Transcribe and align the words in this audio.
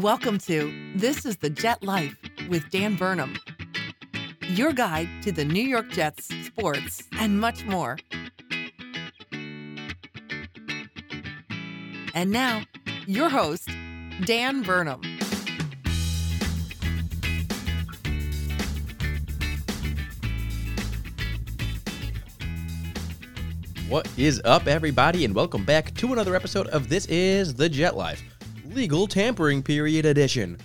Welcome 0.00 0.38
to 0.38 0.74
This 0.96 1.24
is 1.24 1.36
the 1.36 1.48
Jet 1.48 1.80
Life 1.84 2.16
with 2.48 2.68
Dan 2.70 2.96
Burnham, 2.96 3.36
your 4.40 4.72
guide 4.72 5.08
to 5.22 5.30
the 5.30 5.44
New 5.44 5.62
York 5.62 5.88
Jets, 5.90 6.30
sports, 6.44 7.04
and 7.12 7.38
much 7.40 7.64
more. 7.64 7.96
And 12.12 12.32
now, 12.32 12.64
your 13.06 13.28
host, 13.28 13.68
Dan 14.24 14.62
Burnham. 14.62 15.00
What 23.88 24.08
is 24.16 24.42
up, 24.44 24.66
everybody, 24.66 25.24
and 25.24 25.36
welcome 25.36 25.64
back 25.64 25.94
to 25.94 26.12
another 26.12 26.34
episode 26.34 26.66
of 26.68 26.88
This 26.88 27.06
is 27.06 27.54
the 27.54 27.68
Jet 27.68 27.96
Life 27.96 28.24
Legal 28.74 29.06
Tampering 29.06 29.62
Period 29.62 30.04
Edition. 30.04 30.58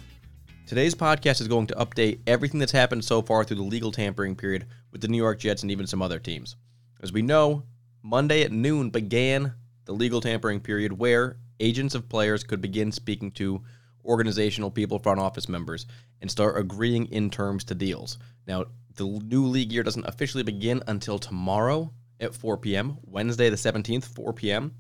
Today's 0.66 0.96
podcast 0.96 1.42
is 1.42 1.48
going 1.48 1.68
to 1.68 1.76
update 1.76 2.22
everything 2.26 2.60
that's 2.60 2.72
happened 2.72 3.06
so 3.06 3.22
far 3.22 3.44
through 3.44 3.58
the 3.58 3.64
legal 3.64 3.92
tampering 3.92 4.36
period 4.36 4.66
with 4.92 5.02
the 5.02 5.08
New 5.08 5.18
York 5.18 5.38
Jets 5.38 5.62
and 5.62 5.70
even 5.70 5.86
some 5.86 6.02
other 6.02 6.18
teams. 6.18 6.56
As 7.04 7.14
we 7.14 7.22
know, 7.22 7.62
Monday 8.02 8.42
at 8.42 8.52
noon 8.52 8.90
began 8.90 9.54
the 9.86 9.92
legal 9.94 10.22
tampering 10.22 10.60
period 10.60 10.92
where 10.92 11.38
agents 11.60 11.94
of 11.94 12.10
players 12.10 12.44
could 12.44 12.62
begin 12.62 12.92
speaking 12.92 13.30
to 13.34 13.62
organizational 14.04 14.72
people, 14.72 14.98
front 14.98 15.20
office 15.20 15.48
members, 15.48 15.86
and 16.20 16.32
start 16.32 16.58
agreeing 16.58 17.06
in 17.12 17.30
terms 17.30 17.64
to 17.66 17.76
deals. 17.76 18.18
Now, 18.48 18.66
the 18.96 19.06
new 19.06 19.46
league 19.46 19.72
year 19.72 19.84
doesn't 19.84 20.08
officially 20.08 20.44
begin 20.44 20.82
until 20.88 21.20
tomorrow 21.20 21.94
at 22.20 22.34
4 22.34 22.58
p.m., 22.58 22.98
Wednesday 23.04 23.52
the 23.52 23.56
17th, 23.56 24.06
4 24.06 24.34
p.m. 24.34 24.74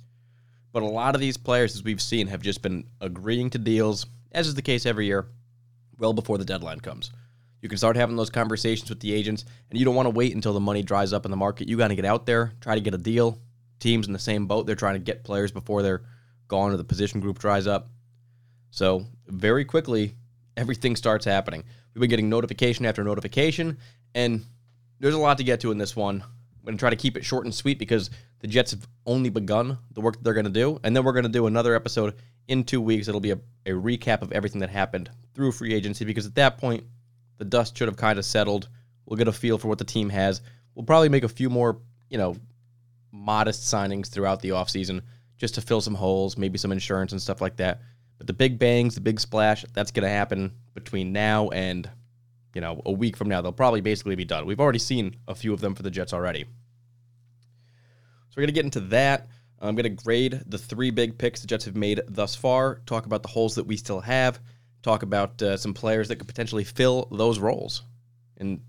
But 0.71 0.83
a 0.83 0.87
lot 0.87 1.15
of 1.15 1.21
these 1.21 1.37
players, 1.37 1.75
as 1.75 1.83
we've 1.83 2.01
seen, 2.01 2.27
have 2.27 2.41
just 2.41 2.61
been 2.61 2.85
agreeing 3.01 3.49
to 3.51 3.57
deals, 3.57 4.05
as 4.31 4.47
is 4.47 4.55
the 4.55 4.61
case 4.61 4.85
every 4.85 5.07
year, 5.07 5.27
well 5.97 6.13
before 6.13 6.37
the 6.37 6.45
deadline 6.45 6.79
comes. 6.79 7.11
You 7.61 7.67
can 7.67 7.77
start 7.77 7.95
having 7.95 8.15
those 8.15 8.29
conversations 8.29 8.89
with 8.89 8.99
the 8.99 9.13
agents, 9.13 9.45
and 9.69 9.77
you 9.77 9.85
don't 9.85 9.95
want 9.95 10.05
to 10.05 10.11
wait 10.11 10.33
until 10.33 10.53
the 10.53 10.59
money 10.59 10.81
dries 10.83 11.11
up 11.11 11.25
in 11.25 11.31
the 11.31 11.37
market. 11.37 11.67
You 11.67 11.77
got 11.77 11.89
to 11.89 11.95
get 11.95 12.05
out 12.05 12.25
there, 12.25 12.53
try 12.61 12.75
to 12.75 12.81
get 12.81 12.93
a 12.93 12.97
deal. 12.97 13.39
Teams 13.79 14.07
in 14.07 14.13
the 14.13 14.19
same 14.19 14.45
boat, 14.45 14.65
they're 14.65 14.75
trying 14.75 14.95
to 14.95 14.99
get 14.99 15.23
players 15.23 15.51
before 15.51 15.81
they're 15.81 16.03
gone 16.47 16.71
or 16.71 16.77
the 16.77 16.83
position 16.83 17.19
group 17.19 17.39
dries 17.39 17.67
up. 17.67 17.89
So, 18.71 19.05
very 19.27 19.65
quickly, 19.65 20.15
everything 20.55 20.95
starts 20.95 21.25
happening. 21.25 21.63
We've 21.93 22.01
been 22.01 22.09
getting 22.09 22.29
notification 22.29 22.85
after 22.85 23.03
notification, 23.03 23.77
and 24.13 24.45
there's 24.99 25.15
a 25.15 25.19
lot 25.19 25.37
to 25.39 25.43
get 25.43 25.61
to 25.61 25.71
in 25.71 25.77
this 25.77 25.95
one. 25.95 26.23
I'm 26.59 26.65
going 26.65 26.77
to 26.77 26.79
try 26.79 26.89
to 26.89 26.95
keep 26.95 27.17
it 27.17 27.25
short 27.25 27.45
and 27.45 27.53
sweet 27.53 27.79
because 27.79 28.09
the 28.39 28.47
Jets 28.47 28.71
have 28.71 28.87
only 29.05 29.29
begun 29.29 29.77
the 29.93 30.01
work 30.01 30.15
that 30.15 30.23
they're 30.23 30.33
going 30.33 30.45
to 30.45 30.51
do. 30.51 30.79
And 30.83 30.95
then 30.95 31.03
we're 31.03 31.13
going 31.13 31.23
to 31.23 31.29
do 31.29 31.47
another 31.47 31.73
episode 31.75 32.15
in 32.47 32.63
two 32.63 32.81
weeks. 32.81 33.07
It'll 33.07 33.21
be 33.21 33.31
a, 33.31 33.39
a 33.65 33.71
recap 33.71 34.21
of 34.21 34.31
everything 34.31 34.59
that 34.61 34.69
happened 34.69 35.09
through 35.33 35.53
free 35.53 35.73
agency 35.73 36.05
because 36.05 36.25
at 36.25 36.35
that 36.35 36.57
point, 36.57 36.83
the 37.37 37.45
dust 37.45 37.77
should 37.77 37.87
have 37.87 37.97
kind 37.97 38.19
of 38.19 38.25
settled. 38.25 38.67
We'll 39.05 39.17
get 39.17 39.27
a 39.27 39.33
feel 39.33 39.57
for 39.57 39.69
what 39.69 39.77
the 39.77 39.85
team 39.85 40.09
has. 40.09 40.41
We'll 40.75 40.85
probably 40.85 41.09
make 41.09 41.23
a 41.23 41.29
few 41.29 41.49
more, 41.49 41.79
you 42.09 42.17
know, 42.17 42.35
modest 43.11 43.61
signings 43.73 44.07
throughout 44.09 44.41
the 44.41 44.49
offseason 44.49 45.01
just 45.37 45.55
to 45.55 45.61
fill 45.61 45.81
some 45.81 45.95
holes, 45.95 46.37
maybe 46.37 46.57
some 46.57 46.71
insurance 46.71 47.13
and 47.13 47.21
stuff 47.21 47.41
like 47.41 47.55
that. 47.57 47.81
But 48.17 48.27
the 48.27 48.33
big 48.33 48.59
bangs, 48.59 48.95
the 48.95 49.01
big 49.01 49.19
splash, 49.19 49.63
that's 49.73 49.91
going 49.91 50.03
to 50.03 50.09
happen 50.09 50.51
between 50.73 51.13
now 51.13 51.49
and 51.49 51.89
you 52.53 52.61
know, 52.61 52.81
a 52.85 52.91
week 52.91 53.15
from 53.15 53.29
now, 53.29 53.41
they'll 53.41 53.51
probably 53.51 53.81
basically 53.81 54.15
be 54.15 54.25
done. 54.25 54.45
We've 54.45 54.59
already 54.59 54.79
seen 54.79 55.15
a 55.27 55.35
few 55.35 55.53
of 55.53 55.61
them 55.61 55.75
for 55.75 55.83
the 55.83 55.91
Jets 55.91 56.13
already. 56.13 56.43
So 56.43 58.35
we're 58.37 58.41
going 58.41 58.47
to 58.47 58.53
get 58.53 58.65
into 58.65 58.81
that. 58.81 59.27
I'm 59.61 59.75
going 59.75 59.83
to 59.83 60.03
grade 60.03 60.41
the 60.47 60.57
three 60.57 60.89
big 60.89 61.17
picks 61.17 61.41
the 61.41 61.47
Jets 61.47 61.65
have 61.65 61.75
made 61.75 62.01
thus 62.07 62.35
far, 62.35 62.81
talk 62.85 63.05
about 63.05 63.23
the 63.23 63.29
holes 63.29 63.55
that 63.55 63.65
we 63.65 63.75
still 63.75 63.99
have, 63.99 64.39
talk 64.83 65.03
about 65.03 65.41
uh, 65.41 65.57
some 65.57 65.73
players 65.73 66.07
that 66.07 66.15
could 66.15 66.27
potentially 66.27 66.63
fill 66.63 67.07
those 67.11 67.39
roles. 67.39 67.83
And 68.37 68.61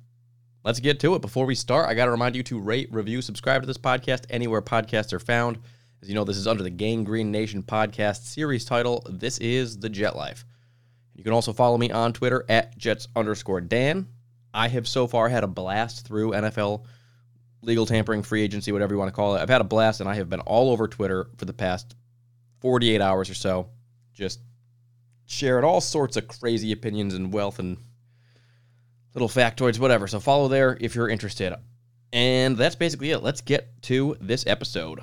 let's 0.64 0.80
get 0.80 0.98
to 1.00 1.14
it. 1.14 1.22
Before 1.22 1.46
we 1.46 1.54
start, 1.54 1.88
I 1.88 1.94
got 1.94 2.06
to 2.06 2.10
remind 2.10 2.34
you 2.34 2.42
to 2.44 2.58
rate, 2.58 2.88
review, 2.92 3.22
subscribe 3.22 3.62
to 3.62 3.66
this 3.66 3.78
podcast 3.78 4.24
anywhere 4.30 4.62
podcasts 4.62 5.12
are 5.12 5.20
found. 5.20 5.58
As 6.02 6.08
you 6.08 6.14
know, 6.14 6.24
this 6.24 6.38
is 6.38 6.48
under 6.48 6.62
the 6.62 6.70
Gang 6.70 7.04
Green 7.04 7.30
Nation 7.30 7.62
podcast 7.62 8.24
series 8.24 8.64
title. 8.64 9.06
This 9.08 9.38
is 9.38 9.78
The 9.78 9.88
Jet 9.88 10.16
Life. 10.16 10.44
You 11.20 11.24
can 11.24 11.34
also 11.34 11.52
follow 11.52 11.76
me 11.76 11.90
on 11.90 12.14
Twitter 12.14 12.46
at 12.48 12.78
Jets 12.78 13.06
underscore 13.14 13.60
Dan. 13.60 14.08
I 14.54 14.68
have 14.68 14.88
so 14.88 15.06
far 15.06 15.28
had 15.28 15.44
a 15.44 15.46
blast 15.46 16.06
through 16.06 16.30
NFL 16.30 16.86
legal 17.60 17.84
tampering, 17.84 18.22
free 18.22 18.40
agency, 18.40 18.72
whatever 18.72 18.94
you 18.94 18.98
want 18.98 19.10
to 19.10 19.14
call 19.14 19.36
it. 19.36 19.40
I've 19.40 19.50
had 19.50 19.60
a 19.60 19.64
blast, 19.64 20.00
and 20.00 20.08
I 20.08 20.14
have 20.14 20.30
been 20.30 20.40
all 20.40 20.70
over 20.70 20.88
Twitter 20.88 21.28
for 21.36 21.44
the 21.44 21.52
past 21.52 21.94
48 22.62 23.02
hours 23.02 23.28
or 23.28 23.34
so, 23.34 23.68
just 24.14 24.40
sharing 25.26 25.62
all 25.62 25.82
sorts 25.82 26.16
of 26.16 26.26
crazy 26.26 26.72
opinions 26.72 27.12
and 27.12 27.34
wealth 27.34 27.58
and 27.58 27.76
little 29.12 29.28
factoids, 29.28 29.78
whatever. 29.78 30.06
So 30.06 30.20
follow 30.20 30.48
there 30.48 30.78
if 30.80 30.94
you're 30.94 31.10
interested. 31.10 31.54
And 32.14 32.56
that's 32.56 32.76
basically 32.76 33.10
it. 33.10 33.22
Let's 33.22 33.42
get 33.42 33.82
to 33.82 34.16
this 34.22 34.46
episode. 34.46 35.00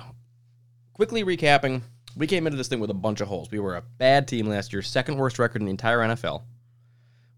Quickly 0.94 1.22
recapping 1.22 1.82
we 2.16 2.26
came 2.26 2.46
into 2.46 2.56
this 2.56 2.68
thing 2.68 2.80
with 2.80 2.90
a 2.90 2.94
bunch 2.94 3.20
of 3.20 3.28
holes. 3.28 3.50
We 3.50 3.58
were 3.58 3.76
a 3.76 3.82
bad 3.82 4.28
team 4.28 4.46
last 4.46 4.72
year, 4.72 4.82
second 4.82 5.16
worst 5.16 5.38
record 5.38 5.62
in 5.62 5.66
the 5.66 5.70
entire 5.70 5.98
NFL. 5.98 6.42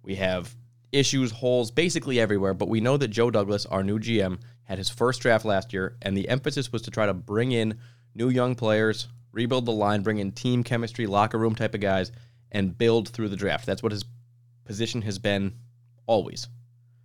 We 0.03 0.17
have 0.17 0.55
issues, 0.93 1.31
holes 1.31 1.71
basically 1.71 2.21
everywhere, 2.21 2.55
but 2.55 2.69
we 2.69 2.81
know 2.81 2.97
that 2.97 3.09
Joe 3.09 3.31
Douglas, 3.31 3.67
our 3.67 3.83
new 3.83 3.99
GM, 3.99 4.41
had 4.65 4.79
his 4.79 4.89
first 4.89 5.21
draft 5.21 5.45
last 5.45 5.73
year, 5.73 5.97
and 6.03 6.17
the 6.17 6.29
emphasis 6.29 6.73
was 6.73 6.83
to 6.83 6.91
try 6.91 7.07
to 7.07 7.15
bring 7.15 7.53
in 7.53 7.79
new 8.15 8.29
young 8.29 8.55
players, 8.55 9.09
rebuild 9.33 9.67
the 9.67 9.73
line, 9.73 10.03
bring 10.03 10.19
in 10.19 10.33
team 10.33 10.63
chemistry, 10.63 11.07
locker 11.07 11.39
room 11.39 11.55
type 11.55 11.75
of 11.75 11.81
guys, 11.81 12.13
and 12.53 12.77
build 12.77 13.09
through 13.09 13.29
the 13.29 13.37
draft. 13.37 13.67
That's 13.67 13.83
what 13.83 13.93
his 13.93 14.05
position 14.65 15.03
has 15.03 15.19
been 15.19 15.55
always. 16.07 16.49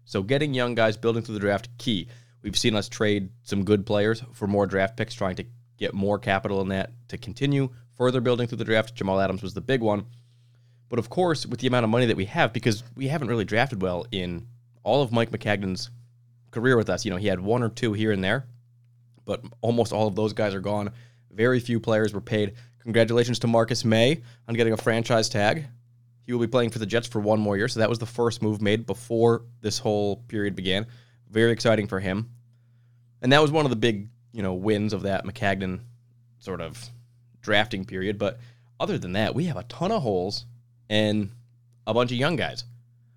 So 0.06 0.22
getting 0.24 0.54
young 0.54 0.75
guys, 0.75 0.98
building 0.98 1.24
through 1.24 1.36
the 1.36 1.40
draft, 1.42 1.70
key. 1.78 2.08
We've 2.42 2.58
seen 2.58 2.75
us 2.75 2.88
trade 2.88 3.30
some 3.42 3.66
good 3.66 3.88
players 3.88 4.24
for 4.34 4.48
more 4.48 4.68
draft 4.68 4.98
picks, 4.98 5.16
trying 5.16 5.36
to 5.38 5.46
get 5.78 5.94
more 5.94 6.19
capital 6.19 6.62
in 6.62 6.69
that 6.69 6.91
to 7.09 7.18
continue 7.18 7.69
further 7.97 8.22
building 8.22 8.47
through 8.47 8.58
the 8.58 8.66
draft. 8.66 8.96
Jamal 8.96 9.19
Adams 9.19 9.41
was 9.41 9.53
the 9.53 9.62
big 9.62 9.81
one. 9.81 10.06
But 10.90 11.00
of 11.00 11.09
course, 11.09 11.46
with 11.46 11.59
the 11.59 11.68
amount 11.68 11.84
of 11.84 11.90
money 11.90 12.06
that 12.06 12.18
we 12.18 12.25
have, 12.25 12.53
because 12.53 12.84
we 12.96 13.08
haven't 13.08 13.28
really 13.28 13.46
drafted 13.46 13.81
well 13.81 14.06
in 14.12 14.47
all 14.84 15.02
of 15.02 15.12
Mike 15.12 15.31
Maccagnan's 15.31 15.90
career 16.52 16.78
with 16.78 16.90
us, 16.90 17.06
you 17.06 17.12
know, 17.12 17.18
he 17.18 17.28
had 17.28 17.40
one 17.40 17.63
or 17.63 17.69
two 17.69 17.94
here 17.94 18.12
and 18.12 18.24
there, 18.24 18.46
but 19.25 19.44
almost 19.62 19.91
all 19.91 20.08
of 20.08 20.16
those 20.16 20.34
guys 20.34 20.53
are 20.53 20.59
gone. 20.59 20.91
Very 21.31 21.59
few 21.59 21.80
players 21.80 22.13
were 22.13 22.22
paid. 22.22 22.53
Congratulations 22.80 23.40
to 23.40 23.47
Marcus 23.47 23.84
Maye 23.84 24.22
on 24.47 24.56
getting 24.56 24.74
a 24.74 24.78
franchise 24.78 25.28
tag. 25.28 25.66
He 26.22 26.31
will 26.31 26.40
be 26.40 26.47
playing 26.47 26.69
for 26.69 26.80
the 26.80 26.86
Jets 26.86 27.07
for 27.07 27.19
one 27.19 27.40
more 27.40 27.57
year, 27.57 27.68
so 27.68 27.80
that 27.80 27.90
was 27.90 28.00
the 28.00 28.06
first 28.06 28.42
move 28.42 28.62
made 28.62 28.86
before 28.86 29.44
this 29.62 29.80
whole 29.80 30.18
period 30.28 30.56
began. 30.56 30.86
Very 31.30 31.52
exciting 31.52 31.88
for 31.88 32.00
him. 32.00 32.30
And 33.22 33.31
that 33.31 33.42
was 33.42 33.52
one 33.52 33.66
of 33.66 33.69
the 33.72 33.75
big 33.75 34.09
you 34.35 34.44
know 34.44 34.53
wins 34.53 34.91
of 34.91 35.03
that 35.03 35.25
Maccagnan 35.25 35.79
sort 36.40 36.59
of 36.59 36.90
drafting 37.41 37.85
period. 37.85 38.19
But 38.19 38.40
other 38.79 38.97
than 38.97 39.13
that, 39.13 39.34
we 39.34 39.46
have 39.46 39.56
a 39.56 39.63
ton 39.63 39.91
of 39.91 40.01
holes 40.01 40.46
and 40.90 41.31
a 41.88 41.94
bunch 41.94 42.12
of 42.12 42.18
young 42.18 42.35
guys. 42.35 42.66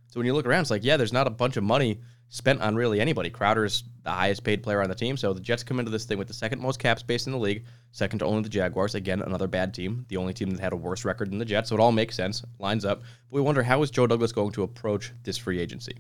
So 0.07 0.21
when 0.21 0.27
you 0.27 0.33
look 0.33 0.47
around, 0.47 0.63
it's 0.63 0.71
like, 0.71 0.85
yeah, 0.85 0.97
there's 0.97 1.13
not 1.13 1.27
a 1.27 1.31
bunch 1.31 1.57
of 1.57 1.65
money 1.65 2.01
spent 2.29 2.61
on 2.61 2.77
really 2.77 3.01
anybody. 3.01 3.31
Crowder's 3.31 3.85
the 4.05 4.11
highest 4.11 4.45
paid 4.45 4.63
player 4.63 4.81
on 4.81 4.89
the 4.89 4.95
team. 4.95 5.17
So 5.17 5.33
the 5.33 5.41
Jets 5.41 5.65
come 5.65 5.81
into 5.81 5.91
this 5.91 6.05
thing 6.05 6.19
with 6.19 6.29
the 6.29 6.35
second 6.35 6.63
most 6.63 6.79
cap 6.79 6.99
space 6.99 7.27
in 7.27 7.33
the 7.33 7.39
league, 7.39 7.65
second 7.91 8.21
to 8.21 8.25
only 8.25 8.43
the 8.43 8.49
Jaguars. 8.49 8.95
Again, 8.95 9.21
another 9.23 9.49
bad 9.49 9.75
team, 9.75 10.07
the 10.09 10.19
only 10.19 10.35
team 10.35 10.51
that 10.51 10.61
had 10.61 10.73
a 10.73 10.77
worse 10.77 11.05
record 11.05 11.31
than 11.31 11.39
the 11.39 11.45
Jets. 11.45 11.71
So 11.71 11.77
it 11.77 11.81
all 11.81 11.93
makes 11.93 12.15
sense, 12.15 12.45
lines 12.59 12.85
up. 12.85 13.01
But 13.01 13.37
we 13.37 13.41
wonder 13.41 13.63
how 13.63 13.83
is 13.83 13.91
Joe 13.91 14.07
Douglas 14.07 14.33
going 14.33 14.53
to 14.53 14.63
approach 14.63 15.13
this 15.25 15.37
free 15.37 15.59
agency? 15.59 15.97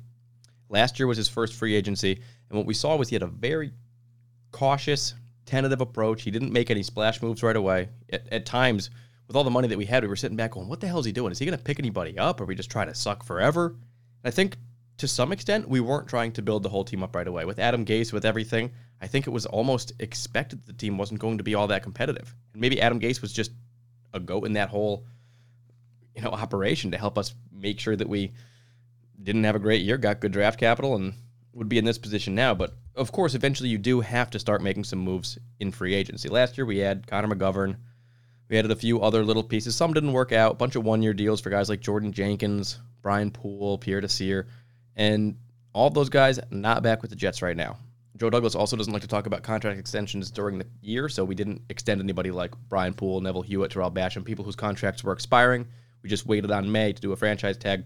Last 0.68 0.98
year 0.98 1.06
was 1.06 1.16
his 1.16 1.28
first 1.28 1.54
free 1.54 1.74
agency, 1.74 2.20
and 2.50 2.58
what 2.58 2.66
we 2.66 2.74
saw 2.74 2.94
was 2.96 3.08
he 3.08 3.14
had 3.14 3.22
a 3.22 3.26
very 3.26 3.72
cautious, 4.52 5.14
tentative 5.46 5.80
approach. 5.80 6.22
He 6.22 6.30
didn't 6.30 6.52
make 6.52 6.70
any 6.70 6.82
splash 6.82 7.22
moves 7.22 7.42
right 7.42 7.56
away. 7.56 7.88
At, 8.12 8.32
at 8.32 8.46
times, 8.46 8.90
with 9.26 9.36
all 9.36 9.44
the 9.44 9.50
money 9.50 9.68
that 9.68 9.78
we 9.78 9.84
had, 9.84 10.02
we 10.02 10.08
were 10.08 10.16
sitting 10.16 10.36
back 10.36 10.52
going, 10.52 10.68
what 10.68 10.80
the 10.80 10.86
hell 10.86 10.98
is 10.98 11.06
he 11.06 11.12
doing? 11.12 11.32
Is 11.32 11.38
he 11.38 11.46
going 11.46 11.56
to 11.56 11.64
pick 11.64 11.78
anybody 11.78 12.18
up? 12.18 12.40
Or 12.40 12.44
are 12.44 12.46
we 12.46 12.54
just 12.54 12.70
trying 12.70 12.88
to 12.88 12.94
suck 12.94 13.24
forever? 13.24 13.76
I 14.24 14.30
think 14.30 14.56
to 14.98 15.08
some 15.08 15.32
extent, 15.32 15.68
we 15.68 15.80
weren't 15.80 16.08
trying 16.08 16.32
to 16.32 16.42
build 16.42 16.62
the 16.62 16.68
whole 16.68 16.84
team 16.84 17.02
up 17.02 17.14
right 17.14 17.26
away. 17.26 17.44
With 17.44 17.58
Adam 17.58 17.84
Gase, 17.84 18.12
with 18.12 18.24
everything, 18.24 18.72
I 19.00 19.06
think 19.06 19.26
it 19.26 19.30
was 19.30 19.46
almost 19.46 19.92
expected 20.00 20.66
the 20.66 20.72
team 20.72 20.98
wasn't 20.98 21.20
going 21.20 21.38
to 21.38 21.44
be 21.44 21.54
all 21.54 21.68
that 21.68 21.82
competitive. 21.82 22.34
And 22.52 22.60
maybe 22.60 22.80
Adam 22.80 22.98
Gase 22.98 23.22
was 23.22 23.32
just 23.32 23.52
a 24.12 24.18
goat 24.18 24.44
in 24.44 24.54
that 24.54 24.70
whole, 24.70 25.06
you 26.16 26.22
know, 26.22 26.30
operation 26.30 26.90
to 26.90 26.98
help 26.98 27.16
us 27.16 27.34
make 27.52 27.78
sure 27.78 27.94
that 27.94 28.08
we 28.08 28.32
didn't 29.22 29.44
have 29.44 29.54
a 29.54 29.60
great 29.60 29.82
year, 29.82 29.98
got 29.98 30.20
good 30.20 30.32
draft 30.32 30.58
capital, 30.58 30.96
and 30.96 31.14
would 31.52 31.68
be 31.68 31.78
in 31.78 31.84
this 31.84 31.98
position 31.98 32.34
now. 32.34 32.54
But 32.54 32.74
of 32.94 33.12
course, 33.12 33.34
eventually 33.34 33.68
you 33.68 33.78
do 33.78 34.00
have 34.00 34.30
to 34.30 34.38
start 34.38 34.62
making 34.62 34.84
some 34.84 34.98
moves 34.98 35.38
in 35.60 35.72
free 35.72 35.94
agency. 35.94 36.28
Last 36.28 36.58
year 36.58 36.66
we 36.66 36.78
had 36.78 37.06
Connor 37.06 37.34
McGovern. 37.34 37.76
We 38.48 38.58
added 38.58 38.70
a 38.70 38.76
few 38.76 39.00
other 39.00 39.24
little 39.24 39.42
pieces. 39.42 39.76
Some 39.76 39.92
didn't 39.92 40.12
work 40.12 40.32
out. 40.32 40.52
A 40.52 40.56
bunch 40.56 40.76
of 40.76 40.84
one 40.84 41.02
year 41.02 41.12
deals 41.12 41.40
for 41.40 41.50
guys 41.50 41.68
like 41.68 41.80
Jordan 41.80 42.12
Jenkins, 42.12 42.78
Brian 43.02 43.30
Poole, 43.30 43.78
Pierre 43.78 44.00
Desir. 44.00 44.46
And 44.96 45.36
all 45.72 45.90
those 45.90 46.08
guys 46.08 46.40
not 46.50 46.82
back 46.82 47.02
with 47.02 47.10
the 47.10 47.16
Jets 47.16 47.42
right 47.42 47.56
now. 47.56 47.76
Joe 48.16 48.30
Douglas 48.30 48.56
also 48.56 48.76
doesn't 48.76 48.92
like 48.92 49.02
to 49.02 49.08
talk 49.08 49.26
about 49.26 49.44
contract 49.44 49.78
extensions 49.78 50.30
during 50.30 50.58
the 50.58 50.66
year, 50.82 51.08
so 51.08 51.24
we 51.24 51.36
didn't 51.36 51.62
extend 51.68 52.00
anybody 52.00 52.32
like 52.32 52.52
Brian 52.68 52.92
Poole, 52.92 53.20
Neville 53.20 53.42
Hewitt, 53.42 53.70
Tarell 53.70 53.92
Basham, 53.92 54.24
people 54.24 54.44
whose 54.44 54.56
contracts 54.56 55.04
were 55.04 55.12
expiring. 55.12 55.66
We 56.02 56.08
just 56.08 56.26
waited 56.26 56.50
on 56.50 56.70
Maye 56.70 56.92
to 56.92 57.00
do 57.00 57.12
a 57.12 57.16
franchise 57.16 57.56
tag. 57.56 57.84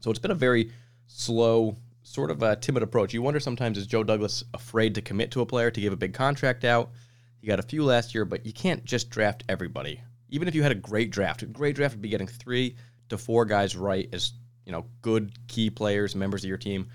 So 0.00 0.10
it's 0.10 0.18
been 0.18 0.30
a 0.30 0.34
very 0.34 0.72
slow, 1.06 1.76
sort 2.08 2.30
of 2.30 2.42
a 2.42 2.56
timid 2.56 2.82
approach. 2.82 3.12
You 3.12 3.22
wonder 3.22 3.40
sometimes 3.40 3.78
is 3.78 3.86
Joe 3.86 4.02
Douglas 4.02 4.42
afraid 4.54 4.94
to 4.94 5.02
commit 5.02 5.30
to 5.32 5.40
a 5.40 5.46
player 5.46 5.70
to 5.70 5.80
give 5.80 5.92
a 5.92 5.96
big 5.96 6.14
contract 6.14 6.64
out? 6.64 6.90
He 7.40 7.46
got 7.46 7.60
a 7.60 7.62
few 7.62 7.84
last 7.84 8.14
year, 8.14 8.24
but 8.24 8.44
you 8.44 8.52
can't 8.52 8.84
just 8.84 9.10
draft 9.10 9.44
everybody. 9.48 10.00
Even 10.30 10.48
if 10.48 10.54
you 10.54 10.62
had 10.62 10.72
a 10.72 10.76
great 10.76 11.10
draft, 11.10 11.42
a 11.42 11.46
great 11.46 11.76
draft 11.76 11.94
would 11.94 12.02
be 12.02 12.08
getting 12.08 12.26
three 12.26 12.76
to 13.08 13.18
four 13.18 13.44
guys 13.44 13.76
right 13.76 14.08
as 14.12 14.32
you 14.64 14.72
know 14.72 14.86
good 15.02 15.32
key 15.48 15.70
players, 15.70 16.14
members 16.14 16.44
of 16.44 16.48
your 16.48 16.58
team. 16.58 16.88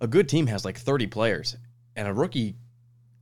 A 0.00 0.06
good 0.06 0.28
team 0.28 0.46
has 0.46 0.64
like 0.64 0.78
30 0.78 1.06
players, 1.08 1.56
and 1.96 2.06
a 2.06 2.12
rookie 2.12 2.56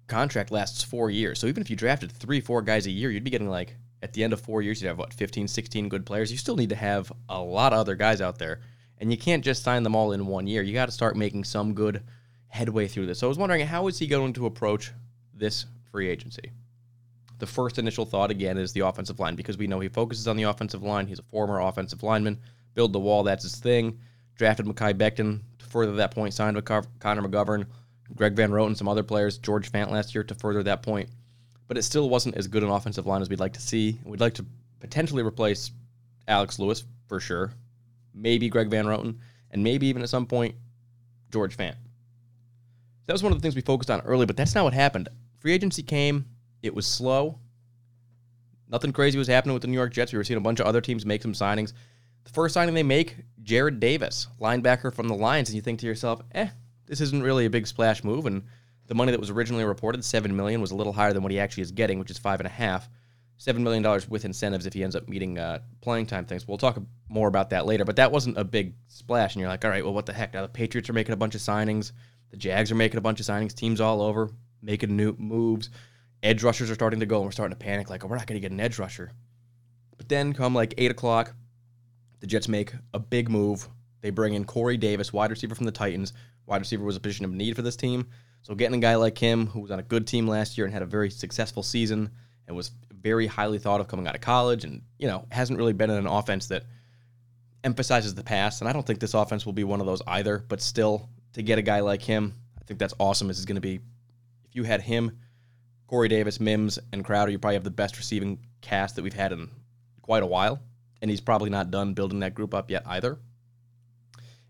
contract 0.08 0.50
lasts 0.50 0.82
four 0.82 1.10
years. 1.10 1.38
So 1.38 1.46
even 1.46 1.62
if 1.62 1.70
you 1.70 1.76
drafted 1.76 2.12
three, 2.12 2.40
four 2.40 2.62
guys 2.62 2.87
a 2.87 2.90
year, 2.90 3.10
you'd 3.10 3.25
be 3.25 3.31
getting 3.31 3.48
like 3.48 3.76
at 4.02 4.12
the 4.12 4.22
end 4.22 4.32
of 4.32 4.40
four 4.40 4.62
years, 4.62 4.81
you'd 4.81 4.88
have 4.88 4.98
what 4.98 5.12
15, 5.12 5.48
16 5.48 5.88
good 5.88 6.04
players. 6.04 6.31
You 6.31 6.38
still 6.38 6.56
need 6.56 6.69
to 6.69 6.76
have 6.76 7.10
a 7.28 7.40
lot 7.40 7.72
of 7.72 7.78
other 7.78 7.94
guys 7.94 8.20
out 8.20 8.38
there, 8.38 8.60
and 8.98 9.10
you 9.10 9.19
can't 9.19 9.44
just 9.44 9.62
sign 9.62 9.82
them 9.82 9.94
all 9.94 10.12
in 10.12 10.26
one 10.26 10.46
year. 10.46 10.62
You 10.62 10.72
got 10.72 10.87
to 10.87 10.93
start 10.93 11.16
making 11.16 11.44
some 11.44 11.75
good 11.75 12.02
headway 12.48 12.88
through 12.88 13.06
this. 13.06 13.19
So 13.19 13.26
I 13.26 13.28
was 13.28 13.38
wondering 13.38 13.66
how 13.66 13.87
is 13.88 13.98
he 13.98 14.06
going 14.06 14.32
to 14.34 14.46
approach 14.46 14.93
this 15.34 15.66
free 15.90 16.08
agency? 16.08 16.52
The 17.38 17.46
first 17.46 17.78
initial 17.78 18.06
thought 18.06 18.31
again 18.31 18.56
is 18.56 18.72
the 18.72 18.81
offensive 18.81 19.20
line 19.20 19.37
because 19.37 19.58
we 19.58 19.66
know 19.66 19.81
he 19.81 19.88
focuses 19.88 20.26
on 20.26 20.37
the 20.37 20.44
offensive 20.44 20.82
line. 20.82 21.06
He's 21.06 21.19
a 21.19 21.25
former 21.25 21.60
offensive 21.60 22.02
lineman. 22.02 22.40
Build 22.75 22.93
the 22.93 23.00
wall, 23.00 23.22
that's 23.22 23.43
his 23.43 23.56
thing. 23.56 23.98
Drafted 24.37 24.66
Mekhi 24.66 24.94
Becton 24.94 25.40
to 25.58 25.66
further 25.66 25.94
that 25.96 26.12
point, 26.12 26.34
signed 26.34 26.56
with 26.56 26.64
Connor 26.64 27.22
McGovern, 27.22 27.66
Greg 28.14 28.34
Van 28.34 28.50
Roten, 28.50 28.76
some 28.76 28.88
other 28.88 29.02
players, 29.02 29.38
George 29.38 29.70
Fant 29.70 29.90
last 29.90 30.14
year 30.14 30.25
to 30.25 30.34
further 30.34 30.62
that 30.62 30.82
point. 30.82 31.08
But 31.69 31.76
it 31.76 31.82
still 31.82 32.08
wasn't 32.08 32.37
as 32.37 32.46
good 32.46 32.62
an 32.62 32.70
offensive 32.70 33.06
line 33.06 33.22
as 33.22 33.28
we'd 33.28 33.40
like 33.40 33.54
to 33.54 33.60
see. 33.60 33.98
We'd 34.04 34.20
like 34.20 34.34
to 34.34 34.46
potentially 34.81 35.22
replace 35.22 35.72
Alex 36.28 36.58
Lewis 36.58 36.84
for 37.08 37.19
sure, 37.20 37.52
maybe 38.16 38.48
Greg 38.48 38.70
Van 38.70 38.86
Roten, 38.86 39.18
and 39.50 39.62
maybe 39.62 39.86
even 39.86 40.02
at 40.02 40.08
some 40.08 40.26
point 40.26 40.56
George 41.30 41.56
Fant. 41.56 41.76
That 43.06 43.12
was 43.12 43.22
one 43.22 43.32
of 43.32 43.38
the 43.38 43.42
things 43.42 43.54
we 43.54 43.62
focused 43.62 43.90
on 43.90 44.00
early, 44.00 44.26
but 44.26 44.36
that's 44.36 44.54
not 44.54 44.64
what 44.64 44.72
happened. 44.72 45.08
Free 45.38 45.52
agency 45.52 45.82
came, 45.82 46.26
it 46.62 46.74
was 46.74 46.86
slow. 46.86 47.38
Nothing 48.68 48.92
crazy 48.92 49.16
was 49.16 49.28
happening 49.28 49.54
with 49.54 49.62
the 49.62 49.68
New 49.68 49.76
York 49.76 49.92
Jets. 49.92 50.12
We 50.12 50.18
were 50.18 50.24
seeing 50.24 50.38
a 50.38 50.40
bunch 50.40 50.58
of 50.58 50.66
other 50.66 50.80
teams 50.80 51.06
make 51.06 51.22
some 51.22 51.34
signings. 51.34 51.72
The 52.24 52.30
first 52.30 52.54
signing 52.54 52.74
they 52.74 52.82
make, 52.82 53.16
Jarrad 53.44 53.78
Davis, 53.78 54.26
linebacker 54.40 54.92
from 54.92 55.06
the 55.06 55.14
Lions, 55.14 55.48
and 55.48 55.54
you 55.54 55.62
think 55.62 55.78
to 55.80 55.86
yourself, 55.86 56.20
eh, 56.32 56.48
this 56.86 57.00
isn't 57.00 57.22
really 57.22 57.46
a 57.46 57.50
big 57.50 57.69
splash 57.69 58.02
move. 58.02 58.26
And 58.26 58.42
the 58.88 58.94
money 58.96 59.12
that 59.12 59.20
was 59.20 59.30
originally 59.30 59.64
reported, 59.64 60.04
seven 60.04 60.34
million, 60.34 60.60
was 60.60 60.72
a 60.72 60.74
little 60.74 60.92
higher 60.92 61.12
than 61.12 61.22
what 61.22 61.30
he 61.30 61.38
actually 61.38 61.62
is 61.62 61.70
getting, 61.70 62.00
which 62.00 62.10
is 62.10 62.19
five 62.19 62.40
and 62.40 62.46
a 62.48 62.50
half. 62.50 62.88
Seven 63.38 63.62
million 63.62 63.82
dollars 63.82 64.08
with 64.08 64.24
incentives 64.24 64.66
if 64.66 64.72
he 64.72 64.82
ends 64.82 64.96
up 64.96 65.08
meeting 65.08 65.38
uh, 65.38 65.58
playing 65.82 66.06
time 66.06 66.24
things. 66.24 66.48
We'll 66.48 66.56
talk 66.56 66.80
more 67.08 67.28
about 67.28 67.50
that 67.50 67.66
later. 67.66 67.84
But 67.84 67.96
that 67.96 68.10
wasn't 68.10 68.38
a 68.38 68.44
big 68.44 68.74
splash, 68.88 69.34
and 69.34 69.40
you're 69.40 69.50
like, 69.50 69.64
all 69.64 69.70
right, 69.70 69.84
well, 69.84 69.92
what 69.94 70.06
the 70.06 70.12
heck? 70.12 70.32
Now 70.32 70.42
the 70.42 70.48
Patriots 70.48 70.88
are 70.88 70.94
making 70.94 71.12
a 71.12 71.16
bunch 71.16 71.34
of 71.34 71.42
signings, 71.42 71.92
the 72.30 72.36
Jags 72.36 72.70
are 72.70 72.76
making 72.76 72.98
a 72.98 73.02
bunch 73.02 73.20
of 73.20 73.26
signings, 73.26 73.54
teams 73.54 73.80
all 73.80 74.00
over 74.00 74.30
making 74.66 74.96
new 74.96 75.14
moves. 75.18 75.70
Edge 76.22 76.42
rushers 76.42 76.70
are 76.70 76.74
starting 76.74 77.00
to 77.00 77.06
go, 77.06 77.16
and 77.16 77.24
we're 77.24 77.30
starting 77.30 77.56
to 77.56 77.64
panic, 77.64 77.88
like, 77.88 78.04
oh, 78.04 78.08
we're 78.08 78.16
not 78.16 78.26
going 78.26 78.40
to 78.40 78.46
get 78.46 78.52
an 78.52 78.60
edge 78.60 78.78
rusher. 78.78 79.12
But 79.96 80.08
then 80.08 80.32
come 80.32 80.54
like 80.54 80.74
eight 80.76 80.90
o'clock, 80.90 81.34
the 82.20 82.26
Jets 82.26 82.48
make 82.48 82.72
a 82.92 82.98
big 82.98 83.30
move. 83.30 83.68
They 84.00 84.10
bring 84.10 84.34
in 84.34 84.44
Corey 84.44 84.76
Davis, 84.76 85.12
wide 85.12 85.30
receiver 85.30 85.54
from 85.54 85.66
the 85.66 85.72
Titans. 85.72 86.12
Wide 86.46 86.60
receiver 86.60 86.84
was 86.84 86.96
a 86.96 87.00
position 87.00 87.24
of 87.24 87.32
need 87.32 87.56
for 87.56 87.62
this 87.62 87.76
team. 87.76 88.08
So 88.42 88.54
getting 88.54 88.76
a 88.76 88.80
guy 88.80 88.94
like 88.96 89.18
him, 89.18 89.46
who 89.46 89.60
was 89.60 89.70
on 89.70 89.78
a 89.78 89.84
good 89.84 90.06
team 90.06 90.28
last 90.28 90.56
year 90.56 90.64
and 90.64 90.72
had 90.74 90.82
a 90.82 90.86
very 90.86 91.10
successful 91.10 91.62
season 91.62 92.10
and 92.46 92.56
was 92.56 92.70
very 93.06 93.26
highly 93.26 93.58
thought 93.58 93.81
of 93.81 93.88
coming 93.88 94.06
out 94.08 94.14
of 94.14 94.20
college, 94.20 94.64
and 94.64 94.82
you 94.99 95.06
know 95.06 95.26
hasn't 95.31 95.58
really 95.58 95.73
been 95.73 95.91
in 95.91 95.97
an 95.97 96.06
offense 96.06 96.49
that 96.49 96.64
emphasizes 97.62 98.14
the 98.14 98.25
pass. 98.25 98.61
And 98.61 98.69
I 98.69 98.73
don't 98.73 98.87
think 98.87 99.00
this 99.00 99.14
offense 99.14 99.47
will 99.47 99.53
be 99.53 99.64
one 99.64 99.81
of 99.81 99.87
those 99.87 100.03
either. 100.06 100.44
But 100.49 100.61
still, 100.61 101.08
to 101.35 101.43
get 101.43 101.58
a 101.58 101.62
guy 101.62 101.81
like 101.81 102.03
him, 102.03 102.35
I 102.61 102.64
think 102.64 102.81
that's 102.81 102.94
awesome. 102.99 103.29
This 103.29 103.38
is 103.38 103.47
going 103.47 103.56
to 103.56 103.61
be 103.61 103.81
if 104.44 104.55
you 104.55 104.64
had 104.64 104.81
him, 104.81 105.19
Corey 105.87 106.08
Davis, 106.08 106.41
Mims, 106.41 106.79
and 106.93 107.05
Crowder, 107.05 107.31
you 107.31 107.38
probably 107.38 107.56
have 107.56 107.64
the 107.64 107.70
best 107.70 107.97
receiving 107.97 108.38
cast 108.61 108.97
that 108.97 109.03
we've 109.03 109.14
had 109.14 109.32
in 109.32 109.50
quite 110.03 110.23
a 110.23 110.26
while 110.26 110.61
and 111.03 111.11
he's 111.11 111.20
probably 111.20 111.50
not 111.50 111.70
done 111.70 111.94
building 111.94 112.20
that 112.20 112.35
group 112.35 112.55
up 112.55 112.70
yet 112.70 112.82
either. 112.87 113.19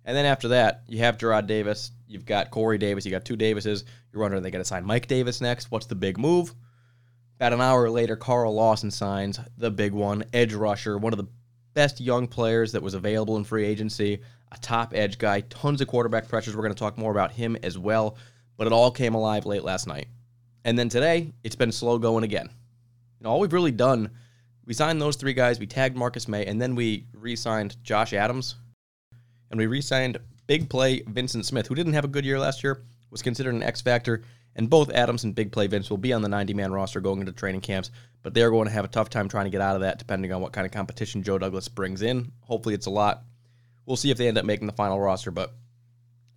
And 0.05 0.17
then 0.17 0.25
after 0.25 0.49
that, 0.49 0.83
you 0.87 0.99
have 1.01 1.19
Jarrad 1.19 1.47
Davis, 1.47 1.91
you've 2.07 2.25
got 2.25 2.51
Corey 2.51 2.79
Davis, 2.79 3.05
you 3.05 3.11
got 3.11 3.25
two 3.25 3.37
Davises. 3.37 3.85
You're 4.13 4.23
wondering, 4.23 4.43
they 4.43 4.51
going 4.51 4.63
to 4.63 4.69
sign 4.69 4.85
Mike 4.85 5.09
Davis 5.09 5.41
next? 5.41 5.71
What's 5.71 5.87
the 5.87 5.97
big 5.97 6.17
move? 6.17 6.55
About 7.37 7.53
an 7.53 7.61
hour 7.61 7.89
later, 7.91 8.17
Carl 8.17 8.55
Lawson 8.55 8.91
signs 8.91 9.39
the 9.59 9.71
big 9.71 9.93
one, 9.93 10.25
edge 10.33 10.55
rusher, 10.55 10.99
one 10.99 11.13
of 11.13 11.19
the 11.19 11.29
best 11.75 12.01
young 12.01 12.27
players 12.27 12.73
that 12.73 12.83
was 12.83 12.95
available 12.95 13.37
in 13.37 13.45
free 13.45 13.67
agency, 13.67 14.21
a 14.53 14.59
top 14.59 14.95
edge 14.95 15.19
guy, 15.19 15.41
tons 15.43 15.81
of 15.81 15.89
quarterback 15.89 16.29
pressures. 16.29 16.57
We're 16.57 16.63
going 16.63 16.75
to 16.75 16.79
talk 16.79 16.97
more 16.97 17.11
about 17.11 17.33
him 17.33 17.57
as 17.63 17.79
well, 17.79 18.17
but 18.57 18.67
it 18.67 18.73
all 18.73 18.91
came 18.91 19.15
alive 19.15 19.45
late 19.45 19.65
last 19.65 19.87
night. 19.87 20.07
And 20.65 20.79
then 20.79 20.89
today, 20.89 21.33
it's 21.45 21.57
been 21.57 21.73
slow 21.73 21.99
going 21.99 22.25
again. 22.25 22.49
Know, 23.21 23.31
all 23.31 23.41
we've 23.41 23.53
really 23.53 23.71
done 23.71 24.11
we 24.67 24.75
signed 24.75 25.01
those 25.01 25.17
three 25.17 25.33
guys. 25.33 25.61
We 25.61 25.67
tagged 25.67 25.97
Marcus 25.97 26.27
Maye, 26.27 26.45
and 26.45 26.61
then 26.61 26.75
we 26.75 27.07
re-signed 27.15 27.77
Josh 27.85 28.13
Adams, 28.13 28.57
and 29.51 29.59
we 29.59 29.67
re-signed 29.67 30.19
big 30.49 30.69
play 30.69 31.01
Vyncint 31.03 31.45
Smith, 31.45 31.69
who 31.69 31.77
didn't 31.77 31.93
have 31.93 32.05
a 32.05 32.09
good 32.09 32.25
year 32.25 32.39
last 32.39 32.65
year, 32.65 32.83
was 33.11 33.23
considered 33.23 33.55
an 33.55 33.63
X 33.63 33.81
factor. 33.81 34.23
And 34.57 34.71
both 34.71 34.91
Adams 34.91 35.23
and 35.23 35.35
big 35.35 35.53
play 35.53 35.67
Vince 35.67 35.91
will 35.91 35.99
be 35.99 36.15
on 36.15 36.23
the 36.23 36.29
90-man 36.29 36.73
roster 36.73 37.01
going 37.01 37.21
into 37.21 37.31
training 37.31 37.61
camps, 37.61 37.91
but 38.23 38.33
they're 38.35 38.51
going 38.51 38.67
to 38.67 38.73
have 38.73 38.87
a 38.87 38.89
tough 38.89 39.11
time 39.11 39.29
trying 39.29 39.45
to 39.45 39.51
get 39.51 39.61
out 39.61 39.77
of 39.77 39.83
that, 39.83 39.99
depending 39.99 40.33
on 40.33 40.41
what 40.41 40.53
kind 40.53 40.67
of 40.67 40.73
competition 40.73 41.23
Joe 41.23 41.39
Douglas 41.39 41.69
brings 41.69 42.03
in. 42.03 42.33
Hopefully, 42.41 42.75
it's 42.75 42.87
a 42.87 42.91
lot. 42.91 43.23
We'll 43.85 43.97
see 43.97 44.11
if 44.11 44.19
they 44.19 44.27
end 44.27 44.39
up 44.39 44.47
making 44.47 44.67
the 44.67 44.73
final 44.73 44.99
roster, 44.99 45.31
but 45.31 45.53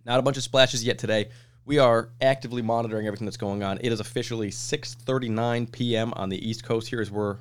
not 0.04 0.20
a 0.20 0.22
bunch 0.22 0.36
of 0.36 0.42
splashes 0.42 0.84
yet 0.84 0.98
today. 0.98 1.30
We 1.64 1.78
are 1.78 2.10
actively 2.20 2.62
monitoring 2.62 3.06
everything 3.06 3.26
that's 3.26 3.36
going 3.36 3.62
on. 3.62 3.78
It 3.80 3.90
is 3.90 4.00
officially 4.00 4.50
6:39 4.50 5.72
p.m. 5.72 6.12
on 6.14 6.28
the 6.28 6.48
East 6.48 6.62
Coast 6.62 6.88
here 6.88 7.00
as 7.00 7.10
we're 7.10 7.38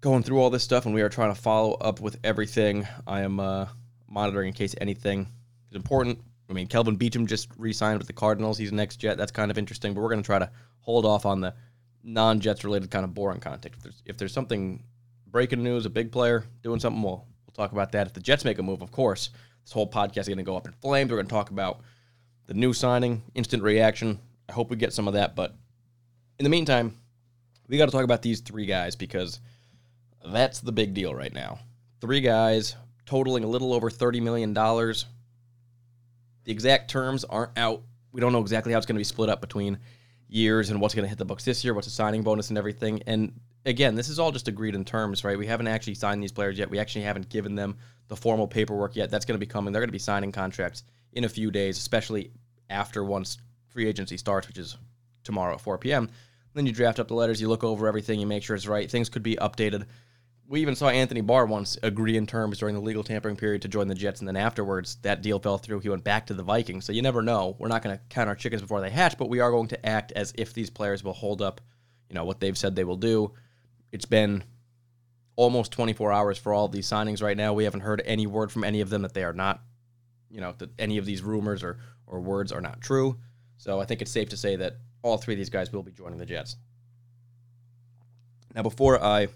going 0.00 0.22
through 0.24 0.40
all 0.40 0.50
this 0.50 0.64
stuff, 0.64 0.86
and 0.86 0.94
we 0.94 1.02
are 1.02 1.08
trying 1.08 1.34
to 1.34 1.40
follow 1.40 1.74
up 1.74 2.00
with 2.00 2.18
everything. 2.24 2.86
I 3.06 3.22
am 3.22 3.38
uh, 3.38 3.66
monitoring 4.08 4.48
in 4.48 4.54
case 4.54 4.74
anything 4.80 5.28
is 5.70 5.76
important. 5.76 6.20
I 6.48 6.52
mean, 6.52 6.66
Kelvin 6.66 6.96
Beachum 6.96 7.26
just 7.26 7.48
re-signed 7.56 7.98
with 7.98 8.06
the 8.06 8.12
Cardinals. 8.12 8.56
He's 8.56 8.72
next 8.72 8.96
Jet. 8.96 9.18
That's 9.18 9.32
kind 9.32 9.50
of 9.50 9.58
interesting, 9.58 9.94
but 9.94 10.00
we're 10.00 10.08
going 10.08 10.22
to 10.22 10.26
try 10.26 10.38
to 10.38 10.50
hold 10.80 11.04
off 11.04 11.26
on 11.26 11.40
the 11.40 11.54
non-Jets 12.02 12.64
related 12.64 12.90
kind 12.90 13.04
of 13.04 13.14
boring 13.14 13.40
content. 13.40 13.74
If 13.76 13.82
there's, 13.82 14.02
if 14.06 14.16
there's 14.16 14.32
something 14.32 14.82
breaking 15.26 15.62
news, 15.62 15.84
a 15.84 15.90
big 15.90 16.10
player 16.10 16.44
doing 16.62 16.80
something, 16.80 17.02
we'll 17.02 17.26
we'll 17.46 17.52
talk 17.54 17.72
about 17.72 17.92
that. 17.92 18.06
If 18.06 18.14
the 18.14 18.20
Jets 18.20 18.44
make 18.44 18.58
a 18.58 18.62
move, 18.62 18.82
of 18.82 18.90
course, 18.90 19.30
this 19.62 19.72
whole 19.72 19.90
podcast 19.90 20.20
is 20.20 20.28
going 20.28 20.38
to 20.38 20.44
go 20.44 20.56
up 20.56 20.66
in 20.66 20.72
flames. 20.80 21.10
We're 21.10 21.18
going 21.18 21.26
to 21.26 21.34
talk 21.34 21.50
about 21.50 21.80
the 22.46 22.54
new 22.54 22.72
signing, 22.72 23.22
instant 23.34 23.62
reaction. 23.62 24.18
I 24.48 24.52
hope 24.52 24.70
we 24.70 24.76
get 24.76 24.94
some 24.94 25.06
of 25.06 25.14
that, 25.14 25.36
but 25.36 25.54
in 26.38 26.44
the 26.44 26.50
meantime, 26.50 26.96
we 27.68 27.76
got 27.76 27.86
to 27.86 27.92
talk 27.92 28.04
about 28.04 28.22
these 28.22 28.40
three 28.40 28.66
guys 28.66 28.96
because– 28.96 29.40
that's 30.24 30.60
the 30.60 30.72
big 30.72 30.94
deal 30.94 31.14
right 31.14 31.32
now. 31.32 31.58
Three 32.00 32.20
guys 32.20 32.76
totaling 33.06 33.44
a 33.44 33.48
little 33.48 33.72
over 33.72 33.90
$30 33.90 34.22
million. 34.22 34.54
The 36.48 36.52
exact 36.52 36.90
terms 36.90 37.24
aren't 37.24 37.58
out. 37.58 37.82
We 38.10 38.22
don't 38.22 38.32
know 38.32 38.40
exactly 38.40 38.72
how 38.72 38.78
it's 38.78 38.86
going 38.86 38.94
to 38.94 39.00
be 39.00 39.04
split 39.04 39.28
up 39.28 39.42
between 39.42 39.78
years 40.28 40.70
and 40.70 40.80
what's 40.80 40.94
going 40.94 41.02
to 41.02 41.08
hit 41.08 41.18
the 41.18 41.26
books 41.26 41.44
this 41.44 41.62
year, 41.62 41.74
what's 41.74 41.86
a 41.86 41.90
signing 41.90 42.22
bonus 42.22 42.48
and 42.48 42.56
everything. 42.56 43.02
And 43.06 43.38
again, 43.66 43.94
this 43.94 44.08
is 44.08 44.18
all 44.18 44.32
just 44.32 44.48
agreed 44.48 44.74
in 44.74 44.82
terms, 44.86 45.24
right? 45.24 45.36
We 45.36 45.46
haven't 45.46 45.66
actually 45.66 45.96
signed 45.96 46.22
these 46.22 46.32
players 46.32 46.58
yet. 46.58 46.70
We 46.70 46.78
actually 46.78 47.02
haven't 47.02 47.28
given 47.28 47.54
them 47.54 47.76
the 48.06 48.16
formal 48.16 48.48
paperwork 48.48 48.96
yet. 48.96 49.10
That's 49.10 49.26
going 49.26 49.38
to 49.38 49.46
be 49.46 49.50
coming. 49.50 49.74
They're 49.74 49.82
going 49.82 49.90
to 49.90 49.92
be 49.92 49.98
signing 49.98 50.32
contracts 50.32 50.84
in 51.12 51.24
a 51.24 51.28
few 51.28 51.50
days, 51.50 51.76
especially 51.76 52.30
after 52.70 53.04
once 53.04 53.36
free 53.66 53.86
agency 53.86 54.16
starts, 54.16 54.48
which 54.48 54.56
is 54.56 54.78
tomorrow 55.24 55.52
at 55.52 55.60
4 55.60 55.76
p.m. 55.76 56.08
Then 56.54 56.64
you 56.64 56.72
draft 56.72 56.98
up 56.98 57.08
the 57.08 57.14
letters, 57.14 57.42
you 57.42 57.48
look 57.48 57.62
over 57.62 57.86
everything, 57.86 58.20
you 58.20 58.26
make 58.26 58.42
sure 58.42 58.56
it's 58.56 58.66
right. 58.66 58.90
Things 58.90 59.10
could 59.10 59.22
be 59.22 59.36
updated 59.36 59.84
we 60.48 60.62
even 60.62 60.74
saw 60.74 60.88
Anthony 60.88 61.20
Barr 61.20 61.44
once 61.44 61.76
agree 61.82 62.16
in 62.16 62.26
terms 62.26 62.58
during 62.58 62.74
the 62.74 62.80
legal 62.80 63.04
tampering 63.04 63.36
period 63.36 63.62
to 63.62 63.68
join 63.68 63.86
the 63.86 63.94
Jets, 63.94 64.20
and 64.20 64.28
then 64.28 64.36
afterwards 64.36 64.96
that 65.02 65.20
deal 65.20 65.38
fell 65.38 65.58
through. 65.58 65.80
He 65.80 65.90
went 65.90 66.04
back 66.04 66.26
to 66.26 66.34
the 66.34 66.42
Vikings. 66.42 66.86
So 66.86 66.92
you 66.92 67.02
never 67.02 67.20
know. 67.20 67.54
We're 67.58 67.68
not 67.68 67.82
going 67.82 67.96
to 67.96 68.02
count 68.08 68.28
our 68.28 68.34
chickens 68.34 68.62
before 68.62 68.80
they 68.80 68.90
hatch, 68.90 69.18
but 69.18 69.28
we 69.28 69.40
are 69.40 69.50
going 69.50 69.68
to 69.68 69.86
act 69.86 70.12
as 70.12 70.32
if 70.36 70.54
these 70.54 70.70
players 70.70 71.04
will 71.04 71.12
hold 71.12 71.42
up, 71.42 71.60
you 72.08 72.14
know, 72.14 72.24
what 72.24 72.40
they've 72.40 72.56
said 72.56 72.74
they 72.74 72.84
will 72.84 72.96
do. 72.96 73.32
It's 73.92 74.06
been 74.06 74.42
almost 75.36 75.70
24 75.72 76.12
hours 76.12 76.38
for 76.38 76.54
all 76.54 76.64
of 76.64 76.72
these 76.72 76.88
signings 76.88 77.22
right 77.22 77.36
now. 77.36 77.52
We 77.52 77.64
haven't 77.64 77.80
heard 77.80 78.02
any 78.06 78.26
word 78.26 78.50
from 78.50 78.64
any 78.64 78.80
of 78.80 78.88
them 78.88 79.02
that 79.02 79.12
they 79.12 79.24
are 79.24 79.34
not, 79.34 79.60
you 80.30 80.40
know, 80.40 80.54
that 80.58 80.70
any 80.78 80.96
of 80.98 81.04
these 81.04 81.22
rumors 81.22 81.62
or 81.62 81.78
or 82.08 82.20
words 82.20 82.52
are 82.52 82.60
not 82.60 82.80
true. 82.80 83.18
So 83.58 83.80
I 83.80 83.84
think 83.84 84.02
it's 84.02 84.10
safe 84.10 84.30
to 84.30 84.36
say 84.36 84.56
that 84.56 84.76
all 85.02 85.18
three 85.18 85.34
of 85.34 85.38
these 85.38 85.50
guys 85.50 85.72
will 85.72 85.82
be 85.82 85.92
joining 85.92 86.18
the 86.18 86.26
Jets. 86.26 86.56
Now, 88.54 88.62
before 88.62 89.02
I 89.02 89.28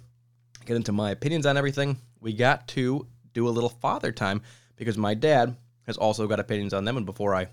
get 0.66 0.76
into 0.76 0.92
my 0.92 1.10
opinions 1.10 1.46
on 1.46 1.56
everything, 1.56 1.98
we 2.20 2.32
got 2.32 2.68
to 2.68 3.06
do 3.32 3.48
a 3.48 3.50
little 3.50 3.68
father 3.68 4.12
time 4.12 4.42
because 4.76 4.96
my 4.98 5.14
dad 5.14 5.56
has 5.86 5.96
also 5.96 6.26
got 6.26 6.40
opinions 6.40 6.74
on 6.74 6.84
them. 6.84 6.96
And 6.96 7.06
before 7.06 7.34
I 7.34 7.48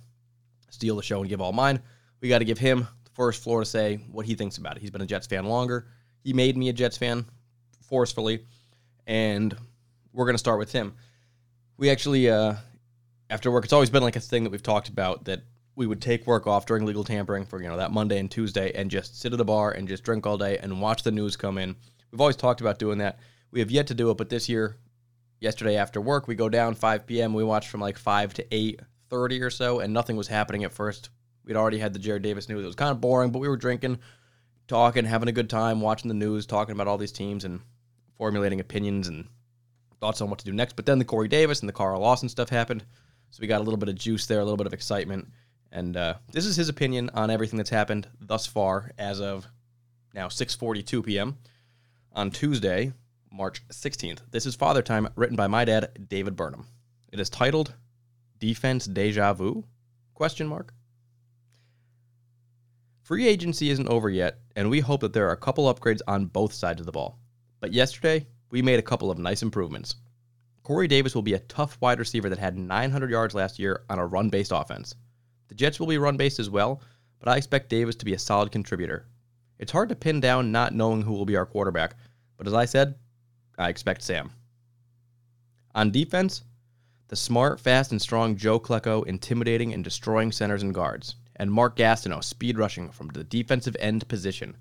steal 0.69 0.95
the 0.95 1.03
show 1.03 1.19
and 1.19 1.29
give 1.29 1.41
all 1.41 1.51
mine, 1.51 1.79
we 2.21 2.29
got 2.29 2.39
to 2.39 2.45
give 2.45 2.57
him 2.57 2.87
the 3.03 3.11
first 3.11 3.43
floor 3.43 3.61
to 3.61 3.65
say 3.65 3.97
what 4.11 4.25
he 4.25 4.35
thinks 4.35 4.57
about 4.57 4.77
it. 4.77 4.81
He's 4.81 4.91
been 4.91 5.01
a 5.01 5.05
Jets 5.07 5.27
fan 5.27 5.45
longer. 5.45 5.87
He 6.23 6.33
made 6.33 6.57
me 6.57 6.69
a 6.69 6.73
Jets 6.73 6.97
fan 6.97 7.25
forcefully. 7.81 8.45
And 9.07 9.55
we're 10.13 10.25
going 10.25 10.35
to 10.35 10.39
start 10.39 10.59
with 10.59 10.71
him. 10.71 10.93
We 11.77 11.89
actually, 11.89 12.29
uh, 12.29 12.55
after 13.29 13.51
work, 13.51 13.63
it's 13.63 13.73
always 13.73 13.89
been 13.89 14.03
like 14.03 14.15
a 14.15 14.19
thing 14.19 14.43
that 14.43 14.49
we've 14.51 14.63
talked 14.63 14.89
about 14.89 15.25
that 15.25 15.41
we 15.75 15.87
would 15.87 16.01
take 16.01 16.27
work 16.27 16.45
off 16.45 16.65
during 16.65 16.85
legal 16.85 17.05
tampering 17.05 17.45
for 17.45 17.61
you 17.61 17.69
know 17.69 17.77
that 17.77 17.89
Monday 17.89 18.19
and 18.19 18.29
Tuesday 18.29 18.73
and 18.75 18.91
just 18.91 19.17
sit 19.21 19.33
at 19.33 19.39
a 19.39 19.45
bar 19.45 19.71
and 19.71 19.87
just 19.87 20.03
drink 20.03 20.27
all 20.27 20.37
day 20.37 20.57
and 20.57 20.81
watch 20.81 21.03
the 21.03 21.11
news 21.11 21.37
come 21.37 21.57
in. 21.57 21.73
We've 22.11 22.21
always 22.21 22.35
talked 22.35 22.61
about 22.61 22.79
doing 22.79 22.99
that. 22.99 23.19
We 23.51 23.59
have 23.59 23.71
yet 23.71 23.87
to 23.87 23.93
do 23.93 24.11
it, 24.11 24.17
but 24.17 24.29
this 24.29 24.49
year, 24.49 24.77
yesterday 25.39 25.77
after 25.77 26.01
work, 26.01 26.27
we 26.27 26.35
go 26.35 26.49
down 26.49 26.75
5 26.75 27.05
p.m. 27.05 27.33
We 27.33 27.43
watched 27.43 27.69
from 27.69 27.81
like 27.81 27.97
5 27.97 28.33
to 28.35 28.43
8:30 28.45 29.41
or 29.41 29.49
so, 29.49 29.79
and 29.79 29.93
nothing 29.93 30.17
was 30.17 30.27
happening 30.27 30.63
at 30.63 30.73
first. 30.73 31.09
We'd 31.45 31.57
already 31.57 31.79
had 31.79 31.93
the 31.93 31.99
Jarrad 31.99 32.21
Davis 32.21 32.49
news. 32.49 32.63
It 32.63 32.67
was 32.67 32.75
kind 32.75 32.91
of 32.91 33.01
boring, 33.01 33.31
but 33.31 33.39
we 33.39 33.47
were 33.47 33.57
drinking, 33.57 33.99
talking, 34.67 35.05
having 35.05 35.29
a 35.29 35.33
good 35.33 35.49
time, 35.49 35.81
watching 35.81 36.09
the 36.09 36.13
news, 36.13 36.45
talking 36.45 36.73
about 36.73 36.87
all 36.87 36.97
these 36.97 37.11
teams 37.11 37.43
and 37.43 37.61
formulating 38.17 38.59
opinions 38.59 39.07
and 39.07 39.27
thoughts 39.99 40.21
on 40.21 40.29
what 40.29 40.39
to 40.39 40.45
do 40.45 40.53
next. 40.53 40.75
But 40.75 40.85
then 40.85 40.99
the 40.99 41.05
Corey 41.05 41.27
Davis 41.27 41.61
and 41.61 41.69
the 41.69 41.73
Carl 41.73 42.01
Lawson 42.01 42.29
stuff 42.29 42.49
happened. 42.49 42.83
So 43.31 43.41
we 43.41 43.47
got 43.47 43.61
a 43.61 43.63
little 43.63 43.77
bit 43.77 43.89
of 43.89 43.95
juice 43.95 44.25
there, 44.25 44.39
a 44.39 44.43
little 44.43 44.57
bit 44.57 44.67
of 44.67 44.73
excitement. 44.73 45.27
And 45.71 45.95
uh, 45.95 46.15
this 46.31 46.45
is 46.45 46.55
his 46.55 46.69
opinion 46.69 47.09
on 47.13 47.29
everything 47.29 47.57
that's 47.57 47.69
happened 47.69 48.07
thus 48.19 48.47
far 48.47 48.91
as 48.97 49.21
of 49.21 49.47
now 50.13 50.27
6:42 50.27 51.05
p.m. 51.05 51.37
on 52.13 52.31
Tuesday, 52.31 52.93
March 53.31 53.67
16th. 53.69 54.19
This 54.31 54.45
is 54.45 54.55
Father 54.55 54.81
Time, 54.81 55.09
written 55.15 55.35
by 55.35 55.47
my 55.47 55.65
dad, 55.65 56.07
David 56.09 56.35
Burnham. 56.35 56.65
It 57.11 57.19
is 57.19 57.29
titled 57.29 57.73
"Defense 58.39 58.85
Deja 58.85 59.33
Vu?" 59.33 59.65
Question 60.13 60.47
mark. 60.47 60.73
Free 63.01 63.27
agency 63.27 63.69
isn't 63.69 63.87
over 63.87 64.09
yet, 64.09 64.39
and 64.55 64.69
we 64.69 64.79
hope 64.79 65.01
that 65.01 65.13
there 65.13 65.27
are 65.27 65.33
a 65.33 65.37
couple 65.37 65.73
upgrades 65.73 66.01
on 66.07 66.27
both 66.27 66.53
sides 66.53 66.79
of 66.79 66.85
the 66.85 66.91
ball. 66.91 67.19
But 67.59 67.73
yesterday, 67.73 68.27
we 68.49 68.61
made 68.61 68.79
a 68.79 68.83
couple 68.83 69.11
of 69.11 69.17
nice 69.17 69.41
improvements. 69.41 69.95
Corey 70.63 70.87
Davis 70.87 71.15
will 71.15 71.23
be 71.23 71.33
a 71.33 71.39
tough 71.39 71.77
wide 71.81 71.99
receiver 71.99 72.29
that 72.29 72.39
had 72.39 72.57
900 72.57 73.09
yards 73.09 73.33
last 73.33 73.57
year 73.59 73.83
on 73.89 73.99
a 73.99 74.05
run 74.05 74.29
based 74.29 74.51
offense. 74.53 74.93
The 75.47 75.55
Jets 75.55 75.79
will 75.79 75.87
be 75.87 75.97
run 75.97 76.17
based 76.17 76.39
as 76.39 76.49
well, 76.49 76.81
but 77.19 77.27
I 77.27 77.37
expect 77.37 77.69
Davis 77.69 77.95
to 77.95 78.05
be 78.05 78.13
a 78.13 78.19
solid 78.19 78.51
contributor. 78.51 79.07
It's 79.59 79.73
hard 79.73 79.89
to 79.89 79.95
pin 79.95 80.21
down 80.21 80.51
not 80.51 80.73
knowing 80.73 81.01
who 81.01 81.11
will 81.11 81.25
be 81.25 81.35
our 81.35 81.45
quarterback, 81.45 81.95
but 82.37 82.47
as 82.47 82.53
I 82.53 82.65
said, 82.65 82.95
I 83.57 83.67
expect 83.67 84.01
Sam. 84.01 84.31
On 85.75 85.91
defense, 85.91 86.43
the 87.09 87.17
smart, 87.17 87.59
fast, 87.59 87.91
and 87.91 88.01
strong 88.01 88.37
Joe 88.37 88.59
Klecko 88.59 89.05
intimidating 89.05 89.73
and 89.73 89.83
destroying 89.83 90.31
centers 90.31 90.63
and 90.63 90.73
guards, 90.73 91.15
and 91.35 91.51
Mark 91.51 91.75
Gastineau 91.75 92.23
speed 92.23 92.57
rushing 92.57 92.89
from 92.89 93.09
the 93.09 93.23
defensive 93.25 93.75
end 93.79 94.07
position. 94.07 94.55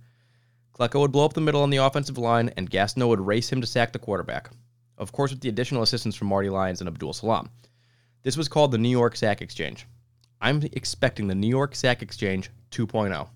Klecko 0.74 1.00
would 1.00 1.12
blow 1.12 1.24
up 1.24 1.32
the 1.32 1.40
middle 1.40 1.62
on 1.62 1.70
the 1.70 1.76
offensive 1.76 2.18
line, 2.18 2.50
and 2.56 2.70
Gastineau 2.70 3.08
would 3.08 3.20
race 3.20 3.50
him 3.52 3.60
to 3.60 3.66
sack 3.66 3.92
the 3.92 3.98
quarterback. 3.98 4.50
Of 4.96 5.12
course, 5.12 5.30
with 5.30 5.40
the 5.40 5.48
additional 5.48 5.82
assistance 5.82 6.16
from 6.16 6.28
Marty 6.28 6.50
Lyons 6.50 6.80
and 6.80 6.88
Abdul 6.88 7.12
Salaam. 7.12 7.50
This 8.24 8.36
was 8.36 8.48
called 8.48 8.72
the 8.72 8.78
New 8.78 8.88
York 8.88 9.14
Sack 9.14 9.42
Exchange. 9.42 9.86
I'm 10.40 10.62
expecting 10.72 11.28
the 11.28 11.34
New 11.34 11.48
York 11.48 11.76
Sack 11.76 12.02
Exchange 12.02 12.50
2.0. 12.72 13.28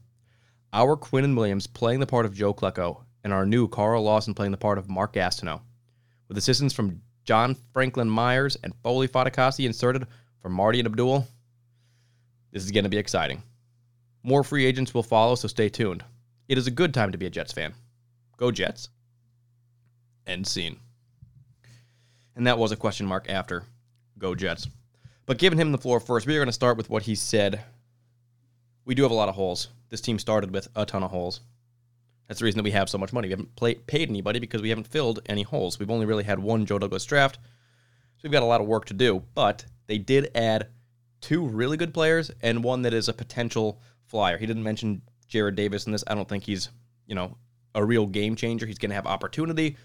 Our 0.74 0.96
Quinnen 0.96 1.36
Williams 1.36 1.66
playing 1.66 2.00
the 2.00 2.06
part 2.06 2.24
of 2.24 2.34
Joe 2.34 2.54
Klecko, 2.54 3.02
and 3.24 3.32
our 3.32 3.44
new 3.44 3.68
Carl 3.68 4.02
Lawson 4.02 4.32
playing 4.32 4.52
the 4.52 4.56
part 4.58 4.78
of 4.78 4.88
Mark 4.88 5.12
Gastineau. 5.12 5.60
With 6.28 6.38
assistance 6.38 6.72
from 6.72 7.02
John 7.24 7.56
Franklin 7.72 8.08
Myers 8.08 8.56
and 8.64 8.74
Foley 8.82 9.06
Fatukasi 9.06 9.66
inserted 9.66 10.06
for 10.40 10.48
Marty 10.48 10.80
and 10.80 10.86
Abdul, 10.86 11.26
this 12.52 12.64
is 12.64 12.70
going 12.70 12.84
to 12.84 12.90
be 12.90 12.96
exciting. 12.96 13.42
More 14.22 14.42
free 14.42 14.64
agents 14.64 14.94
will 14.94 15.02
follow, 15.02 15.34
so 15.34 15.46
stay 15.46 15.68
tuned. 15.68 16.04
It 16.48 16.56
is 16.56 16.66
a 16.66 16.70
good 16.70 16.94
time 16.94 17.12
to 17.12 17.18
be 17.18 17.26
a 17.26 17.30
Jets 17.30 17.52
fan. 17.52 17.74
Go 18.38 18.50
Jets. 18.50 18.88
End 20.26 20.46
scene. 20.46 20.78
And 22.34 22.46
that 22.46 22.58
was 22.58 22.72
a 22.72 22.76
question 22.76 23.06
mark 23.06 23.28
after 23.28 23.64
Go 24.18 24.34
Jets. 24.34 24.68
But 25.26 25.38
giving 25.38 25.58
him 25.58 25.70
the 25.72 25.78
floor 25.78 26.00
first, 26.00 26.26
we 26.26 26.34
are 26.34 26.40
going 26.40 26.46
to 26.46 26.52
start 26.52 26.76
with 26.76 26.88
what 26.88 27.02
he 27.02 27.14
said. 27.14 27.60
We 28.84 28.94
do 28.94 29.02
have 29.02 29.12
a 29.12 29.14
lot 29.14 29.28
of 29.28 29.34
holes. 29.34 29.68
This 29.90 30.00
team 30.00 30.18
started 30.18 30.52
with 30.52 30.68
a 30.74 30.84
ton 30.84 31.02
of 31.02 31.10
holes. 31.10 31.40
That's 32.26 32.40
the 32.40 32.44
reason 32.44 32.58
that 32.58 32.64
we 32.64 32.70
have 32.70 32.88
so 32.88 32.98
much 32.98 33.12
money. 33.12 33.28
We 33.28 33.32
haven't 33.32 33.54
play, 33.56 33.74
paid 33.74 34.08
anybody 34.08 34.38
because 34.38 34.62
we 34.62 34.70
haven't 34.70 34.86
filled 34.86 35.20
any 35.26 35.42
holes. 35.42 35.78
We've 35.78 35.90
only 35.90 36.06
really 36.06 36.24
had 36.24 36.38
one 36.38 36.66
Joe 36.66 36.78
Douglas 36.78 37.04
draft. 37.04 37.36
So 37.36 38.20
we've 38.22 38.32
got 38.32 38.42
a 38.42 38.46
lot 38.46 38.60
of 38.60 38.66
work 38.66 38.86
to 38.86 38.94
do. 38.94 39.22
But 39.34 39.66
they 39.86 39.98
did 39.98 40.30
add 40.34 40.68
two 41.20 41.46
really 41.46 41.76
good 41.76 41.92
players 41.92 42.30
and 42.40 42.64
one 42.64 42.82
that 42.82 42.94
is 42.94 43.08
a 43.08 43.12
potential 43.12 43.80
flyer. 44.06 44.38
He 44.38 44.46
didn't 44.46 44.62
mention 44.62 45.02
Jarrad 45.28 45.56
Davis 45.56 45.86
in 45.86 45.92
this. 45.92 46.04
I 46.06 46.14
don't 46.14 46.28
think 46.28 46.44
he's, 46.44 46.70
you 47.06 47.14
know, 47.14 47.36
a 47.74 47.84
real 47.84 48.06
game 48.06 48.36
changer. 48.36 48.66
He's 48.66 48.78
going 48.78 48.90
to 48.90 48.96
have 48.96 49.06
opportunity. 49.06 49.76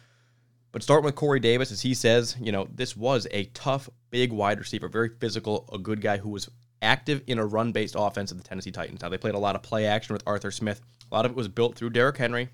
But 0.72 0.84
starting 0.84 1.06
with 1.06 1.16
Corey 1.16 1.40
Davis, 1.40 1.72
as 1.72 1.82
he 1.82 1.94
says, 1.94 2.36
you 2.40 2.52
know, 2.52 2.68
this 2.74 2.96
was 2.96 3.28
a 3.32 3.46
tough, 3.46 3.90
big 4.10 4.32
wide 4.32 4.60
receiver, 4.60 4.88
very 4.88 5.10
physical, 5.20 5.68
a 5.72 5.78
good 5.78 6.02
guy 6.02 6.18
who 6.18 6.30
was 6.30 6.50
active 6.82 7.24
in 7.28 7.40
a 7.40 7.46
run 7.46 7.72
based 7.72 7.96
offense 7.98 8.32
of 8.32 8.38
the 8.38 8.44
Tennessee 8.44 8.72
Titans. 8.72 9.02
Now, 9.02 9.10
they 9.10 9.18
played 9.18 9.36
a 9.36 9.40
lot 9.40 9.56
of 9.56 9.64
play 9.64 9.86
action 9.86 10.14
with 10.14 10.24
Arthur 10.28 10.52
Smith. 10.52 10.82
A 11.12 11.16
lot 11.16 11.26
of 11.26 11.32
it 11.32 11.38
was 11.38 11.48
built 11.48 11.76
through 11.76 11.92
Derrick 11.92 12.18
Henry, 12.18 12.50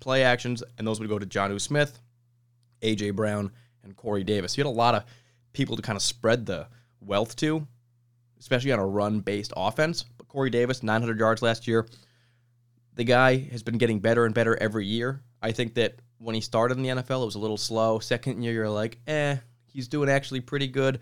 play 0.00 0.22
actions, 0.22 0.62
and 0.78 0.86
those 0.86 1.00
would 1.00 1.08
go 1.08 1.18
to 1.18 1.26
Jonnu 1.26 1.60
Smith, 1.60 1.98
A.J. 2.82 3.10
Brown, 3.10 3.50
and 3.82 3.96
Corey 3.96 4.24
Davis. 4.24 4.56
You 4.56 4.64
had 4.64 4.68
a 4.68 4.70
lot 4.70 4.94
of 4.94 5.04
people 5.52 5.76
to 5.76 5.82
kind 5.82 5.96
of 5.96 6.02
spread 6.02 6.46
the 6.46 6.66
wealth 7.00 7.36
to, 7.36 7.66
especially 8.38 8.72
on 8.72 8.78
a 8.78 8.86
run 8.86 9.20
based 9.20 9.52
offense. 9.56 10.04
But 10.16 10.28
Corey 10.28 10.50
Davis, 10.50 10.82
900 10.82 11.18
yards 11.18 11.42
last 11.42 11.66
year. 11.66 11.86
The 12.94 13.04
guy 13.04 13.38
has 13.50 13.62
been 13.62 13.78
getting 13.78 13.98
better 13.98 14.24
and 14.24 14.34
better 14.34 14.56
every 14.56 14.86
year. 14.86 15.20
I 15.42 15.52
think 15.52 15.74
that 15.74 15.96
when 16.18 16.34
he 16.34 16.40
started 16.40 16.76
in 16.76 16.82
the 16.82 16.90
NFL, 16.90 17.22
it 17.22 17.26
was 17.26 17.34
a 17.34 17.40
little 17.40 17.56
slow. 17.56 17.98
Second 17.98 18.42
year, 18.42 18.52
you're 18.52 18.70
like, 18.70 18.98
eh, 19.06 19.36
he's 19.66 19.88
doing 19.88 20.08
actually 20.08 20.40
pretty 20.40 20.68
good. 20.68 21.00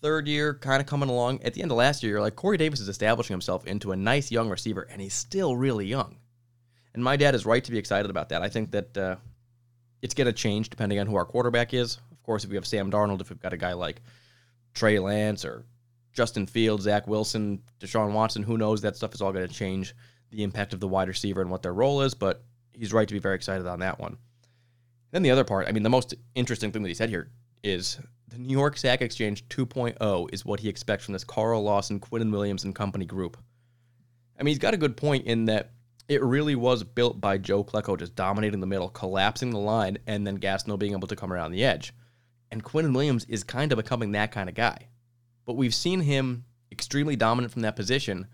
Third 0.00 0.28
year, 0.28 0.54
kind 0.54 0.80
of 0.80 0.86
coming 0.86 1.08
along. 1.08 1.42
At 1.42 1.54
the 1.54 1.62
end 1.62 1.70
of 1.70 1.76
last 1.76 2.02
year, 2.02 2.12
you're 2.12 2.20
like, 2.20 2.36
Corey 2.36 2.56
Davis 2.56 2.80
is 2.80 2.88
establishing 2.88 3.34
himself 3.34 3.66
into 3.66 3.92
a 3.92 3.96
nice 3.96 4.30
young 4.30 4.48
receiver, 4.48 4.82
and 4.82 5.00
he's 5.00 5.14
still 5.14 5.56
really 5.56 5.86
young. 5.86 6.16
And 6.94 7.02
my 7.02 7.16
dad 7.16 7.34
is 7.34 7.44
right 7.44 7.62
to 7.64 7.70
be 7.70 7.78
excited 7.78 8.10
about 8.10 8.28
that. 8.28 8.42
I 8.42 8.48
think 8.48 8.70
that 8.70 8.96
uh, 8.96 9.16
it's 10.02 10.14
going 10.14 10.26
to 10.26 10.32
change 10.32 10.70
depending 10.70 10.98
on 10.98 11.06
who 11.06 11.16
our 11.16 11.24
quarterback 11.24 11.74
is. 11.74 11.98
Of 12.12 12.22
course, 12.22 12.44
if 12.44 12.50
we 12.50 12.56
have 12.56 12.66
Sam 12.66 12.90
Darnold, 12.90 13.20
if 13.20 13.30
we've 13.30 13.40
got 13.40 13.52
a 13.52 13.56
guy 13.56 13.72
like 13.72 14.00
Trey 14.74 14.98
Lance 14.98 15.44
or 15.44 15.64
Justin 16.12 16.46
Fields, 16.46 16.84
Zach 16.84 17.06
Wilson, 17.06 17.62
Deshaun 17.80 18.12
Watson, 18.12 18.42
who 18.42 18.58
knows? 18.58 18.80
That 18.80 18.96
stuff 18.96 19.14
is 19.14 19.20
all 19.20 19.32
going 19.32 19.46
to 19.46 19.54
change 19.54 19.94
the 20.30 20.42
impact 20.42 20.72
of 20.72 20.80
the 20.80 20.88
wide 20.88 21.08
receiver 21.08 21.40
and 21.40 21.50
what 21.50 21.62
their 21.62 21.74
role 21.74 22.02
is, 22.02 22.14
but 22.14 22.44
he's 22.72 22.92
right 22.92 23.08
to 23.08 23.14
be 23.14 23.20
very 23.20 23.34
excited 23.34 23.66
on 23.66 23.80
that 23.80 23.98
one. 23.98 24.16
Then 25.10 25.22
the 25.22 25.30
other 25.30 25.44
part, 25.44 25.68
I 25.68 25.72
mean, 25.72 25.82
the 25.82 25.90
most 25.90 26.14
interesting 26.34 26.70
thing 26.70 26.82
that 26.82 26.88
he 26.88 26.94
said 26.94 27.08
here 27.08 27.30
is 27.62 27.98
the 28.28 28.38
New 28.38 28.52
York 28.52 28.76
Sack 28.76 29.00
Exchange 29.02 29.48
2.0 29.48 30.28
is 30.32 30.44
what 30.44 30.60
he 30.60 30.68
expects 30.68 31.04
from 31.04 31.12
this 31.12 31.24
Carl 31.24 31.62
Lawson, 31.62 32.00
Quinnen 32.00 32.30
Williams, 32.30 32.64
and 32.64 32.74
company 32.74 33.06
group. 33.06 33.36
I 34.38 34.42
mean, 34.42 34.52
he's 34.52 34.58
got 34.58 34.74
a 34.74 34.78
good 34.78 34.96
point 34.96 35.26
in 35.26 35.46
that 35.46 35.72
it 36.08 36.22
really 36.22 36.54
was 36.54 36.84
built 36.84 37.20
by 37.20 37.38
Joe 37.38 37.64
Klecko 37.64 37.98
just 37.98 38.14
dominating 38.14 38.60
the 38.60 38.66
middle, 38.66 38.88
collapsing 38.88 39.50
the 39.50 39.58
line, 39.58 39.98
and 40.06 40.26
then 40.26 40.38
Gastineau 40.38 40.78
being 40.78 40.92
able 40.92 41.08
to 41.08 41.16
come 41.16 41.32
around 41.32 41.52
the 41.52 41.64
edge. 41.64 41.92
And 42.50 42.64
Quinnen 42.64 42.94
Williams 42.94 43.24
is 43.26 43.44
kind 43.44 43.72
of 43.72 43.76
becoming 43.76 44.12
that 44.12 44.32
kind 44.32 44.48
of 44.48 44.54
guy. 44.54 44.88
But 45.44 45.56
we've 45.56 45.74
seen 45.74 46.00
him 46.00 46.44
extremely 46.70 47.16
dominant 47.16 47.52
from 47.52 47.62
that 47.62 47.76
position, 47.76 48.26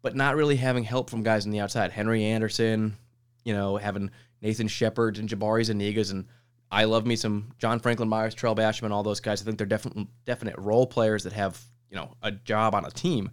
but 0.00 0.16
not 0.16 0.36
really 0.36 0.56
having 0.56 0.84
help 0.84 1.10
from 1.10 1.22
guys 1.22 1.44
on 1.44 1.52
the 1.52 1.60
outside. 1.60 1.92
Henry 1.92 2.24
Anderson, 2.24 2.96
you 3.44 3.52
know, 3.52 3.76
having 3.76 4.10
Nathan 4.40 4.68
Shepherd 4.68 5.18
and 5.18 5.28
Jabari 5.28 5.62
Zunigas 5.62 6.10
and 6.10 6.26
I 6.72 6.84
love 6.84 7.06
me 7.06 7.16
some 7.16 7.50
John 7.58 7.78
Franklin 7.80 8.08
Myers, 8.08 8.34
Tarell 8.34 8.56
Basham, 8.56 8.84
and 8.84 8.94
all 8.94 9.02
those 9.02 9.20
guys. 9.20 9.42
I 9.42 9.44
think 9.44 9.58
they're 9.58 9.66
definite 9.66 10.08
definite 10.24 10.56
role 10.56 10.86
players 10.86 11.22
that 11.24 11.34
have 11.34 11.62
you 11.90 11.96
know 11.96 12.16
a 12.22 12.32
job 12.32 12.74
on 12.74 12.86
a 12.86 12.90
team, 12.90 13.30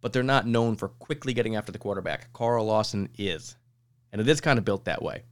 but 0.00 0.12
they're 0.12 0.24
not 0.24 0.46
known 0.46 0.74
for 0.74 0.88
quickly 0.88 1.32
getting 1.32 1.54
after 1.54 1.70
the 1.70 1.78
quarterback. 1.78 2.32
Carl 2.32 2.66
Lawson 2.66 3.08
is, 3.16 3.56
and 4.12 4.20
it 4.20 4.28
is 4.28 4.40
kind 4.40 4.58
of 4.58 4.64
built 4.64 4.84
that 4.86 5.02
way. 5.02 5.22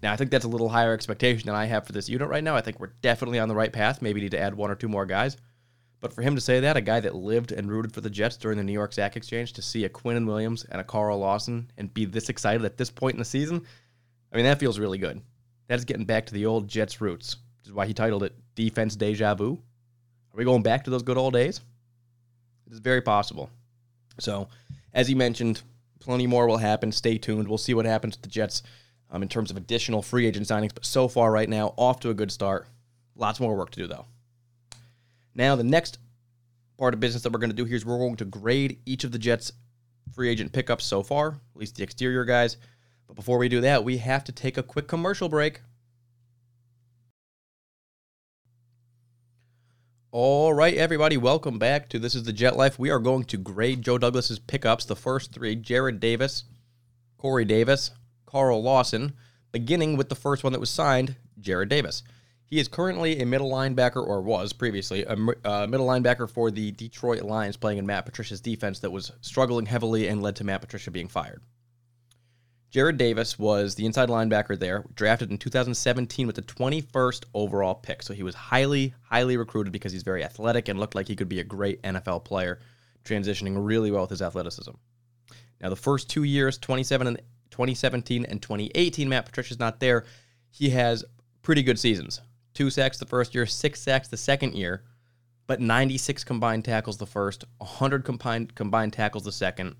Now 0.00 0.12
I 0.12 0.16
think 0.16 0.30
that's 0.30 0.44
a 0.44 0.48
little 0.48 0.68
higher 0.68 0.94
expectation 0.94 1.46
than 1.46 1.56
I 1.56 1.64
have 1.64 1.86
for 1.86 1.92
this 1.92 2.08
unit 2.08 2.28
right 2.28 2.44
now. 2.44 2.54
I 2.54 2.60
think 2.60 2.78
we're 2.78 2.92
definitely 3.02 3.40
on 3.40 3.48
the 3.48 3.56
right 3.56 3.72
path. 3.72 4.00
Maybe 4.00 4.20
need 4.20 4.30
to 4.30 4.40
add 4.40 4.54
one 4.54 4.70
or 4.70 4.76
two 4.76 4.88
more 4.88 5.06
guys. 5.06 5.36
But 5.98 6.12
for 6.12 6.22
him 6.22 6.36
to 6.36 6.40
say 6.40 6.60
that, 6.60 6.76
a 6.76 6.82
guy 6.82 7.00
that 7.00 7.16
lived 7.16 7.50
and 7.50 7.68
rooted 7.68 7.92
for 7.92 8.00
the 8.00 8.10
Jets 8.10 8.36
during 8.36 8.58
the 8.58 8.64
New 8.64 8.72
York 8.72 8.92
Sack 8.92 9.16
Exchange, 9.16 9.54
to 9.54 9.62
see 9.62 9.84
a 9.84 9.88
Quinnen 9.88 10.26
Williams 10.26 10.64
and 10.70 10.80
a 10.80 10.84
Carl 10.84 11.18
Lawson 11.18 11.70
and 11.78 11.92
be 11.92 12.04
this 12.04 12.28
excited 12.28 12.64
at 12.64 12.76
this 12.76 12.90
point 12.90 13.14
in 13.14 13.18
the 13.18 13.24
season, 13.24 13.62
I 14.32 14.36
mean, 14.36 14.44
that 14.44 14.60
feels 14.60 14.78
really 14.78 14.98
good. 14.98 15.20
That's 15.68 15.84
getting 15.84 16.04
back 16.04 16.26
to 16.26 16.34
the 16.34 16.46
old 16.46 16.68
Jets 16.68 17.00
roots, 17.00 17.36
which 17.60 17.68
is 17.68 17.72
why 17.72 17.86
he 17.86 17.94
titled 17.94 18.22
it 18.22 18.34
Defense 18.54 18.96
Deja 18.96 19.34
Vu. 19.34 19.52
Are 19.52 20.36
we 20.36 20.44
going 20.44 20.62
back 20.62 20.84
to 20.84 20.90
those 20.90 21.02
good 21.02 21.18
old 21.18 21.32
days? 21.32 21.60
It 22.66 22.72
is 22.72 22.78
very 22.78 23.00
possible. 23.00 23.50
So, 24.18 24.48
as 24.92 25.08
he 25.08 25.14
mentioned, 25.14 25.62
plenty 26.00 26.26
more 26.26 26.46
will 26.46 26.56
happen. 26.56 26.92
Stay 26.92 27.18
tuned. 27.18 27.48
We'll 27.48 27.58
see 27.58 27.74
what 27.74 27.86
happens 27.86 28.16
to 28.16 28.22
the 28.22 28.28
Jets 28.28 28.62
um, 29.10 29.22
in 29.22 29.28
terms 29.28 29.50
of 29.50 29.56
additional 29.56 30.02
free 30.02 30.26
agent 30.26 30.46
signings. 30.46 30.74
But 30.74 30.84
so 30.84 31.08
far, 31.08 31.30
right 31.30 31.48
now, 31.48 31.74
off 31.76 32.00
to 32.00 32.10
a 32.10 32.14
good 32.14 32.30
start. 32.30 32.66
Lots 33.14 33.40
more 33.40 33.56
work 33.56 33.70
to 33.70 33.80
do, 33.80 33.86
though. 33.86 34.06
Now, 35.34 35.56
the 35.56 35.64
next 35.64 35.98
part 36.78 36.94
of 36.94 37.00
business 37.00 37.22
that 37.22 37.32
we're 37.32 37.38
going 37.38 37.50
to 37.50 37.56
do 37.56 37.64
here 37.64 37.76
is 37.76 37.84
we're 37.84 37.98
going 37.98 38.16
to 38.16 38.24
grade 38.24 38.78
each 38.86 39.04
of 39.04 39.12
the 39.12 39.18
Jets' 39.18 39.52
free 40.14 40.28
agent 40.28 40.52
pickups 40.52 40.84
so 40.84 41.02
far, 41.02 41.28
at 41.28 41.56
least 41.56 41.76
the 41.76 41.82
exterior 41.82 42.24
guys. 42.24 42.56
But 43.06 43.16
before 43.16 43.38
we 43.38 43.48
do 43.48 43.60
that, 43.60 43.84
we 43.84 43.98
have 43.98 44.24
to 44.24 44.32
take 44.32 44.56
a 44.56 44.62
quick 44.62 44.88
commercial 44.88 45.28
break. 45.28 45.60
All 50.12 50.54
right, 50.54 50.74
everybody, 50.74 51.16
welcome 51.16 51.58
back 51.58 51.90
to 51.90 51.98
This 51.98 52.14
is 52.14 52.22
the 52.22 52.32
Jet 52.32 52.56
Life. 52.56 52.78
We 52.78 52.90
are 52.90 52.98
going 52.98 53.24
to 53.24 53.36
grade 53.36 53.82
Joe 53.82 53.98
Douglas's 53.98 54.38
pickups, 54.38 54.86
the 54.86 54.96
first 54.96 55.32
three 55.32 55.54
Jarrad 55.54 56.00
Davis, 56.00 56.44
Corey 57.18 57.44
Davis, 57.44 57.90
Carl 58.24 58.62
Lawson, 58.62 59.12
beginning 59.52 59.96
with 59.96 60.08
the 60.08 60.14
first 60.14 60.42
one 60.42 60.52
that 60.54 60.60
was 60.60 60.70
signed, 60.70 61.16
Jarrad 61.40 61.68
Davis. 61.68 62.02
He 62.46 62.58
is 62.58 62.68
currently 62.68 63.20
a 63.20 63.26
middle 63.26 63.50
linebacker, 63.50 64.06
or 64.06 64.22
was 64.22 64.52
previously 64.52 65.04
a 65.04 65.16
uh, 65.44 65.66
middle 65.66 65.86
linebacker 65.86 66.30
for 66.30 66.50
the 66.50 66.70
Detroit 66.70 67.22
Lions, 67.22 67.56
playing 67.56 67.78
in 67.78 67.86
Matt 67.86 68.06
Patricia's 68.06 68.40
defense 68.40 68.78
that 68.78 68.92
was 68.92 69.12
struggling 69.20 69.66
heavily 69.66 70.08
and 70.08 70.22
led 70.22 70.36
to 70.36 70.44
Matt 70.44 70.62
Patricia 70.62 70.90
being 70.90 71.08
fired. 71.08 71.42
Jarrad 72.76 72.98
Davis 72.98 73.38
was 73.38 73.74
the 73.74 73.86
inside 73.86 74.10
linebacker 74.10 74.58
there, 74.58 74.84
drafted 74.94 75.30
in 75.30 75.38
2017 75.38 76.26
with 76.26 76.36
the 76.36 76.42
21st 76.42 77.24
overall 77.32 77.74
pick. 77.74 78.02
So 78.02 78.12
he 78.12 78.22
was 78.22 78.34
highly, 78.34 78.92
highly 79.00 79.38
recruited 79.38 79.72
because 79.72 79.92
he's 79.92 80.02
very 80.02 80.22
athletic 80.22 80.68
and 80.68 80.78
looked 80.78 80.94
like 80.94 81.08
he 81.08 81.16
could 81.16 81.30
be 81.30 81.40
a 81.40 81.44
great 81.44 81.82
NFL 81.84 82.26
player, 82.26 82.60
transitioning 83.02 83.54
really 83.56 83.90
well 83.90 84.02
with 84.02 84.10
his 84.10 84.20
athleticism. 84.20 84.72
Now, 85.62 85.70
the 85.70 85.76
first 85.76 86.10
two 86.10 86.24
years, 86.24 86.58
27 86.58 87.06
and 87.06 87.16
2017 87.50 88.26
and 88.26 88.42
2018, 88.42 89.08
Matt 89.08 89.24
Patricia's 89.24 89.58
not 89.58 89.80
there. 89.80 90.04
He 90.50 90.68
has 90.68 91.02
pretty 91.40 91.62
good 91.62 91.78
seasons. 91.78 92.20
Two 92.52 92.68
sacks 92.68 92.98
the 92.98 93.06
first 93.06 93.34
year, 93.34 93.46
six 93.46 93.80
sacks 93.80 94.08
the 94.08 94.18
second 94.18 94.54
year, 94.54 94.84
but 95.46 95.62
96 95.62 96.24
combined 96.24 96.66
tackles 96.66 96.98
the 96.98 97.06
first, 97.06 97.42
100 97.56 98.04
combined 98.04 98.54
combined 98.54 98.92
tackles 98.92 99.24
the 99.24 99.32
second, 99.32 99.76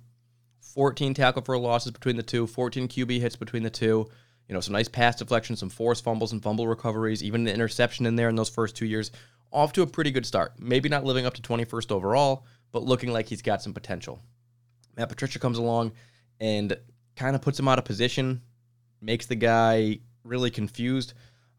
14 0.77 1.15
tackle 1.15 1.41
for 1.41 1.57
losses 1.57 1.91
between 1.91 2.17
the 2.17 2.23
two, 2.23 2.47
14 2.47 2.87
QB 2.87 3.19
hits 3.19 3.35
between 3.35 3.63
the 3.63 3.71
two. 3.71 4.07
You 4.47 4.55
know, 4.55 4.61
some 4.61 4.75
nice 4.75 4.89
pass 4.89 5.17
deflection, 5.17 5.57
some 5.57 5.71
forced 5.71 6.05
fumbles 6.05 6.33
and 6.33 6.43
fumble 6.43 6.69
recoveries, 6.69 7.25
even 7.25 7.49
an 7.49 7.55
interception 7.55 8.05
in 8.05 8.15
there 8.15 8.29
in 8.29 8.37
those 8.37 8.51
first 8.51 8.77
two 8.77 8.85
years. 8.85 9.11
Off 9.51 9.73
to 9.73 9.81
a 9.81 9.87
pretty 9.87 10.11
good 10.11 10.27
start. 10.27 10.53
Maybe 10.59 10.91
not 10.91 11.03
living 11.03 11.25
up 11.25 11.33
to 11.33 11.43
21st 11.43 11.91
overall, 11.91 12.45
but 12.73 12.85
looking 12.85 13.11
like 13.11 13.27
he's 13.27 13.41
got 13.41 13.63
some 13.63 13.73
potential. 13.73 14.21
Matt 14.99 15.09
Patricia 15.09 15.39
comes 15.39 15.57
along 15.57 15.93
and 16.41 16.77
kind 17.17 17.35
of 17.35 17.41
puts 17.41 17.59
him 17.59 17.69
out 17.69 17.79
of 17.79 17.87
position, 17.87 18.43
makes 19.01 19.25
the 19.25 19.35
guy 19.35 20.01
really 20.25 20.51
confused. 20.51 21.15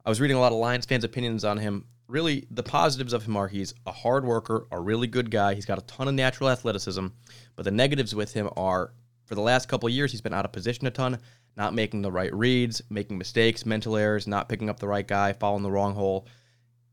I 0.06 0.10
was 0.10 0.22
reading 0.22 0.38
a 0.38 0.40
lot 0.40 0.52
of 0.52 0.60
Lions 0.60 0.86
fans' 0.86 1.04
opinions 1.04 1.44
on 1.44 1.58
him. 1.58 1.86
Really, 2.08 2.46
the 2.52 2.64
positives 2.64 3.14
of 3.14 3.26
him 3.26 3.36
are 3.36 3.48
he's 3.48 3.74
a 3.88 3.92
hard 3.92 4.26
worker, 4.26 4.68
a 4.72 4.80
really 4.80 5.08
good 5.08 5.32
guy. 5.32 5.56
He's 5.56 5.66
got 5.66 5.80
a 5.80 5.86
ton 5.86 6.08
of 6.08 6.14
natural 6.14 6.52
athleticism. 6.52 7.08
But 7.56 7.66
the 7.66 7.72
negatives 7.72 8.14
with 8.14 8.34
him 8.34 8.50
are 8.56 8.94
for 9.28 9.36
the 9.36 9.42
last 9.42 9.68
couple 9.68 9.90
years, 9.90 10.12
he's 10.12 10.22
been 10.22 10.34
out 10.34 10.46
of 10.46 10.54
position 10.54 10.88
a 10.88 10.92
ton, 10.92 11.20
not 11.58 11.74
making 11.74 12.02
the 12.02 12.12
right 12.12 12.34
reads, 12.34 12.82
making 12.90 13.18
mistakes, 13.18 13.66
mental 13.66 13.98
errors, 13.98 14.26
not 14.26 14.48
picking 14.48 14.70
up 14.70 14.80
the 14.80 14.88
right 14.88 15.06
guy, 15.06 15.34
following 15.34 15.64
the 15.64 15.72
wrong 15.72 15.94
hole. 15.94 16.26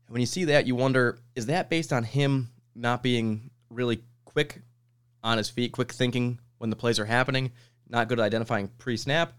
when 0.09 0.19
you 0.19 0.27
see 0.27 0.45
that, 0.45 0.67
you 0.67 0.75
wonder 0.75 1.17
is 1.35 1.45
that 1.47 1.69
based 1.69 1.93
on 1.93 2.03
him 2.03 2.49
not 2.75 3.01
being 3.01 3.49
really 3.69 4.03
quick 4.25 4.61
on 5.23 5.37
his 5.37 5.49
feet, 5.49 5.71
quick 5.71 5.93
thinking 5.93 6.39
when 6.57 6.69
the 6.69 6.75
plays 6.75 6.99
are 6.99 7.05
happening, 7.05 7.51
not 7.87 8.09
good 8.09 8.19
at 8.19 8.25
identifying 8.25 8.67
pre 8.77 8.97
snap? 8.97 9.33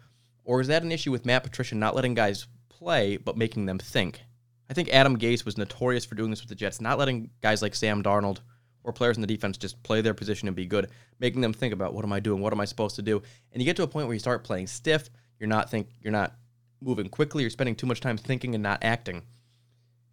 Or 0.45 0.61
is 0.61 0.69
that 0.69 0.83
an 0.83 0.93
issue 0.93 1.13
with 1.13 1.27
Matt 1.27 1.45
Patricia 1.45 1.75
not 1.75 1.95
letting 1.95 2.15
guys 2.15 2.47
play 2.69 3.19
but 3.19 3.37
making 3.37 3.67
them 3.67 3.79
think? 3.79 4.23
I 4.71 4.75
think 4.75 4.89
Adam 4.89 5.19
Gase 5.19 5.45
was 5.45 5.59
notorious 5.59 6.05
for 6.05 6.15
doing 6.15 6.31
this 6.31 6.41
with 6.41 6.49
the 6.49 6.55
Jets, 6.55 6.81
not 6.81 6.99
letting 6.99 7.31
guys 7.43 7.63
like 7.63 7.75
Sam 7.75 8.03
Darnold 8.03 8.41
or 8.87 8.93
players 8.93 9.17
in 9.17 9.21
the 9.21 9.27
defense 9.27 9.59
just 9.59 9.83
play 9.83 10.01
their 10.01 10.15
position 10.15 10.49
and 10.49 10.57
be 10.57 10.65
good, 10.65 10.89
making 11.19 11.43
them 11.43 11.53
think 11.53 11.75
about 11.75 11.93
what 11.93 12.05
am 12.05 12.13
I 12.13 12.21
doing, 12.21 12.41
what 12.41 12.53
am 12.53 12.61
I 12.61 12.65
supposed 12.65 12.97
to 12.97 13.03
do, 13.03 13.21
and 13.53 13.61
you 13.61 13.67
get 13.67 13.77
to 13.77 13.83
a 13.83 13.89
point 13.89 14.07
where 14.07 14.15
you 14.15 14.21
start 14.21 14.45
playing 14.45 14.69
stiff. 14.69 15.11
You're 15.39 15.49
not 15.49 15.69
think 15.69 15.89
you're 16.01 16.13
not 16.13 16.33
moving 16.81 17.09
quickly. 17.09 17.43
You're 17.43 17.51
spending 17.51 17.75
too 17.75 17.87
much 17.87 18.01
time 18.01 18.17
thinking 18.17 18.55
and 18.55 18.63
not 18.63 18.83
acting. 18.83 19.23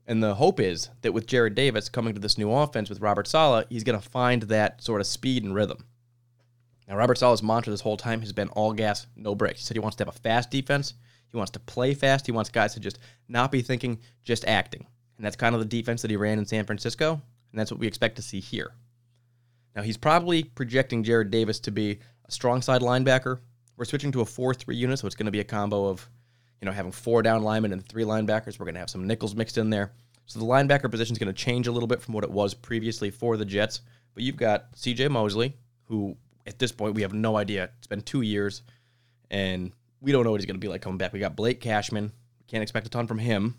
And 0.06 0.22
the 0.22 0.36
hope 0.36 0.60
is 0.60 0.90
that 1.02 1.14
with 1.14 1.28
Jarrad 1.28 1.56
Davis 1.56 1.88
coming 1.88 2.14
to 2.14 2.20
this 2.20 2.38
new 2.38 2.52
offense 2.52 2.90
with 2.90 3.00
Robert 3.00 3.28
Saleh, 3.28 3.66
he's 3.70 3.86
going 3.86 4.00
to 4.00 4.10
find 4.10 4.44
that 4.44 4.84
sort 4.84 5.00
of 5.00 5.08
speed 5.08 5.44
and 5.44 5.56
rhythm. 5.56 5.86
Now, 6.88 6.98
Robert 6.98 7.18
Saleh's 7.18 7.44
mantra 7.44 7.72
this 7.72 7.80
whole 7.80 7.96
time 7.96 8.20
has 8.20 8.34
been 8.34 8.50
all 8.50 8.74
gas, 8.74 9.08
no 9.16 9.36
brakes. 9.36 9.60
He 9.60 9.66
said 9.66 9.78
he 9.78 9.80
wants 9.80 9.96
to 9.98 10.02
have 10.04 10.14
a 10.14 10.20
fast 10.20 10.52
defense. 10.52 10.96
He 11.30 11.38
wants 11.38 11.52
to 11.52 11.60
play 11.60 11.94
fast. 11.94 12.26
He 12.26 12.34
wants 12.34 12.50
guys 12.50 12.74
to 12.74 12.82
just 12.82 13.00
not 13.30 13.52
be 13.52 13.62
thinking, 13.62 14.00
just 14.24 14.46
acting. 14.46 14.86
And 15.18 15.26
that's 15.26 15.38
kind 15.38 15.56
of 15.56 15.62
the 15.62 15.66
defense 15.66 16.02
that 16.02 16.12
he 16.12 16.18
ran 16.18 16.38
in 16.38 16.46
San 16.46 16.66
Francisco. 16.66 17.22
And 17.54 17.60
that's 17.60 17.72
what 17.72 17.80
we 17.80 17.88
expect 17.88 18.16
to 18.16 18.22
see 18.22 18.40
here. 18.40 18.74
Now, 19.76 19.84
he's 19.84 19.96
probably 19.96 20.44
projecting 20.44 21.04
Jarrad 21.04 21.30
Davis 21.30 21.60
to 21.62 21.72
be 21.72 22.00
a 22.26 22.32
strong 22.32 22.62
side 22.62 22.82
linebacker. 22.82 23.40
We're 23.78 23.86
switching 23.86 24.12
to 24.12 24.22
a 24.22 24.26
4 24.26 24.54
3 24.56 24.76
unit, 24.76 25.00
so 25.00 25.08
it's 25.08 25.16
going 25.16 25.28
to 25.28 25.32
be 25.32 25.40
a 25.40 25.46
combo 25.46 25.86
of, 25.86 26.08
you 26.60 26.66
know, 26.66 26.72
having 26.72 26.92
four 26.92 27.22
down 27.22 27.44
linemen 27.44 27.72
and 27.72 27.88
three 27.88 28.04
linebackers. 28.04 28.60
We're 28.60 28.66
going 28.66 28.76
to 28.76 28.80
have 28.80 28.90
some 28.90 29.08
nickels 29.08 29.36
mixed 29.36 29.58
in 29.58 29.70
there. 29.70 29.94
So 30.26 30.40
the 30.40 30.46
linebacker 30.46 30.90
position 30.90 31.14
is 31.14 31.20
going 31.20 31.34
to 31.34 31.34
change 31.34 31.68
a 31.68 31.72
little 31.72 31.88
bit 31.88 32.02
from 32.02 32.14
what 32.14 32.24
it 32.24 32.32
was 32.32 32.54
previously 32.54 33.12
for 33.12 33.38
the 33.38 33.46
Jets. 33.46 33.82
But 34.14 34.24
you've 34.24 34.38
got 34.38 34.74
CJ 34.74 35.10
Mosley, 35.10 35.56
who 35.86 36.18
at 36.48 36.60
this 36.60 36.72
point 36.72 36.96
we 36.96 37.02
have 37.04 37.14
no 37.14 37.38
idea. 37.38 37.70
It's 37.78 37.88
been 37.88 38.02
two 38.02 38.22
years, 38.22 38.64
and 39.30 39.72
we 40.02 40.12
don't 40.12 40.24
know 40.24 40.32
what 40.32 40.40
he's 40.40 40.46
going 40.46 40.56
to 40.56 40.60
be 40.60 40.68
like 40.68 40.82
coming 40.82 40.98
back. 40.98 41.14
We 41.14 41.20
got 41.20 41.36
Blake 41.36 41.62
Cashman. 41.62 42.12
Can't 42.48 42.62
expect 42.64 42.88
a 42.88 42.90
ton 42.90 43.08
from 43.08 43.20
him 43.20 43.56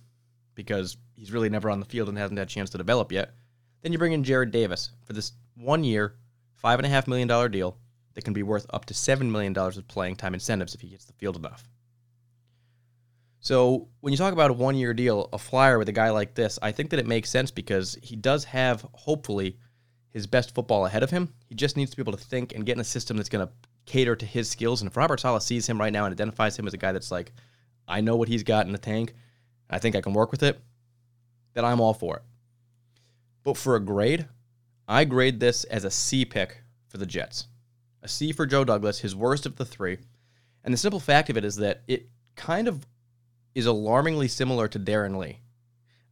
because 0.55 0.97
he's 1.17 1.33
really 1.33 1.49
never 1.49 1.71
on 1.71 1.81
the 1.81 1.87
field 1.87 2.09
and 2.09 2.17
hasn't 2.17 2.39
had 2.39 2.49
a 2.49 2.51
chance 2.51 2.71
to 2.71 2.79
develop 2.79 3.11
yet. 3.11 3.31
Then 3.85 3.93
you 3.93 3.99
bring 3.99 4.13
in 4.13 4.25
Jarrad 4.25 4.51
Davis 4.51 4.91
for 5.05 5.13
this 5.13 5.33
one 5.57 5.85
year, 5.85 6.15
five 6.55 6.79
and 6.79 6.87
a 6.87 6.89
half 6.89 7.07
million 7.07 7.29
dollar 7.29 7.51
deal 7.51 7.77
that 8.15 8.25
can 8.25 8.33
be 8.33 8.43
worth 8.43 8.67
up 8.71 8.87
to 8.87 8.95
seven 8.95 9.31
million 9.31 9.53
dollars 9.53 9.77
with 9.77 9.87
playing 9.87 10.17
time 10.17 10.33
incentives 10.33 10.75
if 10.75 10.81
he 10.81 10.89
gets 10.89 11.05
the 11.05 11.13
field 11.13 11.37
enough. 11.37 11.69
So 13.41 13.89
when 14.01 14.11
you 14.11 14.17
talk 14.17 14.33
about 14.33 14.51
a 14.51 14.55
one 14.55 14.75
year 14.75 14.95
deal, 14.95 15.29
a 15.35 15.39
flyer 15.39 15.79
with 15.79 15.91
a 15.91 15.93
guy 15.93 16.09
like 16.09 16.35
this, 16.35 16.59
I 16.63 16.73
think 16.73 16.89
that 16.91 16.99
it 16.99 17.07
makes 17.07 17.29
sense 17.29 17.51
because 17.51 17.99
he 18.03 18.17
does 18.17 18.45
have 18.45 18.87
hopefully 18.95 19.59
his 20.09 20.27
best 20.27 20.55
football 20.55 20.87
ahead 20.87 21.03
of 21.03 21.11
him. 21.11 21.35
He 21.45 21.55
just 21.55 21.77
needs 21.77 21.91
to 21.91 21.97
be 21.99 22.03
able 22.03 22.17
to 22.17 22.25
think 22.25 22.55
and 22.55 22.65
get 22.65 22.77
in 22.77 22.81
a 22.81 22.85
system 22.85 23.19
that's 23.19 23.29
going 23.29 23.47
to 23.47 23.53
cater 23.85 24.17
to 24.17 24.25
his 24.25 24.49
skills. 24.49 24.81
And 24.81 24.91
if 24.91 24.97
Robert 24.97 25.21
Saleh 25.21 25.43
sees 25.43 25.67
him 25.69 25.79
right 25.79 25.93
now 25.93 26.07
and 26.07 26.13
identifies 26.13 26.59
him 26.59 26.67
as 26.67 26.73
a 26.73 26.79
guy 26.79 26.93
that's 26.93 27.11
like, 27.11 27.33
I 27.87 28.01
know 28.01 28.17
what 28.17 28.29
he's 28.29 28.45
got 28.45 28.65
in 28.65 28.73
the 28.73 28.79
tank, 28.79 29.13
I 29.69 29.79
think 29.79 29.95
I 29.95 30.01
can 30.01 30.15
work 30.15 30.31
with 30.31 30.43
it, 30.43 30.59
then 31.53 31.67
I'm 31.67 31.83
all 31.83 31.93
for 31.93 32.17
it. 32.17 32.23
But 33.45 33.57
for 33.57 33.77
a 33.77 33.81
grade, 33.81 34.27
I 34.89 35.05
grade 35.05 35.39
this 35.39 35.65
as 35.65 35.85
a 35.85 35.91
C 35.91 36.25
pick 36.25 36.63
for 36.89 36.99
the 36.99 37.07
Jets. 37.07 37.47
A 38.03 38.09
C 38.09 38.33
for 38.33 38.47
Joe 38.47 38.65
Douglas, 38.65 39.01
his 39.01 39.15
worst 39.15 39.47
of 39.47 39.57
the 39.57 39.65
three. 39.65 39.99
And 40.65 40.75
the 40.75 40.79
simple 40.79 41.01
fact 41.01 41.31
of 41.31 41.37
it 41.37 41.45
is 41.45 41.57
that 41.57 41.83
it 41.87 42.09
kind 42.37 42.69
of 42.69 42.87
is 43.55 43.67
alarmingly 43.67 44.29
similar 44.29 44.67
to 44.69 44.81
Darron 44.81 45.19
Lee, 45.19 45.41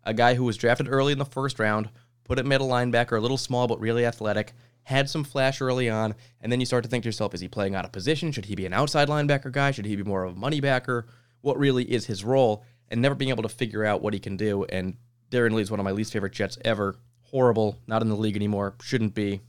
a 0.04 0.14
guy 0.14 0.34
who 0.34 0.44
was 0.44 0.56
drafted 0.56 0.88
early 0.88 1.12
in 1.12 1.18
the 1.18 1.24
first 1.24 1.58
round, 1.58 1.90
put 2.24 2.38
at 2.38 2.46
middle 2.46 2.68
linebacker, 2.68 3.16
a 3.16 3.20
little 3.20 3.38
small 3.38 3.66
but 3.66 3.80
really 3.80 4.06
athletic, 4.06 4.52
had 4.84 5.08
some 5.08 5.24
flash 5.24 5.60
early 5.60 5.88
on, 5.88 6.14
and 6.40 6.52
then 6.52 6.60
you 6.60 6.66
start 6.66 6.84
to 6.84 6.90
think 6.90 7.02
to 7.02 7.08
yourself, 7.08 7.34
is 7.34 7.40
he 7.40 7.48
playing 7.48 7.74
out 7.74 7.84
of 7.84 7.92
position? 7.92 8.30
Should 8.30 8.44
he 8.44 8.54
be 8.54 8.66
an 8.66 8.72
outside 8.72 9.08
linebacker 9.08 9.50
guy? 9.52 9.70
Should 9.70 9.86
he 9.86 9.96
be 9.96 10.02
more 10.02 10.24
of 10.24 10.36
a 10.36 10.38
money 10.38 10.60
backer? 10.60 11.06
What 11.40 11.58
really 11.58 11.84
is 11.84 12.06
his 12.06 12.24
role? 12.24 12.64
And 12.88 13.00
never 13.00 13.14
being 13.14 13.30
able 13.30 13.44
to 13.44 13.48
figure 13.48 13.84
out 13.84 14.02
what 14.02 14.12
he 14.12 14.20
can 14.20 14.36
do. 14.36 14.64
And 14.64 14.96
Darron 15.30 15.52
Lee 15.52 15.62
is 15.62 15.70
one 15.70 15.80
of 15.80 15.84
my 15.84 15.92
least 15.92 16.12
favorite 16.12 16.32
Jets 16.32 16.58
ever 16.64 16.96
horrible, 17.32 17.78
not 17.86 18.02
in 18.02 18.08
the 18.08 18.16
league 18.16 18.36
anymore, 18.36 18.74
shouldn't 18.82 19.14
be, 19.14 19.40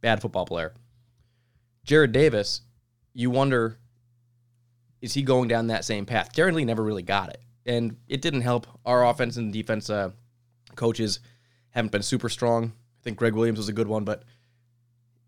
bad 0.00 0.22
football 0.22 0.46
player. 0.46 0.72
Jarrad 1.86 2.12
Davis, 2.12 2.62
you 3.12 3.30
wonder, 3.30 3.78
is 5.00 5.14
he 5.14 5.22
going 5.22 5.48
down 5.48 5.66
that 5.66 5.84
same 5.84 6.06
path? 6.06 6.32
Darron 6.32 6.54
Lee 6.54 6.64
never 6.64 6.82
really 6.82 7.02
got 7.02 7.30
it. 7.30 7.40
And 7.66 7.96
it 8.08 8.22
didn't 8.22 8.42
help. 8.42 8.66
Our 8.84 9.06
offense 9.06 9.36
and 9.36 9.52
defense 9.52 9.90
uh, 9.90 10.10
coaches 10.76 11.20
haven't 11.70 11.92
been 11.92 12.02
super 12.02 12.28
strong. 12.28 12.66
I 12.66 13.02
think 13.02 13.18
Gregg 13.18 13.34
Williams 13.34 13.58
was 13.58 13.68
a 13.68 13.72
good 13.72 13.88
one, 13.88 14.04
but 14.04 14.22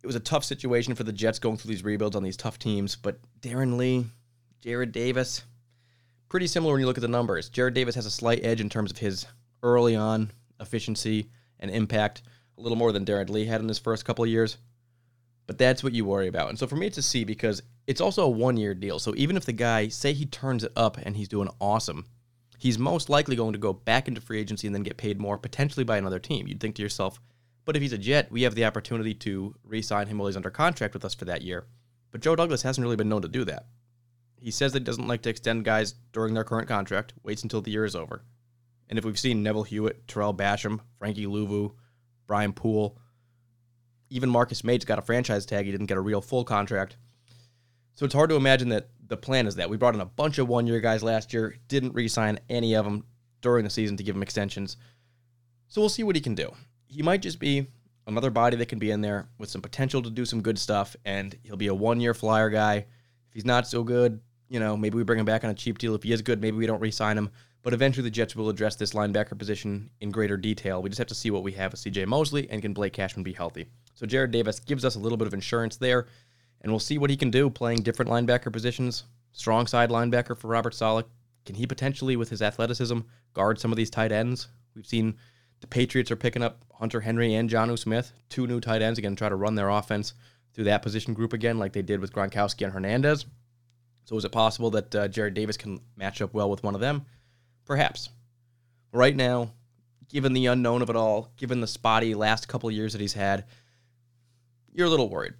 it 0.03 0.07
was 0.07 0.17
a 0.17 0.21
tough 0.21 0.45
situation 0.45 0.95
for 0.95 1.03
the 1.03 1.13
Jets 1.13 1.39
going 1.39 1.57
through 1.57 1.71
these 1.71 1.85
rebuilds 1.85 2.15
on 2.15 2.23
these 2.23 2.37
tough 2.37 2.59
teams. 2.59 2.97
But 2.97 3.19
Darron 3.41 3.77
Lee, 3.77 4.07
Jarrad 4.65 4.93
Davis, 4.93 5.43
pretty 6.29 6.47
similar 6.47 6.75
when 6.75 6.81
you 6.81 6.87
look 6.87 6.99
at 6.99 7.03
the 7.03 7.09
numbers. 7.09 7.51
Jarrad 7.51 7.75
Davis 7.75 7.95
has 7.95 8.07
a 8.07 8.11
slight 8.11 8.45
edge 8.45 8.61
in 8.61 8.69
terms 8.69 8.91
of 8.91 8.99
his 8.99 9.27
early 9.63 9.97
on 9.97 10.31
efficiency 10.61 11.31
and 11.65 11.75
impact 11.75 12.23
a 12.57 12.61
little 12.61 12.77
more 12.77 12.93
than 12.93 13.05
Darron 13.05 13.31
Lee 13.31 13.47
had 13.47 13.61
in 13.61 13.69
his 13.69 13.79
first 13.79 14.05
couple 14.05 14.23
of 14.23 14.31
years. 14.31 14.59
But 15.47 15.59
that's 15.59 15.83
what 15.83 15.93
you 15.93 16.05
worry 16.05 16.29
about. 16.29 16.51
And 16.51 16.59
so 16.59 16.67
for 16.67 16.77
me, 16.77 16.87
it's 16.87 16.99
a 16.99 17.03
C 17.03 17.25
because 17.25 17.63
it's 17.87 18.01
also 18.01 18.25
a 18.25 18.31
one 18.31 18.57
year 18.57 18.75
deal. 18.75 18.99
So 18.99 19.15
even 19.17 19.37
if 19.37 19.45
the 19.45 19.53
guy, 19.53 19.89
say 19.89 20.13
he 20.13 20.27
turns 20.27 20.65
it 20.65 20.73
up 20.77 20.97
and 21.03 21.17
he's 21.17 21.29
doing 21.29 21.49
awesome, 21.61 22.07
he's 22.59 22.79
most 22.79 23.09
likely 23.09 23.37
going 23.37 23.53
to 23.53 23.59
go 23.59 23.73
back 23.73 24.09
into 24.09 24.21
free 24.21 24.41
agency 24.41 24.67
and 24.67 24.75
then 24.75 24.83
get 24.83 24.97
paid 24.97 25.21
more, 25.21 25.37
potentially 25.37 25.85
by 25.85 25.99
another 25.99 26.19
team. 26.19 26.47
You'd 26.47 26.61
think 26.61 26.77
to 26.77 26.83
yourself, 26.83 27.21
but 27.65 27.77
if 27.77 27.83
he's 27.83 27.93
a 27.93 27.99
Jet, 27.99 28.31
we 28.31 28.43
have 28.43 28.55
the 28.55 28.65
opportunity 28.65 29.15
to 29.15 29.55
re 29.65 29.83
sign 29.83 30.07
him 30.07 30.19
while 30.19 30.29
he's 30.29 30.37
under 30.37 30.51
contract 30.51 30.95
with 30.95 31.05
us 31.05 31.15
for 31.15 31.25
that 31.25 31.43
year. 31.43 31.67
But 32.11 32.21
Joe 32.21 32.37
Douglas 32.37 32.63
hasn't 32.63 32.83
really 32.85 32.97
been 32.97 33.09
known 33.09 33.23
to 33.23 33.29
do 33.29 33.45
that. 33.45 33.67
He 34.41 34.51
says 34.51 34.73
that 34.73 34.81
he 34.81 34.85
doesn't 34.85 35.09
like 35.09 35.23
to 35.23 35.31
extend 35.31 35.65
guys 35.65 35.95
during 36.13 36.35
their 36.35 36.45
current 36.45 36.69
contract, 36.69 37.15
waits 37.23 37.43
until 37.43 37.63
the 37.63 37.71
year 37.71 37.85
is 37.85 37.97
over. 37.97 38.23
And 38.89 38.99
if 38.99 39.05
we've 39.05 39.19
seen 39.19 39.43
Neville 39.43 39.65
Hewitt, 39.65 40.07
Tarell 40.07 40.35
Basham, 40.35 40.81
Frankie 40.99 41.27
Luvu, 41.27 41.75
Brian 42.27 42.53
Poole, 42.53 42.99
even 44.11 44.31
Marcus 44.31 44.63
Maye's 44.63 44.85
got 44.85 44.99
a 44.99 45.03
franchise 45.03 45.47
tag. 45.47 45.65
He 45.65 45.73
didn't 45.73 45.87
get 45.87 45.97
a 45.97 46.03
real 46.03 46.21
full 46.21 46.45
contract. 46.45 46.97
So 47.95 48.05
it's 48.05 48.15
hard 48.15 48.31
to 48.31 48.37
imagine 48.37 48.69
that 48.71 48.89
the 49.07 49.17
plan 49.17 49.47
is 49.47 49.57
that. 49.57 49.71
We 49.71 49.77
brought 49.77 49.95
in 49.95 50.01
a 50.01 50.07
bunch 50.07 50.39
of 50.39 50.49
one 50.49 50.67
year 50.67 50.81
guys 50.81 51.03
last 51.03 51.33
year, 51.33 51.57
didn't 51.69 51.95
re 51.95 52.09
sign 52.09 52.39
any 52.49 52.75
of 52.75 52.85
them 52.85 53.05
during 53.41 53.65
the 53.65 53.71
season 53.71 53.97
to 53.97 54.03
give 54.03 54.17
him 54.17 54.23
extensions. 54.23 54.77
So 55.69 55.81
we'll 55.81 55.89
see 55.89 56.03
what 56.03 56.17
he 56.17 56.23
can 56.23 56.35
do. 56.35 56.53
he 56.87 57.03
might 57.03 57.23
just 57.23 57.39
be 57.39 57.67
another 58.07 58.31
body 58.31 58.57
that 58.57 58.67
can 58.67 58.79
be 58.79 58.91
in 58.91 59.01
there 59.01 59.29
with 59.39 59.51
some 59.51 59.63
potential 59.63 60.03
to 60.03 60.11
do 60.11 60.25
some 60.25 60.43
good 60.43 60.59
stuff, 60.59 60.95
and 61.05 61.37
he'll 61.43 61.57
be 61.57 61.69
a 61.69 61.75
one 61.75 62.01
year 62.01 62.15
flyer 62.15 62.51
guy. 62.51 62.77
If 62.77 63.33
he's 63.33 63.45
not 63.45 63.67
so 63.67 63.83
good, 63.83 64.21
you 64.49 64.61
know, 64.61 64.77
maybe 64.77 64.97
we 64.97 65.05
bring 65.05 65.19
him 65.19 65.25
back 65.25 65.45
on 65.45 65.51
a 65.51 65.55
cheap 65.55 65.79
deal. 65.79 65.95
If 65.95 66.03
he 66.03 66.13
is 66.13 66.23
good, 66.23 66.41
maybe 66.41 66.57
we 66.57 66.67
don't 66.67 66.81
re 66.81 66.91
sign 66.91 67.19
him. 67.19 67.31
But 67.65 67.73
eventually, 67.73 68.05
the 68.05 68.11
Jets 68.11 68.37
will 68.37 68.51
address 68.51 68.77
this 68.77 68.93
linebacker 68.93 69.39
position 69.39 69.89
in 70.03 70.11
greater 70.11 70.37
detail. 70.37 70.83
We 70.83 70.91
just 70.91 70.99
have 70.99 71.07
to 71.09 71.15
see 71.15 71.31
what 71.31 71.43
we 71.43 71.53
have 71.53 71.73
with 71.73 71.81
CJ 71.81 72.07
Mosley 72.07 72.47
and 72.51 72.61
can 72.61 72.75
Blake 72.75 72.93
Cashman 72.93 73.25
be 73.25 73.33
healthy. 73.33 73.67
So 73.95 74.07
Jarrad 74.07 74.33
Davis 74.33 74.61
gives 74.61 74.85
us 74.85 74.97
a 74.97 74.99
little 74.99 75.17
bit 75.17 75.27
of 75.27 75.33
insurance 75.33 75.77
there, 75.77 76.07
and 76.61 76.71
we'll 76.71 76.79
see 76.79 76.99
what 76.99 77.09
he 77.09 77.17
can 77.17 77.31
do 77.31 77.49
playing 77.49 77.79
different 77.79 78.11
linebacker 78.11 78.53
positions. 78.53 79.05
Strong 79.33 79.69
side 79.69 79.89
linebacker 79.89 80.37
for 80.37 80.49
Robert 80.49 80.75
Saleh. 80.75 81.07
Can 81.47 81.55
he 81.55 81.67
potentially, 81.67 82.17
with 82.17 82.29
his 82.29 82.43
athleticism, 82.43 82.99
guard 83.33 83.59
some 83.59 83.73
of 83.73 83.77
these 83.77 83.91
tight 83.91 84.13
ends? 84.13 84.49
We've 84.77 84.87
seen 84.87 85.17
the 85.63 85.67
Patriots 85.67 86.11
are 86.11 86.17
picking 86.17 86.43
up 86.43 86.67
Hunter 86.75 87.01
Henry 87.01 87.33
and 87.33 87.49
Jonnu 87.49 87.79
Smith, 87.79 88.13
two 88.29 88.47
new 88.47 88.61
tight 88.61 88.83
ends, 88.83 88.99
again, 88.99 89.17
try 89.17 89.31
to 89.31 89.37
run 89.37 89.55
their 89.55 89.71
offense 89.71 90.13
through 90.53 90.65
that 90.65 90.83
position 90.83 91.15
group 91.15 91.33
again, 91.33 91.59
like 91.59 91.73
they 91.73 91.81
did 91.81 92.01
with 92.01 92.13
Gronkowski 92.13 92.65
and 92.65 92.75
Hernandez. 92.75 93.25
So 94.05 94.19
is 94.19 94.27
it 94.27 94.33
possible 94.33 94.71
that 94.73 94.95
uh, 94.95 95.09
Jarrad 95.09 95.33
Davis 95.33 95.57
can 95.57 95.81
match 95.97 96.21
up 96.21 96.35
well 96.35 96.51
with 96.51 96.63
one 96.63 96.75
of 96.75 96.83
them? 96.83 97.07
Perhaps. 97.65 98.11
Right 98.93 99.15
now, 99.17 99.51
given 100.09 100.33
the 100.33 100.47
unknown 100.47 100.83
of 100.83 100.91
it 100.91 100.97
all, 100.97 101.33
given 101.37 101.61
the 101.61 101.67
spotty 101.67 102.15
last 102.15 102.49
couple 102.49 102.71
years 102.71 102.93
that 102.93 103.01
he's 103.01 103.15
had, 103.15 103.45
you're 104.73 104.87
a 104.87 104.91
little 104.91 105.09
worried. 105.09 105.35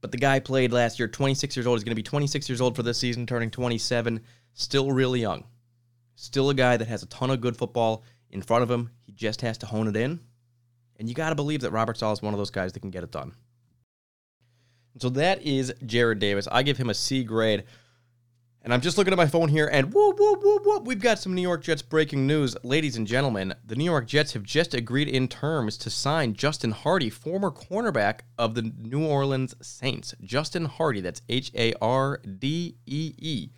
But 0.00 0.10
the 0.10 0.18
guy 0.18 0.38
played 0.38 0.72
last 0.72 0.98
year, 0.98 1.08
26 1.08 1.56
years 1.56 1.66
old. 1.66 1.78
He's 1.78 1.84
going 1.84 1.92
to 1.92 1.96
be 1.96 2.02
26 2.02 2.48
years 2.48 2.60
old 2.60 2.76
for 2.76 2.82
this 2.82 2.98
season, 2.98 3.26
turning 3.26 3.50
27. 3.50 4.20
Still 4.52 4.92
really 4.92 5.20
young. 5.20 5.44
Still 6.16 6.50
a 6.50 6.54
guy 6.54 6.76
that 6.76 6.88
has 6.88 7.02
a 7.02 7.06
ton 7.06 7.30
of 7.30 7.40
good 7.40 7.56
football 7.56 8.04
in 8.30 8.42
front 8.42 8.62
of 8.62 8.70
him. 8.70 8.90
He 9.06 9.12
just 9.12 9.40
has 9.40 9.58
to 9.58 9.66
hone 9.66 9.88
it 9.88 9.96
in. 9.96 10.20
And 10.98 11.08
you 11.08 11.14
got 11.14 11.30
to 11.30 11.34
believe 11.34 11.60
that 11.62 11.70
Robert 11.72 11.96
Saleh 11.96 12.18
is 12.18 12.22
one 12.22 12.34
of 12.34 12.38
those 12.38 12.50
guys 12.50 12.72
that 12.72 12.80
can 12.80 12.90
get 12.90 13.02
it 13.02 13.10
done. 13.10 13.32
So 14.98 15.08
that 15.10 15.42
is 15.42 15.72
Jarrad 15.84 16.20
Davis. 16.20 16.46
I 16.52 16.62
give 16.62 16.76
him 16.76 16.90
a 16.90 16.94
C 16.94 17.24
grade. 17.24 17.64
And 18.64 18.72
I'm 18.72 18.80
just 18.80 18.96
looking 18.96 19.12
at 19.12 19.18
my 19.18 19.26
phone 19.26 19.50
here, 19.50 19.68
and 19.70 19.92
whoop, 19.92 20.18
whoop, 20.18 20.42
whoop, 20.42 20.62
whoop, 20.64 20.84
we've 20.86 20.98
got 20.98 21.18
some 21.18 21.34
New 21.34 21.42
York 21.42 21.62
Jets 21.62 21.82
breaking 21.82 22.26
news. 22.26 22.56
Ladies 22.64 22.96
and 22.96 23.06
gentlemen, 23.06 23.54
the 23.62 23.76
New 23.76 23.84
York 23.84 24.06
Jets 24.06 24.32
have 24.32 24.42
just 24.42 24.72
agreed 24.72 25.06
in 25.06 25.28
terms 25.28 25.76
to 25.76 25.90
sign 25.90 26.32
Justin 26.32 26.70
Hardee, 26.70 27.10
former 27.10 27.50
cornerback 27.50 28.20
of 28.38 28.54
the 28.54 28.62
New 28.62 29.04
Orleans 29.04 29.54
Saints. 29.60 30.14
Justin 30.22 30.64
Hardee, 30.64 31.02
that's 31.02 31.20
H 31.28 31.52
A 31.54 31.74
R 31.82 32.22
D 32.38 32.78
E 32.86 33.12
E. 33.18 33.50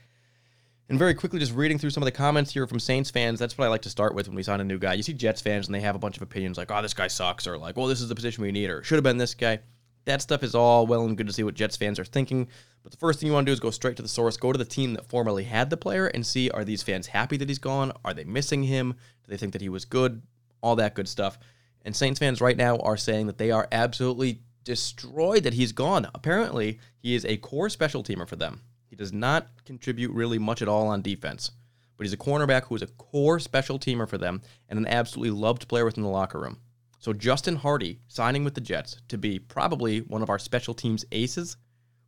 And 0.89 0.99
very 0.99 1.15
quickly, 1.15 1.39
just 1.39 1.55
reading 1.55 1.79
through 1.79 1.91
some 1.91 2.03
of 2.03 2.07
the 2.07 2.11
comments 2.11 2.53
here 2.53 2.67
from 2.67 2.81
Saints 2.81 3.09
fans, 3.09 3.39
that's 3.39 3.57
what 3.57 3.67
I 3.67 3.69
like 3.69 3.83
to 3.83 3.91
start 3.91 4.13
with 4.13 4.27
when 4.27 4.35
we 4.35 4.43
sign 4.43 4.61
a 4.61 4.65
new 4.65 4.79
guy. 4.79 4.95
You 4.95 5.05
see 5.05 5.13
Jets 5.13 5.41
fans, 5.41 5.67
and 5.67 5.75
they 5.75 5.83
have 5.83 5.95
a 5.95 6.01
bunch 6.01 6.17
of 6.17 6.23
opinions 6.23 6.59
like, 6.59 6.73
oh, 6.73 6.83
this 6.83 6.95
guy 6.95 7.07
sucks, 7.07 7.47
or 7.47 7.57
like, 7.57 7.77
well, 7.77 7.87
this 7.87 8.01
is 8.01 8.09
the 8.09 8.17
position 8.17 8.43
we 8.43 8.51
need, 8.51 8.71
or 8.71 8.83
should 8.83 8.97
have 8.97 9.05
been 9.05 9.19
this 9.19 9.35
guy. 9.35 9.61
That 10.07 10.23
stuff 10.23 10.43
is 10.43 10.55
all 10.55 10.87
well 10.87 11.05
and 11.05 11.17
good 11.17 11.27
to 11.27 11.33
see 11.33 11.43
what 11.43 11.55
Jets 11.55 11.77
fans 11.77 11.99
are 11.99 12.05
thinking. 12.05 12.49
But 12.83 12.93
the 12.93 12.99
first 12.99 13.19
thing 13.19 13.27
you 13.27 13.33
want 13.33 13.47
to 13.47 13.51
do 13.51 13.53
is 13.53 13.61
go 13.61 13.71
straight 13.71 13.97
to 13.97 14.03
the 14.03 14.09
source, 14.09 14.37
go 14.37 14.53
to 14.53 14.59
the 14.59 14.65
team 14.65 14.95
that 14.95 15.09
formerly 15.09 15.45
had 15.45 15.69
the 15.69 15.77
player, 15.77 16.07
and 16.07 16.25
see 16.25 16.49
are 16.51 16.65
these 16.65 16.85
fans 16.85 17.09
happy 17.09 17.37
that 17.37 17.49
he's 17.49 17.59
gone? 17.59 17.93
Are 18.05 18.15
they 18.15 18.25
missing 18.25 18.63
him? 18.63 18.93
Do 18.93 19.31
they 19.31 19.37
think 19.37 19.53
that 19.53 19.63
he 19.63 19.69
was 19.69 19.85
good? 19.85 20.23
All 20.63 20.77
that 20.77 20.95
good 20.95 21.09
stuff. 21.09 21.39
And 21.85 21.95
Saints 21.95 22.21
fans 22.21 22.41
right 22.41 22.57
now 22.57 22.79
are 22.79 22.97
saying 22.97 23.27
that 23.27 23.39
they 23.39 23.51
are 23.51 23.69
absolutely 23.73 24.41
destroyed 24.63 25.43
that 25.43 25.55
he's 25.55 25.73
gone. 25.73 26.09
Apparently, 26.15 26.79
he 26.99 27.15
is 27.15 27.25
a 27.25 27.37
core 27.39 27.69
special 27.69 28.05
teamer 28.05 28.29
for 28.29 28.37
them. 28.37 28.61
He 28.89 28.97
does 28.97 29.13
not 29.13 29.49
contribute 29.65 30.13
really 30.13 30.39
much 30.39 30.63
at 30.63 30.69
all 30.69 30.87
on 30.87 31.03
defense, 31.03 31.51
but 31.97 32.05
he's 32.05 32.13
a 32.13 32.17
cornerback 32.17 32.65
who 32.65 32.77
is 32.77 32.83
a 32.83 32.87
core 32.87 33.41
special 33.41 33.79
teamer 33.79 34.09
for 34.09 34.19
them 34.19 34.43
and 34.69 34.79
an 34.79 34.87
absolutely 34.87 35.31
loved 35.31 35.67
player 35.67 35.85
within 35.85 36.05
the 36.05 36.09
locker 36.09 36.41
room. 36.41 36.59
So 36.99 37.13
Justin 37.13 37.57
Hardee 37.57 38.01
signing 38.09 38.45
with 38.45 38.55
the 38.55 38.61
Jets 38.61 39.01
to 39.09 39.19
be 39.19 39.39
probably 39.39 40.01
one 40.01 40.23
of 40.23 40.31
our 40.31 40.39
special 40.39 40.75
teams 40.75 41.05
aces. 41.13 41.57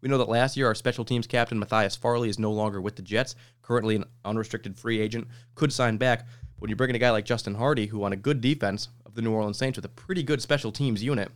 We 0.00 0.08
know 0.08 0.18
that 0.18 0.28
last 0.28 0.56
year 0.56 0.66
our 0.66 0.74
special 0.74 1.04
teams 1.04 1.26
captain 1.26 1.58
Matthias 1.58 1.96
Farley 1.96 2.28
is 2.28 2.38
no 2.38 2.52
longer 2.52 2.80
with 2.80 2.96
the 2.96 3.02
Jets, 3.02 3.34
currently 3.62 3.96
an 3.96 4.04
unrestricted 4.24 4.76
free 4.76 5.00
agent, 5.00 5.28
could 5.54 5.72
sign 5.72 5.96
back. 5.96 6.26
But 6.54 6.62
when 6.62 6.70
you 6.70 6.76
bring 6.76 6.90
in 6.90 6.96
a 6.96 7.00
guy 7.00 7.10
like 7.10 7.24
Justin 7.24 7.54
Hardee, 7.54 7.88
who 7.88 8.04
on 8.04 8.12
a 8.12 8.16
good 8.16 8.40
defense 8.40 8.88
of 9.04 9.14
the 9.14 9.22
New 9.22 9.32
Orleans 9.32 9.58
Saints 9.58 9.76
with 9.76 9.84
a 9.84 9.90
pretty 9.90 10.22
good 10.22 10.40
special 10.40 10.72
teams 10.72 11.02
unit, 11.02 11.30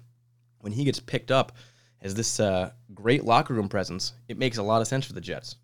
when 0.60 0.72
he 0.72 0.84
gets 0.84 1.00
picked 1.00 1.30
up 1.30 1.52
as 2.00 2.14
this 2.14 2.40
uh, 2.40 2.70
great 2.94 3.24
locker 3.24 3.54
room 3.54 3.68
presence, 3.68 4.14
it 4.28 4.38
makes 4.38 4.58
a 4.58 4.62
lot 4.62 4.80
of 4.80 4.88
sense 4.88 5.04
for 5.04 5.12
the 5.12 5.20
Jets. 5.20 5.56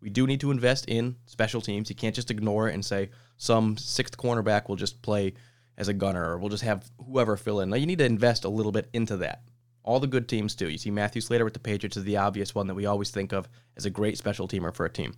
We 0.00 0.10
do 0.10 0.26
need 0.26 0.40
to 0.40 0.50
invest 0.50 0.86
in 0.86 1.16
special 1.26 1.60
teams. 1.60 1.88
You 1.88 1.96
can't 1.96 2.14
just 2.14 2.30
ignore 2.30 2.68
it 2.68 2.74
and 2.74 2.84
say 2.84 3.10
some 3.36 3.76
sixth 3.76 4.16
cornerback 4.16 4.68
will 4.68 4.76
just 4.76 5.00
play 5.02 5.34
as 5.76 5.88
a 5.88 5.94
gunner, 5.94 6.30
or 6.30 6.38
we'll 6.38 6.48
just 6.48 6.62
have 6.62 6.90
whoever 7.04 7.36
fill 7.36 7.60
in. 7.60 7.70
Now 7.70 7.76
you 7.76 7.86
need 7.86 7.98
to 7.98 8.04
invest 8.04 8.44
a 8.44 8.48
little 8.48 8.72
bit 8.72 8.88
into 8.92 9.16
that. 9.18 9.42
All 9.82 10.00
the 10.00 10.06
good 10.06 10.28
teams 10.28 10.54
do. 10.54 10.68
You 10.68 10.78
see 10.78 10.90
Matthew 10.90 11.20
Slater 11.20 11.44
with 11.44 11.52
the 11.52 11.60
Patriots 11.60 11.96
is 11.96 12.04
the 12.04 12.16
obvious 12.16 12.54
one 12.54 12.66
that 12.68 12.74
we 12.74 12.86
always 12.86 13.10
think 13.10 13.32
of 13.32 13.48
as 13.76 13.84
a 13.84 13.90
great 13.90 14.16
special 14.16 14.48
teamer 14.48 14.74
for 14.74 14.86
a 14.86 14.90
team. 14.90 15.14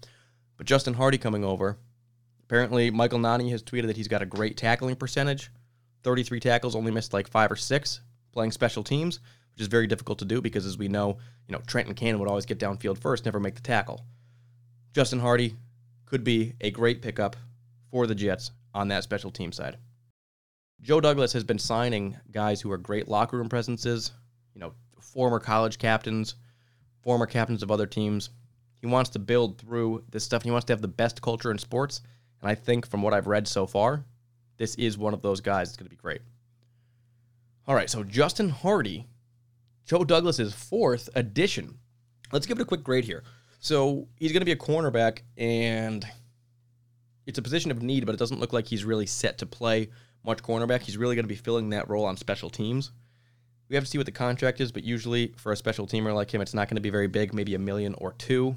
But 0.57 0.67
Justin 0.67 0.95
Hardee 0.95 1.19
coming 1.19 1.45
over, 1.45 1.79
apparently 2.43 2.91
Michael 2.91 3.19
Nani 3.19 3.51
has 3.51 3.63
tweeted 3.63 3.87
that 3.87 3.97
he's 3.97 4.09
got 4.09 4.23
a 4.23 4.27
great 4.27 4.57
tackling 4.57 4.97
percentage. 4.97 5.51
33 6.03 6.41
tackles, 6.41 6.75
only 6.75 6.91
missed 6.91 7.13
like 7.13 7.29
five 7.29 7.51
or 7.51 7.57
six 7.57 8.01
playing 8.33 8.53
special 8.53 8.83
teams, 8.83 9.21
which 9.53 9.63
is 9.63 9.69
very 9.69 9.87
difficult 9.87 10.19
to 10.19 10.25
do 10.25 10.41
because 10.41 10.67
as 10.67 10.79
we 10.79 10.89
know, 10.89 11.19
you 11.49 11.53
know, 11.53 11.63
Trenton 11.67 11.95
Cannon 11.95 12.19
would 12.19 12.29
always 12.29 12.47
get 12.47 12.59
downfield 12.59 12.99
first, 12.99 13.25
never 13.25 13.41
make 13.41 13.55
the 13.55 13.61
tackle. 13.61 14.05
Justin 14.93 15.21
Hardee 15.21 15.55
could 16.07 16.25
be 16.25 16.55
a 16.61 16.71
great 16.71 17.03
pickup 17.03 17.37
for 17.91 18.07
the 18.07 18.15
Jets 18.15 18.51
on 18.75 18.89
that 18.89 19.03
special 19.05 19.31
team 19.31 19.53
side. 19.53 19.79
Joe 20.83 21.01
Douglas 21.01 21.33
has 21.33 21.45
been 21.45 21.59
signing 21.59 22.17
guys 22.31 22.61
who 22.61 22.71
are 22.71 22.79
great 22.79 23.09
locker 23.09 23.37
room 23.37 23.49
presences, 23.49 24.13
you 24.55 24.61
know, 24.61 24.73
former 25.01 25.41
college 25.41 25.79
captains, 25.79 26.35
former 27.03 27.27
captains 27.27 27.63
of 27.63 27.71
other 27.71 27.87
teams. 27.87 28.31
He 28.81 28.87
wants 28.87 29.11
to 29.11 29.19
build 29.19 29.59
through 29.59 30.05
this 30.11 30.25
stuff. 30.25 30.43
and 30.43 30.47
He 30.47 30.53
wants 30.53 30.67
to 30.67 30.73
have 30.73 30.83
the 30.83 30.89
best 30.89 31.23
culture 31.23 31.51
in 31.51 31.59
sports. 31.59 32.03
And 32.41 32.51
I 32.51 32.55
think 32.55 32.87
from 32.87 33.03
what 33.03 33.15
I've 33.15 33.27
read 33.27 33.49
so 33.49 33.67
far, 33.67 34.05
this 34.59 34.75
is 34.77 34.99
one 34.99 35.15
of 35.15 35.23
those 35.23 35.41
guys 35.41 35.69
It's 35.69 35.77
going 35.77 35.87
to 35.87 35.91
be 35.91 35.97
great. 35.97 36.21
All 37.67 37.75
right, 37.75 37.91
so 37.91 38.05
Justin 38.05 38.49
Hardee, 38.49 39.07
Joe 39.85 40.05
Douglas's 40.05 40.55
fourth 40.55 41.09
addition. 41.15 41.79
Let's 42.33 42.47
give 42.47 42.59
it 42.59 42.63
a 42.63 42.67
quick 42.67 42.85
grade 42.85 43.05
here. 43.05 43.25
So 43.59 44.07
he's 44.17 44.33
going 44.33 44.43
to 44.43 44.47
be 44.47 44.53
a 44.53 44.57
cornerback, 44.57 45.21
and 45.37 46.07
it's 47.27 47.39
a 47.39 47.43
position 47.43 47.71
of 47.71 47.83
need, 47.83 48.07
but 48.07 48.15
it 48.15 48.19
doesn't 48.19 48.39
look 48.39 48.53
like 48.53 48.67
he's 48.67 48.85
really 48.85 49.07
set 49.07 49.39
to 49.39 49.47
play 49.47 49.89
much 50.27 50.43
cornerback. 50.43 50.83
He's 50.83 50.97
really 50.97 51.15
going 51.15 51.25
to 51.25 51.29
be 51.29 51.37
filling 51.37 51.71
that 51.71 51.89
role 51.89 52.05
on 52.05 52.17
special 52.17 52.51
teams. 52.51 52.91
We 53.69 53.77
have 53.77 53.85
to 53.85 53.91
see 53.91 53.99
what 53.99 54.07
the 54.07 54.13
contract 54.13 54.61
is, 54.61 54.73
but 54.73 54.85
usually 54.85 55.35
for 55.37 55.53
a 55.53 55.57
special 55.57 55.87
teamer 55.87 56.15
like 56.15 56.33
him, 56.33 56.41
it's 56.41 56.55
not 56.55 56.69
going 56.69 56.77
to 56.77 56.83
be 56.83 56.91
very 56.91 57.09
big, 57.09 57.33
maybe 57.33 57.55
a 57.55 57.59
million 57.59 57.95
or 57.99 58.13
two. 58.13 58.57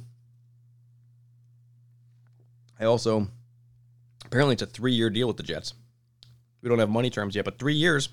I 2.80 2.86
also, 2.86 3.28
apparently, 4.26 4.54
it's 4.54 4.62
a 4.62 4.68
three 4.68 4.94
year 4.94 5.10
deal 5.10 5.28
with 5.28 5.38
the 5.38 5.44
Jets. 5.44 5.74
We 6.62 6.70
don't 6.70 6.80
have 6.80 6.90
money 6.90 7.10
terms 7.10 7.36
yet, 7.36 7.46
but 7.46 7.58
three 7.58 7.74
years. 7.74 8.10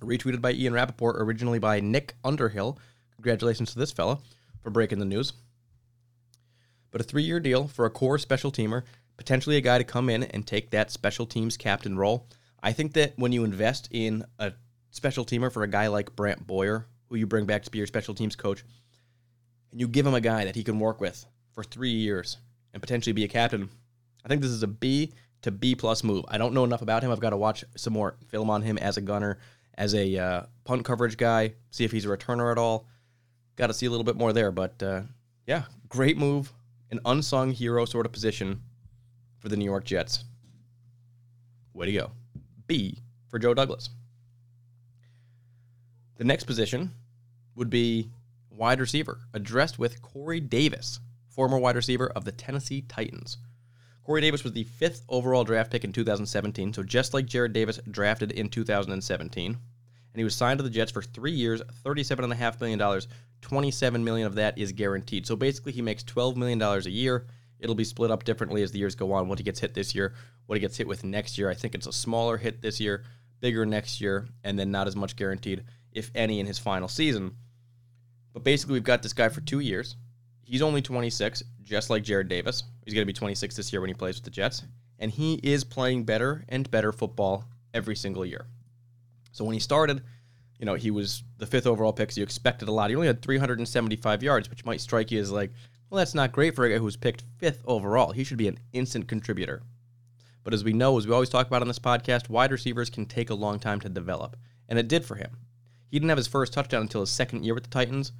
Retweeted 0.00 0.42
by 0.42 0.52
Ian 0.52 0.74
Rapoport, 0.74 1.16
originally 1.18 1.58
by 1.58 1.80
Nick 1.80 2.14
Underhill. 2.22 2.78
Congratulations 3.14 3.72
to 3.72 3.78
this 3.78 3.92
fella 3.92 4.18
for 4.62 4.70
breaking 4.70 4.98
the 4.98 5.06
news. 5.06 5.32
But 6.90 7.00
a 7.00 7.04
three 7.04 7.22
year 7.22 7.40
deal 7.40 7.66
for 7.66 7.86
a 7.86 7.90
core 7.90 8.18
special 8.18 8.52
teamer, 8.52 8.82
potentially 9.16 9.56
a 9.56 9.62
guy 9.62 9.78
to 9.78 9.84
come 9.84 10.10
in 10.10 10.22
and 10.22 10.46
take 10.46 10.70
that 10.70 10.90
special 10.90 11.26
teams 11.26 11.56
captain 11.56 11.96
role. 11.96 12.26
I 12.62 12.72
think 12.72 12.94
that 12.94 13.12
when 13.16 13.32
you 13.32 13.44
invest 13.44 13.88
in 13.90 14.24
a 14.38 14.52
special 14.90 15.24
teamer 15.24 15.52
for 15.52 15.62
a 15.62 15.68
guy 15.68 15.88
like 15.88 16.16
Brant 16.16 16.46
Boyer, 16.46 16.86
who 17.08 17.16
you 17.16 17.26
bring 17.26 17.46
back 17.46 17.62
to 17.64 17.70
be 17.70 17.78
your 17.78 17.86
special 17.86 18.14
teams 18.14 18.36
coach, 18.36 18.64
and 19.70 19.80
you 19.80 19.88
give 19.88 20.06
him 20.06 20.14
a 20.14 20.20
guy 20.20 20.44
that 20.44 20.56
he 20.56 20.64
can 20.64 20.78
work 20.78 21.00
with 21.00 21.24
for 21.52 21.62
three 21.62 21.90
years 21.90 22.38
and 22.72 22.82
potentially 22.82 23.12
be 23.12 23.24
a 23.24 23.28
captain, 23.28 23.68
I 24.24 24.28
think 24.28 24.42
this 24.42 24.50
is 24.50 24.62
a 24.62 24.68
B 24.68 25.12
to 25.42 25.50
B 25.50 25.74
plus 25.74 26.02
move. 26.02 26.24
I 26.28 26.38
don't 26.38 26.54
know 26.54 26.64
enough 26.64 26.82
about 26.82 27.02
him. 27.02 27.12
I've 27.12 27.20
got 27.20 27.30
to 27.30 27.36
watch 27.36 27.64
some 27.76 27.92
more 27.92 28.16
film 28.28 28.50
on 28.50 28.62
him 28.62 28.78
as 28.78 28.96
a 28.96 29.00
gunner, 29.00 29.38
as 29.74 29.94
a 29.94 30.16
uh, 30.16 30.42
punt 30.64 30.84
coverage 30.84 31.16
guy, 31.16 31.54
see 31.70 31.84
if 31.84 31.92
he's 31.92 32.04
a 32.04 32.08
returner 32.08 32.50
at 32.50 32.58
all. 32.58 32.86
Got 33.56 33.68
to 33.68 33.74
see 33.74 33.86
a 33.86 33.90
little 33.90 34.04
bit 34.04 34.16
more 34.16 34.32
there, 34.32 34.50
but 34.50 34.82
uh, 34.82 35.02
yeah, 35.46 35.64
great 35.88 36.18
move, 36.18 36.52
an 36.90 37.00
unsung 37.04 37.52
hero 37.52 37.84
sort 37.84 38.06
of 38.06 38.12
position 38.12 38.60
for 39.38 39.48
the 39.48 39.56
New 39.56 39.64
York 39.64 39.84
Jets. 39.84 40.24
Way 41.72 41.86
to 41.86 41.92
go. 41.92 42.10
B 42.66 43.02
for 43.28 43.38
Joe 43.38 43.54
Douglas. 43.54 43.90
The 46.16 46.24
next 46.24 46.44
position 46.44 46.92
would 47.54 47.70
be 47.70 48.10
wide 48.50 48.80
receiver, 48.80 49.20
addressed 49.34 49.78
with 49.78 50.00
Corey 50.02 50.40
Davis, 50.40 51.00
former 51.28 51.58
wide 51.58 51.76
receiver 51.76 52.08
of 52.08 52.24
the 52.24 52.32
Tennessee 52.32 52.82
Titans. 52.82 53.38
Corey 54.04 54.20
Davis 54.20 54.44
was 54.44 54.52
the 54.52 54.64
fifth 54.64 55.04
overall 55.08 55.44
draft 55.44 55.70
pick 55.70 55.84
in 55.84 55.92
2017, 55.92 56.72
so 56.72 56.82
just 56.82 57.12
like 57.12 57.26
Jarrad 57.26 57.52
Davis 57.52 57.80
drafted 57.90 58.30
in 58.32 58.48
2017. 58.48 59.46
And 59.52 59.58
he 60.14 60.24
was 60.24 60.34
signed 60.34 60.58
to 60.58 60.62
the 60.62 60.70
Jets 60.70 60.92
for 60.92 61.02
three 61.02 61.32
years, 61.32 61.60
$37.5 61.84 62.60
million. 62.60 63.00
27 63.42 64.04
million 64.04 64.26
of 64.26 64.36
that 64.36 64.56
is 64.56 64.72
guaranteed. 64.72 65.26
So 65.26 65.36
basically, 65.36 65.72
he 65.72 65.82
makes 65.82 66.02
$12 66.04 66.36
million 66.36 66.62
a 66.62 66.78
year. 66.88 67.26
It'll 67.58 67.74
be 67.74 67.84
split 67.84 68.10
up 68.10 68.24
differently 68.24 68.62
as 68.62 68.72
the 68.72 68.78
years 68.78 68.94
go 68.94 69.12
on. 69.12 69.28
What 69.28 69.38
he 69.38 69.44
gets 69.44 69.60
hit 69.60 69.74
this 69.74 69.94
year, 69.94 70.14
what 70.46 70.56
he 70.56 70.60
gets 70.60 70.76
hit 70.76 70.86
with 70.86 71.04
next 71.04 71.38
year. 71.38 71.50
I 71.50 71.54
think 71.54 71.74
it's 71.74 71.86
a 71.86 71.92
smaller 71.92 72.36
hit 72.36 72.60
this 72.60 72.80
year, 72.80 73.04
bigger 73.40 73.64
next 73.64 74.00
year, 74.00 74.28
and 74.44 74.58
then 74.58 74.70
not 74.70 74.86
as 74.86 74.96
much 74.96 75.16
guaranteed, 75.16 75.64
if 75.92 76.10
any, 76.14 76.40
in 76.40 76.46
his 76.46 76.58
final 76.58 76.88
season. 76.88 77.36
But 78.32 78.44
basically, 78.44 78.74
we've 78.74 78.84
got 78.84 79.02
this 79.02 79.14
guy 79.14 79.28
for 79.30 79.40
two 79.40 79.60
years. 79.60 79.96
He's 80.42 80.62
only 80.62 80.82
26, 80.82 81.42
just 81.62 81.90
like 81.90 82.04
Jarrad 82.04 82.28
Davis. 82.28 82.62
He's 82.84 82.94
going 82.94 83.02
to 83.02 83.06
be 83.06 83.12
26 83.12 83.56
this 83.56 83.72
year 83.72 83.80
when 83.80 83.88
he 83.88 83.94
plays 83.94 84.16
with 84.16 84.24
the 84.24 84.30
Jets. 84.30 84.62
And 84.98 85.10
he 85.10 85.34
is 85.42 85.64
playing 85.64 86.04
better 86.04 86.44
and 86.48 86.70
better 86.70 86.92
football 86.92 87.44
every 87.74 87.96
single 87.96 88.24
year. 88.24 88.46
So 89.32 89.44
when 89.44 89.54
he 89.54 89.60
started, 89.60 90.02
you 90.58 90.66
know, 90.66 90.74
he 90.74 90.90
was 90.90 91.22
the 91.38 91.46
fifth 91.46 91.66
overall 91.66 91.92
pick, 91.92 92.12
so 92.12 92.20
you 92.20 92.24
expected 92.24 92.68
a 92.68 92.72
lot. 92.72 92.90
He 92.90 92.96
only 92.96 93.06
had 93.06 93.22
375 93.22 94.22
yards, 94.22 94.48
which 94.48 94.64
might 94.64 94.80
strike 94.80 95.10
you 95.10 95.20
as 95.20 95.30
like, 95.30 95.50
well, 95.90 95.98
that's 95.98 96.14
not 96.14 96.32
great 96.32 96.54
for 96.54 96.64
a 96.64 96.70
guy 96.70 96.78
who 96.78 96.84
was 96.84 96.96
picked 96.96 97.24
fifth 97.38 97.62
overall. 97.64 98.12
He 98.12 98.24
should 98.24 98.38
be 98.38 98.48
an 98.48 98.58
instant 98.72 99.06
contributor. 99.06 99.62
But 100.42 100.54
as 100.54 100.64
we 100.64 100.72
know, 100.72 100.96
as 100.98 101.06
we 101.06 101.12
always 101.12 101.28
talk 101.28 101.46
about 101.46 101.62
on 101.62 101.68
this 101.68 101.78
podcast, 101.78 102.28
wide 102.28 102.52
receivers 102.52 102.90
can 102.90 103.06
take 103.06 103.30
a 103.30 103.34
long 103.34 103.58
time 103.58 103.80
to 103.80 103.88
develop. 103.88 104.36
And 104.68 104.78
it 104.78 104.88
did 104.88 105.04
for 105.04 105.16
him. 105.16 105.30
He 105.88 105.98
didn't 105.98 106.08
have 106.08 106.18
his 106.18 106.26
first 106.26 106.52
touchdown 106.52 106.82
until 106.82 107.00
his 107.00 107.10
second 107.10 107.44
year 107.44 107.54
with 107.54 107.64
the 107.64 107.70
Titans, 107.70 108.12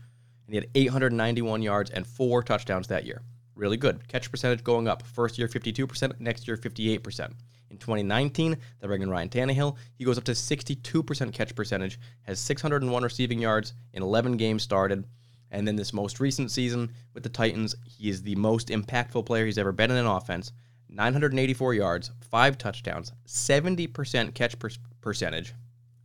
and 0.46 0.54
he 0.54 0.56
had 0.56 0.70
891 0.74 1.62
yards 1.62 1.90
and 1.90 2.06
four 2.06 2.42
touchdowns 2.42 2.88
that 2.88 3.04
year. 3.04 3.22
Really 3.54 3.76
good. 3.76 4.06
Catch 4.08 4.30
percentage 4.30 4.62
going 4.62 4.86
up. 4.86 5.02
First 5.02 5.38
year 5.38 5.48
52%, 5.48 6.20
next 6.20 6.46
year 6.46 6.56
58%. 6.56 7.32
In 7.70 7.78
2019, 7.78 8.56
the 8.80 8.92
in 8.92 9.10
Ryan 9.10 9.28
Tannehill. 9.28 9.76
He 9.96 10.04
goes 10.04 10.18
up 10.18 10.24
to 10.24 10.32
62% 10.32 11.32
catch 11.32 11.54
percentage, 11.54 11.98
has 12.22 12.38
601 12.38 13.02
receiving 13.02 13.38
yards 13.40 13.72
in 13.92 14.02
11 14.02 14.36
games 14.36 14.62
started. 14.62 15.04
And 15.50 15.66
then 15.66 15.76
this 15.76 15.92
most 15.92 16.20
recent 16.20 16.50
season 16.50 16.90
with 17.14 17.22
the 17.22 17.28
Titans, 17.28 17.74
he 17.84 18.10
is 18.10 18.22
the 18.22 18.34
most 18.36 18.68
impactful 18.68 19.26
player 19.26 19.46
he's 19.46 19.58
ever 19.58 19.72
been 19.72 19.90
in 19.90 19.96
an 19.96 20.06
offense. 20.06 20.52
984 20.88 21.74
yards, 21.74 22.10
five 22.20 22.58
touchdowns, 22.58 23.12
70% 23.26 24.34
catch 24.34 24.58
per- 24.58 24.70
percentage. 25.00 25.54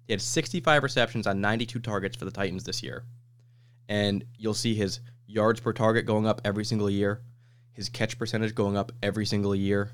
He 0.05 0.13
had 0.13 0.21
65 0.21 0.83
receptions 0.83 1.27
on 1.27 1.41
92 1.41 1.79
targets 1.79 2.15
for 2.15 2.25
the 2.25 2.31
Titans 2.31 2.63
this 2.63 2.83
year. 2.83 3.03
And 3.87 4.25
you'll 4.37 4.53
see 4.53 4.75
his 4.75 4.99
yards 5.27 5.59
per 5.59 5.73
target 5.73 6.05
going 6.05 6.27
up 6.27 6.41
every 6.43 6.65
single 6.65 6.89
year, 6.89 7.21
his 7.73 7.89
catch 7.89 8.17
percentage 8.17 8.55
going 8.55 8.75
up 8.75 8.91
every 9.01 9.25
single 9.25 9.55
year, 9.55 9.91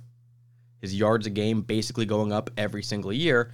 his 0.79 0.95
yards 0.95 1.27
a 1.27 1.29
game 1.29 1.62
basically 1.62 2.05
going 2.05 2.31
up 2.31 2.49
every 2.57 2.83
single 2.83 3.13
year. 3.13 3.51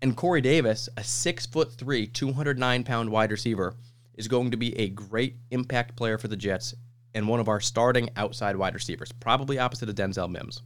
And 0.00 0.16
Corey 0.16 0.40
Davis, 0.40 0.88
a 0.96 1.02
six 1.02 1.46
foot 1.46 1.72
three, 1.72 2.06
209 2.06 2.84
pound 2.84 3.10
wide 3.10 3.30
receiver, 3.30 3.74
is 4.18 4.28
going 4.28 4.50
to 4.50 4.56
be 4.56 4.76
a 4.76 4.90
great 4.90 5.36
impact 5.50 5.96
player 5.96 6.18
for 6.18 6.28
the 6.28 6.36
Jets 6.36 6.74
and 7.14 7.26
one 7.26 7.40
of 7.40 7.48
our 7.48 7.60
starting 7.60 8.10
outside 8.16 8.56
wide 8.56 8.74
receivers, 8.74 9.12
probably 9.12 9.58
opposite 9.58 9.88
of 9.88 9.94
Denzel 9.94 10.30
Mims. 10.30 10.62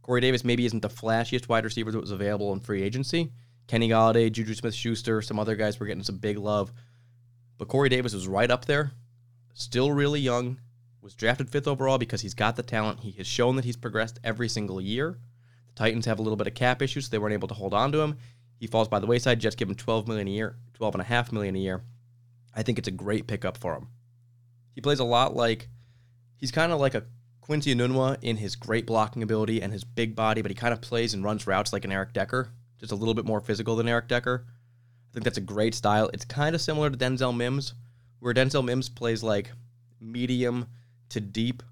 Corey 0.00 0.22
Davis 0.22 0.44
maybe 0.44 0.64
isn't 0.64 0.80
the 0.80 0.88
flashiest 0.88 1.48
wide 1.48 1.64
receiver 1.64 1.92
that 1.92 2.00
was 2.00 2.12
available 2.12 2.52
in 2.54 2.60
free 2.60 2.82
agency. 2.82 3.30
Kenny 3.66 3.90
Golladay, 3.90 4.32
Juju 4.32 4.54
Smith 4.54 4.74
Schuster, 4.74 5.20
some 5.20 5.38
other 5.38 5.56
guys 5.56 5.78
were 5.78 5.86
getting 5.86 6.04
some 6.04 6.16
big 6.16 6.38
love. 6.38 6.72
But 7.58 7.68
Corey 7.68 7.90
Davis 7.90 8.14
was 8.14 8.26
right 8.26 8.50
up 8.50 8.64
there, 8.64 8.92
still 9.52 9.92
really 9.92 10.20
young, 10.20 10.58
was 11.02 11.14
drafted 11.14 11.50
fifth 11.50 11.68
overall 11.68 11.98
because 11.98 12.22
he's 12.22 12.32
got 12.32 12.56
the 12.56 12.62
talent. 12.62 13.00
He 13.00 13.10
has 13.12 13.26
shown 13.26 13.56
that 13.56 13.64
he's 13.64 13.76
progressed 13.76 14.18
every 14.24 14.48
single 14.48 14.80
year. 14.80 15.18
The 15.66 15.74
Titans 15.74 16.06
have 16.06 16.18
a 16.18 16.22
little 16.22 16.36
bit 16.36 16.46
of 16.46 16.54
cap 16.54 16.80
issues, 16.80 17.06
so 17.06 17.10
they 17.10 17.18
weren't 17.18 17.34
able 17.34 17.48
to 17.48 17.54
hold 17.54 17.74
on 17.74 17.92
to 17.92 18.00
him. 18.00 18.16
He 18.58 18.66
falls 18.66 18.88
by 18.88 19.00
the 19.00 19.06
wayside. 19.06 19.40
Jets 19.40 19.56
give 19.56 19.68
him 19.68 19.74
12 19.74 20.08
million 20.08 20.28
a 20.28 20.30
year, 20.30 20.56
12 20.74 20.94
and 20.94 21.02
a 21.02 21.04
half 21.04 21.32
million 21.32 21.54
a 21.56 21.60
year. 21.60 21.82
I 22.58 22.64
think 22.64 22.76
it's 22.76 22.88
a 22.88 22.90
great 22.90 23.28
pickup 23.28 23.56
for 23.56 23.74
him. 23.74 23.86
He 24.74 24.80
plays 24.80 24.98
a 24.98 25.04
lot 25.04 25.36
like 25.36 25.68
he's 26.36 26.50
kind 26.50 26.72
of 26.72 26.80
like 26.80 26.96
a 26.96 27.04
Quincy 27.40 27.72
Enunwa 27.72 28.18
in 28.20 28.36
his 28.36 28.56
great 28.56 28.84
blocking 28.84 29.22
ability 29.22 29.62
and 29.62 29.72
his 29.72 29.84
big 29.84 30.16
body, 30.16 30.42
but 30.42 30.50
he 30.50 30.56
kind 30.56 30.74
of 30.74 30.80
plays 30.80 31.14
and 31.14 31.22
runs 31.22 31.46
routes 31.46 31.72
like 31.72 31.84
an 31.84 31.92
Eric 31.92 32.12
Decker, 32.12 32.50
just 32.80 32.90
a 32.90 32.96
little 32.96 33.14
bit 33.14 33.24
more 33.24 33.40
physical 33.40 33.76
than 33.76 33.88
Eric 33.88 34.08
Decker. 34.08 34.44
I 34.44 35.08
think 35.14 35.22
that's 35.24 35.38
a 35.38 35.40
great 35.40 35.72
style. 35.72 36.10
It's 36.12 36.24
kind 36.24 36.56
of 36.56 36.60
similar 36.60 36.90
to 36.90 36.96
Denzel 36.98 37.34
Mims, 37.34 37.74
where 38.18 38.34
Denzel 38.34 38.64
Mims 38.64 38.88
plays 38.88 39.22
like 39.22 39.52
medium 40.00 40.66
to 41.10 41.20
deep 41.20 41.62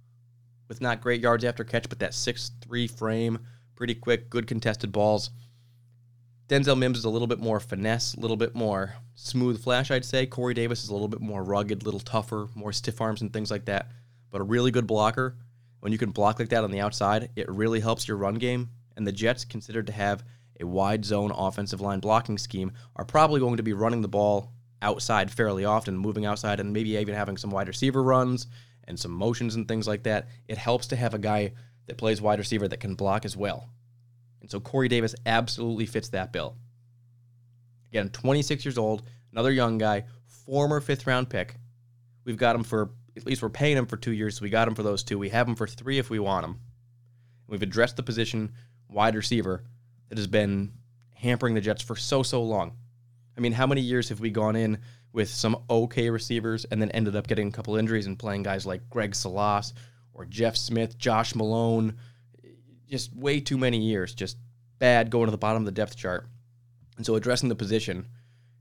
with 0.68 0.81
not 0.81 1.01
great 1.01 1.20
yards 1.20 1.44
after 1.44 1.64
catch, 1.64 1.88
but 1.88 1.99
that 1.99 2.14
six-three 2.14 2.87
frame, 2.87 3.40
pretty 3.75 3.94
quick, 3.96 4.31
good 4.31 4.46
contested 4.46 4.92
balls. 4.92 5.31
Denzel 6.49 6.79
Mims 6.79 6.99
is 6.99 7.05
a 7.05 7.11
little 7.11 7.27
bit 7.27 7.41
more 7.41 7.59
finesse, 7.59 8.15
a 8.15 8.21
little 8.21 8.37
bit 8.37 8.55
more 8.55 8.95
smooth 9.17 9.61
flash, 9.61 9.91
I'd 9.91 10.05
say. 10.05 10.27
Corey 10.27 10.55
Davis 10.55 10.85
is 10.85 10.91
a 10.91 10.93
little 10.93 11.09
bit 11.09 11.21
more 11.21 11.43
rugged, 11.43 11.83
a 11.83 11.85
little 11.85 11.99
tougher, 11.99 12.49
more 12.55 12.73
stiff 12.73 13.01
arms 13.01 13.21
and 13.21 13.33
things 13.33 13.51
like 13.51 13.65
that, 13.65 13.91
but 14.31 14.41
a 14.41 14.45
really 14.45 14.71
good 14.71 14.87
blocker. 14.87 15.37
When 15.81 15.91
you 15.91 15.99
can 15.99 16.13
block 16.13 16.39
like 16.39 16.51
that 16.51 16.63
on 16.63 16.71
the 16.71 16.79
outside, 16.79 17.31
it 17.35 17.51
really 17.51 17.81
helps 17.81 18.07
your 18.07 18.17
run 18.17 18.37
game. 18.37 18.71
And 18.97 19.05
the 19.05 19.13
Jets, 19.13 19.45
considered 19.45 19.89
to 19.89 19.93
have 19.93 20.23
a 20.61 20.67
wide 20.67 21.05
zone 21.05 21.33
offensive 21.33 21.81
line 21.81 21.99
blocking 21.99 22.39
scheme, 22.39 22.73
are 22.95 23.05
probably 23.05 23.41
going 23.41 23.57
to 23.57 23.65
be 23.65 23.73
running 23.73 24.03
the 24.03 24.09
ball 24.09 24.53
outside 24.83 25.33
fairly 25.33 25.65
often, 25.65 25.99
moving 25.99 26.27
outside, 26.27 26.61
and 26.61 26.73
maybe 26.73 26.91
even 26.91 27.15
having 27.15 27.37
some 27.37 27.51
wide 27.51 27.67
receiver 27.67 28.05
runs 28.05 28.47
and 28.85 28.99
some 28.99 29.11
motions 29.11 29.57
and 29.57 29.67
things 29.67 29.89
like 29.89 30.05
that. 30.05 30.29
It 30.47 30.59
helps 30.59 30.87
to 30.89 30.97
have 30.97 31.13
a 31.13 31.19
guy 31.19 31.55
that 31.87 31.99
plays 31.99 32.23
wide 32.23 32.39
receiver 32.39 32.69
that 32.69 32.81
can 32.81 32.95
block 32.95 33.25
as 33.25 33.37
well. 33.37 33.69
And 34.47 34.51
so 34.53 34.61
Corey 34.61 34.87
Davis 34.87 35.13
absolutely 35.27 35.87
fits 35.87 36.11
that 36.11 36.33
bill. 36.33 36.55
Again, 37.91 38.11
26 38.11 38.65
years 38.65 38.79
old, 38.79 39.03
another 39.33 39.51
young 39.51 39.77
guy, 39.77 40.05
former 40.25 40.81
fifth 40.81 41.05
round 41.05 41.29
pick. 41.29 41.57
We've 42.25 42.37
got 42.37 42.55
him 42.55 42.63
for, 42.63 42.91
at 43.17 43.27
least 43.27 43.43
we're 43.43 43.49
paying 43.49 43.77
him 43.77 43.87
for 43.87 43.97
two 43.97 44.13
years, 44.13 44.37
so 44.37 44.45
we 44.45 44.51
got 44.51 44.69
him 44.69 44.77
for 44.77 44.85
those 44.85 45.03
two. 45.03 45.19
We 45.19 45.31
have 45.31 45.49
him 45.49 45.57
for 45.57 45.67
three 45.67 45.99
if 45.99 46.11
we 46.11 46.21
want 46.21 46.45
him. 46.45 46.61
We've 47.49 47.61
addressed 47.61 47.97
the 47.97 48.05
position 48.05 48.53
wide 48.89 49.17
receiver 49.17 49.65
that 50.11 50.19
has 50.19 50.29
been 50.29 50.75
hampering 51.15 51.55
the 51.55 51.61
Jets 51.61 51.83
for 51.83 51.97
so, 51.97 52.23
so 52.23 52.41
long. 52.41 52.77
I 53.37 53.41
mean, 53.41 53.51
how 53.51 53.67
many 53.67 53.81
years 53.81 54.11
have 54.11 54.21
we 54.21 54.31
gone 54.31 54.55
in 54.55 54.79
with 55.13 55.29
some 55.29 55.57
okay 55.69 56.09
receivers 56.09 56.67
and 56.67 56.81
then 56.81 56.93
ended 56.93 57.17
up 57.17 57.27
getting 57.27 57.49
a 57.49 57.53
couple 57.53 57.75
injuries 57.75 58.07
and 58.07 58.17
playing 58.17 58.45
guys 58.45 58.65
like 58.65 58.89
Greg 58.91 59.17
Salas 59.17 59.75
or 60.15 60.25
Jeff 60.25 60.57
Smith, 60.57 60.97
Josh 60.97 61.35
Malone? 61.35 61.97
Just 62.88 63.14
way 63.14 63.40
too 63.40 63.59
many 63.59 63.79
years, 63.79 64.14
just 64.14 64.37
bad 64.79 65.11
going 65.11 65.27
to 65.27 65.31
the 65.31 65.38
bottom 65.38 65.62
of 65.62 65.66
the 65.66 65.72
depth 65.72 65.96
chart. 65.96 66.29
And 66.96 67.05
so 67.05 67.14
addressing 67.14 67.49
the 67.49 67.55
position, 67.55 68.07